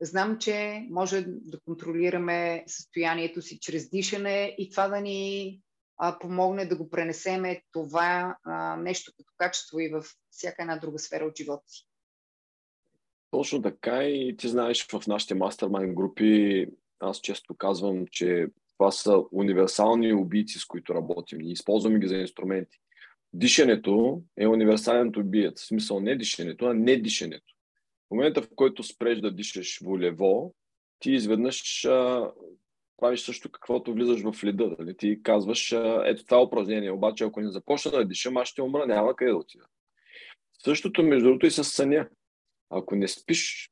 Знам, 0.00 0.38
че 0.38 0.86
може 0.90 1.24
да 1.28 1.60
контролираме 1.60 2.64
състоянието 2.66 3.42
си 3.42 3.58
чрез 3.60 3.90
дишане 3.90 4.54
и 4.58 4.70
това 4.70 4.88
да 4.88 5.00
ни 5.00 5.60
а, 5.96 6.18
помогне 6.18 6.66
да 6.66 6.76
го 6.76 6.90
пренесеме 6.90 7.62
това 7.72 8.36
а, 8.44 8.76
нещо 8.76 9.12
като 9.16 9.32
качество 9.36 9.80
и 9.80 9.88
в 9.88 10.04
всяка 10.30 10.62
една 10.62 10.76
друга 10.76 10.98
сфера 10.98 11.24
от 11.24 11.36
живота 11.36 11.62
си. 11.66 11.86
Точно 13.34 13.62
така 13.62 14.04
и 14.04 14.36
ти 14.36 14.48
знаеш 14.48 14.86
в 14.86 15.06
нашите 15.06 15.34
мастермайн 15.34 15.94
групи, 15.94 16.66
аз 17.00 17.20
често 17.20 17.54
казвам, 17.54 18.06
че 18.10 18.46
това 18.78 18.90
са 18.90 19.22
универсални 19.32 20.12
убийци, 20.12 20.58
с 20.58 20.64
които 20.64 20.94
работим 20.94 21.40
и 21.40 21.52
използваме 21.52 21.98
ги 21.98 22.08
за 22.08 22.16
инструменти. 22.16 22.78
Дишането 23.32 24.22
е 24.36 24.46
универсален 24.46 25.12
убиец. 25.16 25.62
В 25.62 25.66
смисъл 25.66 26.00
не 26.00 26.16
дишането, 26.16 26.66
а 26.66 26.74
не 26.74 26.96
дишането. 26.96 27.54
В 28.08 28.10
момента, 28.10 28.42
в 28.42 28.48
който 28.56 28.82
спреш 28.82 29.18
да 29.18 29.34
дишаш 29.34 29.80
волево, 29.84 30.54
ти 30.98 31.10
изведнъж 31.12 31.84
а, 31.84 32.30
правиш 32.96 33.20
също 33.20 33.50
каквото 33.50 33.94
влизаш 33.94 34.20
в 34.22 34.44
леда. 34.44 34.76
Дали? 34.78 34.96
Ти 34.96 35.22
казваш, 35.22 35.72
а, 35.72 36.02
ето 36.06 36.24
това 36.24 36.42
упражнение, 36.42 36.90
обаче 36.90 37.24
ако 37.24 37.40
не 37.40 37.50
започна 37.50 37.90
да 37.90 38.04
дишам, 38.04 38.36
аз 38.36 38.48
ще 38.48 38.62
умра, 38.62 38.86
няма 38.86 39.16
къде 39.16 39.30
да 39.30 39.36
отида. 39.36 39.64
Същото, 40.64 41.02
между 41.02 41.24
другото, 41.24 41.46
и 41.46 41.50
с 41.50 41.64
съня. 41.64 42.08
Ако 42.70 42.96
не 42.96 43.08
спиш 43.08 43.70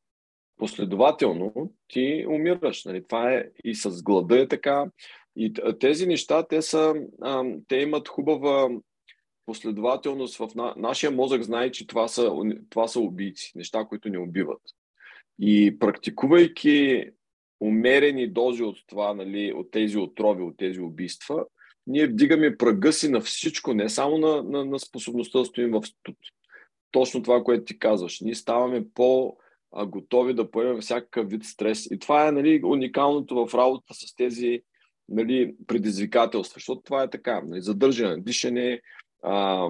последователно, 0.56 1.72
ти 1.88 2.26
умираш. 2.28 2.84
Нали? 2.84 3.04
Това 3.04 3.32
е 3.32 3.44
и 3.64 3.74
с 3.74 4.02
глада 4.02 4.40
е 4.40 4.48
така. 4.48 4.84
И 5.36 5.52
тези 5.80 6.06
неща, 6.06 6.46
те, 6.46 6.62
са, 6.62 6.94
те 7.68 7.76
имат 7.76 8.08
хубава 8.08 8.70
последователност 9.46 10.36
в 10.36 10.54
на... 10.54 10.74
нашия 10.76 11.10
мозък 11.10 11.42
знае, 11.42 11.70
че 11.70 11.86
това 11.86 12.08
са, 12.08 12.32
това 12.70 12.88
са 12.88 13.00
убийци, 13.00 13.52
неща, 13.54 13.84
които 13.84 14.08
не 14.08 14.18
убиват. 14.18 14.62
И 15.38 15.78
практикувайки 15.78 17.04
умерени 17.60 18.28
дози 18.28 18.62
от 18.62 18.76
това, 18.86 19.14
нали, 19.14 19.52
от 19.52 19.70
тези 19.70 19.98
отрови, 19.98 20.42
от 20.42 20.56
тези 20.56 20.80
убийства, 20.80 21.44
ние 21.86 22.06
вдигаме 22.06 22.56
пръга 22.56 22.92
си 22.92 23.08
на 23.08 23.20
всичко, 23.20 23.74
не 23.74 23.88
само 23.88 24.18
на, 24.18 24.42
на, 24.42 24.64
на 24.64 24.78
способността 24.78 25.38
да 25.38 25.44
стоим 25.44 25.70
в 25.70 25.82
точно 26.92 27.22
това, 27.22 27.44
което 27.44 27.64
ти 27.64 27.78
казваш. 27.78 28.20
Ние 28.20 28.34
ставаме 28.34 28.84
по- 28.94 29.36
готови 29.86 30.34
да 30.34 30.50
поемем 30.50 30.80
всякакъв 30.80 31.30
вид 31.30 31.44
стрес. 31.44 31.86
И 31.90 31.98
това 31.98 32.28
е 32.28 32.32
нали, 32.32 32.60
уникалното 32.64 33.46
в 33.46 33.54
работа 33.54 33.94
с 33.94 34.14
тези 34.14 34.62
нали, 35.08 35.54
предизвикателства, 35.66 36.54
защото 36.54 36.82
това 36.82 37.02
е 37.02 37.10
така. 37.10 37.42
Нали, 37.46 37.62
задържане, 37.62 38.22
дишане, 38.22 38.80
а, 39.22 39.68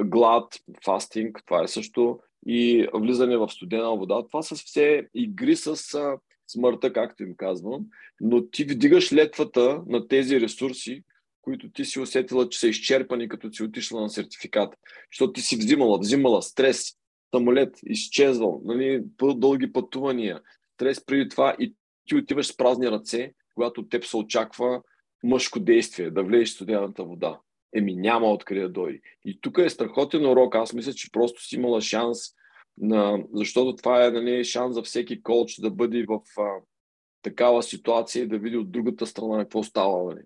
глад, 0.00 0.54
фастинг, 0.84 1.42
това 1.46 1.62
е 1.62 1.68
също 1.68 2.18
и 2.46 2.88
влизане 2.94 3.36
в 3.36 3.48
студена 3.48 3.96
вода. 3.96 4.22
Това 4.26 4.42
са 4.42 4.54
все 4.54 5.06
игри 5.14 5.56
с 5.56 5.94
а, 5.94 6.18
смъртта, 6.46 6.92
както 6.92 7.22
им 7.22 7.34
казвам, 7.36 7.86
но 8.20 8.46
ти 8.46 8.64
вдигаш 8.64 9.12
летвата 9.12 9.82
на 9.86 10.08
тези 10.08 10.40
ресурси, 10.40 11.02
които 11.42 11.70
ти 11.72 11.84
си 11.84 12.00
усетила, 12.00 12.48
че 12.48 12.58
са 12.58 12.68
изчерпани, 12.68 13.28
като 13.28 13.52
си 13.52 13.62
отишла 13.62 14.00
на 14.00 14.10
сертификат. 14.10 14.74
Защото 15.12 15.32
ти 15.32 15.40
си 15.40 15.56
взимала, 15.56 15.98
взимала 15.98 16.42
стрес, 16.42 16.94
самолет, 17.34 17.78
изчезвал, 17.86 18.60
нали, 18.64 19.02
дълги 19.22 19.72
пътувания, 19.72 20.40
стрес 20.74 21.04
преди 21.04 21.28
това 21.28 21.56
и 21.58 21.74
ти 22.08 22.16
отиваш 22.16 22.46
с 22.46 22.56
празни 22.56 22.90
ръце, 22.90 23.32
когато 23.54 23.88
теб 23.88 24.04
се 24.04 24.16
очаква 24.16 24.82
мъжко 25.24 25.60
действие, 25.60 26.10
да 26.10 26.22
влезеш 26.22 26.50
в 26.50 26.54
студената 26.54 27.04
вода. 27.04 27.40
Еми 27.74 27.96
няма 27.96 28.30
откъде 28.30 28.60
да 28.60 28.68
дойде. 28.68 29.00
И 29.24 29.40
тук 29.40 29.58
е 29.58 29.70
страхотен 29.70 30.26
урок. 30.26 30.54
Аз 30.54 30.72
мисля, 30.72 30.92
че 30.92 31.12
просто 31.12 31.44
си 31.44 31.56
имала 31.56 31.80
шанс, 31.80 32.18
на... 32.78 33.24
защото 33.32 33.76
това 33.76 34.06
е 34.06 34.10
нали, 34.10 34.44
шанс 34.44 34.74
за 34.74 34.82
всеки 34.82 35.22
коуч 35.22 35.60
да 35.60 35.70
бъде 35.70 36.04
в 36.08 36.20
а, 36.40 36.60
такава 37.22 37.62
ситуация 37.62 38.22
и 38.22 38.28
да 38.28 38.38
види 38.38 38.56
от 38.56 38.70
другата 38.70 39.06
страна 39.06 39.38
какво 39.38 39.62
става. 39.62 40.04
Нали 40.04 40.22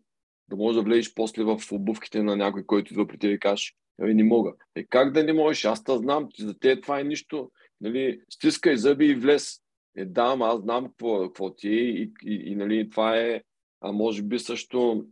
да 0.52 0.56
можеш 0.56 0.76
да 0.76 0.82
влезеш 0.82 1.14
после 1.14 1.44
в 1.44 1.60
обувките 1.72 2.22
на 2.22 2.36
някой, 2.36 2.66
който 2.66 2.92
идва 2.92 3.06
при 3.06 3.18
теб 3.18 3.30
и 3.30 3.38
кажеш, 3.38 3.74
Ами 4.00 4.14
не 4.14 4.24
мога. 4.24 4.52
Е, 4.74 4.84
как 4.84 5.12
да 5.12 5.24
не 5.24 5.32
можеш? 5.32 5.64
Аз 5.64 5.84
те 5.84 5.96
знам, 5.96 6.28
за 6.38 6.58
те 6.58 6.80
това 6.80 7.00
е 7.00 7.04
нищо. 7.04 7.50
Нали, 7.80 8.20
стискай 8.30 8.76
зъби 8.76 9.06
и 9.06 9.14
влез. 9.14 9.60
Е, 9.96 10.04
да, 10.04 10.36
аз 10.40 10.60
знам 10.60 10.86
какво, 10.86 11.22
какво 11.22 11.54
ти 11.54 11.68
е 11.68 11.72
и, 11.72 12.12
и, 12.22 12.34
и 12.34 12.54
нали, 12.54 12.90
това 12.90 13.16
е, 13.16 13.42
а 13.80 13.92
може 13.92 14.22
би 14.22 14.38
също 14.38 15.06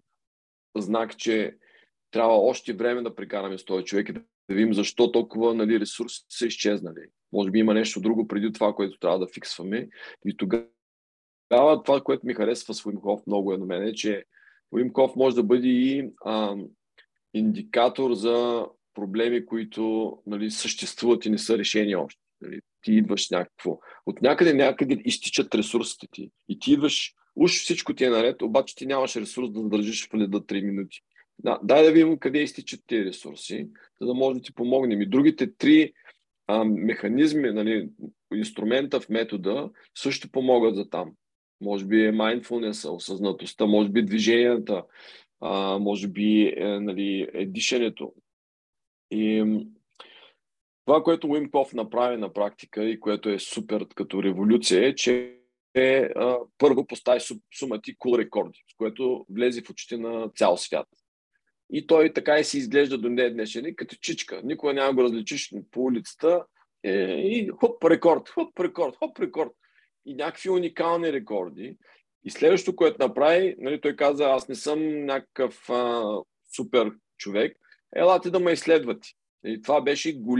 знак, 0.76 1.16
че 1.16 1.56
трябва 2.10 2.34
още 2.34 2.72
време 2.72 3.02
да 3.02 3.14
прекараме 3.14 3.58
с 3.58 3.64
този 3.64 3.84
човек 3.84 4.08
и 4.08 4.12
да, 4.12 4.20
да 4.48 4.54
видим 4.54 4.74
защо 4.74 5.12
толкова 5.12 5.54
нали, 5.54 5.80
ресурси 5.80 6.24
са 6.28 6.46
изчезнали. 6.46 7.00
Може 7.32 7.50
би 7.50 7.58
има 7.58 7.74
нещо 7.74 8.00
друго 8.00 8.28
преди 8.28 8.52
това, 8.52 8.74
което 8.74 8.98
трябва 8.98 9.18
да 9.18 9.32
фиксваме. 9.34 9.88
И 10.24 10.36
тогава 10.36 11.82
това, 11.84 12.00
което 12.00 12.26
ми 12.26 12.34
харесва 12.34 12.74
с 12.74 12.86
Уимков 12.86 13.26
много 13.26 13.52
е 13.52 13.58
на 13.58 13.66
мен, 13.66 13.82
е, 13.82 13.92
че 13.92 14.24
Уимков 14.72 15.16
може 15.16 15.36
да 15.36 15.42
бъде 15.42 15.68
и 15.68 16.10
а, 16.24 16.56
индикатор 17.34 18.14
за 18.14 18.66
проблеми, 18.94 19.46
които 19.46 20.16
нали, 20.26 20.50
съществуват 20.50 21.26
и 21.26 21.30
не 21.30 21.38
са 21.38 21.58
решени 21.58 21.96
още. 21.96 22.20
Нали. 22.40 22.60
Ти 22.82 22.92
идваш 22.92 23.30
някакво. 23.30 23.78
От 24.06 24.22
някъде 24.22 24.54
някъде 24.54 24.98
изтичат 25.04 25.54
ресурсите 25.54 26.06
ти. 26.12 26.30
И 26.48 26.58
ти 26.58 26.72
идваш, 26.72 27.14
уж 27.36 27.60
всичко 27.60 27.94
ти 27.94 28.04
е 28.04 28.10
наред, 28.10 28.42
обаче 28.42 28.76
ти 28.76 28.86
нямаш 28.86 29.16
ресурс 29.16 29.50
да 29.50 29.60
задържиш 29.60 30.08
в 30.08 30.14
леда 30.14 30.40
3 30.40 30.64
минути. 30.64 31.00
Да, 31.38 31.60
дай 31.62 31.84
да 31.84 31.92
видим 31.92 32.18
къде 32.18 32.38
изтичат 32.38 32.80
тези 32.86 33.04
ресурси, 33.04 33.68
за 34.00 34.06
да 34.06 34.14
може 34.14 34.38
да 34.38 34.42
ти 34.42 34.54
помогнем. 34.54 35.02
И 35.02 35.06
другите 35.06 35.56
три 35.56 35.92
а, 36.46 36.64
механизми, 36.64 37.50
нали, 37.50 37.88
инструмента 38.34 39.00
в 39.00 39.08
метода 39.08 39.70
също 39.98 40.30
помогат 40.30 40.76
за 40.76 40.90
там. 40.90 41.12
Може 41.60 41.84
би 41.84 42.04
е 42.04 42.12
mindfulness, 42.12 42.90
осъзнатостта, 42.90 43.66
може 43.66 43.88
би 43.88 44.04
движенията, 44.04 44.84
а, 45.40 45.78
може 45.78 46.08
би 46.08 46.54
е, 46.56 46.80
нали, 46.80 47.28
е 47.34 47.46
дишането. 47.46 48.12
И 49.10 49.44
това, 50.86 51.02
което 51.02 51.28
Уимков 51.28 51.74
направи 51.74 52.16
на 52.16 52.32
практика 52.32 52.84
и 52.84 53.00
което 53.00 53.28
е 53.30 53.38
супер 53.38 53.86
като 53.94 54.22
революция 54.22 54.86
е, 54.86 54.94
че 54.94 55.36
е, 55.74 56.08
а, 56.16 56.38
първо 56.58 56.86
постави 56.86 57.20
сумати 57.58 57.96
кул 57.98 58.12
cool 58.12 58.18
рекорди, 58.18 58.64
с 58.72 58.76
което 58.76 59.26
влезе 59.30 59.62
в 59.62 59.70
очите 59.70 59.96
на 59.96 60.28
цял 60.36 60.56
свят. 60.56 60.88
И 61.72 61.86
той 61.86 62.12
така 62.12 62.38
и 62.38 62.44
си 62.44 62.58
изглежда 62.58 62.98
до 62.98 63.14
ден 63.14 63.32
днешен, 63.32 63.74
като 63.76 63.96
чичка. 63.96 64.40
Никога 64.44 64.72
няма 64.72 64.94
го 64.94 65.02
различиш 65.02 65.52
по 65.70 65.84
улицата 65.84 66.44
е, 66.82 66.92
и 67.12 67.48
хоп, 67.48 67.84
рекорд, 67.84 68.28
хоп, 68.28 68.60
рекорд, 68.60 68.96
хоп, 68.96 69.20
рекорд. 69.20 69.52
И 70.06 70.14
някакви 70.14 70.50
уникални 70.50 71.12
рекорди. 71.12 71.76
И 72.24 72.30
следващото, 72.30 72.76
което 72.76 73.06
направи, 73.06 73.56
нали, 73.58 73.80
той 73.80 73.96
каза, 73.96 74.24
аз 74.24 74.48
не 74.48 74.54
съм 74.54 75.04
някакъв 75.04 75.70
а, 75.70 76.04
супер 76.56 76.92
човек, 77.18 77.56
елате 77.96 78.30
да 78.30 78.40
ме 78.40 78.52
изследвате. 78.52 79.08
И 79.44 79.62
това 79.62 79.80
беше 79.80 80.18
гол, 80.18 80.38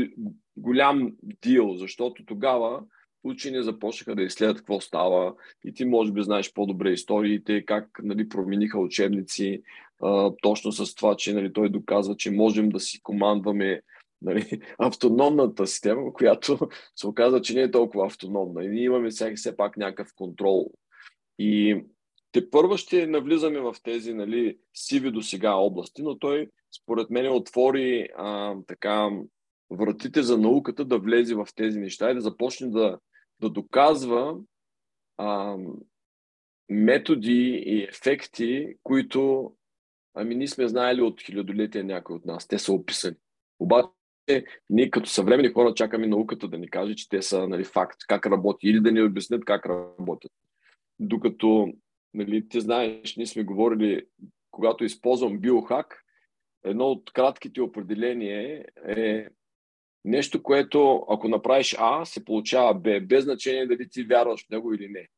голям 0.57 1.13
дил, 1.43 1.77
защото 1.77 2.25
тогава 2.25 2.83
учени 3.25 3.63
започнаха 3.63 4.15
да 4.15 4.23
изследват 4.23 4.59
какво 4.59 4.81
става 4.81 5.35
и 5.65 5.75
ти 5.75 5.85
може 5.85 6.13
би 6.13 6.23
знаеш 6.23 6.53
по-добре 6.53 6.91
историите, 6.91 7.65
как 7.65 7.87
нали, 8.03 8.29
промениха 8.29 8.79
учебници, 8.79 9.63
а, 10.03 10.33
точно 10.43 10.73
с 10.73 10.95
това, 10.95 11.17
че 11.17 11.35
нали, 11.35 11.53
той 11.53 11.69
доказва, 11.69 12.17
че 12.17 12.31
можем 12.31 12.69
да 12.69 12.81
си 12.81 13.01
командваме 13.03 13.81
нали, 14.23 14.61
автономната 14.79 15.66
система, 15.66 16.12
която 16.12 16.59
се 16.97 17.07
оказа, 17.07 17.43
че 17.43 17.55
не 17.55 17.62
е 17.62 17.71
толкова 17.71 18.07
автономна. 18.07 18.64
И 18.64 18.68
ние 18.68 18.85
имаме 18.85 19.11
все, 19.11 19.35
все 19.35 19.57
пак 19.57 19.77
някакъв 19.77 20.14
контрол. 20.14 20.71
И 21.39 21.85
те 22.33 22.51
първо 22.51 22.77
ще 22.77 23.07
навлизаме 23.07 23.61
в 23.61 23.75
тези 23.83 24.14
нали, 24.14 24.59
сиви 24.75 25.11
до 25.11 25.23
сега 25.23 25.55
области, 25.55 26.03
но 26.03 26.18
той 26.18 26.49
според 26.83 27.11
мен 27.11 27.33
отвори 27.33 28.09
а, 28.16 28.57
така 28.66 29.11
вратите 29.71 30.23
за 30.23 30.39
науката 30.39 30.85
да 30.85 30.99
влезе 30.99 31.35
в 31.35 31.49
тези 31.57 31.79
неща 31.79 32.11
и 32.11 32.14
да 32.14 32.21
започне 32.21 32.68
да, 32.68 32.99
да 33.41 33.51
доказва 33.51 34.37
а, 35.16 35.57
методи 36.68 37.62
и 37.66 37.83
ефекти, 37.83 38.75
които 38.83 39.53
ами 40.14 40.35
ние 40.35 40.49
сме 40.49 40.68
знаели 40.68 41.03
от 41.03 41.23
хилядолетия 41.23 41.85
някой 41.85 42.16
от 42.16 42.25
нас. 42.25 42.49
Те 42.49 42.59
са 42.59 42.73
описани. 42.73 43.16
Обаче 43.59 43.89
ние 44.70 44.91
като 44.91 45.11
съвремени 45.11 45.49
хора 45.49 45.74
чакаме 45.74 46.07
науката 46.07 46.49
да 46.49 46.59
ни 46.59 46.70
каже, 46.70 46.95
че 46.95 47.09
те 47.09 47.22
са 47.22 47.49
нали, 47.49 47.64
факт, 47.64 47.99
как 48.09 48.26
работи 48.26 48.68
или 48.68 48.81
да 48.81 48.93
ни 48.93 49.03
обяснят 49.03 49.45
как 49.45 49.66
работят. 49.66 50.33
Докато 50.99 51.72
нали, 52.14 52.49
ти 52.49 52.61
знаеш, 52.61 53.16
ние 53.16 53.26
сме 53.26 53.45
говорили, 53.45 54.03
когато 54.51 54.85
използвам 54.85 55.39
биохак, 55.39 56.05
едно 56.64 56.87
от 56.87 57.12
кратките 57.12 57.61
определения 57.61 58.64
е 58.89 59.26
нещо, 60.05 60.43
което 60.43 61.07
ако 61.09 61.28
направиш 61.28 61.76
А, 61.78 62.05
се 62.05 62.24
получава 62.24 62.74
Б, 62.74 63.01
без 63.01 63.24
значение 63.24 63.66
дали 63.66 63.89
ти 63.89 64.05
вярваш 64.05 64.47
в 64.47 64.51
него 64.51 64.74
или 64.74 64.89
не. 64.89 65.09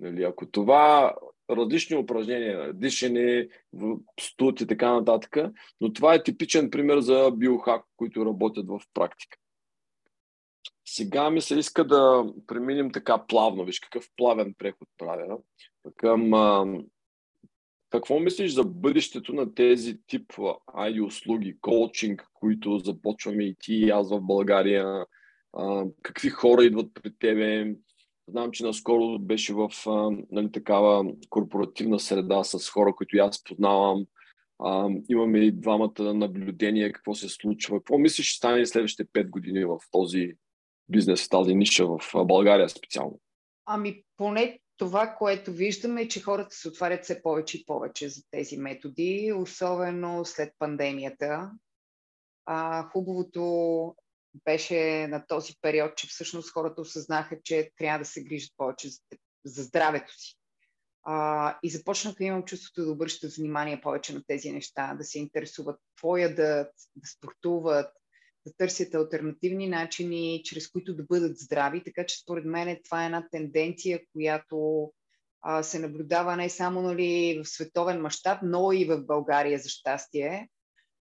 Нали, 0.00 0.22
ако 0.22 0.50
това 0.50 1.14
различни 1.50 1.96
упражнения, 1.96 2.72
дишане, 2.72 3.48
студ 4.20 4.60
и 4.60 4.66
така 4.66 4.92
нататък, 4.92 5.36
но 5.80 5.92
това 5.92 6.14
е 6.14 6.22
типичен 6.22 6.70
пример 6.70 7.00
за 7.00 7.30
биохак, 7.36 7.84
които 7.96 8.26
работят 8.26 8.66
в 8.68 8.80
практика. 8.94 9.38
Сега 10.84 11.30
ми 11.30 11.40
се 11.40 11.58
иска 11.58 11.84
да 11.86 12.24
преминем 12.46 12.90
така 12.90 13.26
плавно, 13.26 13.64
виж 13.64 13.80
какъв 13.80 14.08
плавен 14.16 14.54
преход 14.58 14.88
правя, 14.98 15.38
към 15.96 16.34
а, 16.34 16.66
какво 17.90 18.20
мислиш 18.20 18.52
за 18.52 18.64
бъдещето 18.64 19.32
на 19.32 19.54
тези 19.54 19.98
тип 20.06 20.32
IT 20.32 21.06
услуги, 21.06 21.58
коучинг, 21.60 22.26
които 22.34 22.78
започваме 22.78 23.44
и 23.44 23.56
ти 23.60 23.74
и 23.74 23.90
аз 23.90 24.10
в 24.10 24.20
България? 24.20 25.06
А, 25.52 25.84
какви 26.02 26.28
хора 26.28 26.64
идват 26.64 26.94
при 26.94 27.14
тебе? 27.18 27.74
Знам, 28.30 28.50
че 28.50 28.64
наскоро 28.64 29.18
беше 29.18 29.54
в 29.54 29.70
а, 29.86 30.10
нали, 30.30 30.52
такава 30.52 31.12
корпоративна 31.30 32.00
среда 32.00 32.44
с 32.44 32.70
хора, 32.70 32.94
които 32.96 33.16
аз 33.16 33.44
познавам. 33.44 34.06
А, 34.58 34.88
имаме 35.08 35.38
и 35.38 35.52
двамата 35.52 36.14
наблюдения 36.14 36.92
какво 36.92 37.14
се 37.14 37.28
случва. 37.28 37.78
Какво 37.78 37.98
мислиш 37.98 38.28
ще 38.28 38.36
стане 38.36 38.66
следващите 38.66 39.04
5 39.04 39.30
години 39.30 39.64
в 39.64 39.78
този 39.90 40.32
бизнес, 40.88 41.26
в 41.26 41.28
тази 41.28 41.54
ниша 41.54 41.86
в 41.86 41.98
България 42.24 42.68
специално? 42.68 43.20
Ами 43.66 44.02
поне 44.16 44.60
това, 44.76 45.14
което 45.18 45.52
виждаме 45.52 46.02
е, 46.02 46.08
че 46.08 46.22
хората 46.22 46.56
се 46.56 46.68
отварят 46.68 47.04
все 47.04 47.22
повече 47.22 47.58
и 47.60 47.64
повече 47.66 48.08
за 48.08 48.22
тези 48.30 48.56
методи, 48.56 49.32
особено 49.36 50.24
след 50.24 50.52
пандемията. 50.58 51.50
А, 52.46 52.82
хубавото 52.82 53.94
беше 54.44 55.06
на 55.06 55.26
този 55.26 55.52
период, 55.60 55.96
че 55.96 56.06
всъщност 56.06 56.52
хората 56.52 56.80
осъзнаха, 56.80 57.36
че 57.44 57.70
трябва 57.76 57.98
да 57.98 58.04
се 58.04 58.24
грижат 58.24 58.52
повече 58.56 58.88
за, 58.88 58.98
за 59.44 59.62
здравето 59.62 60.12
си. 60.18 60.34
А, 61.02 61.58
и 61.62 61.70
започнаха 61.70 62.16
да 62.18 62.24
имам 62.24 62.44
чувството 62.44 62.84
да 62.84 62.90
обръщат 62.90 63.34
внимание 63.34 63.80
повече 63.80 64.14
на 64.14 64.22
тези 64.26 64.50
неща, 64.50 64.94
да 64.98 65.04
се 65.04 65.18
интересуват 65.18 65.80
какво 65.80 66.16
ядат, 66.16 66.72
да 66.96 67.08
спортуват, 67.08 67.90
да 68.46 68.52
търсят 68.58 68.94
альтернативни 68.94 69.68
начини, 69.68 70.42
чрез 70.44 70.68
които 70.68 70.94
да 70.94 71.02
бъдат 71.02 71.38
здрави. 71.38 71.84
Така 71.84 72.06
че 72.06 72.18
според 72.18 72.44
мен 72.44 72.78
това 72.84 73.02
е 73.02 73.06
една 73.06 73.28
тенденция, 73.30 74.00
която 74.12 74.90
а, 75.42 75.62
се 75.62 75.78
наблюдава 75.78 76.36
не 76.36 76.50
само 76.50 76.82
нали, 76.82 77.42
в 77.44 77.48
световен 77.48 78.00
мащаб, 78.00 78.38
но 78.42 78.72
и 78.72 78.84
в 78.84 79.06
България 79.06 79.58
за 79.58 79.68
щастие. 79.68 80.48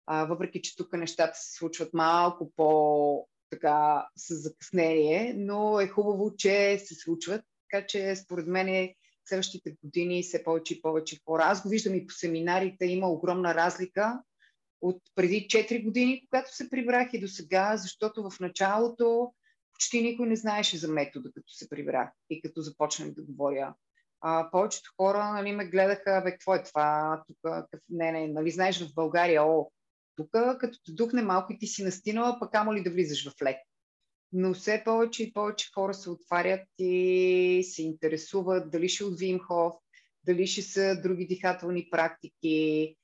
А, 0.07 0.25
въпреки, 0.25 0.61
че 0.61 0.75
тук 0.75 0.93
нещата 0.93 1.37
се 1.37 1.57
случват 1.57 1.93
малко 1.93 2.51
по 2.55 3.27
така 3.49 4.07
с 4.15 4.35
закъснение, 4.35 5.33
но 5.37 5.79
е 5.79 5.87
хубаво, 5.87 6.35
че 6.37 6.79
се 6.79 6.95
случват. 6.95 7.41
Така 7.69 7.87
че 7.87 8.15
според 8.15 8.47
мен 8.47 8.93
следващите 9.25 9.75
години 9.83 10.23
все 10.23 10.43
повече 10.43 10.73
и 10.73 10.81
повече 10.81 11.19
хора. 11.25 11.43
Аз 11.45 11.63
го 11.63 11.69
виждам 11.69 11.95
и 11.95 12.07
по 12.07 12.13
семинарите, 12.13 12.85
има 12.85 13.09
огромна 13.09 13.55
разлика 13.55 14.21
от 14.81 15.01
преди 15.15 15.47
4 15.49 15.83
години, 15.83 16.27
когато 16.29 16.55
се 16.55 16.69
прибрах 16.69 17.13
и 17.13 17.19
до 17.19 17.27
сега, 17.27 17.77
защото 17.77 18.29
в 18.29 18.39
началото 18.39 19.33
почти 19.73 20.01
никой 20.01 20.27
не 20.27 20.35
знаеше 20.35 20.77
за 20.77 20.87
метода, 20.87 21.29
като 21.33 21.53
се 21.53 21.69
прибрах 21.69 22.09
и 22.29 22.41
като 22.41 22.61
започнах 22.61 23.11
да 23.11 23.23
говоря. 23.23 23.73
А, 24.21 24.51
повечето 24.51 24.91
хора 24.97 25.31
нали, 25.33 25.51
ме 25.51 25.65
гледаха, 25.65 26.21
бе, 26.23 26.31
какво 26.31 26.55
е 26.55 26.63
това? 26.63 27.23
Тук, 27.27 27.37
не, 27.89 28.11
не, 28.11 28.27
нали, 28.27 28.51
знаеш 28.51 28.83
в 28.83 28.93
България, 28.93 29.43
о, 29.43 29.71
тук 30.15 30.31
като 30.31 30.79
те 30.85 30.91
духне 30.91 31.21
малко 31.21 31.53
и 31.53 31.59
ти 31.59 31.67
си 31.67 31.83
настинала, 31.83 32.37
пък 32.39 32.55
амо 32.55 32.73
ли 32.73 32.83
да 32.83 32.91
влизаш 32.91 33.29
в 33.29 33.41
лек. 33.41 33.57
Но 34.31 34.53
все 34.53 34.81
повече 34.85 35.23
и 35.23 35.33
повече 35.33 35.69
хора 35.73 35.93
се 35.93 36.09
отварят 36.09 36.67
и 36.79 37.67
се 37.71 37.83
интересуват 37.83 38.71
дали 38.71 38.89
ще 38.89 39.03
от 39.03 39.19
Вимхов, 39.19 39.73
дали 40.23 40.47
ще 40.47 40.61
са 40.61 41.01
други 41.03 41.25
дихателни 41.25 41.87
практики, 41.91 42.95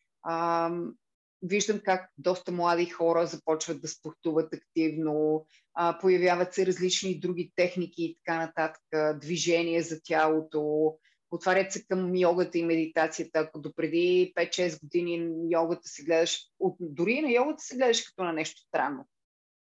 виждам 1.42 1.80
как 1.86 2.10
доста 2.18 2.52
млади 2.52 2.86
хора 2.86 3.26
започват 3.26 3.82
да 3.82 3.88
спортуват 3.88 4.54
активно, 4.54 5.46
а, 5.74 6.00
появяват 6.02 6.54
се 6.54 6.66
различни 6.66 7.20
други 7.20 7.52
техники 7.56 8.04
и 8.04 8.16
така 8.16 8.38
нататък, 8.38 8.82
движение 9.20 9.82
за 9.82 10.02
тялото, 10.04 10.94
отварят 11.32 11.72
се 11.72 11.86
към 11.86 12.16
йогата 12.16 12.58
и 12.58 12.64
медитацията. 12.64 13.40
Ако 13.40 13.60
допреди 13.60 14.34
5-6 14.38 14.82
години 14.82 15.30
йогата 15.50 15.88
се 15.88 16.04
гледаш, 16.04 16.40
дори 16.80 17.22
на 17.22 17.32
йогата 17.32 17.64
се 17.64 17.76
гледаш 17.76 18.02
като 18.02 18.24
на 18.24 18.34
нещо 18.34 18.62
странно. 18.62 19.06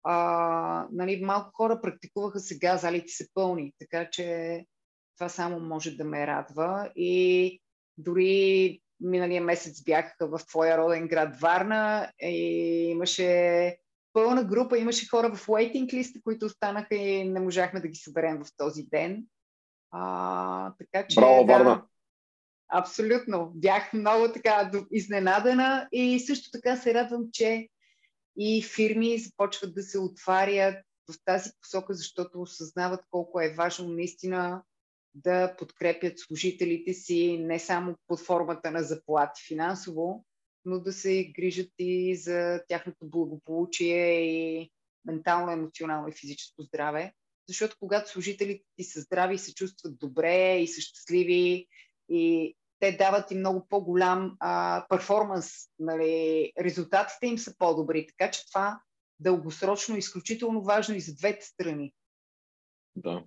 А, 0.03 0.87
нали, 0.91 1.21
малко 1.23 1.51
хора 1.53 1.81
практикуваха 1.81 2.39
сега, 2.39 2.77
залите 2.77 3.13
са 3.13 3.25
пълни, 3.33 3.73
така 3.79 4.09
че 4.09 4.65
това 5.17 5.29
само 5.29 5.59
може 5.59 5.91
да 5.91 6.03
ме 6.03 6.27
радва. 6.27 6.91
И 6.95 7.61
дори 7.97 8.79
миналия 8.99 9.41
месец 9.41 9.83
бях 9.83 10.15
в 10.19 10.39
твоя 10.47 10.77
роден 10.77 11.07
град 11.07 11.39
Варна 11.39 12.11
и 12.21 12.33
имаше 12.91 13.77
пълна 14.13 14.43
група, 14.43 14.77
имаше 14.77 15.09
хора 15.09 15.35
в 15.35 15.47
waiting 15.47 15.93
листа, 15.93 16.19
които 16.23 16.45
останаха 16.45 16.95
и 16.95 17.29
не 17.29 17.39
можахме 17.39 17.79
да 17.79 17.87
ги 17.87 17.95
съберем 17.95 18.43
в 18.43 18.47
този 18.57 18.83
ден. 18.83 19.25
А, 19.97 20.73
така 20.77 21.07
че, 21.07 21.15
Браво, 21.15 21.45
да, 21.45 21.53
Варна! 21.53 21.85
Абсолютно. 22.69 23.51
Бях 23.55 23.93
много 23.93 24.33
така 24.33 24.71
изненадана 24.91 25.87
и 25.91 26.19
също 26.19 26.51
така 26.51 26.77
се 26.77 26.93
радвам, 26.93 27.23
че 27.33 27.69
и 28.37 28.63
фирми 28.63 29.17
започват 29.17 29.75
да 29.75 29.83
се 29.83 29.99
отварят 29.99 30.85
в 31.09 31.15
тази 31.25 31.49
посока, 31.61 31.93
защото 31.93 32.41
осъзнават 32.41 33.05
колко 33.11 33.41
е 33.41 33.53
важно 33.53 33.89
наистина 33.89 34.63
да 35.13 35.55
подкрепят 35.57 36.19
служителите 36.19 36.93
си 36.93 37.37
не 37.37 37.59
само 37.59 37.95
под 38.07 38.19
формата 38.19 38.71
на 38.71 38.83
заплати 38.83 39.41
финансово, 39.47 40.25
но 40.65 40.79
да 40.79 40.93
се 40.93 41.31
грижат 41.35 41.71
и 41.79 42.15
за 42.15 42.61
тяхното 42.67 43.09
благополучие 43.09 44.21
и 44.21 44.71
ментално, 45.05 45.51
емоционално 45.51 46.07
и 46.07 46.11
физическо 46.11 46.61
здраве. 46.61 47.13
Защото 47.47 47.75
когато 47.79 48.09
служителите 48.09 48.63
ти 48.75 48.83
са 48.83 49.01
здрави, 49.01 49.37
се 49.37 49.53
чувстват 49.53 49.99
добре 49.99 50.57
и 50.57 50.67
са 50.67 50.81
щастливи 50.81 51.67
и 52.09 52.55
те 52.79 52.91
дават 52.91 53.31
и 53.31 53.35
много 53.35 53.67
по-голям 53.69 54.37
перформанс, 54.89 55.51
нали, 55.79 56.51
резултатите 56.59 57.27
им 57.27 57.37
са 57.37 57.57
по-добри. 57.57 58.07
Така 58.07 58.31
че 58.31 58.47
това 58.47 58.79
дългосрочно 59.19 59.95
е 59.95 59.99
изключително 59.99 60.61
важно 60.61 60.95
и 60.95 60.99
за 60.99 61.15
двете 61.15 61.45
страни. 61.45 61.93
Да. 62.95 63.23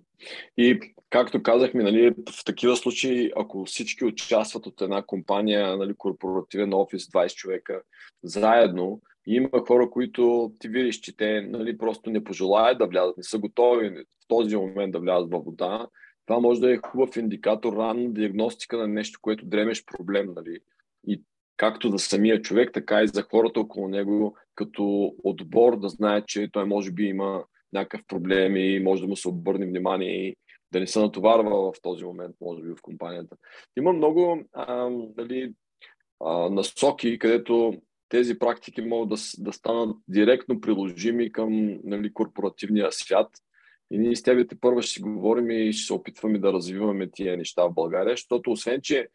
И 0.57 0.93
както 1.09 1.43
казахме, 1.43 1.83
нали, 1.83 2.15
в 2.31 2.45
такива 2.45 2.77
случаи, 2.77 3.31
ако 3.35 3.65
всички 3.65 4.05
участват 4.05 4.65
от 4.65 4.81
една 4.81 5.05
компания, 5.05 5.77
нали, 5.77 5.93
корпоративен 5.97 6.73
офис, 6.73 7.07
20 7.07 7.35
човека, 7.35 7.81
заедно, 8.23 9.01
и 9.27 9.35
има 9.35 9.49
хора, 9.67 9.89
които 9.89 10.53
ти 10.59 10.67
видиш, 10.67 10.99
че 10.99 11.17
те 11.17 11.41
нали, 11.41 11.77
просто 11.77 12.09
не 12.09 12.23
пожелаят 12.23 12.77
да 12.77 12.87
влязат, 12.87 13.17
не 13.17 13.23
са 13.23 13.39
готови 13.39 13.89
в 13.89 14.27
този 14.27 14.55
момент 14.55 14.91
да 14.91 14.99
влязат 14.99 15.31
във 15.31 15.45
вода, 15.45 15.87
това 16.29 16.39
може 16.39 16.59
да 16.59 16.73
е 16.73 16.77
хубав 16.77 17.17
индикатор, 17.17 17.73
ранна 17.73 18.13
диагностика 18.13 18.77
на 18.77 18.87
нещо, 18.87 19.19
което 19.21 19.45
дремеш 19.45 19.85
проблем. 19.85 20.33
Нали. 20.35 20.59
И 21.07 21.23
както 21.57 21.89
за 21.89 21.99
самия 21.99 22.41
човек, 22.41 22.69
така 22.73 23.03
и 23.03 23.07
за 23.07 23.21
хората 23.21 23.59
около 23.59 23.87
него, 23.87 24.37
като 24.55 25.13
отбор 25.23 25.79
да 25.79 25.89
знаят, 25.89 26.27
че 26.27 26.49
той 26.51 26.65
може 26.65 26.91
би 26.91 27.03
има 27.03 27.43
някакъв 27.73 28.01
проблем 28.07 28.55
и 28.55 28.79
може 28.79 29.01
да 29.01 29.07
му 29.07 29.15
се 29.15 29.29
обърне 29.29 29.65
внимание 29.65 30.27
и 30.27 30.35
да 30.71 30.79
не 30.79 30.87
се 30.87 30.99
натоварва 30.99 31.71
в 31.71 31.81
този 31.81 32.05
момент, 32.05 32.35
може 32.41 32.61
би, 32.61 32.69
в 32.69 32.81
компанията. 32.81 33.35
Има 33.77 33.93
много 33.93 34.43
а, 34.53 34.89
дали, 34.91 35.53
а, 36.25 36.49
насоки, 36.49 37.19
където 37.19 37.81
тези 38.09 38.39
практики 38.39 38.81
могат 38.81 39.09
да, 39.09 39.15
да 39.43 39.53
станат 39.53 39.97
директно 40.07 40.61
приложими 40.61 41.31
към 41.31 41.79
нали, 41.83 42.13
корпоративния 42.13 42.91
свят. 42.91 43.27
И 43.91 43.97
ние 43.97 44.15
с 44.15 44.23
тебе 44.23 44.47
първо 44.61 44.81
ще 44.81 44.91
си 44.91 45.01
говорим 45.01 45.49
и 45.49 45.73
ще 45.73 45.85
се 45.85 45.93
опитваме 45.93 46.39
да 46.39 46.53
развиваме 46.53 47.11
тия 47.11 47.37
неща 47.37 47.63
в 47.63 47.73
България, 47.73 48.13
защото 48.13 48.51
освен, 48.51 48.81
че 48.81 49.07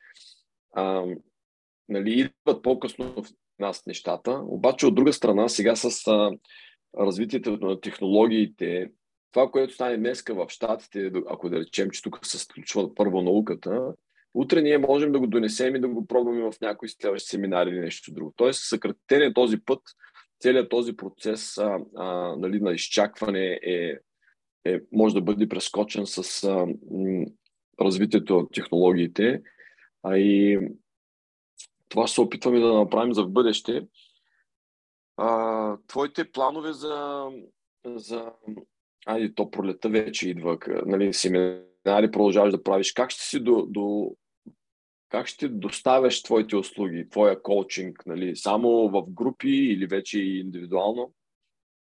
а, 0.72 1.05
нали, 1.88 2.11
идват 2.20 2.62
по-късно 2.62 3.12
в 3.22 3.26
нас 3.59 3.86
нещата, 3.86 4.40
обаче 4.45 4.86
от 4.86 4.95
друга 4.95 5.12
страна, 5.12 5.49
сега 5.49 5.76
с 5.76 6.07
а, 6.07 6.30
развитието 6.99 7.51
на 7.51 7.80
технологиите, 7.80 8.90
това, 9.32 9.51
което 9.51 9.74
стане 9.74 9.97
днеска 9.97 10.34
в 10.34 10.47
Штатите, 10.49 11.11
ако 11.28 11.49
да 11.49 11.61
речем, 11.61 11.90
че 11.90 12.03
тук 12.03 12.26
се 12.26 12.38
случва 12.38 12.95
първо 12.95 13.22
науката, 13.22 13.95
утре 14.35 14.62
ние 14.62 14.78
можем 14.78 15.12
да 15.12 15.18
го 15.18 15.26
донесем 15.26 15.76
и 15.76 15.80
да 15.80 15.89
го 15.89 16.07
пробваме 16.07 16.43
в 16.43 16.61
някои 16.61 16.89
следващи 16.89 17.28
семинари 17.28 17.70
или 17.70 17.80
нещо 17.80 18.12
друго. 18.12 18.32
Тоест, 18.37 18.68
съкратен 18.68 19.35
този 19.35 19.59
път, 19.64 19.80
целият 20.41 20.70
този 20.70 20.97
процес 20.97 21.59
а, 21.59 21.78
а, 21.97 22.37
нали, 22.37 22.61
на 22.61 22.72
изчакване 22.72 23.61
е, 23.62 23.99
е, 24.64 24.80
може 24.93 25.14
да 25.14 25.20
бъде 25.20 25.49
прескочен 25.49 26.07
с 26.07 26.45
а, 26.45 26.66
м, 26.91 27.24
развитието 27.80 28.37
на 28.37 28.49
технологиите. 28.49 29.43
А 30.03 30.18
и 30.18 30.59
това 31.89 32.07
се 32.07 32.20
опитваме 32.20 32.61
да 32.61 32.74
направим 32.74 33.14
за 33.14 33.24
в 33.24 33.30
бъдеще. 33.30 33.87
А, 35.16 35.76
твоите 35.87 36.32
планове 36.32 36.72
за, 36.72 37.26
за 37.87 38.32
айде, 39.07 39.35
то 39.35 39.51
пролета 39.51 39.89
вече 39.89 40.28
идва, 40.28 40.59
нали, 40.87 41.12
семинари 41.12 42.11
продължаваш 42.12 42.53
да 42.53 42.62
правиш. 42.62 42.93
Как 42.93 43.11
ще 43.11 43.22
си 43.22 43.41
до, 43.41 43.66
до 43.68 44.16
как 45.15 45.27
ще 45.27 45.49
доставяш 45.49 46.23
твоите 46.23 46.57
услуги, 46.57 47.09
твоя 47.09 47.43
коучинг, 47.43 48.07
нали, 48.07 48.37
само 48.37 48.89
в 48.89 49.05
групи 49.09 49.49
или 49.49 49.87
вече 49.87 50.19
и 50.19 50.41
индивидуално? 50.41 51.12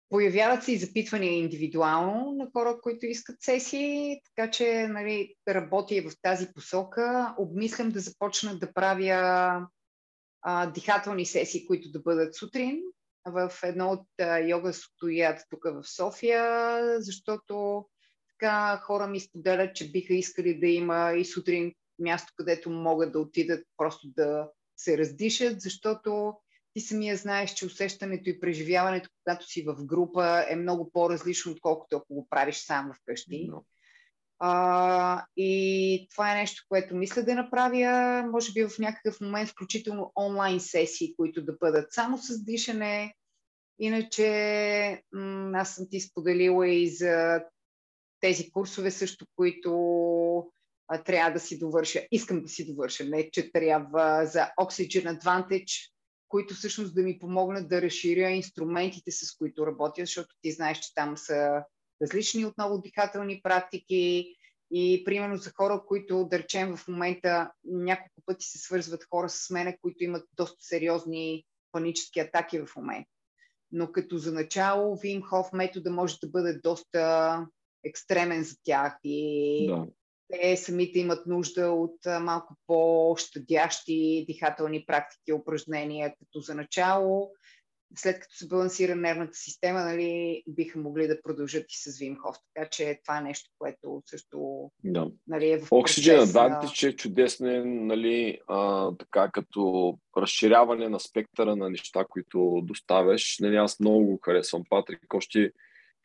Появяват 0.09 0.64
се 0.64 0.72
и 0.72 0.79
запитвания 0.79 1.33
индивидуално 1.33 2.33
на 2.33 2.49
хора, 2.53 2.79
които 2.83 3.07
искат 3.07 3.37
сесии, 3.41 4.20
така 4.24 4.51
че 4.51 4.89
нали, 4.89 5.35
работя 5.49 5.95
и 5.95 6.01
в 6.01 6.12
тази 6.22 6.53
посока. 6.55 7.35
Обмислям 7.39 7.91
да 7.91 8.01
започна 8.01 8.59
да 8.59 8.72
правя 8.72 9.66
а, 10.43 10.70
дихателни 10.70 11.27
сесии, 11.27 11.66
които 11.66 11.91
да 11.91 12.01
бъдат 12.01 12.35
сутрин 12.35 12.81
в 13.27 13.53
едно 13.62 13.91
от 13.91 14.07
а, 14.20 14.39
йога 14.39 14.72
стоят 14.72 15.41
тук 15.51 15.64
в 15.64 15.97
София, 15.97 16.81
защото 17.01 17.85
така 18.29 18.81
хора 18.85 19.07
ми 19.07 19.20
споделят, 19.20 19.77
че 19.77 19.91
биха 19.91 20.14
искали 20.14 20.59
да 20.59 20.66
има 20.66 21.12
и 21.16 21.24
сутрин 21.24 21.72
място, 21.99 22.32
където 22.36 22.70
могат 22.70 23.12
да 23.12 23.20
отидат 23.20 23.66
просто 23.76 24.09
да 24.16 24.51
се 24.76 24.99
раздишат, 24.99 25.61
защото 25.61 26.34
ти 26.74 26.80
самия 26.80 27.16
знаеш, 27.16 27.55
че 27.55 27.66
усещането 27.66 28.30
и 28.30 28.40
преживяването, 28.40 29.11
когато 29.24 29.47
си 29.47 29.62
в 29.62 29.84
група, 29.84 30.44
е 30.49 30.57
много 30.57 30.90
по-различно, 30.92 31.53
отколкото 31.53 31.97
ако 31.97 32.14
го 32.14 32.28
правиш 32.30 32.57
сам 32.57 32.92
вкъщи. 33.03 33.51
No. 33.51 33.64
А, 34.38 35.26
и 35.36 36.09
това 36.11 36.32
е 36.32 36.40
нещо, 36.40 36.64
което 36.68 36.94
мисля 36.94 37.22
да 37.22 37.34
направя, 37.34 38.22
може 38.30 38.53
би 38.53 38.64
в 38.64 38.78
някакъв 38.78 39.20
момент, 39.20 39.49
включително 39.49 40.12
онлайн 40.16 40.61
сесии, 40.61 41.16
които 41.16 41.44
да 41.44 41.53
бъдат 41.61 41.92
само 41.92 42.18
с 42.18 42.44
дишане. 42.44 43.14
Иначе 43.78 45.03
м- 45.12 45.51
аз 45.55 45.74
съм 45.74 45.86
ти 45.90 46.01
споделила 46.01 46.68
и 46.68 46.88
за 46.88 47.44
тези 48.20 48.51
курсове 48.51 48.90
също, 48.90 49.26
които 49.36 50.53
а, 50.89 51.03
трябва 51.03 51.30
да 51.30 51.41
си 51.41 51.59
довърша. 51.59 52.01
Искам 52.12 52.43
да 52.43 52.49
си 52.49 52.66
довърша, 52.66 53.05
не 53.05 53.30
че 53.30 53.53
трябва 53.53 54.26
за 54.26 54.49
Oxygen 54.61 55.20
Advantage, 55.20 55.91
които 56.28 56.55
всъщност 56.55 56.95
да 56.95 57.03
ми 57.03 57.18
помогнат 57.18 57.68
да 57.68 57.82
разширя 57.82 58.30
инструментите, 58.30 59.11
с 59.11 59.37
които 59.37 59.66
работя, 59.66 60.03
защото 60.03 60.37
ти 60.43 60.53
знаеш, 60.53 60.78
че 60.78 60.95
там 60.95 61.16
са 61.16 61.64
различни 62.03 62.45
отново 62.45 62.80
дихателни 62.80 63.41
практики 63.43 64.37
и 64.70 65.05
примерно 65.05 65.37
за 65.37 65.51
хора, 65.57 65.82
които 65.87 66.28
да 66.30 66.39
речем 66.39 66.76
в 66.76 66.89
момента 66.89 67.51
няколко 67.64 68.22
пъти 68.26 68.47
се 68.47 68.59
свързват 68.59 69.07
хора 69.11 69.28
с 69.28 69.51
мене, 69.51 69.78
които 69.82 70.05
имат 70.05 70.24
доста 70.37 70.57
сериозни 70.61 71.45
панически 71.72 72.20
атаки 72.20 72.59
в 72.59 72.76
момента. 72.76 73.11
Но 73.72 73.93
като 73.93 74.18
за 74.18 74.32
начало 74.32 74.97
Вим 74.97 75.22
Хоф 75.22 75.53
метода 75.53 75.91
може 75.91 76.18
да 76.22 76.28
бъде 76.28 76.59
доста 76.59 77.47
екстремен 77.84 78.45
за 78.45 78.55
тях 78.64 78.97
и 79.05 79.66
да. 79.66 79.87
Те 80.33 80.57
самите 80.57 80.99
имат 80.99 81.27
нужда 81.27 81.70
от 81.70 81.99
малко 82.20 82.55
по-щадящи 82.66 84.24
дихателни 84.29 84.85
практики, 84.87 85.33
упражнения, 85.33 86.14
като 86.18 86.41
за 86.41 86.55
начало 86.55 87.31
след 87.95 88.20
като 88.20 88.35
се 88.35 88.49
балансира 88.49 88.97
нервната 88.97 89.35
система, 89.35 89.81
нали, 89.81 90.43
биха 90.49 90.79
могли 90.79 91.07
да 91.07 91.22
продължат 91.22 91.72
и 91.72 91.77
с 91.77 91.99
Вимхов. 91.99 92.37
Така 92.55 92.68
че 92.68 93.01
това 93.05 93.18
е 93.18 93.20
нещо, 93.20 93.51
което 93.59 94.03
също 94.07 94.70
да. 94.85 95.11
нали, 95.27 95.51
е 95.51 95.59
в 95.59 95.70
Oxygen 95.70 96.24
Advantage 96.24 96.89
е 96.89 96.97
чудесен, 96.97 97.87
нали, 97.87 98.39
а, 98.49 98.91
така 98.99 99.31
като 99.31 99.95
разширяване 100.16 100.89
на 100.89 101.01
спектъра 101.01 101.57
на 101.57 101.70
неща, 101.70 102.05
които 102.11 102.61
доставяш. 102.64 103.39
Нали, 103.41 103.57
аз 103.57 103.81
много 103.81 104.07
го 104.07 104.20
харесвам. 104.22 104.62
Патрик 104.70 105.14
още 105.14 105.53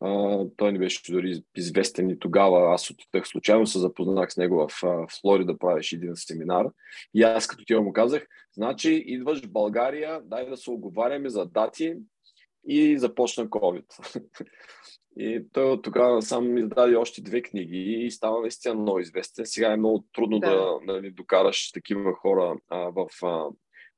Uh, 0.02 0.52
той 0.58 0.72
не 0.72 0.80
беше 0.80 1.12
дори 1.12 1.44
известен 1.58 2.10
и 2.10 2.20
тогава. 2.20 2.74
Аз 2.74 2.90
отидах 2.90 3.28
случайно, 3.28 3.68
се 3.68 3.80
запознах 3.80 4.34
с 4.34 4.38
него 4.38 4.56
в 4.56 4.68
uh, 4.68 5.22
Флорида, 5.22 5.58
правиш 5.58 5.92
един 5.92 6.12
семинар. 6.16 6.66
И 7.14 7.24
аз 7.24 7.48
като 7.48 7.66
ти 7.66 7.76
му 7.76 7.94
казах, 7.94 8.28
значи 8.54 9.04
идваш 9.06 9.46
в 9.46 9.52
България, 9.52 10.22
дай 10.24 10.50
да 10.50 10.58
се 10.58 10.72
оговаряме 10.72 11.30
за 11.30 11.46
дати 11.46 11.96
и 12.68 12.98
започна 12.98 13.48
COVID. 13.48 13.86
и 15.18 15.46
той 15.54 15.82
тогава 15.82 16.22
сам 16.22 16.58
издаде 16.58 16.96
още 16.96 17.22
две 17.22 17.42
книги 17.42 17.78
и 17.78 18.12
става 18.12 18.42
наистина 18.42 18.76
много 18.76 19.00
известен. 19.00 19.46
Сега 19.46 19.72
е 19.72 19.78
много 19.78 20.06
трудно 20.14 20.40
да, 20.40 20.50
да 20.50 20.80
нали, 20.84 21.12
докараш 21.12 21.72
такива 21.72 22.14
хора 22.14 22.56
uh, 22.72 22.92
в 22.96 23.52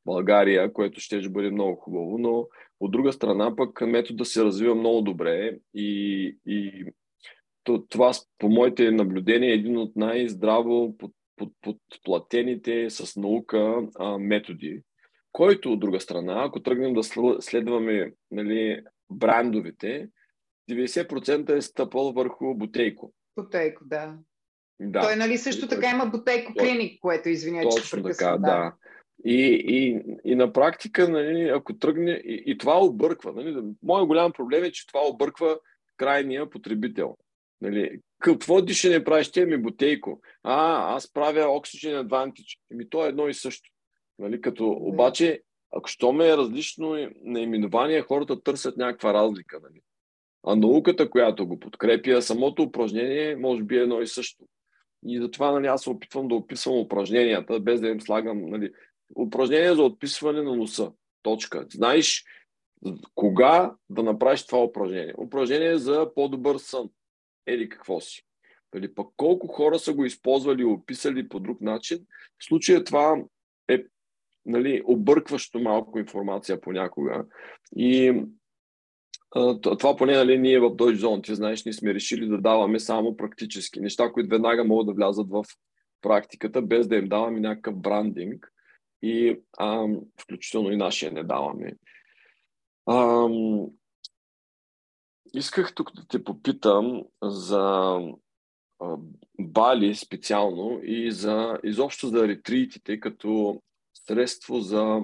България, 0.05 0.73
което 0.73 0.99
ще 0.99 1.29
бъде 1.29 1.49
много 1.49 1.75
хубаво, 1.75 2.17
но 2.17 2.47
от 2.83 2.91
друга 2.91 3.13
страна 3.13 3.55
пък 3.55 3.81
метода 3.81 4.25
се 4.25 4.43
развива 4.43 4.75
много 4.75 5.01
добре 5.01 5.57
и, 5.73 6.37
и 6.45 6.85
това 7.89 8.11
по 8.37 8.49
моите 8.49 8.91
наблюдения 8.91 9.51
е 9.51 9.55
един 9.55 9.77
от 9.77 9.95
най-здраво 9.95 10.97
под, 10.97 11.11
под, 11.35 11.51
подплатените 11.61 12.89
с 12.89 13.15
наука 13.15 13.87
а, 13.99 14.17
методи, 14.17 14.81
който 15.31 15.71
от 15.71 15.79
друга 15.79 15.99
страна, 15.99 16.43
ако 16.45 16.63
тръгнем 16.63 16.93
да 16.93 17.03
следваме 17.39 18.11
нали, 18.31 18.83
брандовете, 19.11 20.09
90% 20.71 21.55
е 21.55 21.61
стъпал 21.61 22.11
върху 22.11 22.55
бутейко. 22.55 23.13
Бутейко, 23.37 23.85
да. 23.85 24.17
да. 24.79 25.01
Той 25.01 25.15
нали 25.15 25.37
също 25.37 25.67
така 25.67 25.89
има 25.89 26.05
бутейко 26.05 26.53
клиник, 26.53 26.99
което 27.01 27.29
извиня, 27.29 27.61
че 27.61 27.81
Точно 27.81 28.03
така, 28.03 28.31
да. 28.31 28.37
да. 28.37 28.73
И, 29.25 29.63
и, 29.67 30.03
и 30.31 30.35
на 30.35 30.53
практика, 30.53 31.09
нали, 31.09 31.49
ако 31.49 31.77
тръгне, 31.77 32.11
и, 32.11 32.43
и 32.45 32.57
това 32.57 32.83
обърква. 32.83 33.33
Нали, 33.33 33.63
Моят 33.83 34.07
голям 34.07 34.31
проблем 34.31 34.63
е, 34.63 34.71
че 34.71 34.87
това 34.87 34.99
обърква 35.07 35.59
крайния 35.97 36.49
потребител. 36.49 37.17
Нали, 37.61 37.99
какво 38.19 38.61
дишане 38.61 39.03
правиш? 39.03 39.31
Те 39.31 39.45
ми 39.45 39.57
бутейко. 39.57 40.21
А, 40.43 40.95
аз 40.95 41.13
правя 41.13 41.39
Oxygen 41.39 42.07
Advantage. 42.07 42.59
Еми, 42.71 42.89
то 42.89 43.05
е 43.05 43.09
едно 43.09 43.27
и 43.27 43.33
също. 43.33 43.71
Нали, 44.19 44.41
като, 44.41 44.69
обаче, 44.69 45.41
ако 45.71 45.89
що 45.89 46.11
ме 46.11 46.29
е 46.29 46.37
различно 46.37 47.09
наименование, 47.23 48.01
хората 48.01 48.43
търсят 48.43 48.77
някаква 48.77 49.13
разлика. 49.13 49.59
Нали. 49.63 49.81
А 50.43 50.55
науката, 50.55 51.09
която 51.09 51.47
го 51.47 51.59
подкрепя, 51.59 52.21
самото 52.21 52.63
упражнение 52.63 53.35
може 53.35 53.63
би 53.63 53.77
е 53.77 53.81
едно 53.81 54.01
и 54.01 54.07
също. 54.07 54.43
И 55.05 55.19
затова 55.19 55.51
нали, 55.51 55.67
аз 55.67 55.81
се 55.81 55.89
опитвам 55.89 56.27
да 56.27 56.35
описвам 56.35 56.79
упражненията, 56.79 57.59
без 57.59 57.81
да 57.81 57.87
им 57.87 58.01
слагам 58.01 58.49
нали, 58.49 58.71
упражнение 59.15 59.75
за 59.75 59.83
отписване 59.83 60.41
на 60.41 60.55
носа. 60.55 60.91
Точка. 61.21 61.65
Знаеш 61.71 62.25
кога 63.15 63.75
да 63.89 64.03
направиш 64.03 64.45
това 64.45 64.63
упражнение. 64.63 65.13
Упражнение 65.17 65.77
за 65.77 66.11
по-добър 66.15 66.57
сън. 66.57 66.89
Или 67.47 67.69
какво 67.69 67.99
си. 67.99 68.23
Дали 68.73 68.93
пък 68.93 69.07
колко 69.17 69.47
хора 69.47 69.79
са 69.79 69.93
го 69.93 70.05
използвали 70.05 70.61
и 70.61 70.65
описали 70.65 71.29
по 71.29 71.39
друг 71.39 71.61
начин. 71.61 71.97
В 72.39 72.45
случая 72.45 72.83
това 72.83 73.23
е 73.69 73.83
нали, 74.45 74.81
объркващо 74.85 75.59
малко 75.59 75.99
информация 75.99 76.61
понякога. 76.61 77.25
И 77.75 78.23
това 79.61 79.95
поне 79.95 80.15
нали, 80.15 80.37
ние 80.37 80.59
в 80.59 80.69
Deutsche 80.69 80.95
Zone, 80.95 81.23
ти 81.23 81.35
знаеш, 81.35 81.65
ние 81.65 81.73
сме 81.73 81.93
решили 81.93 82.27
да 82.27 82.37
даваме 82.37 82.79
само 82.79 83.17
практически 83.17 83.79
неща, 83.79 84.11
които 84.11 84.29
веднага 84.29 84.63
могат 84.63 84.87
да 84.87 84.93
влязат 84.93 85.29
в 85.29 85.43
практиката, 86.01 86.61
без 86.61 86.87
да 86.87 86.95
им 86.95 87.07
даваме 87.07 87.39
някакъв 87.39 87.75
брандинг 87.75 88.52
и 89.03 89.39
а, 89.57 89.87
включително 90.21 90.71
и 90.71 90.77
нашия 90.77 91.11
не 91.11 91.23
даваме. 91.23 91.73
А, 92.85 93.27
исках 95.33 95.75
тук 95.75 95.95
да 95.95 96.07
те 96.07 96.23
попитам 96.23 97.03
за 97.23 97.99
а, 98.79 98.97
Бали 99.39 99.95
специално 99.95 100.79
и 100.83 101.11
за 101.11 101.59
изобщо 101.63 102.07
за 102.07 102.27
ретритите 102.27 102.99
като 102.99 103.61
средство 104.07 104.59
за 104.59 105.01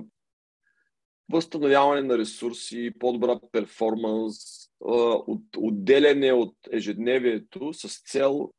възстановяване 1.32 2.02
на 2.02 2.18
ресурси, 2.18 2.94
по-добра 3.00 3.40
перформанс, 3.52 4.36
от, 4.80 5.44
отделяне 5.58 6.34
от 6.34 6.56
ежедневието 6.72 7.74
с 7.74 8.02
цел 8.04 8.52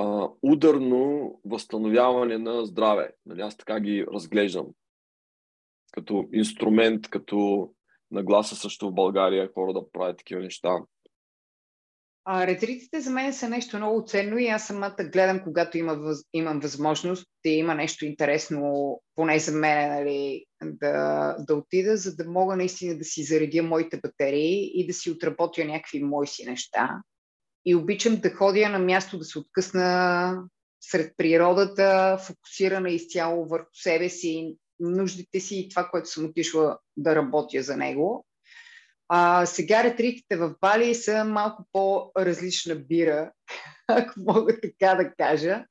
а, 0.00 0.28
ударно 0.42 1.34
възстановяване 1.44 2.38
на 2.38 2.66
здраве. 2.66 3.10
Нали, 3.26 3.40
аз 3.40 3.56
така 3.56 3.80
ги 3.80 4.06
разглеждам. 4.14 4.66
Като 5.92 6.28
инструмент, 6.32 7.08
като 7.08 7.70
нагласа 8.10 8.56
също 8.56 8.88
в 8.88 8.94
България 8.94 9.50
хора 9.54 9.72
да 9.72 9.90
правят 9.92 10.18
такива 10.18 10.42
неща. 10.42 10.78
А, 12.24 12.46
ретритите 12.46 13.00
за 13.00 13.10
мен 13.10 13.32
са 13.32 13.48
нещо 13.48 13.76
много 13.76 14.04
ценно 14.06 14.38
и 14.38 14.46
аз 14.46 14.66
самата 14.66 14.96
гледам, 15.12 15.40
когато 15.44 15.78
има, 15.78 15.94
въз, 15.94 16.18
имам 16.32 16.60
възможност 16.60 17.26
да 17.44 17.50
има 17.50 17.74
нещо 17.74 18.06
интересно, 18.06 19.00
поне 19.14 19.38
за 19.38 19.52
мен, 19.52 19.88
нали, 19.88 20.44
да, 20.64 21.36
да 21.38 21.54
отида, 21.54 21.96
за 21.96 22.16
да 22.16 22.24
мога 22.30 22.56
наистина 22.56 22.98
да 22.98 23.04
си 23.04 23.22
заредя 23.22 23.62
моите 23.62 24.00
батерии 24.02 24.70
и 24.74 24.86
да 24.86 24.92
си 24.92 25.10
отработя 25.10 25.64
някакви 25.64 26.02
мои 26.02 26.26
си 26.26 26.44
неща. 26.46 27.02
И 27.64 27.74
обичам 27.74 28.16
да 28.16 28.30
ходя 28.30 28.68
на 28.68 28.78
място, 28.78 29.18
да 29.18 29.24
се 29.24 29.38
откъсна 29.38 30.42
сред 30.80 31.14
природата, 31.16 32.18
фокусирана 32.18 32.90
изцяло 32.90 33.48
върху 33.48 33.70
себе 33.72 34.08
си, 34.08 34.56
нуждите 34.80 35.40
си 35.40 35.58
и 35.58 35.68
това, 35.68 35.88
което 35.88 36.08
съм 36.08 36.24
отишла 36.24 36.78
да 36.96 37.16
работя 37.16 37.62
за 37.62 37.76
него. 37.76 38.26
А, 39.08 39.46
сега 39.46 39.84
ретритите 39.84 40.36
в 40.36 40.54
Бали 40.60 40.94
са 40.94 41.24
малко 41.24 41.66
по-различна 41.72 42.74
бира, 42.74 43.32
ако 43.88 44.14
мога 44.16 44.60
така 44.60 44.94
да 44.94 45.14
кажа. 45.14 45.64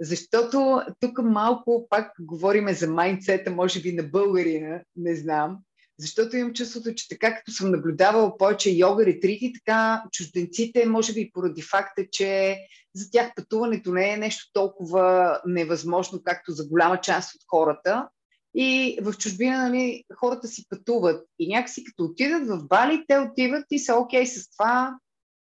Защото 0.00 0.82
тук 1.00 1.18
малко 1.22 1.86
пак 1.90 2.12
говориме 2.20 2.74
за 2.74 2.90
майндсета, 2.90 3.50
може 3.50 3.82
би 3.82 3.92
на 3.92 4.02
българина, 4.02 4.82
не 4.96 5.16
знам. 5.16 5.58
Защото 5.98 6.36
имам 6.36 6.52
чувството, 6.52 6.94
че 6.94 7.08
така 7.08 7.36
като 7.36 7.52
съм 7.52 7.70
наблюдавала 7.70 8.38
повече 8.38 8.70
йога 8.70 9.06
ретрити, 9.06 9.52
така 9.52 10.04
чужденците, 10.12 10.86
може 10.86 11.12
би 11.12 11.30
поради 11.32 11.62
факта, 11.62 12.02
че 12.12 12.58
за 12.94 13.10
тях 13.10 13.32
пътуването 13.36 13.92
не 13.92 14.12
е 14.12 14.16
нещо 14.16 14.50
толкова 14.52 15.40
невъзможно, 15.46 16.20
както 16.24 16.52
за 16.52 16.68
голяма 16.68 17.00
част 17.00 17.34
от 17.34 17.40
хората. 17.50 18.08
И 18.54 18.98
в 19.02 19.12
чужбина 19.18 19.68
нали, 19.68 20.04
хората 20.20 20.48
си 20.48 20.64
пътуват. 20.68 21.26
И 21.38 21.48
някакси 21.48 21.84
като 21.84 22.04
отидат 22.04 22.48
в 22.48 22.66
Бали, 22.66 23.04
те 23.08 23.18
отиват 23.18 23.64
и 23.70 23.78
са 23.78 23.94
окей 23.94 24.26
с 24.26 24.50
това 24.50 24.98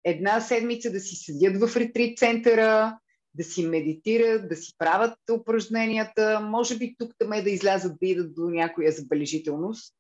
една 0.05 0.41
седмица 0.41 0.91
да 0.91 1.01
си 1.01 1.17
седят 1.17 1.61
в 1.61 1.77
ретрит 1.77 2.19
центъра, 2.19 2.99
да 3.35 3.45
си 3.45 3.67
медитират, 3.67 4.49
да 4.49 4.57
си 4.57 4.73
правят 4.79 5.19
упражненията, 5.33 6.41
може 6.41 6.79
би 6.79 6.95
тук 6.99 7.13
там 7.19 7.33
е 7.33 7.43
да 7.43 7.51
излязат 7.51 7.93
да 8.03 8.07
идат 8.07 8.35
до 8.35 8.43
някоя 8.43 8.93
забележителност. 8.93 9.95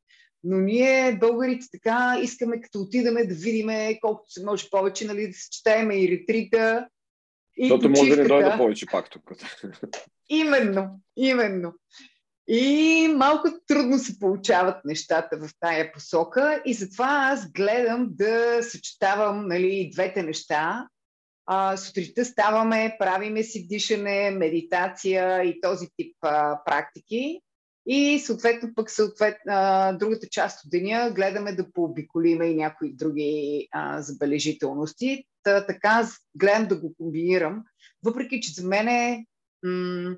Но 0.44 0.56
ние, 0.56 1.16
българите, 1.20 1.66
така 1.72 2.20
искаме, 2.22 2.60
като 2.60 2.80
отидаме 2.80 3.24
да 3.24 3.34
видиме 3.34 3.98
колкото 4.00 4.30
се 4.32 4.44
може 4.44 4.70
повече, 4.70 5.06
нали, 5.06 5.28
да 5.28 5.34
съчетаеме 5.34 6.02
и 6.02 6.08
ретрита, 6.08 6.88
и 7.56 7.68
Защото 7.68 7.90
може 7.90 8.10
да 8.10 8.22
не 8.22 8.28
дойде 8.28 8.54
повече 8.56 8.86
пак 8.86 9.10
тук. 9.10 9.32
Именно, 10.28 11.00
именно. 11.16 11.74
И 12.48 13.08
малко 13.16 13.48
трудно 13.66 13.98
се 13.98 14.18
получават 14.18 14.84
нещата 14.84 15.38
в 15.38 15.50
тая 15.60 15.92
посока 15.92 16.62
и 16.64 16.74
затова 16.74 17.28
аз 17.32 17.52
гледам 17.52 18.08
да 18.10 18.62
съчетавам 18.62 19.48
нали, 19.48 19.90
двете 19.92 20.22
неща. 20.22 20.88
А, 21.46 21.76
сутринта 21.76 22.24
ставаме, 22.24 22.96
правиме 22.98 23.42
си 23.42 23.66
дишане, 23.66 24.30
медитация 24.30 25.42
и 25.42 25.60
този 25.60 25.86
тип 25.96 26.16
а, 26.22 26.64
практики. 26.64 27.40
И 27.92 28.18
съответно 28.18 28.74
пък 28.74 28.90
съответно, 28.90 29.52
а, 29.52 29.92
другата 29.92 30.26
част 30.30 30.64
от 30.64 30.70
деня 30.70 31.12
гледаме 31.14 31.52
да 31.52 31.72
пообиколиме 31.72 32.46
и 32.46 32.56
някои 32.56 32.92
други 32.92 33.68
а, 33.70 34.02
забележителности. 34.02 35.24
Та, 35.42 35.66
така 35.66 36.08
гледам 36.36 36.68
да 36.68 36.76
го 36.76 36.94
комбинирам. 36.94 37.64
Въпреки, 38.02 38.40
че 38.40 38.52
за 38.52 38.68
мен 38.68 38.88
е 38.88 39.26
м- 39.62 40.16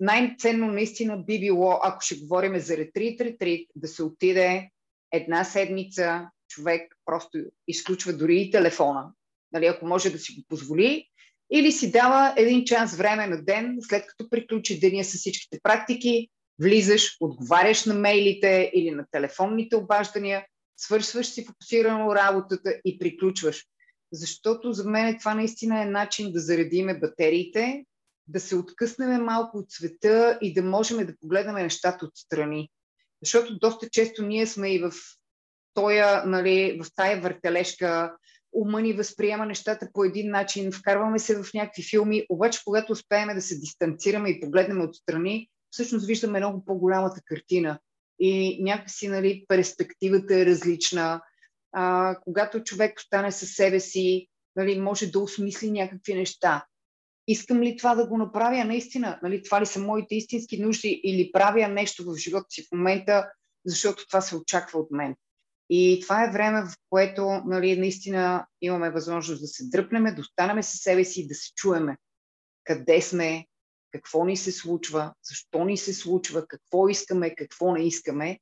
най-ценно 0.00 0.66
наистина 0.66 1.18
би 1.18 1.40
било, 1.40 1.78
ако 1.82 2.00
ще 2.00 2.16
говорим 2.16 2.58
за 2.58 2.76
ретрит, 2.76 3.20
ретрит, 3.20 3.70
да 3.76 3.88
се 3.88 4.02
отиде 4.02 4.68
една 5.12 5.44
седмица, 5.44 6.30
човек 6.48 6.96
просто 7.04 7.38
изключва 7.68 8.12
дори 8.12 8.40
и 8.40 8.50
телефона, 8.50 9.04
нали, 9.52 9.66
ако 9.66 9.86
може 9.86 10.10
да 10.10 10.18
си 10.18 10.34
го 10.34 10.42
позволи, 10.48 11.08
или 11.52 11.72
си 11.72 11.90
дава 11.90 12.34
един 12.36 12.64
час 12.64 12.96
време 12.96 13.26
на 13.26 13.44
ден, 13.44 13.78
след 13.80 14.06
като 14.06 14.30
приключи 14.30 14.80
деня 14.80 15.04
с 15.04 15.18
всичките 15.18 15.60
практики, 15.62 16.28
влизаш, 16.62 17.16
отговаряш 17.20 17.84
на 17.84 17.94
мейлите 17.94 18.70
или 18.74 18.90
на 18.90 19.04
телефонните 19.10 19.76
обаждания, 19.76 20.46
свършваш 20.76 21.26
си 21.26 21.44
фокусирано 21.44 22.14
работата 22.14 22.74
и 22.84 22.98
приключваш. 22.98 23.64
Защото 24.12 24.72
за 24.72 24.90
мен 24.90 25.18
това 25.18 25.34
наистина 25.34 25.82
е 25.82 25.86
начин 25.86 26.32
да 26.32 26.40
заредиме 26.40 26.98
батериите, 26.98 27.84
да 28.26 28.40
се 28.40 28.56
откъснем 28.56 29.24
малко 29.24 29.58
от 29.58 29.70
света 29.70 30.38
и 30.42 30.54
да 30.54 30.62
можем 30.62 31.06
да 31.06 31.16
погледнем 31.20 31.54
нещата 31.54 32.06
отстрани. 32.06 32.70
Защото 33.22 33.58
доста 33.58 33.88
често 33.90 34.22
ние 34.22 34.46
сме 34.46 34.74
и 34.74 34.78
в, 34.78 34.92
тоя, 35.74 36.24
нали, 36.26 36.80
в 36.82 36.86
тая 36.94 37.20
въртележка, 37.20 38.16
ума 38.52 38.82
ни 38.82 38.92
възприема 38.92 39.46
нещата 39.46 39.88
по 39.92 40.04
един 40.04 40.30
начин, 40.30 40.72
вкарваме 40.72 41.18
се 41.18 41.42
в 41.42 41.54
някакви 41.54 41.82
филми, 41.82 42.26
обаче 42.28 42.60
когато 42.64 42.92
успеем 42.92 43.28
да 43.34 43.42
се 43.42 43.58
дистанцираме 43.58 44.30
и 44.30 44.40
погледнем 44.40 44.80
отстрани, 44.80 45.48
всъщност 45.72 46.06
виждаме 46.06 46.38
много 46.38 46.64
по-голямата 46.64 47.20
картина. 47.24 47.78
И 48.18 48.62
някакси 48.62 49.08
нали, 49.08 49.44
перспективата 49.48 50.34
е 50.34 50.46
различна. 50.46 51.22
А, 51.72 52.16
когато 52.20 52.62
човек 52.62 52.98
остане 52.98 53.32
със 53.32 53.50
себе 53.50 53.80
си, 53.80 54.28
нали, 54.56 54.78
може 54.78 55.06
да 55.06 55.18
осмисли 55.18 55.70
някакви 55.70 56.14
неща 56.14 56.66
искам 57.28 57.62
ли 57.62 57.76
това 57.76 57.94
да 57.94 58.06
го 58.06 58.18
направя 58.18 58.64
наистина? 58.64 59.18
Нали, 59.22 59.42
това 59.42 59.60
ли 59.60 59.66
са 59.66 59.80
моите 59.80 60.14
истински 60.14 60.62
нужди 60.62 61.00
или 61.04 61.32
правя 61.32 61.68
нещо 61.68 62.04
в 62.04 62.16
живота 62.16 62.46
си 62.50 62.62
в 62.62 62.72
момента, 62.72 63.30
защото 63.66 64.06
това 64.06 64.20
се 64.20 64.36
очаква 64.36 64.80
от 64.80 64.90
мен. 64.90 65.14
И 65.70 66.00
това 66.02 66.24
е 66.24 66.30
време, 66.30 66.62
в 66.62 66.74
което 66.90 67.42
нали, 67.46 67.78
наистина 67.78 68.46
имаме 68.60 68.90
възможност 68.90 69.40
да 69.40 69.46
се 69.46 69.64
дръпнеме, 69.68 70.12
да 70.12 70.20
останеме 70.20 70.62
със 70.62 70.80
себе 70.80 71.04
си 71.04 71.20
и 71.20 71.26
да 71.26 71.34
се 71.34 71.52
чуеме. 71.54 71.96
Къде 72.64 73.02
сме, 73.02 73.46
какво 73.92 74.24
ни 74.24 74.36
се 74.36 74.52
случва, 74.52 75.14
защо 75.22 75.64
ни 75.64 75.76
се 75.76 75.94
случва, 75.94 76.46
какво 76.46 76.88
искаме, 76.88 77.34
какво 77.34 77.72
не 77.74 77.86
искаме. 77.86 78.38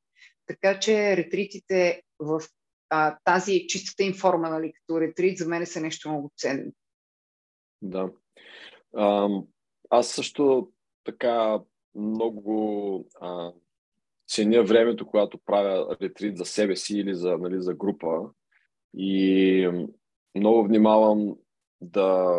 Така 0.47 0.81
че 0.81 1.17
ретритите 1.17 2.03
в 2.19 2.43
а, 2.91 3.19
тази 3.25 3.67
чистата 3.67 4.03
им 4.03 4.15
форма, 4.15 4.51
нали, 4.51 4.73
като 4.73 5.01
ретрит, 5.01 5.39
за 5.39 5.49
мен 5.49 5.67
са 5.67 5.81
нещо 5.81 6.09
много 6.09 6.31
ценно. 6.37 6.73
Да. 7.83 8.11
А, 8.97 9.29
аз 9.91 10.09
също 10.09 10.73
така 11.05 11.61
много 11.95 13.07
а, 13.21 13.53
ценя 14.29 14.63
времето, 14.63 15.07
когато 15.07 15.39
правя 15.39 15.97
ретрит 16.03 16.37
за 16.37 16.45
себе 16.45 16.77
си 16.77 16.99
или 16.99 17.15
за, 17.15 17.39
нали, 17.39 17.63
за 17.63 17.75
група. 17.75 18.31
И 18.95 19.87
много 20.35 20.65
внимавам 20.65 21.37
да 21.81 22.37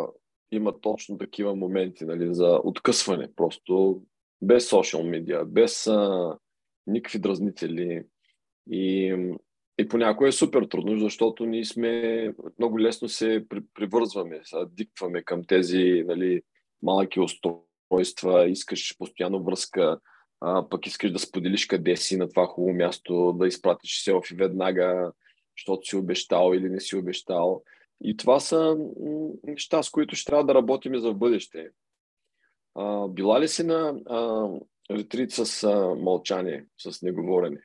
има 0.51 0.81
точно 0.81 1.17
такива 1.17 1.55
моменти 1.55 2.05
нали, 2.05 2.33
за 2.33 2.59
откъсване, 2.63 3.29
просто 3.35 4.01
без 4.41 4.69
социал 4.69 5.03
медиа, 5.03 5.45
без 5.45 5.87
а, 5.87 6.37
никакви 6.87 7.19
дразнители. 7.19 8.03
И, 8.71 9.15
и 9.77 9.87
понякога 9.87 10.27
е 10.27 10.31
супер 10.31 10.63
трудно, 10.63 10.99
защото 10.99 11.45
ние 11.45 11.65
сме 11.65 12.33
много 12.59 12.79
лесно 12.79 13.09
се 13.09 13.45
привързваме, 13.73 14.39
се 14.43 14.57
диктваме 14.71 15.23
към 15.23 15.43
тези 15.43 16.03
нали, 16.07 16.41
малки 16.83 17.19
устройства, 17.19 18.49
искаш 18.49 18.97
постоянно 18.97 19.43
връзка, 19.43 19.99
а, 20.41 20.69
пък 20.69 20.87
искаш 20.87 21.11
да 21.11 21.19
споделиш 21.19 21.65
къде 21.65 21.95
си 21.95 22.17
на 22.17 22.29
това 22.29 22.45
хубаво 22.45 22.77
място, 22.77 23.33
да 23.33 23.47
изпратиш 23.47 24.03
селфи 24.03 24.35
веднага, 24.35 25.11
защото 25.57 25.87
си 25.87 25.95
обещал 25.95 26.53
или 26.53 26.69
не 26.69 26.79
си 26.79 26.95
обещал. 26.95 27.63
И 28.03 28.17
това 28.17 28.39
са 28.39 28.77
неща, 29.43 29.83
с 29.83 29.89
които 29.89 30.15
ще 30.15 30.25
трябва 30.25 30.45
да 30.45 30.55
работим 30.55 30.99
за 30.99 31.11
в 31.11 31.17
бъдеще. 31.17 31.69
А, 32.75 33.07
била 33.07 33.41
ли 33.41 33.47
си 33.47 33.63
на 33.63 33.95
а, 34.09 34.47
ретрит 34.91 35.31
с 35.31 35.63
а, 35.63 35.95
мълчание, 35.95 36.65
с 36.77 37.01
неговорене? 37.01 37.61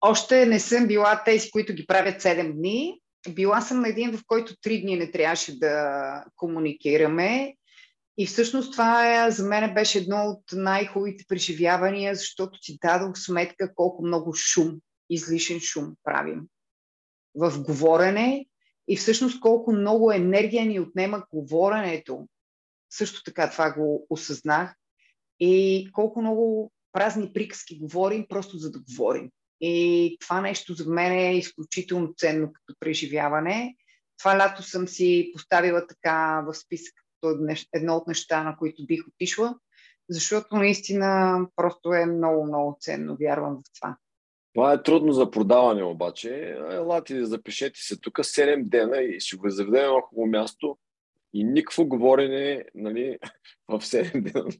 Още 0.00 0.46
не 0.46 0.60
съм 0.60 0.86
била 0.86 1.22
тези, 1.24 1.50
които 1.50 1.74
ги 1.74 1.86
правят 1.86 2.22
7 2.22 2.52
дни. 2.52 3.00
Била 3.34 3.60
съм 3.60 3.80
на 3.80 3.88
един, 3.88 4.16
в 4.16 4.22
който 4.26 4.54
3 4.54 4.82
дни 4.82 4.96
не 4.96 5.10
трябваше 5.10 5.58
да 5.58 6.24
комуникираме. 6.36 7.54
И 8.18 8.26
всъщност 8.26 8.72
това 8.72 9.26
е, 9.26 9.30
за 9.30 9.44
мен 9.48 9.74
беше 9.74 9.98
едно 9.98 10.16
от 10.16 10.42
най-хубавите 10.52 11.24
преживявания, 11.28 12.14
защото 12.14 12.58
си 12.62 12.78
дадох 12.82 13.18
сметка 13.18 13.74
колко 13.74 14.06
много 14.06 14.32
шум, 14.34 14.80
излишен 15.10 15.60
шум 15.60 15.94
правим. 16.04 16.40
в 17.34 17.62
говорене 17.62 18.46
и 18.88 18.96
всъщност 18.96 19.40
колко 19.40 19.72
много 19.72 20.12
енергия 20.12 20.66
ни 20.66 20.80
отнема 20.80 21.24
говоренето. 21.32 22.28
Също 22.92 23.22
така 23.22 23.50
това 23.50 23.72
го 23.72 24.06
осъзнах. 24.10 24.74
И 25.40 25.88
колко 25.92 26.20
много 26.20 26.72
празни 26.92 27.32
приказки 27.32 27.78
говорим, 27.78 28.26
просто 28.28 28.56
за 28.56 28.70
да 28.70 28.78
говорим. 28.78 29.30
И 29.60 30.16
това 30.20 30.40
нещо 30.40 30.74
за 30.74 30.90
мен 30.90 31.12
е 31.12 31.38
изключително 31.38 32.14
ценно 32.16 32.52
като 32.52 32.78
преживяване. 32.80 33.76
Това 34.18 34.38
лято 34.38 34.62
съм 34.62 34.88
си 34.88 35.30
поставила 35.32 35.86
така 35.86 36.44
в 36.46 36.54
списък 36.54 36.94
едно 37.72 37.96
от 37.96 38.06
неща, 38.06 38.42
на 38.42 38.56
които 38.56 38.86
бих 38.86 39.08
отишла, 39.08 39.54
защото 40.08 40.56
наистина 40.56 41.40
просто 41.56 41.94
е 41.94 42.06
много, 42.06 42.44
много 42.46 42.76
ценно, 42.80 43.16
вярвам 43.20 43.56
в 43.56 43.62
това. 43.74 43.96
Това 44.54 44.72
е 44.72 44.82
трудно 44.82 45.12
за 45.12 45.30
продаване 45.30 45.82
обаче. 45.82 46.56
Елате, 46.70 47.24
запишете 47.24 47.80
се 47.80 48.00
тук 48.00 48.14
7 48.14 48.64
дена 48.64 49.02
и 49.02 49.20
ще 49.20 49.36
го 49.36 49.50
заведем 49.50 49.92
на 49.92 50.00
хубаво 50.00 50.26
място 50.26 50.78
и 51.34 51.44
никакво 51.44 51.86
говорене 51.86 52.64
нали, 52.74 53.18
в 53.68 53.80
7 53.80 54.32
дена. 54.32 54.50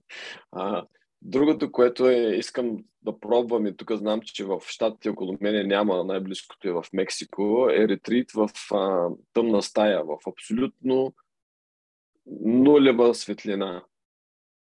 А, 0.52 0.86
другото, 1.22 1.72
което 1.72 2.08
е, 2.08 2.36
искам 2.36 2.84
да 3.02 3.20
пробвам 3.20 3.66
и 3.66 3.76
тук 3.76 3.92
знам, 3.92 4.20
че 4.20 4.44
в 4.44 4.60
щатите 4.66 5.08
около 5.08 5.36
мене 5.40 5.64
няма, 5.64 6.04
най-близкото 6.04 6.68
е 6.68 6.72
в 6.72 6.84
Мексико, 6.92 7.68
е 7.70 7.88
ретрит 7.88 8.32
в 8.32 8.50
а, 8.72 9.08
тъмна 9.32 9.62
стая, 9.62 10.04
в 10.04 10.16
абсолютно 10.26 11.14
нулева 12.40 13.14
светлина. 13.14 13.84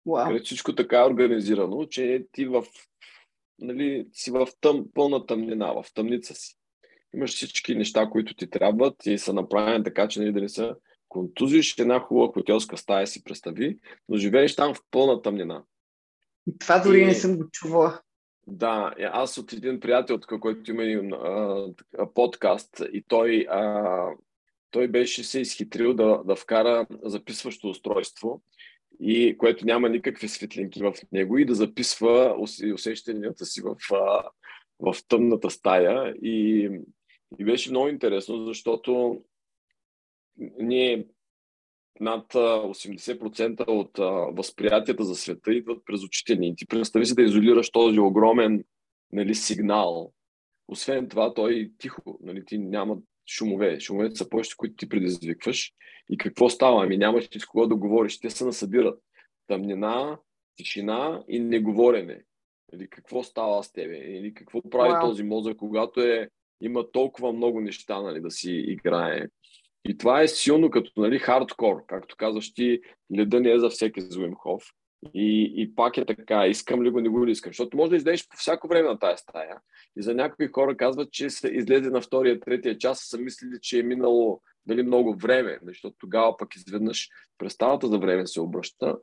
Wow. 0.08 0.28
Където 0.28 0.46
всичко 0.46 0.76
така 0.76 1.00
е 1.00 1.06
организирано, 1.06 1.86
че 1.86 2.26
ти 2.32 2.46
в, 2.46 2.66
нали, 3.62 4.08
си 4.14 4.32
в 4.32 4.48
тъм, 4.62 4.86
пълна 4.94 5.26
тъмнина, 5.26 5.74
в 5.74 5.86
тъмница 5.94 6.34
си. 6.36 6.56
Имаш 7.14 7.36
всички 7.36 7.76
неща, 7.76 8.10
които 8.10 8.34
ти 8.34 8.50
трябват 8.50 9.06
и 9.06 9.18
са 9.18 9.34
направени 9.34 9.84
така, 9.84 10.08
че 10.08 10.20
нали, 10.20 10.32
да 10.32 10.42
не 10.42 10.50
са 10.50 10.76
контузиш 11.10 11.78
една 11.78 12.00
хубава 12.00 12.34
хотелска 12.34 12.78
стая 12.78 13.08
си 13.08 13.24
представи, 13.24 13.78
но 14.10 14.18
живееш 14.18 14.56
там 14.56 14.74
в 14.74 14.82
пълна 14.92 15.22
тъмнина. 15.22 15.64
Това 16.60 16.80
дори 16.80 17.00
и... 17.00 17.06
не 17.06 17.14
съм 17.14 17.38
го 17.38 17.50
чувала. 17.52 18.02
Да, 18.48 18.94
аз 19.00 19.38
от 19.38 19.54
един 19.54 19.80
приятел, 19.80 20.20
който 20.40 20.72
има 20.72 20.84
един 20.84 21.12
подкаст 22.14 22.82
и 22.94 23.04
той, 23.08 23.48
а, 23.50 24.06
той 24.72 24.88
беше 24.88 25.24
се 25.24 25.40
изхитрил 25.40 25.94
да, 25.94 26.22
да 26.26 26.36
вкара 26.36 26.88
записващо 27.04 27.70
устройство, 27.70 28.42
и 29.00 29.38
което 29.38 29.66
няма 29.66 29.90
никакви 29.90 30.28
светлинки 30.28 30.82
в 30.84 30.94
него 31.12 31.38
и 31.38 31.46
да 31.46 31.56
записва 31.56 32.36
усещанията 32.74 33.46
си 33.46 33.62
в, 33.62 33.76
в 34.80 34.96
тъмната 35.08 35.50
стая. 35.50 36.14
И, 36.22 36.70
и 37.40 37.46
беше 37.46 37.70
много 37.70 37.88
интересно, 37.88 38.46
защото 38.46 39.22
ние 40.60 41.06
над 42.00 42.34
80% 42.34 43.68
от 43.68 43.98
възприятията 44.38 45.04
за 45.04 45.16
света 45.16 45.54
идват 45.54 45.86
през 45.86 46.04
очите 46.04 46.36
ни. 46.36 46.56
Ти 46.56 46.66
представи 46.66 47.06
си 47.06 47.16
да 47.16 47.22
изолираш 47.22 47.70
този 47.70 48.00
огромен 48.00 48.64
нали, 49.12 49.36
сигнал. 49.36 50.14
Освен 50.68 51.10
това, 51.10 51.34
той 51.34 51.60
е 51.60 51.72
тихо. 51.78 52.20
Нали, 52.22 52.46
ти 52.46 52.58
няма 52.58 52.98
шумове. 53.30 53.80
Шумовете 53.80 54.16
са 54.16 54.30
повече, 54.30 54.58
които 54.58 54.76
ти 54.76 54.90
предизвикваш. 54.90 55.74
И 56.10 56.18
какво 56.18 56.50
става? 56.50 56.84
Ами 56.84 56.98
нямаш 56.98 57.30
с 57.40 57.46
кого 57.46 57.68
да 57.68 57.76
говориш. 57.76 58.20
Те 58.20 58.30
се 58.30 58.46
насъбират. 58.46 59.00
Тъмнина, 59.48 60.18
тишина 60.56 61.24
и 61.28 61.40
неговорене. 61.40 62.22
Или 62.74 62.90
какво 62.90 63.24
става 63.24 63.64
с 63.64 63.72
тебе? 63.72 63.98
Или 63.98 64.34
какво 64.34 64.70
прави 64.70 64.94
wow. 64.94 65.02
този 65.02 65.24
мозък, 65.24 65.58
когато 65.58 66.02
е, 66.02 66.30
има 66.62 66.92
толкова 66.92 67.34
много 67.34 67.62
неща 67.62 68.02
нали, 68.02 68.22
да 68.22 68.32
си 68.32 68.52
играе. 68.52 69.28
И 69.86 69.98
това 69.98 70.22
е 70.22 70.28
силно 70.28 70.70
като 70.70 70.92
нали, 70.98 71.20
хардкор. 71.20 71.86
Както 71.88 72.16
казваш 72.18 72.54
ти, 72.54 72.82
леда 73.18 73.40
не 73.40 73.52
е 73.52 73.60
за 73.60 73.70
всеки 73.70 74.02
Зуимхов. 74.02 74.64
И, 75.14 75.54
и 75.56 75.76
пак 75.76 75.98
е 75.98 76.06
така, 76.06 76.48
искам 76.48 76.84
ли 76.84 76.90
го, 76.90 77.00
не 77.00 77.10
го 77.10 77.28
ли 77.28 77.32
искам. 77.32 77.50
Защото 77.50 77.78
може 77.78 77.90
да 77.90 77.96
излезеш 77.96 78.28
по 78.28 78.38
всяко 78.38 78.68
време 78.68 78.90
на 78.90 79.00
тази 79.00 79.18
стая. 79.18 79.58
И 79.98 80.02
за 80.02 80.16
някои 80.16 80.48
хора 80.48 80.78
казват, 80.78 81.12
че 81.12 81.30
са 81.30 81.50
излезе 81.50 81.90
на 81.90 82.02
втория, 82.02 82.40
третия 82.40 82.78
час, 82.78 83.00
са 83.00 83.18
мислили, 83.18 83.58
че 83.62 83.80
е 83.80 83.84
минало 83.84 84.42
дали, 84.66 84.84
много 84.84 85.16
време, 85.16 85.60
защото 85.64 85.96
тогава 86.00 86.38
пък 86.38 86.56
изведнъж 86.56 87.10
представата 87.38 87.88
за 87.88 88.00
време 88.00 88.28
се 88.28 88.42
обръща. 88.42 88.98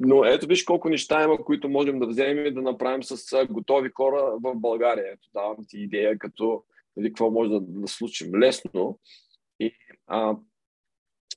Но 0.00 0.24
ето 0.24 0.46
виж 0.46 0.64
колко 0.64 0.88
неща 0.88 1.24
има, 1.24 1.44
които 1.44 1.68
можем 1.68 1.98
да 1.98 2.06
вземем 2.06 2.46
и 2.46 2.54
да 2.54 2.62
направим 2.62 3.02
с 3.02 3.46
готови 3.50 3.90
хора 3.94 4.36
в 4.42 4.54
България. 4.54 5.12
Ето 5.12 5.28
давам 5.34 5.56
ти 5.68 5.78
идея 5.78 6.18
като 6.18 6.64
дали, 6.96 7.08
какво 7.08 7.30
може 7.30 7.50
да, 7.50 7.60
да 7.60 7.88
случим 7.88 8.34
лесно. 8.34 8.98
И 9.60 9.72
а, 10.06 10.36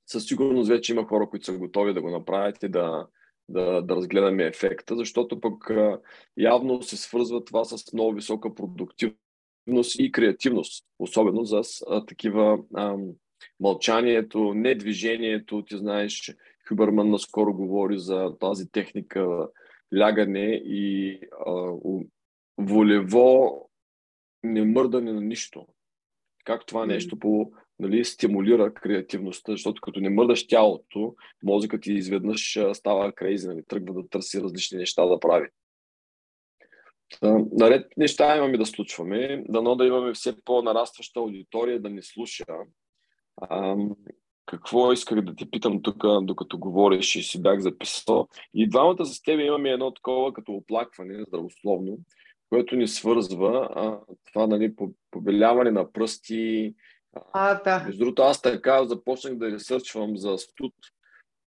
със 0.07 0.25
сигурност 0.25 0.69
вече 0.69 0.93
има 0.93 1.07
хора, 1.07 1.29
които 1.29 1.45
са 1.45 1.57
готови 1.57 1.93
да 1.93 2.01
го 2.01 2.09
направят 2.09 2.63
и 2.63 2.69
да, 2.69 3.07
да, 3.49 3.81
да 3.81 3.95
разгледаме 3.95 4.43
ефекта, 4.43 4.95
защото 4.95 5.39
пък 5.39 5.69
а, 5.69 5.99
явно 6.37 6.81
се 6.81 6.97
свързва 6.97 7.45
това 7.45 7.63
с 7.63 7.93
много 7.93 8.13
висока 8.13 8.55
продуктивност 8.55 9.99
и 9.99 10.11
креативност, 10.11 10.85
особено 10.99 11.43
за 11.43 11.61
а, 11.89 12.05
такива 12.05 12.59
а, 12.73 12.95
мълчанието, 13.59 14.53
недвижението. 14.53 15.63
Ти 15.65 15.77
знаеш, 15.77 16.35
Хюберман 16.67 17.09
наскоро 17.09 17.53
говори 17.53 17.99
за 17.99 18.37
тази 18.39 18.71
техника 18.71 19.49
лягане 19.97 20.61
и 20.65 21.19
а, 21.45 21.71
волево 22.57 23.61
немърдане 24.43 25.13
на 25.13 25.21
нищо. 25.21 25.67
Как 26.45 26.65
това 26.65 26.85
нещо 26.85 27.19
по 27.19 27.51
нали, 27.79 28.05
стимулира 28.05 28.73
креативността, 28.73 29.51
защото 29.51 29.81
като 29.81 29.99
не 29.99 30.09
мърдаш 30.09 30.47
тялото, 30.47 31.15
мозъкът 31.43 31.81
ти 31.81 31.93
изведнъж 31.93 32.59
става 32.73 33.11
крейзи, 33.11 33.47
нали, 33.47 33.63
тръгва 33.67 33.93
да 34.01 34.09
търси 34.09 34.41
различни 34.41 34.77
неща 34.77 35.05
да 35.05 35.19
прави. 35.19 35.47
Наред 37.51 37.87
неща 37.97 38.37
имаме 38.37 38.57
да 38.57 38.65
случваме, 38.65 39.43
дано 39.49 39.75
да 39.75 39.85
имаме 39.85 40.13
все 40.13 40.35
по-нарастваща 40.45 41.19
аудитория 41.19 41.81
да 41.81 41.89
ни 41.89 42.01
слуша. 42.01 42.45
Какво 44.45 44.91
исках 44.91 45.21
да 45.21 45.35
ти 45.35 45.51
питам 45.51 45.81
тук, 45.81 46.03
докато 46.21 46.59
говориш 46.59 47.15
и 47.15 47.23
си 47.23 47.41
бях 47.41 47.59
записал. 47.59 48.27
И 48.53 48.69
двамата 48.69 49.05
с 49.05 49.21
теб 49.21 49.39
имаме 49.39 49.69
едно 49.69 49.93
такова 49.93 50.33
като 50.33 50.51
оплакване, 50.51 51.23
здравословно, 51.27 51.97
което 52.49 52.75
ни 52.75 52.87
свързва. 52.87 53.69
А, 53.75 53.99
това, 54.31 54.47
нали, 54.47 54.73
побеляване 55.11 55.71
на 55.71 55.91
пръсти, 55.91 56.75
а, 57.33 57.63
да. 57.63 57.83
Между 57.85 57.99
другото, 57.99 58.21
аз 58.21 58.41
така 58.41 58.85
започнах 58.85 59.35
да 59.35 59.51
ресърчвам 59.51 60.17
за 60.17 60.37
студ 60.37 60.73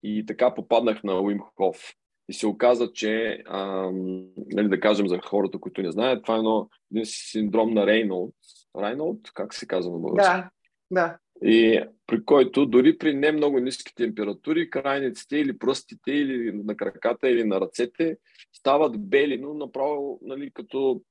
и 0.03 0.26
така 0.26 0.53
попаднах 0.53 1.03
на 1.03 1.22
Уим 1.22 1.40
Хоф. 1.40 1.94
И 2.30 2.34
се 2.34 2.48
оказа, 2.48 2.91
че, 2.94 3.44
ам, 3.48 4.26
нали, 4.35 4.69
да 4.69 4.80
кажем 4.80 5.07
за 5.07 5.19
хората, 5.19 5.60
които 5.60 5.81
не 5.81 5.91
знаят, 5.91 6.23
това 6.23 6.35
е 6.35 6.38
едно, 6.38 6.69
един 6.91 7.06
синдром 7.06 7.73
на 7.73 7.88
Рейнолд. 7.88 8.35
Рейнолд, 8.77 9.19
как 9.34 9.53
се 9.53 9.68
казва 9.68 9.91
на 9.91 9.99
български? 9.99 10.31
Да, 10.31 10.49
да. 10.91 11.18
И 11.45 11.84
при 12.07 12.26
който 12.26 12.65
дори 12.65 12.98
при 12.98 13.14
не 13.14 13.31
много 13.31 13.60
ниски 13.60 13.95
температури, 13.95 14.69
крайниците 14.69 15.38
или 15.38 15.57
пръстите, 15.57 16.11
или 16.11 16.52
на 16.52 16.77
краката, 16.77 17.30
или 17.30 17.44
на 17.44 17.61
ръцете 17.61 18.18
стават 18.53 19.10
бели, 19.10 19.38
но 19.38 19.53
направо 19.53 20.19
нали, 20.22 20.52
като 20.53 21.02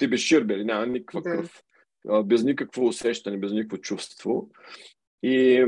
били, 0.00 0.64
няма 0.64 0.86
никаква 0.86 1.22
да. 1.22 1.30
кръв 1.30 1.62
без 2.24 2.42
никакво 2.44 2.86
усещане, 2.86 3.36
без 3.36 3.52
никакво 3.52 3.78
чувство. 3.78 4.48
И... 5.22 5.64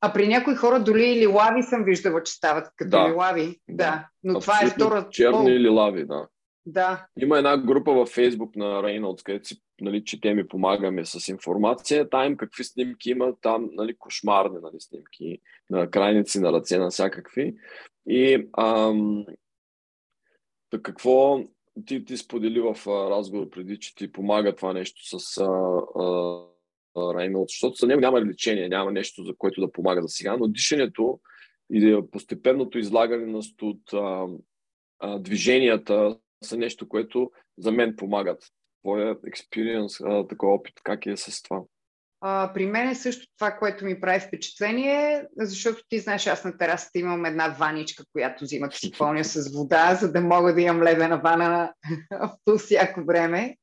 А 0.00 0.12
при 0.12 0.28
някои 0.28 0.54
хора 0.54 0.84
дори 0.84 1.04
или 1.04 1.26
лави 1.26 1.62
съм 1.62 1.84
виждала, 1.84 2.22
че 2.22 2.32
стават 2.32 2.68
като 2.76 2.90
да, 2.90 2.98
лави. 2.98 3.60
Да. 3.68 3.76
да. 3.76 4.08
Но 4.24 4.36
Абсолютно 4.36 4.40
това 4.40 4.66
е 4.66 4.70
втора... 4.70 5.08
Черни 5.10 5.50
или 5.50 5.68
лави, 5.68 6.04
да. 6.04 6.28
Да. 6.66 7.06
Има 7.18 7.38
една 7.38 7.58
група 7.58 7.92
във 7.92 8.08
Фейсбук 8.08 8.56
на 8.56 8.82
Рейнолдс, 8.82 9.22
където 9.22 9.48
си, 9.48 9.62
нали, 9.80 10.04
четем 10.04 10.38
и 10.38 10.48
помагаме 10.48 11.04
с 11.04 11.28
информация. 11.28 12.10
Там 12.10 12.36
какви 12.36 12.64
снимки 12.64 13.10
има, 13.10 13.34
там 13.40 13.68
нали, 13.72 13.96
кошмарни 13.98 14.58
нали, 14.62 14.80
снимки 14.80 15.38
на 15.70 15.90
крайници, 15.90 16.40
на 16.40 16.52
ръце, 16.52 16.78
на 16.78 16.90
всякакви. 16.90 17.54
И 18.08 18.48
ам, 18.58 19.24
какво 20.82 21.40
ти, 21.84 22.04
ти 22.04 22.16
сподели 22.16 22.60
в 22.60 22.76
а, 22.86 23.10
разговор 23.10 23.50
преди, 23.50 23.78
че 23.78 23.94
ти 23.94 24.12
помага 24.12 24.56
това 24.56 24.72
нещо 24.72 25.18
с 25.18 25.38
а, 25.38 25.44
а, 26.00 27.18
Рейнолд, 27.18 27.48
защото 27.48 27.74
за 27.74 27.86
него 27.86 28.00
няма 28.00 28.20
лечение, 28.20 28.68
няма 28.68 28.92
нещо, 28.92 29.24
за 29.24 29.34
което 29.38 29.60
да 29.60 29.72
помага 29.72 30.02
за 30.02 30.08
сега, 30.08 30.36
но 30.36 30.48
дишането 30.48 31.20
и 31.72 32.02
постепенното 32.12 32.78
излагане 32.78 33.26
на 33.26 33.42
студ, 33.42 33.80
а, 33.92 34.26
а, 34.98 35.18
движенията 35.18 36.18
са 36.44 36.56
нещо, 36.56 36.88
което 36.88 37.30
за 37.58 37.72
мен 37.72 37.96
помагат. 37.96 38.42
Твоя 38.82 39.16
експириенс, 39.26 39.98
такова 40.28 40.54
опит, 40.54 40.74
как 40.82 41.06
е 41.06 41.16
с 41.16 41.42
това? 41.42 41.62
А, 42.20 42.50
при 42.54 42.66
мен 42.66 42.88
е 42.88 42.94
също 42.94 43.26
това, 43.38 43.50
което 43.50 43.84
ми 43.84 44.00
прави 44.00 44.20
впечатление, 44.20 45.24
защото 45.36 45.82
ти 45.88 45.98
знаеш, 45.98 46.26
аз 46.26 46.44
на 46.44 46.58
терасата 46.58 46.98
имам 46.98 47.24
една 47.24 47.48
ваничка, 47.48 48.04
която 48.12 48.44
взима 48.44 48.72
си 48.72 48.92
пълня 48.98 49.24
с 49.24 49.52
вода, 49.54 49.94
за 49.94 50.12
да 50.12 50.20
мога 50.20 50.54
да 50.54 50.60
имам 50.60 50.82
ледена 50.82 51.18
вана 51.18 51.48
на, 51.48 51.72
по 52.44 52.58
всяко 52.58 53.04
време. 53.04 53.56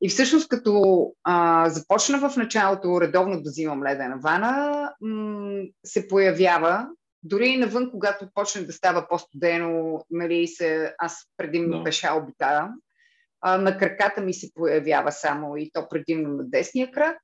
И 0.00 0.08
всъщност, 0.08 0.48
като 0.48 1.06
а, 1.24 1.68
започна 1.70 2.28
в 2.28 2.36
началото 2.36 3.00
редовно 3.00 3.42
да 3.42 3.50
взимам 3.50 3.82
ледена 3.82 4.16
вана, 4.18 4.92
м- 5.00 5.62
се 5.84 6.08
появява, 6.08 6.88
дори 7.22 7.48
и 7.48 7.56
навън, 7.56 7.90
когато 7.90 8.28
почне 8.34 8.62
да 8.62 8.72
става 8.72 9.08
по-студено, 9.08 10.04
нали, 10.10 10.46
се, 10.46 10.94
аз 10.98 11.16
предимно 11.36 11.76
no. 11.76 11.84
пеша 11.84 12.14
обитавам, 12.14 12.74
а, 13.40 13.58
на 13.58 13.78
краката 13.78 14.20
ми 14.20 14.34
се 14.34 14.50
появява 14.54 15.12
само 15.12 15.56
и 15.56 15.70
то 15.72 15.88
предимно 15.88 16.28
на 16.28 16.44
десния 16.44 16.90
крак, 16.90 17.18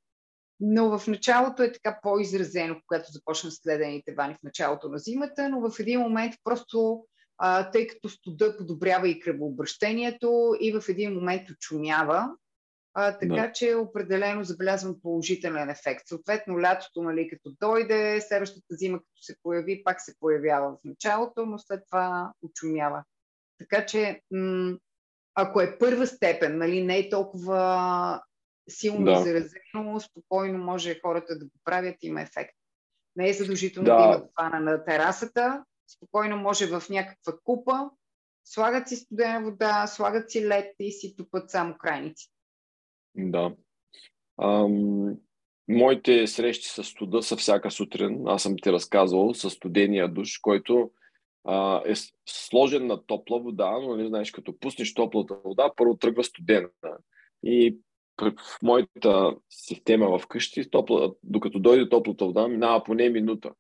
но 0.60 0.98
в 0.98 1.06
началото 1.06 1.62
е 1.62 1.72
така 1.72 1.98
по-изразено, 2.02 2.80
когато 2.86 3.12
започна 3.12 3.50
следените 3.50 4.14
вани 4.14 4.34
в 4.34 4.42
началото 4.42 4.88
на 4.88 4.98
зимата, 4.98 5.48
но 5.48 5.70
в 5.70 5.80
един 5.80 6.00
момент 6.00 6.34
просто, 6.44 7.04
а, 7.38 7.70
тъй 7.70 7.86
като 7.86 8.08
студа 8.08 8.56
подобрява 8.56 9.08
и 9.08 9.20
кръвообращението 9.20 10.56
и 10.60 10.72
в 10.72 10.88
един 10.88 11.14
момент 11.14 11.50
очумява, 11.50 12.30
а, 12.94 13.18
така 13.18 13.34
да. 13.34 13.52
че 13.52 13.74
определено 13.74 14.44
забелязвам 14.44 15.00
положителен 15.02 15.70
ефект. 15.70 16.08
Съответно, 16.08 16.60
лятото, 16.60 17.02
нали, 17.02 17.28
като 17.28 17.56
дойде, 17.60 18.20
следващата 18.20 18.74
зима, 18.74 18.98
като 18.98 19.22
се 19.22 19.34
появи, 19.42 19.84
пак 19.84 20.00
се 20.00 20.14
появява 20.20 20.72
в 20.72 20.78
началото, 20.84 21.46
но 21.46 21.58
след 21.58 21.80
това 21.90 22.32
очумява. 22.42 23.04
Така 23.58 23.86
че, 23.86 24.20
м- 24.30 24.78
ако 25.34 25.60
е 25.60 25.78
първа 25.78 26.06
степен, 26.06 26.58
нали, 26.58 26.82
не 26.84 26.98
е 26.98 27.10
толкова 27.10 28.22
силно 28.70 29.04
да. 29.04 29.22
заразено, 29.22 30.00
спокойно 30.00 30.58
може 30.58 31.00
хората 31.00 31.38
да 31.38 31.44
го 31.44 31.52
правят, 31.64 31.96
има 32.02 32.22
ефект. 32.22 32.54
Не 33.16 33.28
е 33.28 33.32
задължително 33.32 33.86
да, 33.86 33.96
да 33.96 34.04
имат 34.04 34.30
фана 34.40 34.60
на 34.60 34.84
терасата, 34.84 35.64
спокойно 35.96 36.36
може 36.36 36.66
в 36.66 36.82
някаква 36.90 37.32
купа, 37.44 37.90
слагат 38.44 38.88
си 38.88 38.96
студена 38.96 39.44
вода, 39.44 39.86
слагат 39.86 40.30
си 40.30 40.46
лед 40.46 40.74
и 40.78 40.92
си 40.92 41.16
тупат 41.16 41.50
само 41.50 41.74
крайници. 41.78 42.28
Да. 43.14 43.54
Ам, 44.42 45.16
моите 45.68 46.26
срещи 46.26 46.68
с 46.68 46.84
студа 46.84 47.22
са 47.22 47.36
всяка 47.36 47.70
сутрин. 47.70 48.22
Аз 48.26 48.42
съм 48.42 48.54
ти 48.62 48.72
разказвал 48.72 49.34
с 49.34 49.50
студения 49.50 50.08
душ, 50.08 50.38
който 50.38 50.90
а, 51.44 51.82
е 51.86 51.94
сложен 52.28 52.86
на 52.86 53.06
топла 53.06 53.40
вода, 53.40 53.70
но 53.70 53.90
не 53.90 53.96
нали, 53.96 54.08
знаеш, 54.08 54.30
като 54.30 54.58
пуснеш 54.58 54.94
топлата 54.94 55.36
вода, 55.44 55.72
първо 55.76 55.96
тръгва 55.96 56.24
студена. 56.24 56.68
И 57.42 57.78
в 58.24 58.62
моята 58.62 59.36
система 59.50 60.18
вкъщи, 60.18 60.70
топла, 60.70 61.12
докато 61.22 61.58
дойде 61.58 61.88
топлата 61.88 62.24
вода, 62.24 62.48
минава 62.48 62.84
поне 62.84 63.08
минута. 63.08 63.50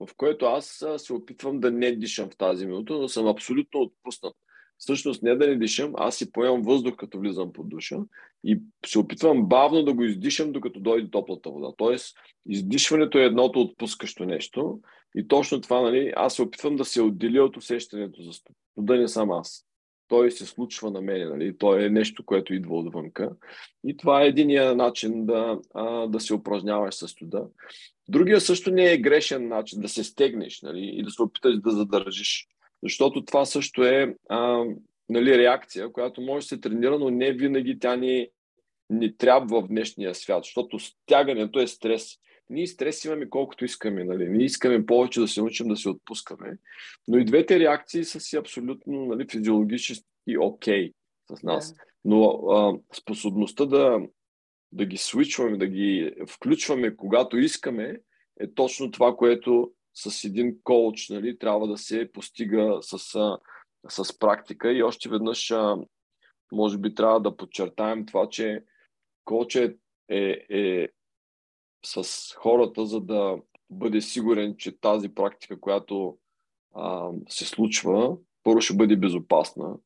В 0.00 0.08
което 0.16 0.46
аз 0.46 0.84
се 0.96 1.12
опитвам 1.12 1.60
да 1.60 1.70
не 1.70 1.96
дишам 1.96 2.30
в 2.30 2.36
тази 2.36 2.66
минута, 2.66 2.92
но 2.92 3.08
съм 3.08 3.26
абсолютно 3.26 3.80
отпуснат. 3.80 4.34
Всъщност 4.78 5.22
не 5.22 5.36
да 5.36 5.46
не 5.46 5.56
дишам, 5.56 5.92
аз 5.96 6.16
си 6.16 6.32
поемам 6.32 6.62
въздух, 6.62 6.96
като 6.96 7.18
влизам 7.18 7.52
под 7.52 7.68
душа 7.68 7.96
и 8.44 8.60
се 8.86 8.98
опитвам 8.98 9.46
бавно 9.46 9.82
да 9.82 9.92
го 9.92 10.04
издишам, 10.04 10.52
докато 10.52 10.80
дойде 10.80 11.10
топлата 11.10 11.50
вода. 11.50 11.72
Тоест, 11.76 12.16
издишването 12.48 13.18
е 13.18 13.24
едното 13.24 13.60
отпускащо 13.60 14.24
нещо 14.24 14.80
и 15.16 15.28
точно 15.28 15.60
това, 15.60 15.80
нали, 15.80 16.12
аз 16.16 16.34
се 16.34 16.42
опитвам 16.42 16.76
да 16.76 16.84
се 16.84 17.02
отделя 17.02 17.44
от 17.44 17.56
усещането 17.56 18.22
за 18.22 18.32
студа, 18.32 18.96
не 18.96 19.08
съм 19.08 19.30
аз 19.30 19.66
той 20.10 20.30
се 20.30 20.46
случва 20.46 20.90
на 20.90 21.00
мен. 21.00 21.28
Нали? 21.28 21.58
Той 21.58 21.84
е 21.84 21.90
нещо, 21.90 22.24
което 22.24 22.54
идва 22.54 22.78
отвънка. 22.78 23.30
И 23.84 23.96
това 23.96 24.22
е 24.22 24.26
единия 24.26 24.74
начин 24.74 25.26
да, 25.26 25.58
а, 25.74 26.06
да 26.06 26.20
се 26.20 26.34
упражняваш 26.34 26.94
с 26.94 27.08
студа. 27.08 27.46
Другия 28.08 28.40
също 28.40 28.70
не 28.70 28.92
е 28.92 28.98
грешен 28.98 29.48
начин 29.48 29.80
да 29.80 29.88
се 29.88 30.04
стегнеш 30.04 30.62
нали? 30.62 30.90
и 30.94 31.02
да 31.02 31.10
се 31.10 31.22
опиташ 31.22 31.58
да 31.58 31.70
задържиш. 31.70 32.46
Защото 32.82 33.24
това 33.24 33.44
също 33.44 33.84
е 33.84 34.14
а, 34.28 34.64
нали, 35.08 35.38
реакция, 35.38 35.92
която 35.92 36.20
може 36.20 36.44
да 36.44 36.48
се 36.48 36.60
тренира, 36.60 36.98
но 36.98 37.10
не 37.10 37.32
винаги 37.32 37.78
тя 37.78 37.96
ни, 37.96 38.28
ни 38.90 39.16
трябва 39.16 39.62
в 39.62 39.68
днешния 39.68 40.14
свят, 40.14 40.44
защото 40.44 40.78
стягането 40.78 41.60
е 41.60 41.66
стрес. 41.66 42.16
Ние 42.50 42.66
стрес 42.66 43.04
имаме 43.04 43.30
колкото 43.30 43.64
искаме. 43.64 44.04
Нали? 44.04 44.28
Ние 44.28 44.46
искаме 44.46 44.86
повече 44.86 45.20
да 45.20 45.28
се 45.28 45.40
научим 45.40 45.68
да 45.68 45.76
се 45.76 45.88
отпускаме. 45.88 46.58
Но 47.08 47.18
и 47.18 47.24
двете 47.24 47.58
реакции 47.58 48.04
са 48.04 48.20
си 48.20 48.36
абсолютно 48.36 49.06
нали, 49.06 49.26
физиологически 49.30 50.38
окей 50.38 50.88
okay 50.88 50.94
с 51.36 51.42
нас. 51.42 51.74
Но 52.04 52.24
а, 52.24 52.78
способността 52.96 53.66
да, 53.66 54.00
да 54.72 54.84
ги 54.84 54.96
свичваме, 54.96 55.56
да 55.56 55.66
ги 55.66 56.14
включваме 56.28 56.96
когато 56.96 57.38
искаме, 57.38 58.00
е 58.40 58.54
точно 58.54 58.90
това, 58.90 59.16
което 59.16 59.72
с 59.94 60.24
един 60.24 60.56
коуч 60.62 61.08
нали, 61.08 61.38
трябва 61.38 61.68
да 61.68 61.78
се 61.78 62.12
постига 62.12 62.78
с, 62.80 62.98
с 63.88 64.18
практика. 64.18 64.72
И 64.72 64.82
още 64.82 65.08
веднъж, 65.08 65.50
а, 65.50 65.76
може 66.52 66.78
би, 66.78 66.94
трябва 66.94 67.20
да 67.20 67.36
подчертаем 67.36 68.06
това, 68.06 68.28
че 68.28 68.64
коучът 69.24 69.76
е, 70.08 70.46
е 70.50 70.88
с 71.84 72.04
хората, 72.34 72.86
за 72.86 73.00
да 73.00 73.36
бъде 73.70 74.00
сигурен, 74.00 74.54
че 74.56 74.80
тази 74.80 75.14
практика, 75.14 75.60
която 75.60 76.16
а, 76.74 77.10
се 77.28 77.44
случва, 77.44 78.16
първо 78.44 78.60
ще 78.60 78.76
бъде 78.76 78.96
безопасна, 78.96 79.76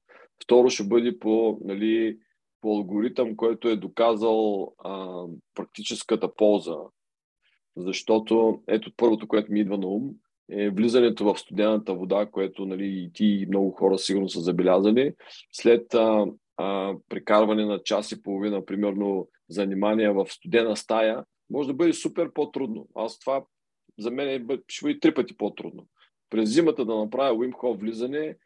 второ 0.45 0.71
ще 0.71 0.85
бъде 0.85 1.19
по, 1.19 1.59
нали, 1.65 2.19
по 2.61 2.77
алгоритъм, 2.77 3.37
който 3.37 3.69
е 3.69 3.77
доказал 3.77 4.73
а, 4.79 5.25
практическата 5.55 6.35
полза. 6.35 6.77
Защото 7.77 8.63
ето 8.69 8.93
първото, 8.97 9.29
което 9.29 9.53
ми 9.53 9.61
идва 9.61 9.79
на 9.79 9.87
ум, 9.87 10.11
е 10.51 10.71
влизането 10.71 11.25
в 11.25 11.39
студената 11.39 11.95
вода, 11.95 12.27
което 12.27 12.67
нали, 12.67 12.87
и 12.87 13.13
ти 13.13 13.27
и 13.27 13.47
много 13.47 13.71
хора 13.71 13.99
сигурно 13.99 14.29
са 14.29 14.41
забелязали. 14.41 15.15
След 15.53 15.95
а, 15.95 16.27
а, 16.57 16.95
прекарване 17.09 17.65
на 17.65 17.83
час 17.83 18.13
и 18.13 18.23
половина, 18.23 18.65
примерно, 18.65 19.29
занимания 19.49 20.15
в 20.15 20.27
студена 20.29 20.77
стая, 20.77 21.25
може 21.51 21.69
да 21.69 21.75
бъде 21.75 21.93
супер 21.93 22.33
по-трудно. 22.33 22.89
Аз 22.95 23.19
това 23.19 23.45
за 23.99 24.11
мен 24.11 24.29
е, 24.29 24.59
ще 24.69 24.85
бъде 24.85 25.01
три 25.01 25.15
пъти 25.15 25.37
по-трудно. 25.37 25.87
През 26.31 26.51
зимата 26.51 26.85
да 26.85 26.97
направя 26.97 27.39
Wim 27.39 27.77
влизане, 27.77 28.37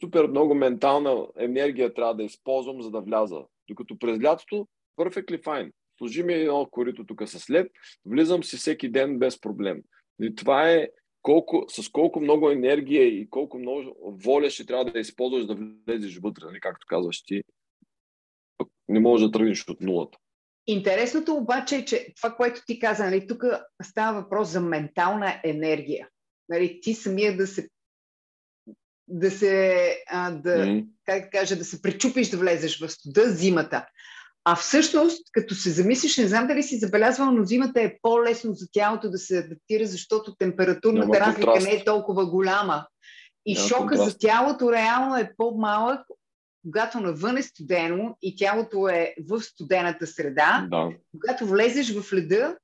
супер 0.00 0.26
много 0.26 0.54
ментална 0.54 1.26
енергия 1.38 1.94
трябва 1.94 2.14
да 2.14 2.22
използвам, 2.22 2.82
за 2.82 2.90
да 2.90 3.00
вляза. 3.00 3.40
Докато 3.68 3.98
през 3.98 4.22
лятото, 4.22 4.68
perfectly 4.98 5.42
fine. 5.42 5.72
Служи 5.98 6.22
ми 6.22 6.32
едно 6.32 6.68
корито 6.70 7.06
тук 7.06 7.28
с 7.28 7.50
лед, 7.50 7.72
влизам 8.06 8.44
си 8.44 8.56
всеки 8.56 8.88
ден 8.88 9.18
без 9.18 9.40
проблем. 9.40 9.82
И 10.22 10.34
това 10.34 10.70
е 10.70 10.88
колко, 11.22 11.64
с 11.68 11.88
колко 11.88 12.20
много 12.20 12.50
енергия 12.50 13.04
и 13.04 13.30
колко 13.30 13.58
много 13.58 13.82
воля 14.24 14.50
ще 14.50 14.66
трябва 14.66 14.84
да 14.84 14.98
използваш 14.98 15.46
да 15.46 15.54
влезеш 15.86 16.18
вътре, 16.18 16.44
нали, 16.44 16.60
както 16.60 16.86
казваш 16.86 17.22
ти. 17.22 17.42
Не 18.88 19.00
можеш 19.00 19.26
да 19.26 19.32
тръгнеш 19.32 19.68
от 19.68 19.80
нулата. 19.80 20.18
Интересното 20.66 21.34
обаче 21.34 21.76
е, 21.76 21.84
че 21.84 22.12
това, 22.16 22.34
което 22.34 22.62
ти 22.66 22.78
каза, 22.78 23.04
нали, 23.04 23.26
тук 23.26 23.44
става 23.82 24.20
въпрос 24.20 24.48
за 24.48 24.60
ментална 24.60 25.40
енергия. 25.44 26.08
Нали, 26.48 26.80
ти 26.82 26.94
самия 26.94 27.36
да 27.36 27.46
се 27.46 27.68
да 29.08 29.30
се, 29.30 29.96
а, 30.08 30.30
да, 30.30 30.56
mm-hmm. 30.56 30.86
как 31.04 31.32
кажа, 31.32 31.56
да 31.56 31.64
се 31.64 31.82
пречупиш 31.82 32.28
да 32.28 32.36
влезеш 32.36 32.80
в 32.80 32.88
студа 32.88 33.30
зимата. 33.30 33.86
А 34.44 34.56
всъщност, 34.56 35.22
като 35.32 35.54
се 35.54 35.70
замислиш, 35.70 36.18
не 36.18 36.26
знам 36.26 36.46
дали 36.46 36.62
си 36.62 36.78
забелязвал, 36.78 37.30
но 37.30 37.44
зимата 37.44 37.82
е 37.82 37.96
по-лесно 38.02 38.54
за 38.54 38.66
тялото 38.72 39.10
да 39.10 39.18
се 39.18 39.38
адаптира, 39.38 39.86
защото 39.86 40.36
температурната 40.38 41.08
Няма 41.08 41.26
разлика 41.26 41.46
контраст. 41.46 41.66
не 41.66 41.74
е 41.74 41.84
толкова 41.84 42.26
голяма. 42.26 42.86
И 43.46 43.54
Няма 43.54 43.68
шока 43.68 43.86
контраст. 43.86 44.10
за 44.10 44.18
тялото 44.18 44.72
реално 44.72 45.16
е 45.16 45.32
по-малък, 45.36 46.00
когато 46.62 47.00
навън 47.00 47.36
е 47.36 47.42
студено 47.42 48.16
и 48.22 48.36
тялото 48.36 48.88
е 48.88 49.14
в 49.28 49.40
студената 49.40 50.06
среда, 50.06 50.66
да. 50.70 50.88
когато 51.20 51.46
влезеш 51.46 51.94
в 51.94 52.12
леда, 52.12 52.56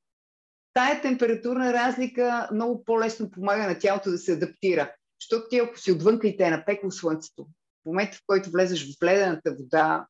тая 0.74 1.00
температурна 1.00 1.72
разлика 1.72 2.48
много 2.52 2.84
по-лесно 2.84 3.30
помага 3.30 3.66
на 3.66 3.78
тялото 3.78 4.10
да 4.10 4.18
се 4.18 4.32
адаптира. 4.32 4.92
Защото 5.20 5.48
ти, 5.50 5.58
ако 5.58 5.78
си 5.78 5.92
отвънка 5.92 6.28
и 6.28 6.36
те 6.36 6.44
е 6.44 6.50
напекло 6.50 6.90
слънцето, 6.90 7.42
в 7.82 7.86
момента, 7.86 8.16
в 8.16 8.22
който 8.26 8.50
влезеш 8.50 8.96
в 8.96 9.02
ледената 9.02 9.54
вода... 9.58 10.06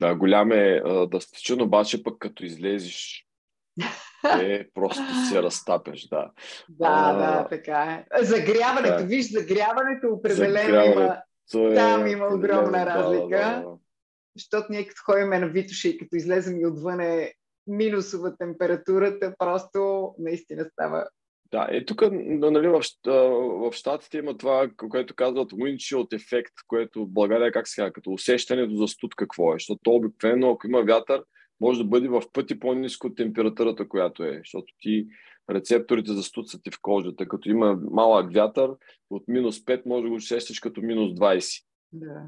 Да, 0.00 0.14
голям 0.14 0.52
е 0.52 0.82
стича, 1.20 1.54
обаче 1.54 2.02
пък 2.02 2.18
като 2.18 2.44
излезеш 2.44 3.28
е, 4.40 4.68
просто 4.74 5.02
се 5.28 5.42
разтапяш, 5.42 6.08
да. 6.08 6.30
Да, 6.68 6.86
а, 6.88 7.12
да, 7.12 7.48
така 7.48 7.82
е. 7.82 8.24
Загряването, 8.24 8.96
да. 8.98 9.04
виж, 9.04 9.32
загряването 9.32 10.06
определено 10.08 10.54
загряването 10.54 11.00
има... 11.00 11.22
Е... 11.54 11.74
Там 11.74 12.06
има 12.06 12.26
огромна 12.26 12.86
разлика. 12.86 13.38
Да, 13.38 13.56
да, 13.56 13.62
да. 13.62 13.76
Защото 14.36 14.66
ние 14.70 14.86
като 14.86 15.02
ходим 15.04 15.28
на 15.28 15.48
Витоша 15.48 15.88
и 15.88 15.98
като 15.98 16.16
излезем 16.16 16.60
и 16.60 16.66
отвън 16.66 17.00
е 17.00 17.32
минусова 17.66 18.36
температурата, 18.36 19.34
просто 19.38 20.14
наистина 20.18 20.64
става 20.72 21.08
да, 21.52 21.68
е 21.70 21.84
тук 21.84 22.02
нали, 22.10 22.68
в, 22.68 22.82
в 23.70 23.72
Штатите 23.72 24.18
има 24.18 24.36
това, 24.36 24.70
което 24.90 25.14
казват 25.14 25.52
windshield 25.52 26.16
ефект, 26.16 26.52
което 26.66 27.04
в 27.04 27.08
България 27.08 27.52
как 27.52 27.68
се 27.68 27.76
казва, 27.76 27.92
като 27.92 28.10
усещането 28.12 28.76
за 28.76 28.88
студ 28.88 29.14
какво 29.14 29.54
е. 29.54 29.56
Защото 29.56 29.90
обикновено, 29.90 30.50
ако 30.50 30.66
има 30.66 30.82
вятър, 30.82 31.24
може 31.60 31.78
да 31.78 31.88
бъде 31.88 32.08
в 32.08 32.22
пъти 32.32 32.58
по-низко 32.58 33.06
от 33.06 33.16
температурата, 33.16 33.88
която 33.88 34.24
е. 34.24 34.38
Защото 34.38 34.74
ти 34.80 35.06
рецепторите 35.50 36.12
за 36.12 36.22
студ 36.22 36.48
са 36.48 36.62
ти 36.62 36.70
в 36.70 36.78
кожата. 36.82 37.28
Като 37.28 37.50
има 37.50 37.78
малък 37.90 38.34
вятър, 38.34 38.70
от 39.10 39.28
минус 39.28 39.60
5 39.60 39.82
може 39.86 40.02
да 40.02 40.08
го 40.08 40.14
усещаш 40.14 40.60
като 40.60 40.82
минус 40.82 41.12
20. 41.12 41.64
Да. 41.92 42.22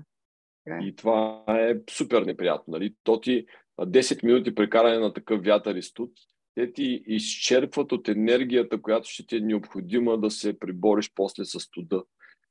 И 0.82 0.96
това 0.96 1.44
е 1.48 1.74
супер 1.90 2.22
неприятно. 2.22 2.72
Нали? 2.72 2.94
То 3.02 3.20
ти 3.20 3.46
10 3.80 4.24
минути 4.24 4.54
прекаране 4.54 4.98
на 4.98 5.12
такъв 5.12 5.44
вятър 5.44 5.74
и 5.74 5.82
студ, 5.82 6.12
те 6.54 6.72
ти 6.72 7.02
изчерпват 7.06 7.92
от 7.92 8.08
енергията, 8.08 8.82
която 8.82 9.08
ще 9.08 9.26
ти 9.26 9.36
е 9.36 9.40
необходима 9.40 10.18
да 10.18 10.30
се 10.30 10.58
прибориш 10.58 11.12
после 11.14 11.44
с 11.44 11.60
студа, 11.60 12.02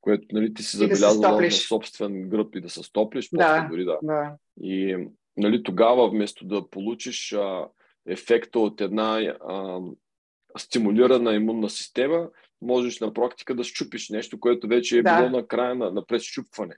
което 0.02 0.28
нали, 0.32 0.54
ти 0.54 0.64
си 0.64 0.78
забелязал 0.78 1.22
да 1.22 1.42
на 1.42 1.52
собствен 1.52 2.30
гръб 2.30 2.56
и 2.56 2.62
да 2.62 2.70
се 2.70 2.84
стоплиш, 2.84 3.30
после 3.30 3.62
да, 3.62 3.68
дори 3.72 3.86
да. 3.86 4.00
да. 4.04 4.36
И 4.62 5.08
нали, 5.38 5.64
тогава, 5.64 6.10
вместо 6.10 6.46
да 6.46 6.70
получиш 6.70 7.34
а, 7.34 7.68
ефекта 8.08 8.60
от 8.60 8.82
една 8.82 9.36
а, 9.48 9.80
стимулирана 10.58 11.34
имунна 11.34 11.70
система, 11.70 12.30
можеш 12.62 13.00
на 13.00 13.14
практика 13.14 13.56
да 13.56 13.64
щупиш 13.64 14.10
нещо, 14.10 14.40
което 14.40 14.68
вече 14.68 14.98
е 14.98 15.02
да. 15.02 15.18
било 15.18 15.30
на 15.30 15.48
края 15.48 15.76
на, 15.76 15.92
на 15.92 16.06
пресчупване. 16.06 16.76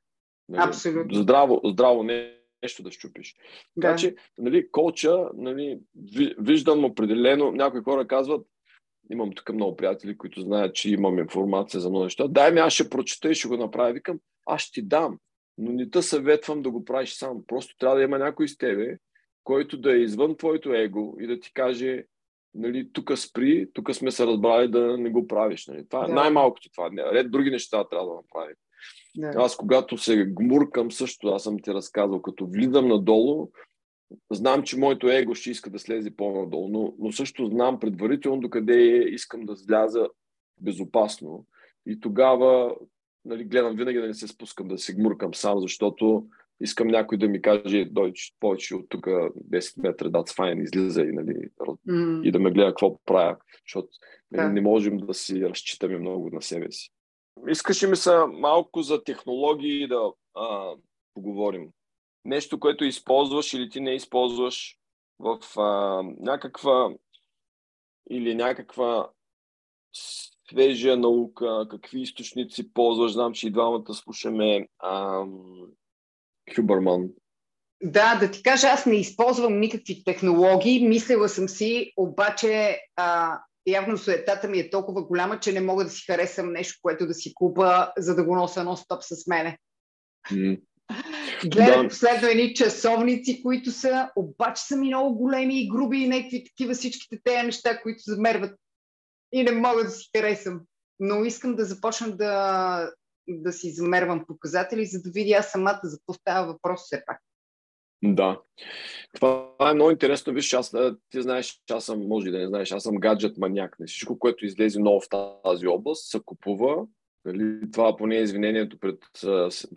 Нали? 0.49 0.61
Абсолютно. 0.67 1.15
Здраво, 1.15 1.61
здраво 1.65 2.03
не 2.03 2.41
нещо 2.63 2.83
да 2.83 2.91
щупиш. 2.91 3.35
Да. 3.75 3.81
Така 3.81 3.95
че, 3.95 4.15
нали, 4.37 4.71
колча, 4.71 5.29
нали, 5.33 5.79
виждам 6.39 6.85
определено, 6.85 7.51
някои 7.51 7.81
хора 7.81 8.07
казват, 8.07 8.47
имам 9.11 9.31
тук 9.33 9.53
много 9.53 9.75
приятели, 9.75 10.17
които 10.17 10.41
знаят, 10.41 10.75
че 10.75 10.89
имам 10.89 11.19
информация 11.19 11.79
за 11.79 11.89
много 11.89 12.03
неща. 12.03 12.27
Дай 12.27 12.51
ми, 12.51 12.59
аз 12.59 12.73
ще 12.73 12.89
прочета 12.89 13.29
и 13.29 13.35
ще 13.35 13.47
го 13.47 13.57
направя. 13.57 13.93
Викам, 13.93 14.19
аз 14.45 14.61
ще 14.61 14.81
ти 14.81 14.87
дам, 14.87 15.17
но 15.57 15.71
не 15.71 15.89
те 15.89 16.01
съветвам 16.01 16.61
да 16.61 16.71
го 16.71 16.85
правиш 16.85 17.13
сам. 17.13 17.43
Просто 17.47 17.77
трябва 17.77 17.97
да 17.97 18.03
има 18.03 18.17
някой 18.17 18.47
с 18.47 18.57
тебе, 18.57 18.97
който 19.43 19.77
да 19.77 19.93
е 19.93 19.99
извън 19.99 20.37
твоето 20.37 20.73
его 20.73 21.17
и 21.19 21.27
да 21.27 21.39
ти 21.39 21.53
каже, 21.53 22.05
нали, 22.53 22.89
тук 22.93 23.17
спри, 23.17 23.67
тук 23.73 23.95
сме 23.95 24.11
се 24.11 24.27
разбрали 24.27 24.67
да 24.67 24.97
не 24.97 25.09
го 25.09 25.27
правиш. 25.27 25.67
Нали. 25.67 25.87
Това 25.89 26.03
е 26.03 26.07
да. 26.07 26.13
най-малкото 26.13 26.69
това. 26.71 26.89
Ред 27.13 27.31
други 27.31 27.51
неща 27.51 27.83
трябва 27.89 28.07
да 28.07 28.15
направим. 28.15 28.55
Да. 29.15 29.33
Аз 29.35 29.57
когато 29.57 29.97
се 29.97 30.25
гмуркам 30.25 30.91
също, 30.91 31.27
аз 31.27 31.43
съм 31.43 31.59
ти 31.59 31.73
разказал, 31.73 32.21
като 32.21 32.47
влизам 32.47 32.87
надолу, 32.87 33.49
знам, 34.31 34.63
че 34.63 34.77
моето 34.77 35.09
его 35.09 35.35
ще 35.35 35.51
иска 35.51 35.69
да 35.69 35.79
слезе 35.79 36.15
по-надолу, 36.15 36.69
но, 36.69 36.93
но 36.99 37.11
също 37.11 37.45
знам 37.45 37.79
предварително 37.79 38.41
докъде 38.41 38.81
е, 38.81 38.97
искам 38.97 39.45
да 39.45 39.55
сляза 39.55 40.07
безопасно. 40.61 41.45
И 41.85 41.99
тогава 41.99 42.75
нали, 43.25 43.43
гледам 43.43 43.75
винаги 43.75 43.99
да 43.99 44.07
не 44.07 44.13
се 44.13 44.27
спускам, 44.27 44.67
да 44.67 44.77
се 44.77 44.93
гмуркам 44.93 45.33
сам, 45.33 45.59
защото 45.59 46.25
искам 46.61 46.87
някой 46.87 47.17
да 47.17 47.27
ми 47.27 47.41
каже, 47.41 47.85
дойч 47.85 48.33
повече 48.39 48.75
от 48.75 48.85
тук 48.89 49.05
10 49.05 49.81
метра, 49.81 50.09
that's 50.09 50.37
fine, 50.37 50.63
излиза 50.63 51.01
и, 51.01 51.11
нали, 51.11 51.49
mm. 51.87 52.23
и 52.23 52.31
да 52.31 52.39
ме 52.39 52.51
гледа 52.51 52.69
какво 52.69 52.99
правя, 53.05 53.37
защото 53.67 53.87
нали, 54.31 54.53
не 54.53 54.61
можем 54.61 54.97
да 54.97 55.13
си 55.13 55.49
разчитаме 55.49 55.97
много 55.97 56.29
на 56.33 56.41
себе 56.41 56.71
си. 56.71 56.89
Искаше 57.49 57.87
ми 57.87 57.95
се 57.95 58.11
малко 58.33 58.81
за 58.81 59.03
технологии 59.03 59.87
да 59.87 60.11
а, 60.33 60.75
поговорим. 61.13 61.69
Нещо, 62.25 62.59
което 62.59 62.85
използваш 62.85 63.53
или 63.53 63.69
ти 63.69 63.79
не 63.79 63.95
използваш 63.95 64.77
в 65.19 65.39
а, 65.57 66.01
някаква 66.19 66.93
или 68.09 68.35
някаква 68.35 69.09
свежа 69.93 70.97
наука, 70.97 71.67
какви 71.69 72.01
източници 72.01 72.73
ползваш. 72.73 73.11
Знам, 73.11 73.33
че 73.33 73.47
и 73.47 73.51
двамата 73.51 73.93
слушаме 73.93 74.67
а, 74.79 75.25
Хюберман. 76.55 77.09
Да, 77.83 78.15
да 78.15 78.31
ти 78.31 78.43
кажа, 78.43 78.67
аз 78.67 78.85
не 78.85 78.95
използвам 78.95 79.59
никакви 79.59 80.03
технологии. 80.03 80.87
Мислила 80.87 81.29
съм 81.29 81.49
си, 81.49 81.93
обаче 81.97 82.79
а, 82.95 83.39
явно 83.67 83.97
суетата 83.97 84.47
ми 84.47 84.59
е 84.59 84.69
толкова 84.69 85.03
голяма, 85.03 85.39
че 85.39 85.51
не 85.51 85.61
мога 85.61 85.83
да 85.83 85.89
си 85.89 86.05
харесам 86.05 86.51
нещо, 86.51 86.79
което 86.81 87.07
да 87.07 87.13
си 87.13 87.33
купа, 87.33 87.91
за 87.97 88.15
да 88.15 88.23
го 88.23 88.35
нося 88.35 88.59
нон-стоп 88.59 88.99
с 89.01 89.27
мене. 89.27 89.57
Mm. 90.31 90.61
Гледах 91.45 91.81
да. 91.81 91.87
последно 91.87 92.27
едни 92.27 92.53
часовници, 92.53 93.43
които 93.43 93.71
са, 93.71 94.09
обаче 94.15 94.63
са 94.63 94.77
ми 94.77 94.87
много 94.87 95.17
големи 95.17 95.61
и 95.61 95.69
груби 95.69 95.97
и 95.97 96.07
някакви 96.07 96.43
такива 96.43 96.73
всичките 96.73 97.21
тези 97.23 97.45
неща, 97.45 97.81
които 97.81 97.99
замерват 98.05 98.55
и 99.31 99.43
не 99.43 99.51
мога 99.51 99.83
да 99.83 99.89
си 99.89 100.09
харесам. 100.17 100.61
Но 100.99 101.25
искам 101.25 101.55
да 101.55 101.65
започна 101.65 102.17
да, 102.17 102.91
да 103.27 103.53
си 103.53 103.71
замервам 103.71 104.25
показатели, 104.27 104.85
за 104.85 105.01
да 105.01 105.09
видя 105.11 105.35
аз 105.35 105.51
самата 105.51 105.79
за 105.83 105.97
какво 105.97 106.13
става 106.13 106.47
въпрос 106.47 106.81
все 106.81 107.03
пак. 107.05 107.21
Да. 108.03 108.41
Това 109.13 109.55
е 109.71 109.73
много 109.73 109.91
интересно. 109.91 110.33
Виж, 110.33 110.53
аз, 110.53 110.75
ти 111.09 111.21
знаеш, 111.21 111.61
аз 111.71 111.85
съм, 111.85 112.07
може 112.07 112.31
да 112.31 112.39
не 112.39 112.47
знаеш, 112.47 112.71
аз 112.71 112.83
съм 112.83 112.95
гаджет 112.95 113.37
маняк. 113.37 113.77
Всичко, 113.85 114.19
което 114.19 114.45
излезе 114.45 114.79
ново 114.79 115.01
в 115.01 115.09
тази 115.43 115.67
област, 115.67 116.09
се 116.09 116.19
купува. 116.25 116.85
Нали? 117.25 117.71
Това 117.71 117.97
поне 117.97 118.17
е 118.17 118.21
извинението 118.21 118.79
пред 118.79 118.97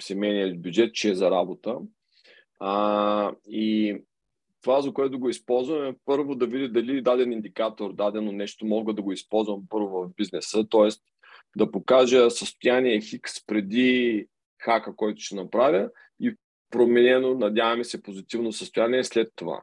семейния 0.01 0.55
бюджет, 0.55 0.95
че 0.95 1.11
е 1.11 1.15
за 1.15 1.31
работа. 1.31 1.79
А, 2.61 3.33
и 3.49 3.97
това, 4.63 4.81
за 4.81 4.93
което 4.93 5.19
го 5.19 5.29
използвам, 5.29 5.87
е 5.87 5.97
първо 6.05 6.35
да 6.35 6.47
видя 6.47 6.69
дали 6.69 7.03
даден 7.03 7.33
индикатор, 7.33 7.93
дадено 7.93 8.33
нещо 8.33 8.67
мога 8.67 8.95
да 8.95 9.03
го 9.03 9.13
използвам 9.13 9.63
първо 9.69 9.89
в 9.89 10.11
бизнеса, 10.17 10.67
т.е. 10.71 10.89
да 11.57 11.71
покажа 11.71 12.31
състояние 12.31 13.01
Хикс 13.01 13.47
преди 13.47 14.27
хака, 14.59 14.97
който 14.97 15.21
ще 15.21 15.35
направя 15.35 15.91
и 16.21 16.37
променено, 16.71 17.35
надяваме 17.35 17.85
се, 17.85 18.03
позитивно 18.03 18.53
състояние 18.53 19.05
след 19.05 19.33
това. 19.37 19.63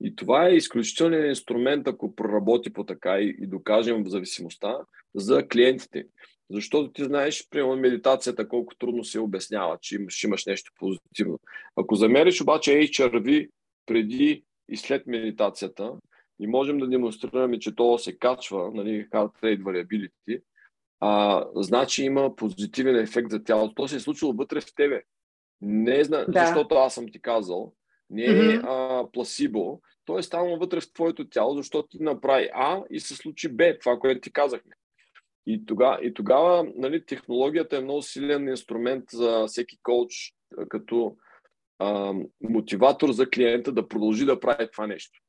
И 0.00 0.16
това 0.16 0.48
е 0.48 0.54
изключителен 0.54 1.28
инструмент, 1.28 1.88
ако 1.88 2.14
проработи 2.14 2.72
по 2.72 2.84
така 2.84 3.20
и, 3.20 3.36
и 3.40 3.46
докажем 3.46 4.04
в 4.04 4.08
зависимостта 4.08 4.78
за 5.14 5.48
клиентите. 5.48 6.06
Защото 6.50 6.92
ти 6.92 7.04
знаеш, 7.04 7.48
примерно, 7.50 7.76
медитацията 7.76 8.48
колко 8.48 8.74
трудно 8.74 9.04
се 9.04 9.20
обяснява, 9.20 9.78
че 9.80 9.94
имаш, 9.94 10.24
имаш 10.24 10.46
нещо 10.46 10.72
позитивно. 10.78 11.38
Ако 11.76 11.94
замериш 11.94 12.40
обаче 12.40 12.70
HRV 12.70 13.48
преди 13.86 14.44
и 14.68 14.76
след 14.76 15.06
медитацията 15.06 15.92
и 16.40 16.46
можем 16.46 16.78
да 16.78 16.88
демонстрираме, 16.88 17.58
че 17.58 17.74
то 17.74 17.98
се 17.98 18.18
качва, 18.18 18.70
нали, 18.74 19.06
Heart 19.12 19.42
Rate 19.42 19.62
Variability, 19.62 20.40
а, 21.00 21.44
значи 21.54 22.04
има 22.04 22.36
позитивен 22.36 22.96
ефект 22.96 23.30
за 23.30 23.44
тялото. 23.44 23.74
То 23.74 23.88
се 23.88 23.96
е 23.96 24.00
случило 24.00 24.32
вътре 24.32 24.60
в 24.60 24.74
тебе. 24.74 25.02
Не 25.60 25.94
е, 25.94 26.04
да. 26.04 26.26
защото 26.34 26.74
аз 26.74 26.94
съм 26.94 27.08
ти 27.08 27.22
казал, 27.22 27.72
не 28.10 28.24
е 28.24 28.28
mm-hmm. 28.28 28.64
а, 28.64 29.10
пласибо, 29.12 29.80
то 30.04 30.18
е 30.18 30.22
станало 30.22 30.58
вътре 30.58 30.80
в 30.80 30.92
твоето 30.92 31.28
тяло, 31.28 31.56
защото 31.56 31.88
ти 31.88 32.02
направи 32.02 32.48
А 32.54 32.82
и 32.90 33.00
се 33.00 33.16
случи 33.16 33.48
Б, 33.48 33.78
това, 33.80 33.98
което 33.98 34.20
ти 34.20 34.32
казахме. 34.32 34.72
И 35.46 35.66
тогава, 35.66 35.98
и 36.02 36.14
тогава 36.14 36.66
нали, 36.76 37.06
технологията 37.06 37.76
е 37.76 37.80
много 37.80 38.02
силен 38.02 38.48
инструмент 38.48 39.04
за 39.12 39.44
всеки 39.46 39.78
коуч, 39.82 40.32
като 40.68 41.16
а, 41.78 42.14
мотиватор 42.40 43.10
за 43.10 43.30
клиента 43.30 43.72
да 43.72 43.88
продължи 43.88 44.24
да 44.24 44.40
прави 44.40 44.68
това 44.72 44.86
нещо. 44.86 45.20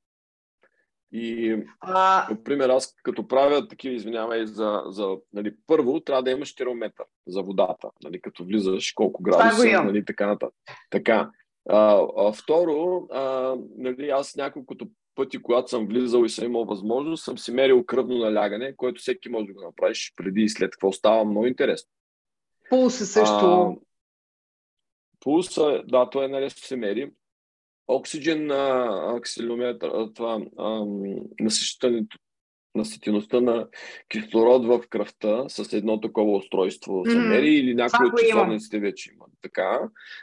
И, 1.12 1.58
а... 1.80 2.28
например, 2.30 2.70
аз 2.70 2.96
като 3.04 3.28
правя 3.28 3.68
такива, 3.68 3.96
извинявай, 3.96 4.46
за, 4.46 4.84
за 4.88 5.18
нали, 5.34 5.56
първо 5.68 6.00
трябва 6.00 6.24
да 6.24 6.32
имаш 6.32 6.56
термометър 6.56 7.06
за 7.28 7.42
водата, 7.42 7.90
нали, 8.04 8.22
като 8.22 8.44
влизаш, 8.44 8.92
колко 8.92 9.24
градуса, 9.24 9.84
нали, 9.84 10.06
така 10.06 10.28
нататък. 10.28 10.56
Така. 10.90 11.32
А, 11.70 12.08
а, 12.18 12.34
второ, 12.34 13.08
а, 13.12 13.56
нали, 13.78 14.10
аз 14.10 14.36
няколкото 14.36 14.88
пъти, 15.16 15.42
когато 15.42 15.70
съм 15.70 15.88
влизал 15.88 16.24
и 16.24 16.30
съм 16.30 16.46
имал 16.46 16.66
възможност, 16.66 17.24
съм 17.24 17.38
си 17.38 17.52
мерил 17.52 17.86
кръвно 17.86 18.18
налягане, 18.18 18.76
което 18.76 19.02
всеки 19.02 19.30
може 19.30 19.46
да 19.48 19.54
го 19.54 19.62
направиш 19.62 20.14
преди 20.16 20.42
и 20.42 20.50
след 20.50 20.72
какво 20.72 20.92
става 20.92 21.26
много 21.26 21.46
интересно. 21.46 21.90
Пулса 22.70 23.06
също. 23.06 23.46
А, 23.46 23.76
пулса, 25.20 25.84
да, 25.88 26.10
той 26.10 26.26
е 26.26 26.28
наред 26.28 26.52
се 26.52 26.76
мери. 26.76 27.12
Оксиген 27.88 28.46
на 28.46 28.86
аксилометър, 29.18 29.92
това 30.16 30.40
насищането 31.40 32.18
наситеността 32.78 33.42
на 33.42 33.68
кислород 34.10 34.66
в 34.66 34.82
кръвта 34.90 35.50
с 35.50 35.74
едно 35.74 36.02
такова 36.02 36.38
устройство 36.38 36.92
mm-hmm. 36.94 37.12
се 37.12 37.18
мери 37.18 37.56
или 37.56 37.76
някои 37.76 38.06
от 38.06 38.20
часовниците 38.20 38.80
вече 38.80 39.12
имат. 39.14 39.30
Така. 39.42 39.80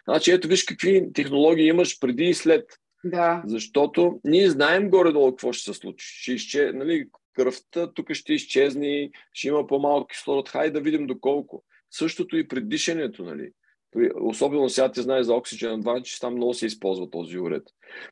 Значи 0.08 0.30
ето 0.30 0.48
виж 0.48 0.64
какви 0.64 1.12
технологии 1.12 1.66
имаш 1.66 2.00
преди 2.00 2.24
и 2.24 2.34
след. 2.34 2.64
Да. 3.04 3.42
Защото 3.46 4.20
ние 4.24 4.50
знаем 4.50 4.90
горе-долу 4.90 5.30
какво 5.30 5.52
ще 5.52 5.72
се 5.72 5.78
случи. 5.80 6.06
Ще 6.06 6.32
изче, 6.32 6.72
нали, 6.74 7.08
кръвта 7.32 7.92
тук 7.92 8.12
ще 8.12 8.32
изчезне, 8.32 9.10
ще 9.32 9.48
има 9.48 9.66
по-малко 9.66 10.06
кислород. 10.06 10.48
Хай 10.48 10.70
да 10.70 10.80
видим 10.80 11.06
доколко. 11.06 11.64
Същото 11.90 12.36
и 12.36 12.48
при 12.48 12.60
дишането, 12.60 13.24
нали. 13.24 13.50
Особено 14.20 14.68
сега 14.68 14.92
ти 14.92 15.02
знаеш 15.02 15.26
за 15.26 15.32
Oxygen 15.32 15.82
Advantage, 15.82 16.20
там 16.20 16.34
много 16.34 16.54
се 16.54 16.66
използва 16.66 17.10
този 17.10 17.38
уред. 17.38 17.62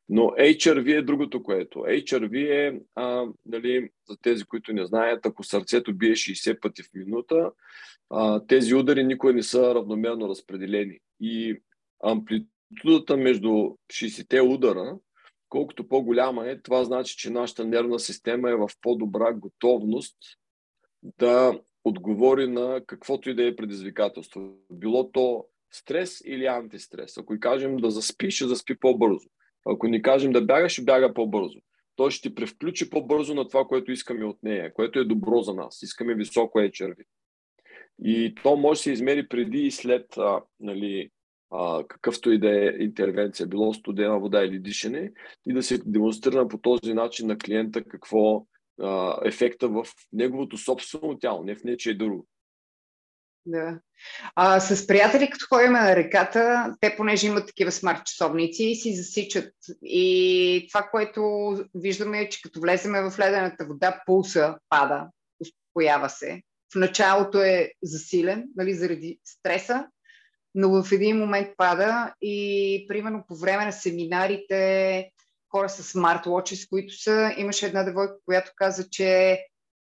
Но 0.09 0.23
HRV 0.23 0.99
е 0.99 1.03
другото, 1.03 1.43
което. 1.43 1.79
HRV 1.79 2.51
е, 2.51 2.81
а, 2.95 3.27
нали, 3.47 3.91
за 4.09 4.17
тези, 4.23 4.45
които 4.45 4.73
не 4.73 4.87
знаят, 4.87 5.27
ако 5.27 5.45
сърцето 5.45 5.95
бие 5.95 6.13
60 6.13 6.61
пъти 6.61 6.83
в 6.83 6.89
минута, 6.95 7.51
а, 8.11 8.47
тези 8.47 8.75
удари 8.75 9.05
никога 9.05 9.33
не 9.33 9.43
са 9.43 9.75
равномерно 9.75 10.29
разпределени. 10.29 10.99
И 11.21 11.63
амплитудата 12.05 13.17
между 13.17 13.71
60-те 13.93 14.41
удара, 14.41 14.99
колкото 15.49 15.89
по-голяма 15.89 16.49
е, 16.49 16.61
това 16.61 16.85
значи, 16.85 17.17
че 17.17 17.31
нашата 17.31 17.65
нервна 17.65 17.99
система 17.99 18.51
е 18.51 18.55
в 18.55 18.71
по-добра 18.83 19.33
готовност 19.33 20.17
да 21.19 21.61
отговори 21.85 22.47
на 22.47 22.81
каквото 22.87 23.31
и 23.31 23.35
да 23.35 23.47
е 23.47 23.57
предизвикателство. 23.57 24.55
Било 24.71 25.11
то 25.13 25.45
стрес 25.73 26.23
или 26.27 26.47
антистрес. 26.47 27.19
Ако 27.19 27.35
и 27.35 27.41
кажем 27.41 27.77
да 27.77 27.91
заспи, 27.91 28.31
ще 28.31 28.47
заспи 28.47 28.79
по-бързо. 28.81 29.29
Ако 29.67 29.87
ни 29.87 30.03
кажем 30.03 30.33
да 30.33 30.43
бяга, 30.43 30.69
ще 30.69 30.85
бяга 30.85 31.15
по-бързо. 31.15 31.59
Той 31.97 32.11
ще 32.11 32.35
превключи 32.35 32.91
по-бързо 32.91 33.35
на 33.35 33.49
това, 33.49 33.65
което 33.65 33.93
искаме 33.93 34.25
от 34.25 34.43
нея, 34.43 34.75
което 34.75 34.99
е 34.99 35.05
добро 35.05 35.41
за 35.41 35.55
нас. 35.55 35.83
Искаме 35.83 36.15
високо 36.15 36.59
HRV. 36.59 36.97
И 38.05 38.35
то 38.43 38.57
може 38.57 38.79
да 38.79 38.83
се 38.83 38.93
измери 38.93 39.29
преди 39.29 39.59
и 39.59 39.71
след 39.71 40.17
а, 40.17 40.43
нали, 40.61 41.11
а, 41.51 41.85
какъвто 41.89 42.33
и 42.33 42.39
да 42.39 42.67
е 42.67 42.77
интервенция, 42.79 43.47
било 43.47 43.75
студена 43.75 44.21
вода 44.21 44.45
или 44.45 44.59
дишане, 44.59 45.13
и 45.47 45.53
да 45.53 45.63
се 45.63 45.79
демонстрира 45.79 46.49
по 46.49 46.59
този 46.59 46.95
начин 46.95 47.27
на 47.27 47.39
клиента 47.39 47.85
какво 47.85 48.47
а, 48.81 49.19
ефекта 49.25 49.69
в 49.69 49.85
неговото 50.13 50.59
собствено 50.59 51.19
тяло, 51.19 51.45
не 51.45 51.55
в 51.55 51.65
нечие 51.65 51.95
друго. 51.95 52.27
Да. 53.47 53.79
А, 54.35 54.61
с 54.61 54.87
приятели, 54.87 55.31
като 55.31 55.47
ходим 55.49 55.73
на 55.73 55.97
реката, 55.97 56.75
те 56.81 56.97
понеже 56.97 57.27
имат 57.27 57.47
такива 57.47 57.73
смарт 57.73 58.07
часовници, 58.07 58.75
си 58.75 58.97
засичат. 58.97 59.55
И 59.83 60.67
това, 60.73 60.89
което 60.91 61.53
виждаме 61.75 62.21
е, 62.21 62.29
че 62.29 62.43
като 62.43 62.61
влеземе 62.61 63.11
в 63.11 63.19
ледената 63.19 63.65
вода, 63.65 64.03
пулса 64.07 64.57
пада, 64.69 65.07
успокоява 65.41 66.11
се. 66.11 66.43
В 66.73 66.77
началото 66.77 67.43
е 67.43 67.73
засилен, 67.83 68.45
нали, 68.57 68.75
заради 68.75 69.19
стреса, 69.25 69.87
но 70.55 70.83
в 70.83 70.93
един 70.93 71.19
момент 71.19 71.49
пада 71.57 72.15
и 72.21 72.87
примерно 72.89 73.25
по 73.29 73.37
време 73.37 73.65
на 73.65 73.73
семинарите 73.73 75.11
хора 75.51 75.69
с 75.69 75.83
смарт-лочи, 75.83 76.57
с 76.57 76.67
които 76.69 77.03
са, 77.03 77.35
имаше 77.37 77.67
една 77.67 77.83
девойка, 77.83 78.15
която 78.25 78.53
каза, 78.57 78.89
че 78.91 79.41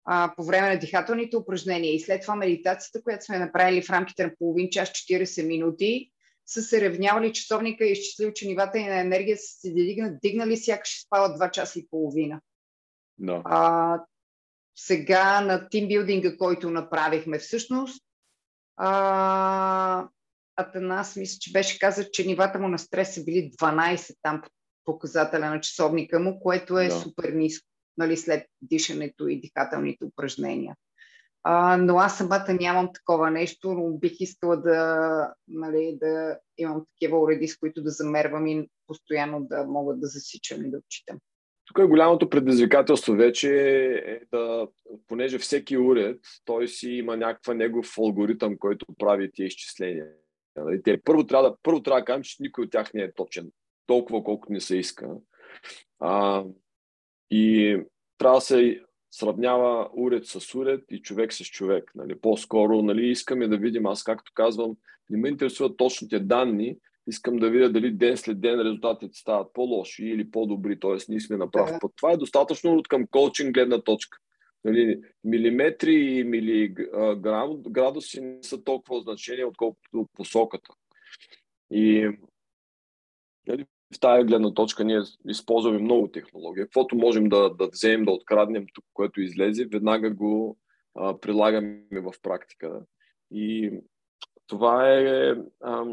а, 0.05 0.33
по 0.37 0.45
време 0.45 0.69
на 0.69 0.79
дихателните 0.79 1.37
упражнения 1.37 1.95
и 1.95 2.01
след 2.01 2.23
това 2.23 2.37
медитацията, 2.37 3.03
която 3.03 3.25
сме 3.25 3.39
направили 3.39 3.83
в 3.83 3.91
рамките 3.91 4.25
на 4.25 4.33
половин 4.39 4.71
час 4.71 4.89
40 4.89 5.47
минути, 5.47 6.11
са 6.47 6.63
се 6.63 6.91
равнявали 6.91 7.33
часовника 7.33 7.85
и 7.85 7.93
изчислили, 7.93 8.33
че 8.35 8.47
нивата 8.47 8.79
и 8.79 8.85
на 8.85 9.01
енергия 9.01 9.37
са 9.37 9.61
се 9.61 9.71
дигнали, 9.71 10.17
дигнали 10.23 10.57
сякаш 10.57 11.05
спават 11.07 11.39
2 11.39 11.51
часа 11.51 11.79
и 11.79 11.89
половина. 11.91 12.41
No. 13.21 13.43
А, 13.45 14.01
сега 14.77 15.41
на 15.41 15.69
тимбилдинга, 15.69 16.37
който 16.37 16.71
направихме 16.71 17.39
всъщност, 17.39 18.05
а, 18.77 20.09
Атанас 20.57 21.17
мисля, 21.17 21.39
че 21.41 21.53
беше 21.53 21.79
казал, 21.79 22.05
че 22.13 22.27
нивата 22.27 22.59
му 22.59 22.69
на 22.69 22.79
стрес 22.79 23.15
са 23.15 23.25
били 23.25 23.51
12 23.61 24.15
там 24.23 24.43
показателя 24.85 25.51
на 25.51 25.61
часовника 25.61 26.21
му, 26.21 26.41
което 26.41 26.79
е 26.79 26.89
да. 26.89 27.01
супер 27.01 27.33
ниско 27.33 27.69
нали, 27.99 28.17
след 28.17 28.47
дишането 28.63 29.29
и 29.29 29.41
дихателните 29.41 30.05
упражнения. 30.05 30.77
А, 31.43 31.77
но 31.77 31.99
аз 31.99 32.19
самата 32.19 32.57
нямам 32.61 32.91
такова 32.95 33.31
нещо, 33.31 33.73
но 33.73 33.99
бих 33.99 34.21
искала 34.21 34.57
да, 34.57 35.35
нали, 35.49 35.99
да 36.01 36.39
имам 36.59 36.85
такива 36.93 37.19
уреди, 37.21 37.49
с 37.49 37.59
които 37.59 37.83
да 37.83 37.91
замервам 37.91 38.47
и 38.47 38.69
постоянно 38.87 39.41
да 39.45 39.65
мога 39.65 39.95
да 39.95 40.07
засичам 40.07 40.67
и 40.67 40.71
да 40.71 40.79
отчитам. 40.79 41.19
Тук 41.67 41.79
е 41.79 41.87
голямото 41.87 42.31
предизвикателство 42.31 43.13
вече 43.13 43.51
е 44.07 44.21
да, 44.33 44.69
понеже 45.09 45.39
всеки 45.39 45.79
уред, 45.79 46.21
той 46.45 46.69
си 46.69 46.91
има 46.91 47.17
някаква 47.17 47.55
негов 47.55 47.99
алгоритъм, 47.99 48.59
който 48.59 48.87
прави 48.99 49.31
тия 49.33 49.47
изчисления. 49.47 50.07
Нали, 50.57 50.83
те, 50.83 51.01
първо, 51.05 51.27
трябва 51.27 51.51
да, 51.51 51.57
първо 51.63 51.83
трябва 51.83 52.01
да 52.01 52.05
кажем, 52.05 52.23
че 52.23 52.37
никой 52.41 52.65
от 52.65 52.71
тях 52.71 52.95
не 52.95 53.03
е 53.03 53.13
точен, 53.13 53.51
толкова 53.87 54.25
колкото 54.25 54.53
не 54.53 54.61
се 54.61 54.77
иска. 54.77 55.09
А, 56.01 56.45
и 57.31 57.77
трябва 58.19 58.37
да 58.37 58.41
се 58.41 58.81
сравнява 59.11 59.89
уред 59.97 60.27
с 60.27 60.55
уред 60.55 60.85
и 60.91 61.03
човек 61.03 61.33
с 61.33 61.45
човек. 61.45 61.91
Нали. 61.95 62.21
По-скоро 62.21 62.83
нали, 62.83 63.07
искаме 63.07 63.49
да 63.49 63.57
видим, 63.57 63.87
аз 63.87 64.05
както 64.05 64.33
казвам, 64.35 64.77
не 65.11 65.19
ме 65.19 65.29
интересуват 65.29 65.77
точните 65.77 66.19
данни, 66.19 66.77
искам 67.07 67.37
да 67.37 67.51
видя 67.51 67.73
дали 67.73 67.91
ден 67.91 68.17
след 68.17 68.41
ден 68.41 68.61
резултатите 68.61 69.19
стават 69.19 69.53
по-лоши 69.53 70.05
или 70.05 70.31
по-добри, 70.31 70.81
т.е. 70.81 70.97
ние 71.09 71.21
сме 71.21 71.37
на 71.37 71.51
прав 71.51 71.71
път. 71.81 71.93
Това 71.97 72.13
е 72.13 72.17
достатъчно 72.17 72.75
от 72.75 72.89
към 72.89 73.07
коучинг 73.07 73.55
гледна 73.55 73.81
точка. 73.81 74.19
Нали, 74.65 75.01
милиметри 75.25 75.95
и 75.95 76.25
милиградуси 76.25 78.21
не 78.21 78.43
са 78.43 78.65
толкова 78.65 79.01
значение, 79.01 79.45
отколкото 79.45 80.09
посоката. 80.15 80.71
И 81.71 82.11
нали, 83.47 83.67
в 83.95 84.01
тази 84.01 84.25
гледна 84.25 84.55
точка 84.55 84.85
ние 84.85 85.01
използваме 85.29 85.79
много 85.79 86.09
технология. 86.09 86.65
Каквото 86.65 86.97
можем 86.97 87.29
да, 87.29 87.51
да 87.51 87.69
вземем, 87.69 88.05
да 88.05 88.11
откраднем 88.11 88.67
тук, 88.75 88.85
което 88.93 89.21
излезе, 89.21 89.69
веднага 89.73 90.11
го 90.11 90.59
а, 90.95 91.21
прилагаме 91.21 91.83
в 91.93 92.13
практика. 92.23 92.81
И 93.31 93.73
това 94.47 94.91
е 94.91 95.35
а, 95.61 95.85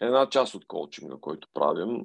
една 0.00 0.28
част 0.28 0.54
от 0.54 0.66
коучинга, 0.66 1.16
който 1.20 1.48
правим. 1.54 2.04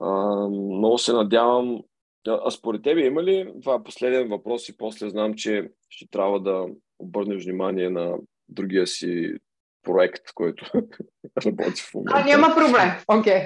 А, 0.00 0.10
много 0.48 0.98
се 0.98 1.12
надявам. 1.12 1.82
А 2.28 2.50
според 2.50 2.82
тебе 2.82 3.06
има 3.06 3.22
ли, 3.22 3.52
това 3.62 3.74
е 3.74 3.82
последен 3.82 4.28
въпрос 4.28 4.68
и 4.68 4.76
после 4.76 5.10
знам, 5.10 5.34
че 5.34 5.70
ще 5.88 6.08
трябва 6.08 6.40
да 6.40 6.66
обърнеш 6.98 7.44
внимание 7.44 7.90
на 7.90 8.18
другия 8.48 8.86
си 8.86 9.34
проект, 9.82 10.32
който 10.34 10.64
работи 11.46 11.82
в 11.82 11.94
момента. 11.94 12.18
А, 12.18 12.24
няма 12.24 12.54
проблем. 12.54 12.90
Окей. 13.08 13.44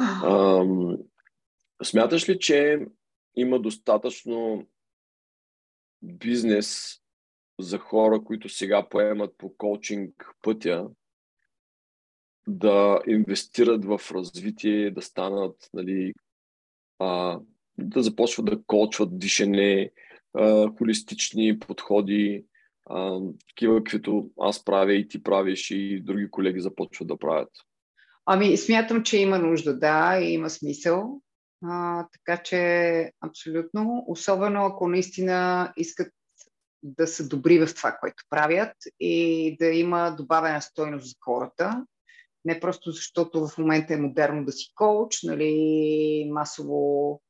Okay. 0.00 0.98
смяташ 1.82 2.28
ли, 2.28 2.38
че 2.38 2.86
има 3.36 3.58
достатъчно 3.58 4.66
бизнес 6.02 6.98
за 7.60 7.78
хора, 7.78 8.24
които 8.24 8.48
сега 8.48 8.88
поемат 8.88 9.34
по 9.38 9.56
коучинг 9.56 10.34
пътя, 10.42 10.88
да 12.46 13.00
инвестират 13.06 13.84
в 13.84 14.00
развитие, 14.10 14.90
да 14.90 15.02
станат, 15.02 15.70
нали, 15.74 16.14
а, 16.98 17.40
да 17.78 18.02
започват 18.02 18.46
да 18.46 18.62
коучват 18.66 19.18
дишане, 19.18 19.90
а, 20.34 20.70
холистични 20.78 21.58
подходи, 21.58 22.44
а, 22.90 23.20
такива, 23.48 23.76
каквито 23.76 24.30
аз 24.40 24.64
правя 24.64 24.94
и 24.94 25.08
ти 25.08 25.22
правиш 25.22 25.70
и 25.70 26.00
други 26.00 26.30
колеги 26.30 26.60
започват 26.60 27.08
да 27.08 27.18
правят? 27.18 27.50
Ами, 28.26 28.56
смятам, 28.56 29.02
че 29.02 29.18
има 29.18 29.38
нужда, 29.38 29.78
да, 29.78 30.18
и 30.20 30.32
има 30.32 30.50
смисъл. 30.50 31.20
А, 31.64 32.06
така 32.12 32.42
че, 32.42 33.12
абсолютно. 33.20 34.04
Особено 34.06 34.64
ако 34.64 34.88
наистина 34.88 35.72
искат 35.76 36.12
да 36.82 37.06
са 37.06 37.28
добри 37.28 37.66
в 37.66 37.74
това, 37.74 37.96
което 38.00 38.24
правят 38.30 38.76
и 39.00 39.56
да 39.60 39.66
има 39.66 40.16
добавена 40.16 40.62
стойност 40.62 41.06
за 41.06 41.14
хората. 41.24 41.86
Не 42.44 42.60
просто 42.60 42.90
защото 42.90 43.48
в 43.48 43.58
момента 43.58 43.94
е 43.94 43.96
модерно 43.96 44.44
да 44.44 44.52
си 44.52 44.72
коуч, 44.74 45.22
нали, 45.22 46.30
масово 46.32 47.20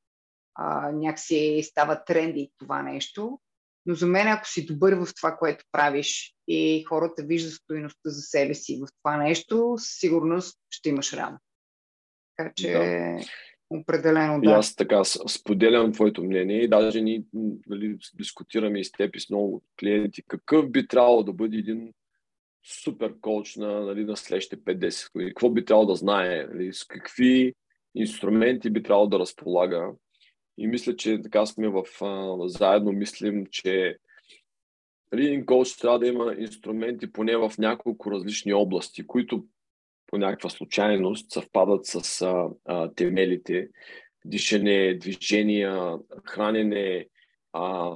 а, 0.54 0.92
някакси 0.92 1.62
става 1.64 2.04
тренди 2.04 2.52
това 2.58 2.82
нещо, 2.82 3.40
но 3.86 3.94
за 3.94 4.06
мен, 4.06 4.28
ако 4.28 4.48
си 4.48 4.66
добър 4.66 4.94
в 4.94 5.09
това, 5.16 5.36
което 5.36 5.64
правиш 5.72 6.34
и 6.48 6.84
хората 6.84 7.22
виждат 7.22 7.52
стоиността 7.52 8.10
за 8.10 8.20
себе 8.20 8.54
си 8.54 8.80
в 8.82 8.88
това 9.02 9.16
нещо, 9.16 9.74
със 9.78 9.98
сигурност 9.98 10.59
ще 10.70 10.88
имаш 10.88 11.12
рано. 11.12 11.38
Така 12.36 12.52
че, 12.56 12.72
да. 12.72 13.18
определено 13.70 14.40
да. 14.40 14.50
И 14.50 14.52
аз 14.52 14.74
така 14.74 15.04
споделям 15.04 15.92
твоето 15.92 16.24
мнение 16.24 16.62
и 16.62 16.68
даже 16.68 17.00
ни 17.00 17.24
нали, 17.66 17.98
дискутираме 18.14 18.80
и 18.80 18.84
с 18.84 18.92
теб 18.92 19.16
и 19.16 19.20
с 19.20 19.30
много 19.30 19.62
клиенти 19.80 20.22
какъв 20.28 20.70
би 20.70 20.88
трябвало 20.88 21.22
да 21.22 21.32
бъде 21.32 21.56
един 21.56 21.92
супер 22.84 23.14
коуч 23.20 23.56
на, 23.56 23.80
нали, 23.80 24.04
на 24.04 24.16
следващите 24.16 24.56
5-10 24.56 25.12
години. 25.12 25.30
Какво 25.30 25.50
би 25.50 25.64
трябвало 25.64 25.86
да 25.86 25.94
знае, 25.94 26.46
нали, 26.54 26.72
с 26.72 26.84
какви 26.84 27.54
инструменти 27.94 28.70
би 28.70 28.82
трябвало 28.82 29.06
да 29.06 29.18
разполага 29.18 29.90
и 30.58 30.66
мисля, 30.66 30.96
че 30.96 31.22
така 31.22 31.46
сме 31.46 31.68
в, 31.68 31.84
а, 32.00 32.48
заедно 32.48 32.92
мислим, 32.92 33.46
че 33.50 33.96
един 35.12 35.46
коуч 35.46 35.76
трябва 35.76 35.98
да 35.98 36.06
има 36.06 36.34
инструменти 36.38 37.12
поне 37.12 37.36
в 37.36 37.52
няколко 37.58 38.10
различни 38.10 38.52
области, 38.52 39.06
които 39.06 39.44
по 40.06 40.18
някаква 40.18 40.50
случайност 40.50 41.30
съвпадат 41.30 41.86
с 41.86 42.22
а, 42.22 42.48
а, 42.64 42.94
темелите. 42.94 43.68
Дишане, 44.24 44.94
движения, 44.94 45.98
хранене, 46.24 47.06
а, 47.52 47.94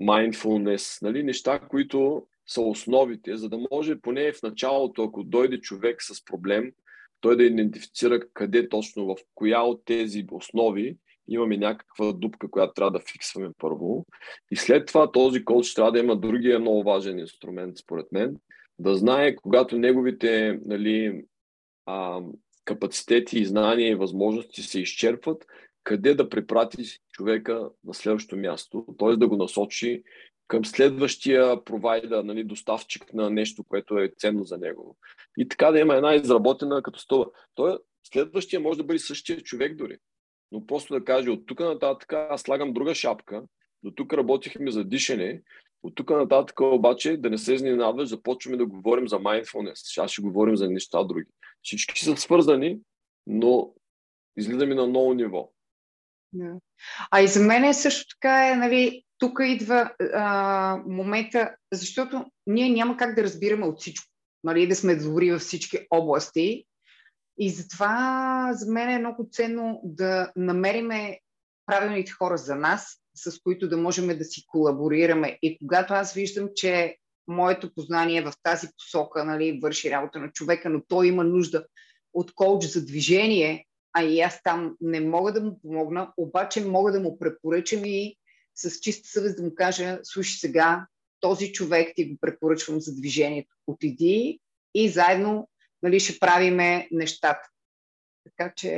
mindfulness, 0.00 1.02
нали, 1.02 1.22
неща, 1.22 1.58
които 1.58 2.26
са 2.46 2.60
основите, 2.60 3.36
за 3.36 3.48
да 3.48 3.58
може 3.72 4.00
поне 4.00 4.32
в 4.32 4.42
началото, 4.42 5.02
ако 5.02 5.24
дойде 5.24 5.60
човек 5.60 6.02
с 6.02 6.24
проблем, 6.24 6.72
той 7.20 7.36
да 7.36 7.44
идентифицира 7.44 8.20
къде 8.32 8.68
точно, 8.68 9.06
в 9.06 9.16
коя 9.34 9.62
от 9.62 9.84
тези 9.84 10.26
основи 10.30 10.96
имаме 11.30 11.56
някаква 11.56 12.12
дупка, 12.12 12.50
която 12.50 12.72
трябва 12.74 12.90
да 12.90 13.04
фиксваме 13.12 13.50
първо. 13.58 14.06
И 14.50 14.56
след 14.56 14.86
това 14.86 15.12
този 15.12 15.44
коуч 15.44 15.74
трябва 15.74 15.92
да 15.92 15.98
има 15.98 16.16
другия 16.16 16.60
много 16.60 16.82
важен 16.82 17.18
инструмент, 17.18 17.78
според 17.78 18.06
мен, 18.12 18.36
да 18.78 18.94
знае, 18.94 19.36
когато 19.36 19.78
неговите 19.78 20.60
нали, 20.64 21.24
а, 21.86 22.20
капацитети 22.64 23.38
и 23.38 23.46
знания 23.46 23.90
и 23.90 23.94
възможности 23.94 24.62
се 24.62 24.80
изчерпват, 24.80 25.46
къде 25.84 26.14
да 26.14 26.28
препрати 26.28 26.84
човека 27.12 27.70
на 27.84 27.94
следващото 27.94 28.36
място, 28.36 28.86
т.е. 28.98 29.16
да 29.16 29.28
го 29.28 29.36
насочи 29.36 30.02
към 30.48 30.64
следващия 30.64 31.64
провайдер, 31.64 32.22
нали, 32.22 32.44
доставчик 32.44 33.14
на 33.14 33.30
нещо, 33.30 33.64
което 33.64 33.98
е 33.98 34.12
ценно 34.18 34.44
за 34.44 34.58
него. 34.58 34.96
И 35.38 35.48
така 35.48 35.70
да 35.70 35.78
има 35.78 35.94
една 35.94 36.14
изработена 36.14 36.82
като 36.82 37.00
стола. 37.00 37.26
Той, 37.54 37.78
следващия 38.12 38.60
може 38.60 38.78
да 38.78 38.84
бъде 38.84 38.98
същия 38.98 39.40
човек 39.40 39.76
дори. 39.76 39.98
Но 40.52 40.66
просто 40.66 40.94
да 40.94 41.04
каже, 41.04 41.30
от 41.30 41.46
тук 41.46 41.60
нататък 41.60 42.12
аз 42.12 42.40
слагам 42.40 42.72
друга 42.72 42.94
шапка, 42.94 43.42
до 43.82 43.90
тук 43.90 44.12
работихме 44.12 44.70
за 44.70 44.84
дишане, 44.84 45.42
от 45.82 45.94
тук 45.94 46.10
нататък 46.10 46.60
обаче 46.60 47.16
да 47.16 47.30
не 47.30 47.38
се 47.38 47.54
изненадваш, 47.54 48.08
започваме 48.08 48.56
да 48.56 48.66
говорим 48.66 49.08
за 49.08 49.16
mindfulness. 49.16 49.74
Сега 49.74 50.08
ще 50.08 50.22
говорим 50.22 50.56
за 50.56 50.70
неща 50.70 51.04
други. 51.04 51.26
Всички 51.62 52.04
са 52.04 52.16
свързани, 52.16 52.80
но 53.26 53.72
излизаме 54.36 54.74
на 54.74 54.86
ново 54.86 55.14
ниво. 55.14 55.50
А 57.10 57.20
и 57.20 57.28
за 57.28 57.40
мен 57.40 57.64
е 57.64 57.74
също 57.74 58.14
така 58.16 58.48
е, 58.48 58.56
нали, 58.56 59.04
тук 59.18 59.38
идва 59.42 59.94
а, 60.14 60.82
момента, 60.86 61.54
защото 61.72 62.24
ние 62.46 62.68
няма 62.68 62.96
как 62.96 63.14
да 63.14 63.22
разбираме 63.22 63.66
от 63.66 63.80
всичко, 63.80 64.06
нали, 64.44 64.68
да 64.68 64.76
сме 64.76 64.96
добри 64.96 65.32
във 65.32 65.40
всички 65.40 65.78
области. 65.90 66.64
И 67.42 67.50
затова 67.50 68.50
за 68.52 68.72
мен 68.72 68.90
е 68.90 68.98
много 68.98 69.28
ценно 69.32 69.80
да 69.84 70.32
намериме 70.36 71.20
правилните 71.66 72.12
хора 72.12 72.36
за 72.36 72.56
нас, 72.56 72.96
с 73.14 73.40
които 73.42 73.68
да 73.68 73.76
можем 73.76 74.18
да 74.18 74.24
си 74.24 74.44
колаборираме. 74.46 75.38
И 75.42 75.58
когато 75.58 75.94
аз 75.94 76.12
виждам, 76.12 76.48
че 76.54 76.96
моето 77.28 77.74
познание 77.74 78.22
в 78.22 78.32
тази 78.42 78.68
посока 78.78 79.24
нали, 79.24 79.60
върши 79.62 79.90
работа 79.90 80.18
на 80.18 80.32
човека, 80.32 80.70
но 80.70 80.82
той 80.88 81.06
има 81.06 81.24
нужда 81.24 81.66
от 82.14 82.34
коуч 82.34 82.64
за 82.64 82.86
движение, 82.86 83.66
а 83.92 84.02
и 84.02 84.20
аз 84.20 84.42
там 84.42 84.76
не 84.80 85.00
мога 85.00 85.32
да 85.32 85.40
му 85.40 85.60
помогна, 85.62 86.12
обаче 86.16 86.64
мога 86.64 86.92
да 86.92 87.00
му 87.00 87.18
препоръчам 87.18 87.84
и 87.84 88.16
с 88.54 88.80
чиста 88.80 89.08
съвест 89.08 89.36
да 89.36 89.42
му 89.42 89.54
кажа, 89.54 89.98
слушай 90.02 90.38
сега, 90.38 90.86
този 91.20 91.52
човек 91.52 91.92
ти 91.96 92.04
го 92.04 92.16
препоръчвам 92.20 92.80
за 92.80 92.94
движението. 92.94 93.56
Отиди 93.66 94.40
и 94.74 94.88
заедно 94.88 95.48
нали, 95.82 96.00
ще 96.00 96.18
правиме 96.18 96.88
нещата. 96.90 97.48
Така 98.24 98.52
че 98.56 98.74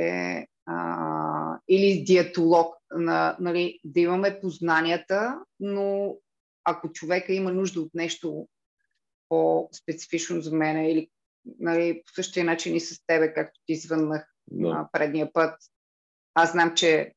а, 0.65 1.59
или 1.69 2.03
диетолог, 2.03 2.75
на, 2.91 3.37
нали, 3.39 3.79
да 3.83 3.99
имаме 3.99 4.39
познанията, 4.41 5.39
но 5.59 6.15
ако 6.63 6.91
човека 6.91 7.33
има 7.33 7.51
нужда 7.51 7.81
от 7.81 7.93
нещо 7.93 8.47
по-специфично 9.29 10.41
за 10.41 10.55
мен 10.55 10.85
или 10.85 11.09
нали, 11.45 12.01
по 12.05 12.11
същия 12.13 12.45
начин 12.45 12.75
и 12.75 12.79
с 12.79 13.05
тебе, 13.07 13.33
както 13.33 13.59
ти 13.65 13.75
звъннах 13.75 14.33
no. 14.51 14.91
предния 14.91 15.33
път, 15.33 15.59
аз 16.33 16.51
знам, 16.51 16.75
че 16.75 17.13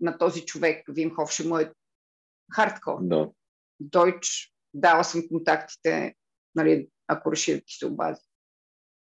на 0.00 0.18
този 0.18 0.44
човек 0.44 0.84
Вим 0.88 1.14
Хоф 1.14 1.30
ще 1.30 1.48
му 1.48 1.58
е 1.58 1.72
хардкор. 2.52 2.98
No. 2.98 3.32
Дойч, 3.80 4.52
дала 4.74 5.04
съм 5.04 5.28
контактите, 5.28 6.14
нали, 6.54 6.88
ако 7.06 7.32
реши 7.32 7.54
да 7.54 7.60
ти 7.60 7.74
се 7.74 7.86
обади. 7.86 8.20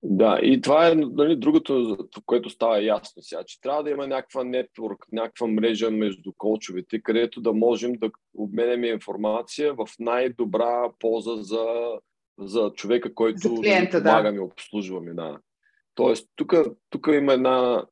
Да, 0.03 0.39
и 0.43 0.61
това 0.61 0.89
е 0.89 0.95
нали, 0.95 1.35
другото, 1.35 1.97
което 2.25 2.49
става 2.49 2.83
ясно 2.83 3.21
сега, 3.21 3.43
че 3.43 3.61
трябва 3.61 3.83
да 3.83 3.89
има 3.89 4.07
някаква 4.07 4.43
нетворк, 4.43 5.05
някаква 5.11 5.47
мрежа 5.47 5.91
между 5.91 6.33
колчовете, 6.37 7.01
където 7.01 7.41
да 7.41 7.53
можем 7.53 7.93
да 7.93 8.11
обменяме 8.33 8.87
информация 8.87 9.73
в 9.73 9.87
най-добра 9.99 10.89
полза 10.99 11.35
за, 11.35 11.65
за 12.39 12.71
човека, 12.75 13.13
който 13.13 13.39
за 13.39 13.61
клиента, 13.61 14.03
помагаме, 14.03 14.37
да. 14.37 14.43
обслужваме. 14.43 15.13
Да. 15.13 15.39
Тоест, 15.95 16.29
тук 16.89 17.07
има 17.13 17.33
една, 17.33 17.85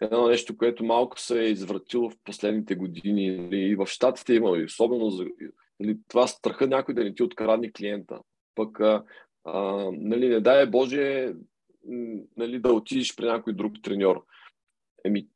едно 0.00 0.28
нещо, 0.28 0.56
което 0.56 0.84
малко 0.84 1.20
се 1.20 1.40
е 1.40 1.50
извратило 1.50 2.10
в 2.10 2.16
последните 2.24 2.74
години. 2.74 3.36
Нали, 3.36 3.56
и 3.56 3.76
в 3.76 3.86
Штатите 3.86 4.34
има, 4.34 4.50
особено 4.50 5.10
за 5.10 5.24
нали, 5.80 5.98
това 6.08 6.26
страха 6.26 6.66
някой 6.66 6.94
да 6.94 7.04
не 7.04 7.14
ти 7.14 7.22
открадне 7.22 7.72
клиента. 7.72 8.18
Пък 8.54 8.80
а, 9.44 9.90
нали, 9.92 10.28
не 10.28 10.40
дай 10.40 10.66
Боже 10.66 11.34
нали, 12.36 12.58
да 12.58 12.72
отидеш 12.72 13.16
при 13.16 13.24
някой 13.24 13.52
друг 13.52 13.72
треньор. 13.82 14.24
Еми, 15.04 15.28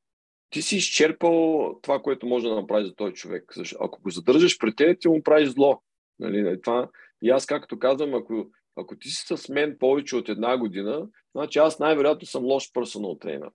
ти 0.50 0.62
си 0.62 0.76
изчерпал 0.76 1.78
това, 1.82 2.02
което 2.02 2.26
може 2.26 2.48
да 2.48 2.54
направиш 2.54 2.86
за 2.86 2.94
този 2.94 3.14
човек. 3.14 3.52
Ако 3.80 4.02
го 4.02 4.10
задържаш 4.10 4.58
при 4.58 4.74
теб, 4.74 5.00
ти 5.00 5.08
му 5.08 5.22
правиш 5.22 5.48
зло. 5.48 5.82
Нали, 6.18 6.60
това, 6.60 6.88
и 7.22 7.30
аз, 7.30 7.46
както 7.46 7.78
казвам, 7.78 8.14
ако, 8.14 8.50
ако 8.76 8.96
ти 8.98 9.08
си 9.08 9.36
с 9.36 9.48
мен 9.48 9.76
повече 9.78 10.16
от 10.16 10.28
една 10.28 10.58
година, 10.58 11.08
значи 11.34 11.58
аз 11.58 11.78
най-вероятно 11.78 12.26
съм 12.26 12.44
лош 12.44 12.72
персонал 12.72 13.18
тренер. 13.18 13.50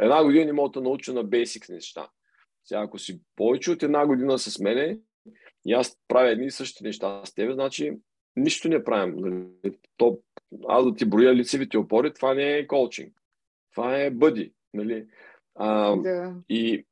Една 0.00 0.24
година 0.24 0.44
не 0.44 0.52
мога 0.52 0.70
да 0.70 0.80
науча 0.80 1.12
на 1.12 1.24
бейсик 1.24 1.68
неща. 1.68 2.08
Сега, 2.64 2.80
ако 2.80 2.98
си 2.98 3.20
повече 3.36 3.70
от 3.70 3.82
една 3.82 4.06
година 4.06 4.38
с 4.38 4.58
мене 4.58 4.98
и 5.66 5.72
аз 5.72 5.98
правя 6.08 6.30
едни 6.30 6.46
и 6.46 6.50
същи 6.50 6.84
неща 6.84 7.22
с 7.24 7.34
теб, 7.34 7.52
значи 7.52 7.92
нищо 8.38 8.68
не 8.68 8.84
правим. 8.84 9.16
Нали? 9.16 9.78
То, 9.96 10.18
аз 10.68 10.84
да 10.84 10.94
ти 10.94 11.04
броя 11.04 11.34
лицевите 11.34 11.78
опори, 11.78 12.14
това 12.14 12.34
не 12.34 12.52
е 12.52 12.66
колчинг. 12.66 13.12
Това 13.70 13.96
е 13.96 14.10
бъди. 14.10 14.52
Нали? 14.74 15.06
А, 15.54 15.96
да. 15.96 16.34
и, 16.48 16.86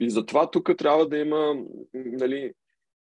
и 0.00 0.10
затова 0.10 0.50
тук 0.50 0.70
трябва 0.78 1.08
да 1.08 1.18
има 1.18 1.64
нали, 1.94 2.52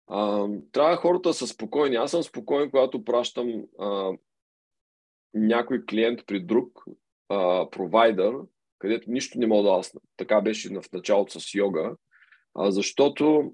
а, 0.08 0.48
трябва 0.72 0.96
хората 0.96 1.34
са 1.34 1.48
спокойни. 1.48 1.96
Аз 1.96 2.12
съм 2.12 2.24
спокоен, 2.24 2.70
когато 2.70 3.04
пращам 3.04 3.64
а, 3.80 4.12
някой 5.34 5.86
клиент 5.86 6.26
при 6.26 6.40
друг 6.40 6.84
а, 7.30 7.70
провайдер, 7.70 8.34
където 8.80 9.12
нищо 9.12 9.40
не 9.40 9.48
мога 9.48 9.70
да 9.70 9.76
аз. 9.76 9.94
Така 10.18 10.42
беше 10.42 10.70
в 10.70 10.84
началото 10.94 11.40
с 11.40 11.54
йога, 11.54 11.96
а, 12.56 12.72
защото 12.72 13.54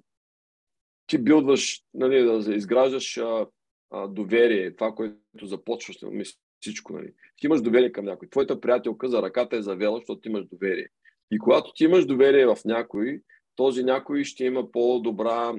ти 1.08 1.18
билдваш, 1.18 1.84
нали, 1.94 2.24
да 2.24 2.56
изграждаш 2.56 3.18
а, 3.18 3.48
а, 3.91 4.07
доверие, 4.07 4.76
това, 4.76 4.95
което 4.95 5.45
започваш, 5.45 6.01
нали, 6.01 6.23
всичко. 6.59 6.93
Нали. 6.93 7.13
Ти 7.38 7.45
имаш 7.45 7.61
доверие 7.61 7.91
към 7.91 8.05
някой. 8.05 8.30
Твоята 8.30 8.61
приятелка 8.61 9.09
за 9.09 9.22
ръката 9.22 9.57
е 9.57 9.61
завела, 9.61 9.97
защото 9.97 10.22
ти 10.22 10.30
имаш 10.30 10.45
доверие. 10.45 10.88
И 11.31 11.39
когато 11.39 11.73
ти 11.73 11.84
имаш 11.84 12.05
доверие 12.05 12.45
в 12.45 12.57
някой, 12.65 13.22
този 13.55 13.84
някой 13.84 14.23
ще 14.23 14.45
има 14.45 14.72
по-добра, 14.72 15.53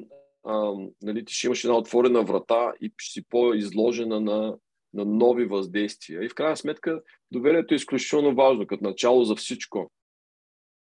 а, 0.44 0.72
нали, 1.02 1.24
ти 1.24 1.34
ще 1.34 1.46
имаш 1.46 1.64
една 1.64 1.76
отворена 1.76 2.24
врата 2.24 2.72
и 2.80 2.92
ще 2.98 3.12
си 3.12 3.28
по-изложена 3.28 4.20
на, 4.20 4.56
на 4.94 5.04
нови 5.04 5.44
въздействия. 5.44 6.24
И 6.24 6.28
в 6.28 6.34
крайна 6.34 6.56
сметка 6.56 7.02
доверието 7.30 7.74
е 7.74 7.76
изключително 7.76 8.34
важно, 8.34 8.66
като 8.66 8.84
начало 8.84 9.24
за 9.24 9.36
всичко. 9.36 9.90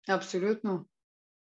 Абсолютно. 0.10 0.86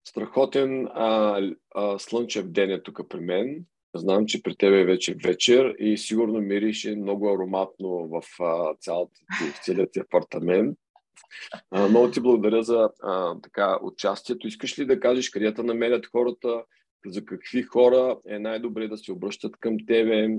Страхотен 0.08 0.86
а, 0.86 1.40
а, 1.74 1.98
слънчев 1.98 2.48
ден 2.48 2.70
е 2.70 2.82
тук 2.82 3.00
при 3.08 3.20
мен. 3.20 3.64
Знам, 3.94 4.26
че 4.26 4.42
при 4.42 4.56
тебе 4.56 4.80
е 4.80 4.84
вече 4.84 5.14
вечер 5.24 5.74
и 5.78 5.98
сигурно 5.98 6.40
мирише 6.40 6.96
много 6.96 7.28
ароматно 7.34 7.88
в 7.88 8.22
целият 9.62 9.92
ти 9.92 10.00
апартамент. 10.00 10.78
А, 11.70 11.88
много 11.88 12.10
ти 12.10 12.20
благодаря 12.20 12.62
за 12.62 12.90
а, 13.02 13.40
така, 13.40 13.78
участието. 13.82 14.46
Искаш 14.46 14.78
ли 14.78 14.86
да 14.86 15.00
кажеш 15.00 15.30
къде 15.30 15.50
да 15.50 15.62
намерят 15.62 16.06
хората, 16.06 16.64
за 17.06 17.24
какви 17.24 17.62
хора 17.62 18.18
е 18.28 18.38
най-добре 18.38 18.88
да 18.88 18.98
се 18.98 19.12
обръщат 19.12 19.56
към 19.56 19.76
тебе? 19.86 20.38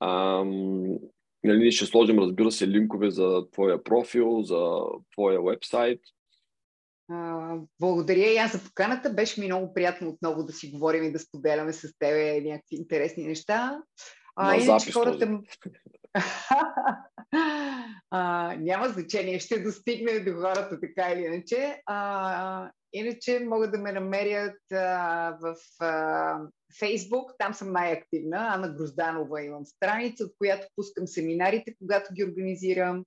А, 0.00 0.44
нали, 1.44 1.72
ще 1.72 1.86
сложим, 1.86 2.18
разбира 2.18 2.52
се, 2.52 2.68
линкове 2.68 3.10
за 3.10 3.50
твоя 3.52 3.82
профил, 3.82 4.42
за 4.42 4.80
твоя 5.12 5.42
вебсайт 5.42 6.00
благодаря 7.80 8.32
и 8.32 8.36
аз 8.36 8.52
за 8.52 8.64
поканата. 8.64 9.10
Беше 9.10 9.40
ми 9.40 9.46
много 9.46 9.74
приятно 9.74 10.08
отново 10.08 10.44
да 10.44 10.52
си 10.52 10.70
говорим 10.70 11.04
и 11.04 11.12
да 11.12 11.18
споделяме 11.18 11.72
с 11.72 11.98
тебе 11.98 12.40
някакви 12.40 12.76
интересни 12.76 13.24
неща. 13.24 13.82
А, 14.36 14.56
иначе 14.56 14.92
хората... 14.92 15.40
а, 18.10 18.54
няма 18.58 18.88
значение, 18.88 19.38
ще 19.38 19.62
достигне 19.62 20.20
до 20.20 20.32
хората 20.32 20.80
така 20.80 21.10
или 21.12 21.20
иначе. 21.20 21.82
А, 21.86 22.70
иначе 22.92 23.40
могат 23.40 23.72
да 23.72 23.78
ме 23.78 23.92
намерят 23.92 24.72
а, 24.72 25.38
в 25.40 25.56
а, 25.80 26.38
Facebook, 26.80 27.34
там 27.38 27.54
съм 27.54 27.72
най-активна. 27.72 28.48
Ана 28.54 28.68
Грозданова 28.68 29.42
имам 29.42 29.66
страница, 29.66 30.24
от 30.24 30.32
която 30.38 30.66
пускам 30.76 31.06
семинарите, 31.06 31.74
когато 31.78 32.14
ги 32.14 32.24
организирам. 32.24 33.04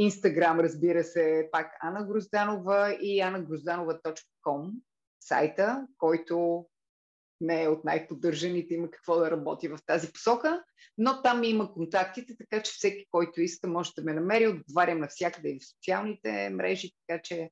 Инстаграм, 0.00 0.60
разбира 0.60 1.04
се, 1.04 1.48
пак 1.52 1.76
Ана 1.80 2.06
Грозданова 2.06 2.92
и 3.00 3.20
anagрозданова.com 3.20 4.70
сайта, 5.20 5.86
който 5.98 6.66
не 7.40 7.62
е 7.62 7.68
от 7.68 7.84
най-поддържаните, 7.84 8.74
има 8.74 8.90
какво 8.90 9.16
да 9.16 9.30
работи 9.30 9.68
в 9.68 9.78
тази 9.86 10.12
посока, 10.12 10.64
но 10.98 11.22
там 11.22 11.44
има 11.44 11.72
контактите, 11.72 12.36
така 12.36 12.62
че 12.62 12.72
всеки, 12.72 13.06
който 13.10 13.40
иска, 13.40 13.68
може 13.68 13.92
да 13.96 14.02
ме 14.02 14.12
намери. 14.12 14.48
Отговарям 14.48 15.00
навсякъде 15.00 15.48
и 15.48 15.60
в 15.60 15.68
социалните 15.68 16.50
мрежи, 16.50 16.90
така 17.06 17.22
че 17.22 17.50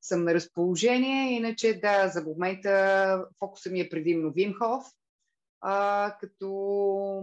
съм 0.00 0.24
на 0.24 0.34
разположение. 0.34 1.36
Иначе, 1.36 1.80
да, 1.80 2.08
за 2.08 2.22
момента 2.22 3.26
фокуса 3.38 3.70
ми 3.70 3.80
е 3.80 3.88
предимно 3.88 4.32
Вимхов, 4.32 4.84
като 6.20 6.50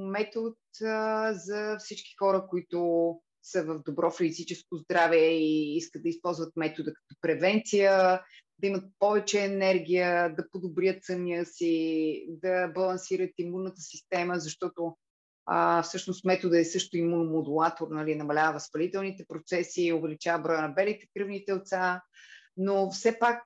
метод 0.01 0.55
а, 0.83 1.33
за 1.33 1.77
всички 1.79 2.15
хора, 2.19 2.47
които 2.49 3.15
са 3.43 3.63
в 3.63 3.81
добро 3.85 4.11
физическо 4.11 4.75
здраве 4.75 5.17
и 5.17 5.77
искат 5.77 6.03
да 6.03 6.09
използват 6.09 6.55
метода 6.55 6.93
като 6.93 7.15
превенция 7.21 8.21
да 8.61 8.67
имат 8.67 8.83
повече 8.99 9.45
енергия, 9.45 10.35
да 10.35 10.49
подобрят 10.49 11.03
съня 11.03 11.45
си, 11.45 12.25
да 12.29 12.67
балансират 12.67 13.31
имунната 13.37 13.81
система, 13.81 14.39
защото 14.39 14.97
а, 15.45 15.81
всъщност 15.81 16.25
метода 16.25 16.59
е 16.59 16.65
също 16.65 16.97
имуномодулатор, 16.97 17.87
нали, 17.91 18.15
намалява 18.15 18.53
възпалителните 18.53 19.25
процеси, 19.27 19.93
увеличава 19.93 20.43
броя 20.43 20.61
на 20.61 20.69
белите 20.69 21.07
кръвни 21.15 21.45
телца, 21.45 22.01
но 22.57 22.91
все 22.91 23.19
пак 23.19 23.43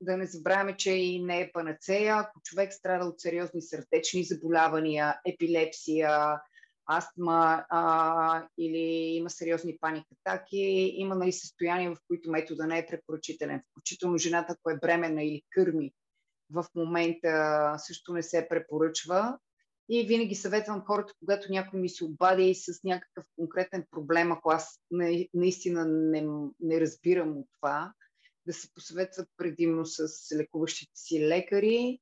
да 0.00 0.16
не 0.16 0.26
забравяме, 0.26 0.76
че 0.76 0.90
и 0.90 1.22
не 1.24 1.40
е 1.40 1.52
панацея. 1.52 2.16
Ако 2.16 2.40
човек 2.44 2.72
страда 2.72 3.04
от 3.06 3.20
сериозни 3.20 3.62
сърдечни 3.62 4.24
заболявания, 4.24 5.14
епилепсия, 5.26 6.40
астма 6.86 7.64
а, 7.68 8.46
или 8.58 9.16
има 9.16 9.30
сериозни 9.30 9.78
паникатаки, 9.80 10.92
има 10.96 11.14
нали, 11.14 11.32
състояния, 11.32 11.94
в 11.94 11.98
които 12.08 12.30
метода 12.30 12.66
не 12.66 12.78
е 12.78 12.86
препоръчителен. 12.86 13.62
Включително 13.70 14.18
жената, 14.18 14.56
която 14.62 14.76
е 14.76 14.88
бременна 14.88 15.22
или 15.22 15.42
кърми, 15.50 15.92
в 16.50 16.66
момента 16.74 17.74
също 17.78 18.12
не 18.12 18.22
се 18.22 18.46
препоръчва. 18.48 19.38
И 19.88 20.06
винаги 20.06 20.34
съветвам 20.34 20.84
хората, 20.86 21.14
когато 21.18 21.52
някой 21.52 21.80
ми 21.80 21.88
се 21.88 22.04
обади 22.04 22.54
с 22.54 22.84
някакъв 22.84 23.24
конкретен 23.36 23.86
проблем, 23.90 24.32
ако 24.32 24.50
аз 24.50 24.80
наистина 25.34 25.84
не, 25.84 26.26
не 26.60 26.80
разбирам 26.80 27.38
от 27.38 27.46
това, 27.52 27.92
да 28.46 28.52
се 28.52 28.72
посъветват 28.74 29.28
предимно 29.36 29.86
с 29.86 30.08
лекуващите 30.36 30.92
си 30.94 31.26
лекари, 31.26 32.00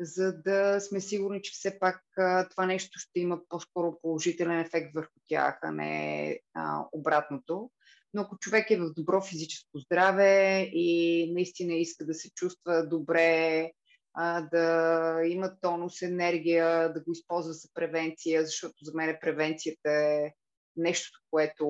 за 0.00 0.32
да 0.42 0.80
сме 0.80 1.00
сигурни, 1.00 1.42
че 1.42 1.52
все 1.52 1.78
пак 1.78 2.02
това 2.50 2.66
нещо 2.66 2.98
ще 2.98 3.20
има 3.20 3.40
по-скоро 3.48 3.98
положителен 4.02 4.60
ефект 4.60 4.94
върху 4.94 5.20
тях, 5.28 5.58
а 5.62 5.72
не 5.72 6.38
а, 6.54 6.84
обратното. 6.92 7.70
Но 8.14 8.22
ако 8.22 8.38
човек 8.38 8.70
е 8.70 8.76
в 8.76 8.92
добро 8.96 9.22
физическо 9.22 9.78
здраве 9.78 10.60
и 10.72 11.30
наистина 11.34 11.74
иска 11.74 12.04
да 12.06 12.14
се 12.14 12.30
чувства 12.30 12.88
добре, 12.88 13.70
а, 14.14 14.40
да 14.40 15.26
има 15.26 15.60
тонус, 15.60 16.02
енергия, 16.02 16.92
да 16.92 17.00
го 17.00 17.12
използва 17.12 17.52
за 17.52 17.68
превенция, 17.74 18.44
защото 18.44 18.84
за 18.84 18.92
мен 18.94 19.18
превенцията 19.20 19.90
е 19.90 20.32
нещо, 20.76 21.20
което 21.30 21.66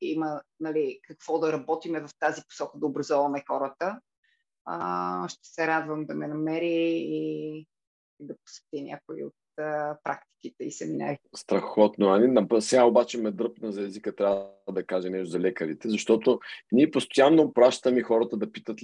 има 0.00 0.42
нали, 0.60 1.00
какво 1.02 1.38
да 1.38 1.52
работиме 1.52 2.00
в 2.00 2.10
тази 2.18 2.42
посока, 2.48 2.78
да 2.78 2.86
образоваме 2.86 3.44
хората. 3.46 4.00
А, 4.70 5.28
ще 5.28 5.48
се 5.48 5.66
радвам 5.66 6.06
да 6.06 6.14
ме 6.14 6.26
намери 6.26 6.66
и, 6.66 7.58
и 8.20 8.26
да 8.26 8.34
посети 8.44 8.82
някои 8.82 9.24
от 9.24 9.34
а, 9.58 9.98
практиките 10.04 10.64
и 10.64 10.70
семинарите. 10.70 11.22
Страхотно, 11.36 12.08
Ани. 12.08 12.46
Сега 12.60 12.84
обаче 12.84 13.18
ме 13.18 13.30
дръпна 13.30 13.72
за 13.72 13.82
езика, 13.82 14.16
трябва 14.16 14.50
да 14.72 14.86
кажа 14.86 15.10
нещо 15.10 15.30
за 15.30 15.40
лекарите, 15.40 15.88
защото 15.88 16.40
ние 16.72 16.90
постоянно 16.90 17.52
пращаме 17.52 18.02
хората 18.02 18.36
да 18.36 18.52
питат 18.52 18.78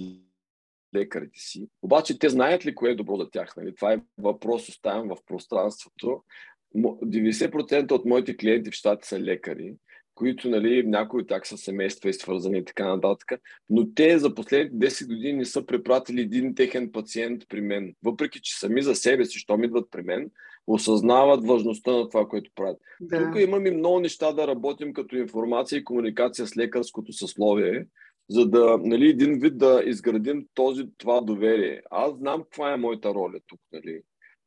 лекарите 0.95 1.39
си. 1.39 1.67
Обаче 1.81 2.19
те 2.19 2.29
знаят 2.29 2.65
ли 2.65 2.75
кое 2.75 2.91
е 2.91 2.95
добро 2.95 3.17
за 3.17 3.29
тях? 3.29 3.57
Нали? 3.57 3.75
Това 3.75 3.93
е 3.93 4.01
въпрос, 4.17 4.69
оставям 4.69 5.07
в 5.07 5.17
пространството. 5.25 6.23
90% 6.75 7.91
от 7.91 8.05
моите 8.05 8.37
клиенти 8.37 8.71
в 8.71 8.73
щати 8.73 9.07
са 9.07 9.19
лекари, 9.19 9.75
които, 10.15 10.49
нали, 10.49 10.83
някои 10.87 11.21
от 11.21 11.27
тях 11.27 11.47
са 11.47 11.57
семейства 11.57 12.09
и 12.09 12.13
свързани 12.13 12.57
и 12.57 12.65
така 12.65 12.95
нататък, 12.95 13.41
но 13.69 13.93
те 13.93 14.19
за 14.19 14.35
последните 14.35 14.89
10 14.89 15.07
години 15.07 15.33
не 15.33 15.45
са 15.45 15.65
препратили 15.65 16.21
един 16.21 16.55
техен 16.55 16.91
пациент 16.91 17.43
при 17.49 17.61
мен. 17.61 17.95
Въпреки, 18.03 18.41
че 18.41 18.59
сами 18.59 18.81
за 18.81 18.95
себе 18.95 19.25
си, 19.25 19.39
щом 19.39 19.63
идват 19.63 19.91
при 19.91 20.01
мен, 20.01 20.31
осъзнават 20.67 21.47
важността 21.47 21.91
на 21.91 22.09
това, 22.09 22.27
което 22.27 22.51
правят. 22.55 22.77
Да. 23.01 23.25
Тук 23.25 23.41
имаме 23.41 23.71
много 23.71 23.99
неща 23.99 24.31
да 24.31 24.47
работим 24.47 24.93
като 24.93 25.15
информация 25.15 25.79
и 25.79 25.83
комуникация 25.83 26.47
с 26.47 26.57
лекарското 26.57 27.13
съсловие, 27.13 27.85
за 28.29 28.49
да, 28.49 28.77
нали, 28.83 29.09
един 29.09 29.39
вид 29.39 29.57
да 29.57 29.81
изградим 29.85 30.45
този, 30.53 30.83
това 30.97 31.21
доверие. 31.21 31.81
Аз 31.91 32.17
знам 32.17 32.43
каква 32.43 32.73
е 32.73 32.77
моята 32.77 33.13
роля 33.13 33.39
тук, 33.47 33.59
нали, 33.73 34.01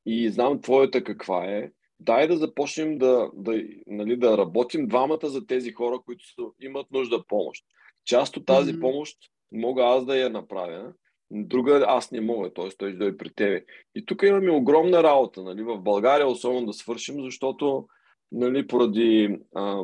и 0.06 0.30
знам 0.30 0.60
твоята 0.60 1.04
каква 1.04 1.44
е. 1.44 1.70
Дай 2.00 2.28
да 2.28 2.36
започнем 2.36 2.98
да, 2.98 3.30
да, 3.34 3.62
нали, 3.86 4.16
да 4.16 4.38
работим 4.38 4.88
двамата 4.88 5.18
за 5.22 5.46
тези 5.46 5.72
хора, 5.72 5.98
които 6.06 6.24
са, 6.26 6.42
имат 6.60 6.90
нужда 6.90 7.24
помощ. 7.28 7.64
Част 8.04 8.36
от 8.36 8.46
тази 8.46 8.72
mm-hmm. 8.72 8.80
помощ 8.80 9.18
мога 9.52 9.82
аз 9.84 10.06
да 10.06 10.18
я 10.18 10.30
направя, 10.30 10.92
друга 11.30 11.84
аз 11.88 12.10
не 12.10 12.20
мога, 12.20 12.52
т.е. 12.52 12.68
той 12.78 12.90
ще 12.90 12.98
дойде 12.98 13.16
при 13.16 13.30
тебе. 13.30 13.64
И 13.94 14.06
тук 14.06 14.22
имаме 14.22 14.50
огромна 14.50 15.02
работа, 15.02 15.42
нали, 15.42 15.62
в 15.62 15.78
България 15.78 16.28
особено 16.28 16.66
да 16.66 16.72
свършим, 16.72 17.24
защото 17.24 17.88
нали, 18.32 18.66
поради 18.66 19.38
а, 19.54 19.82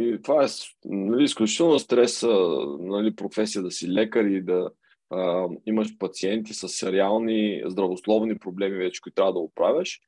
и 0.00 0.18
това 0.22 0.44
е 0.44 0.46
нали, 0.84 1.24
изключително 1.24 1.78
стрес, 1.78 2.22
нали, 2.80 3.16
професия 3.16 3.62
да 3.62 3.70
си 3.70 3.88
лекар 3.88 4.24
и 4.24 4.42
да 4.42 4.70
а, 5.10 5.48
имаш 5.66 5.98
пациенти 5.98 6.54
с 6.54 6.92
реални 6.92 7.62
здравословни 7.66 8.38
проблеми 8.38 8.76
вече, 8.76 9.00
които 9.00 9.14
трябва 9.14 9.32
да 9.32 9.38
оправяш. 9.38 10.00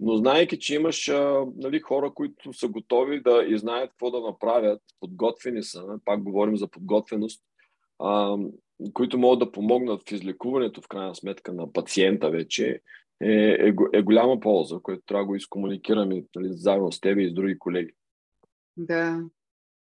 Но 0.00 0.16
знаеки, 0.16 0.58
че 0.58 0.74
имаш 0.74 1.08
а, 1.08 1.46
нали, 1.56 1.80
хора, 1.80 2.12
които 2.14 2.52
са 2.52 2.68
готови 2.68 3.22
да 3.22 3.44
и 3.48 3.58
знаят 3.58 3.90
какво 3.90 4.10
да 4.10 4.20
направят, 4.20 4.82
подготвени 5.00 5.62
са, 5.62 5.98
пак 6.04 6.22
говорим 6.22 6.56
за 6.56 6.68
подготвеност, 6.68 7.42
а, 7.98 8.36
които 8.92 9.18
могат 9.18 9.38
да 9.38 9.52
помогнат 9.52 10.08
в 10.08 10.12
излекуването, 10.12 10.82
в 10.82 10.88
крайна 10.88 11.14
сметка, 11.14 11.52
на 11.52 11.72
пациента 11.72 12.30
вече, 12.30 12.80
е, 13.20 13.32
е, 13.32 13.74
е 13.92 14.02
голяма 14.02 14.40
полза, 14.40 14.78
която 14.82 15.02
трябва 15.06 15.22
да 15.22 15.26
го 15.26 15.34
изкомуникираме 15.34 16.24
нали, 16.36 16.48
заедно 16.50 16.92
с 16.92 17.00
тебе 17.00 17.22
и 17.22 17.30
с 17.30 17.34
други 17.34 17.58
колеги. 17.58 17.92
Да, 18.76 19.20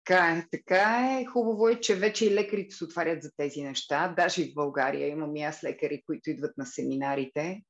така 0.05 0.37
е. 0.39 0.47
Така 0.51 1.19
е. 1.21 1.25
Хубаво 1.25 1.69
е, 1.69 1.81
че 1.81 1.95
вече 1.95 2.27
и 2.27 2.35
лекарите 2.35 2.75
се 2.75 2.85
отварят 2.85 3.23
за 3.23 3.31
тези 3.37 3.63
неща. 3.63 4.15
Даже 4.17 4.43
и 4.43 4.51
в 4.51 4.55
България 4.55 5.09
имам 5.09 5.37
и 5.37 5.43
аз 5.43 5.65
лекари, 5.65 6.03
които 6.07 6.31
идват 6.31 6.59
на 6.59 6.67
семинарите. 6.67 7.63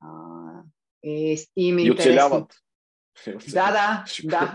А, 0.00 0.08
и, 1.02 1.46
и, 1.56 1.68
им 1.68 1.78
е 1.78 1.82
и 1.82 1.90
оцеляват. 1.90 2.54
Да, 3.26 3.72
да, 3.72 4.04
да. 4.24 4.54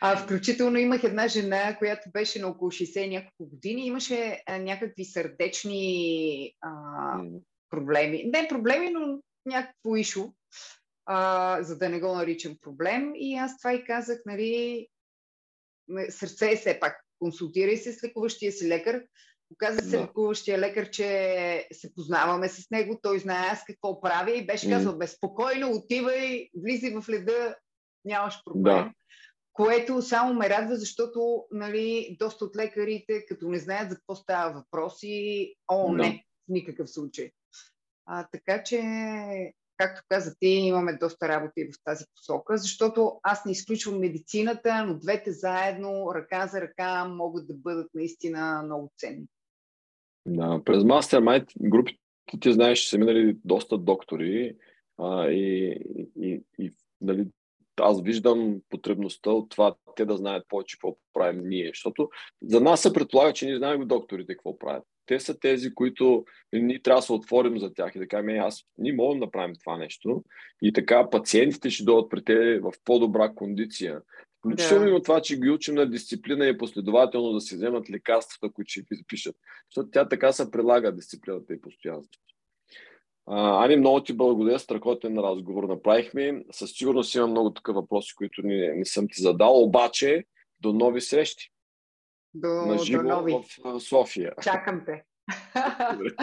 А, 0.00 0.16
включително 0.16 0.78
имах 0.78 1.04
една 1.04 1.28
жена, 1.28 1.76
която 1.78 2.10
беше 2.10 2.38
на 2.38 2.48
около 2.48 2.70
60 2.70 3.08
няколко 3.08 3.50
години. 3.50 3.86
Имаше 3.86 4.42
а, 4.46 4.58
някакви 4.58 5.04
сърдечни 5.04 6.52
а, 6.60 6.70
проблеми. 7.70 8.24
Не 8.24 8.48
проблеми, 8.48 8.90
но 8.90 9.18
някакво 9.46 9.96
ишо, 9.96 10.32
а, 11.06 11.58
за 11.62 11.78
да 11.78 11.88
не 11.88 12.00
го 12.00 12.14
наричам 12.14 12.56
проблем. 12.60 13.12
И 13.14 13.36
аз 13.36 13.58
това 13.58 13.74
и 13.74 13.84
казах, 13.84 14.18
нали, 14.26 14.86
сърце 16.08 16.52
е 16.52 16.56
все 16.56 16.80
пак. 16.80 17.00
Консултирай 17.18 17.76
се 17.76 17.92
с 17.92 18.04
лекуващия 18.04 18.52
си 18.52 18.68
лекар. 18.68 19.02
Оказа 19.54 19.82
се 19.82 19.96
да. 19.96 20.02
лекуващия 20.02 20.58
лекар, 20.58 20.90
че 20.90 21.68
се 21.72 21.94
познаваме 21.94 22.48
с 22.48 22.70
него, 22.70 22.98
той 23.02 23.18
знае 23.18 23.48
аз 23.50 23.64
какво 23.64 24.00
правя 24.00 24.30
и 24.30 24.46
беше 24.46 24.70
казал, 24.70 24.98
безпокойно, 24.98 25.70
отивай, 25.70 26.48
влизай 26.54 26.90
в 26.90 27.08
леда, 27.08 27.56
нямаш 28.04 28.34
проблем. 28.44 28.84
Да. 28.84 28.92
Което 29.52 30.02
само 30.02 30.34
ме 30.34 30.48
радва, 30.48 30.76
защото 30.76 31.44
нали, 31.50 32.16
доста 32.18 32.44
от 32.44 32.56
лекарите, 32.56 33.26
като 33.26 33.48
не 33.48 33.58
знаят 33.58 33.90
за 33.90 33.96
какво 33.96 34.14
става 34.14 34.52
въпроси, 34.52 35.54
о, 35.68 35.92
не, 35.92 36.10
да. 36.10 36.16
в 36.16 36.20
никакъв 36.48 36.90
случай. 36.90 37.30
А, 38.06 38.26
така 38.32 38.62
че 38.62 38.82
както 39.76 40.02
каза 40.08 40.34
ти, 40.40 40.46
имаме 40.46 40.92
доста 40.92 41.28
работа 41.28 41.52
и 41.56 41.72
в 41.72 41.76
тази 41.84 42.04
посока, 42.16 42.56
защото 42.56 43.20
аз 43.22 43.44
не 43.44 43.52
изключвам 43.52 44.00
медицината, 44.00 44.84
но 44.86 44.98
двете 44.98 45.32
заедно, 45.32 46.14
ръка 46.14 46.46
за 46.46 46.60
ръка, 46.60 47.04
могат 47.04 47.46
да 47.46 47.54
бъдат 47.54 47.90
наистина 47.94 48.62
много 48.64 48.92
ценни. 48.98 49.26
Да, 50.26 50.60
през 50.64 50.82
Mastermind 50.82 51.46
групите 51.60 51.98
ти 52.40 52.52
знаеш, 52.52 52.78
че 52.78 52.88
са 52.88 52.98
минали 52.98 53.36
доста 53.44 53.78
доктори 53.78 54.56
а, 54.98 55.28
и, 55.28 55.78
и, 56.20 56.42
и 56.58 56.72
нали, 57.00 57.26
аз 57.80 58.02
виждам 58.02 58.60
потребността 58.70 59.30
от 59.30 59.50
това 59.50 59.74
те 59.96 60.04
да 60.04 60.16
знаят 60.16 60.48
повече 60.48 60.76
какво 60.76 60.96
правим 61.12 61.48
ние, 61.48 61.68
защото 61.68 62.08
за 62.42 62.60
нас 62.60 62.82
се 62.82 62.92
предполага, 62.92 63.32
че 63.32 63.46
ние 63.46 63.56
знаем 63.56 63.88
докторите 63.88 64.34
какво 64.34 64.58
правят 64.58 64.84
те 65.06 65.20
са 65.20 65.38
тези, 65.38 65.74
които 65.74 66.24
ние 66.52 66.82
трябва 66.82 66.98
да 66.98 67.06
се 67.06 67.12
отворим 67.12 67.58
за 67.58 67.74
тях 67.74 67.94
и 67.94 67.98
да 67.98 68.08
кажем, 68.08 68.40
аз, 68.40 68.64
ние 68.78 68.92
можем 68.92 69.20
да 69.20 69.26
направим 69.26 69.54
това 69.64 69.76
нещо 69.76 70.24
и 70.62 70.72
така 70.72 71.10
пациентите 71.10 71.70
ще 71.70 71.84
дойдат 71.84 72.10
при 72.10 72.24
те 72.24 72.58
в 72.58 72.72
по-добра 72.84 73.28
кондиция. 73.28 74.00
Включително 74.44 74.84
да. 74.84 74.90
и 74.90 74.92
от 74.92 75.04
това, 75.04 75.20
че 75.20 75.40
ги 75.40 75.50
учим 75.50 75.74
на 75.74 75.90
дисциплина 75.90 76.46
и 76.46 76.58
последователно 76.58 77.32
да 77.32 77.40
си 77.40 77.56
вземат 77.56 77.90
лекарствата, 77.90 78.52
които 78.52 78.70
ще 78.70 78.80
ви 78.80 78.96
запишат. 78.96 79.36
Защото 79.70 79.90
тя 79.90 80.08
така 80.08 80.32
се 80.32 80.50
прилага 80.50 80.92
дисциплината 80.92 81.54
и 81.54 81.60
постоянството. 81.60 82.18
Ани, 83.26 83.76
много 83.76 84.02
ти 84.02 84.12
благодаря, 84.12 84.58
страхотен 84.58 85.18
разговор 85.18 85.64
направихме. 85.64 86.44
Със 86.50 86.70
сигурност 86.70 87.14
има 87.14 87.26
много 87.26 87.52
такива 87.52 87.80
въпроси, 87.80 88.14
които 88.14 88.42
не, 88.44 88.74
не 88.74 88.84
съм 88.84 89.08
ти 89.08 89.22
задал, 89.22 89.62
обаче 89.62 90.24
до 90.60 90.72
нови 90.72 91.00
срещи 91.00 91.50
до, 92.34 92.48
на 92.48 92.78
живо 92.78 93.02
до 93.02 93.08
нови. 93.08 93.34
в 93.64 93.80
София. 93.80 94.32
Чакам 94.42 94.82
те. 94.86 95.04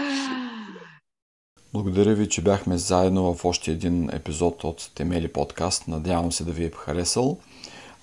Благодаря 1.73 2.15
ви, 2.15 2.30
че 2.30 2.43
бяхме 2.43 2.77
заедно 2.77 3.34
в 3.34 3.45
още 3.45 3.72
един 3.72 4.10
епизод 4.14 4.64
от 4.64 4.91
Темели 4.95 5.27
подкаст. 5.27 5.88
Надявам 5.88 6.31
се 6.31 6.45
да 6.45 6.52
ви 6.52 6.65
е 6.65 6.72
харесал. 6.72 7.39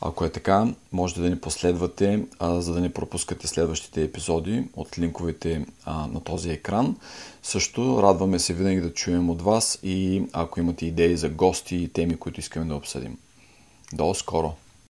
Ако 0.00 0.24
е 0.24 0.30
така, 0.30 0.66
можете 0.92 1.20
да 1.20 1.30
ни 1.30 1.38
последвате, 1.38 2.24
а, 2.38 2.60
за 2.60 2.72
да 2.72 2.80
не 2.80 2.92
пропускате 2.92 3.46
следващите 3.46 4.02
епизоди 4.02 4.64
от 4.76 4.98
линковете 4.98 5.66
а, 5.84 6.06
на 6.06 6.20
този 6.20 6.50
екран. 6.50 6.96
Също 7.42 8.02
радваме 8.02 8.38
се 8.38 8.54
винаги 8.54 8.80
да 8.80 8.94
чуем 8.94 9.30
от 9.30 9.42
вас 9.42 9.78
и 9.82 10.22
ако 10.32 10.60
имате 10.60 10.86
идеи 10.86 11.16
за 11.16 11.28
гости 11.28 11.76
и 11.76 11.88
теми, 11.88 12.16
които 12.16 12.40
искаме 12.40 12.66
да 12.66 12.74
обсъдим. 12.74 13.18
До 13.92 14.14
скоро! 14.14 14.54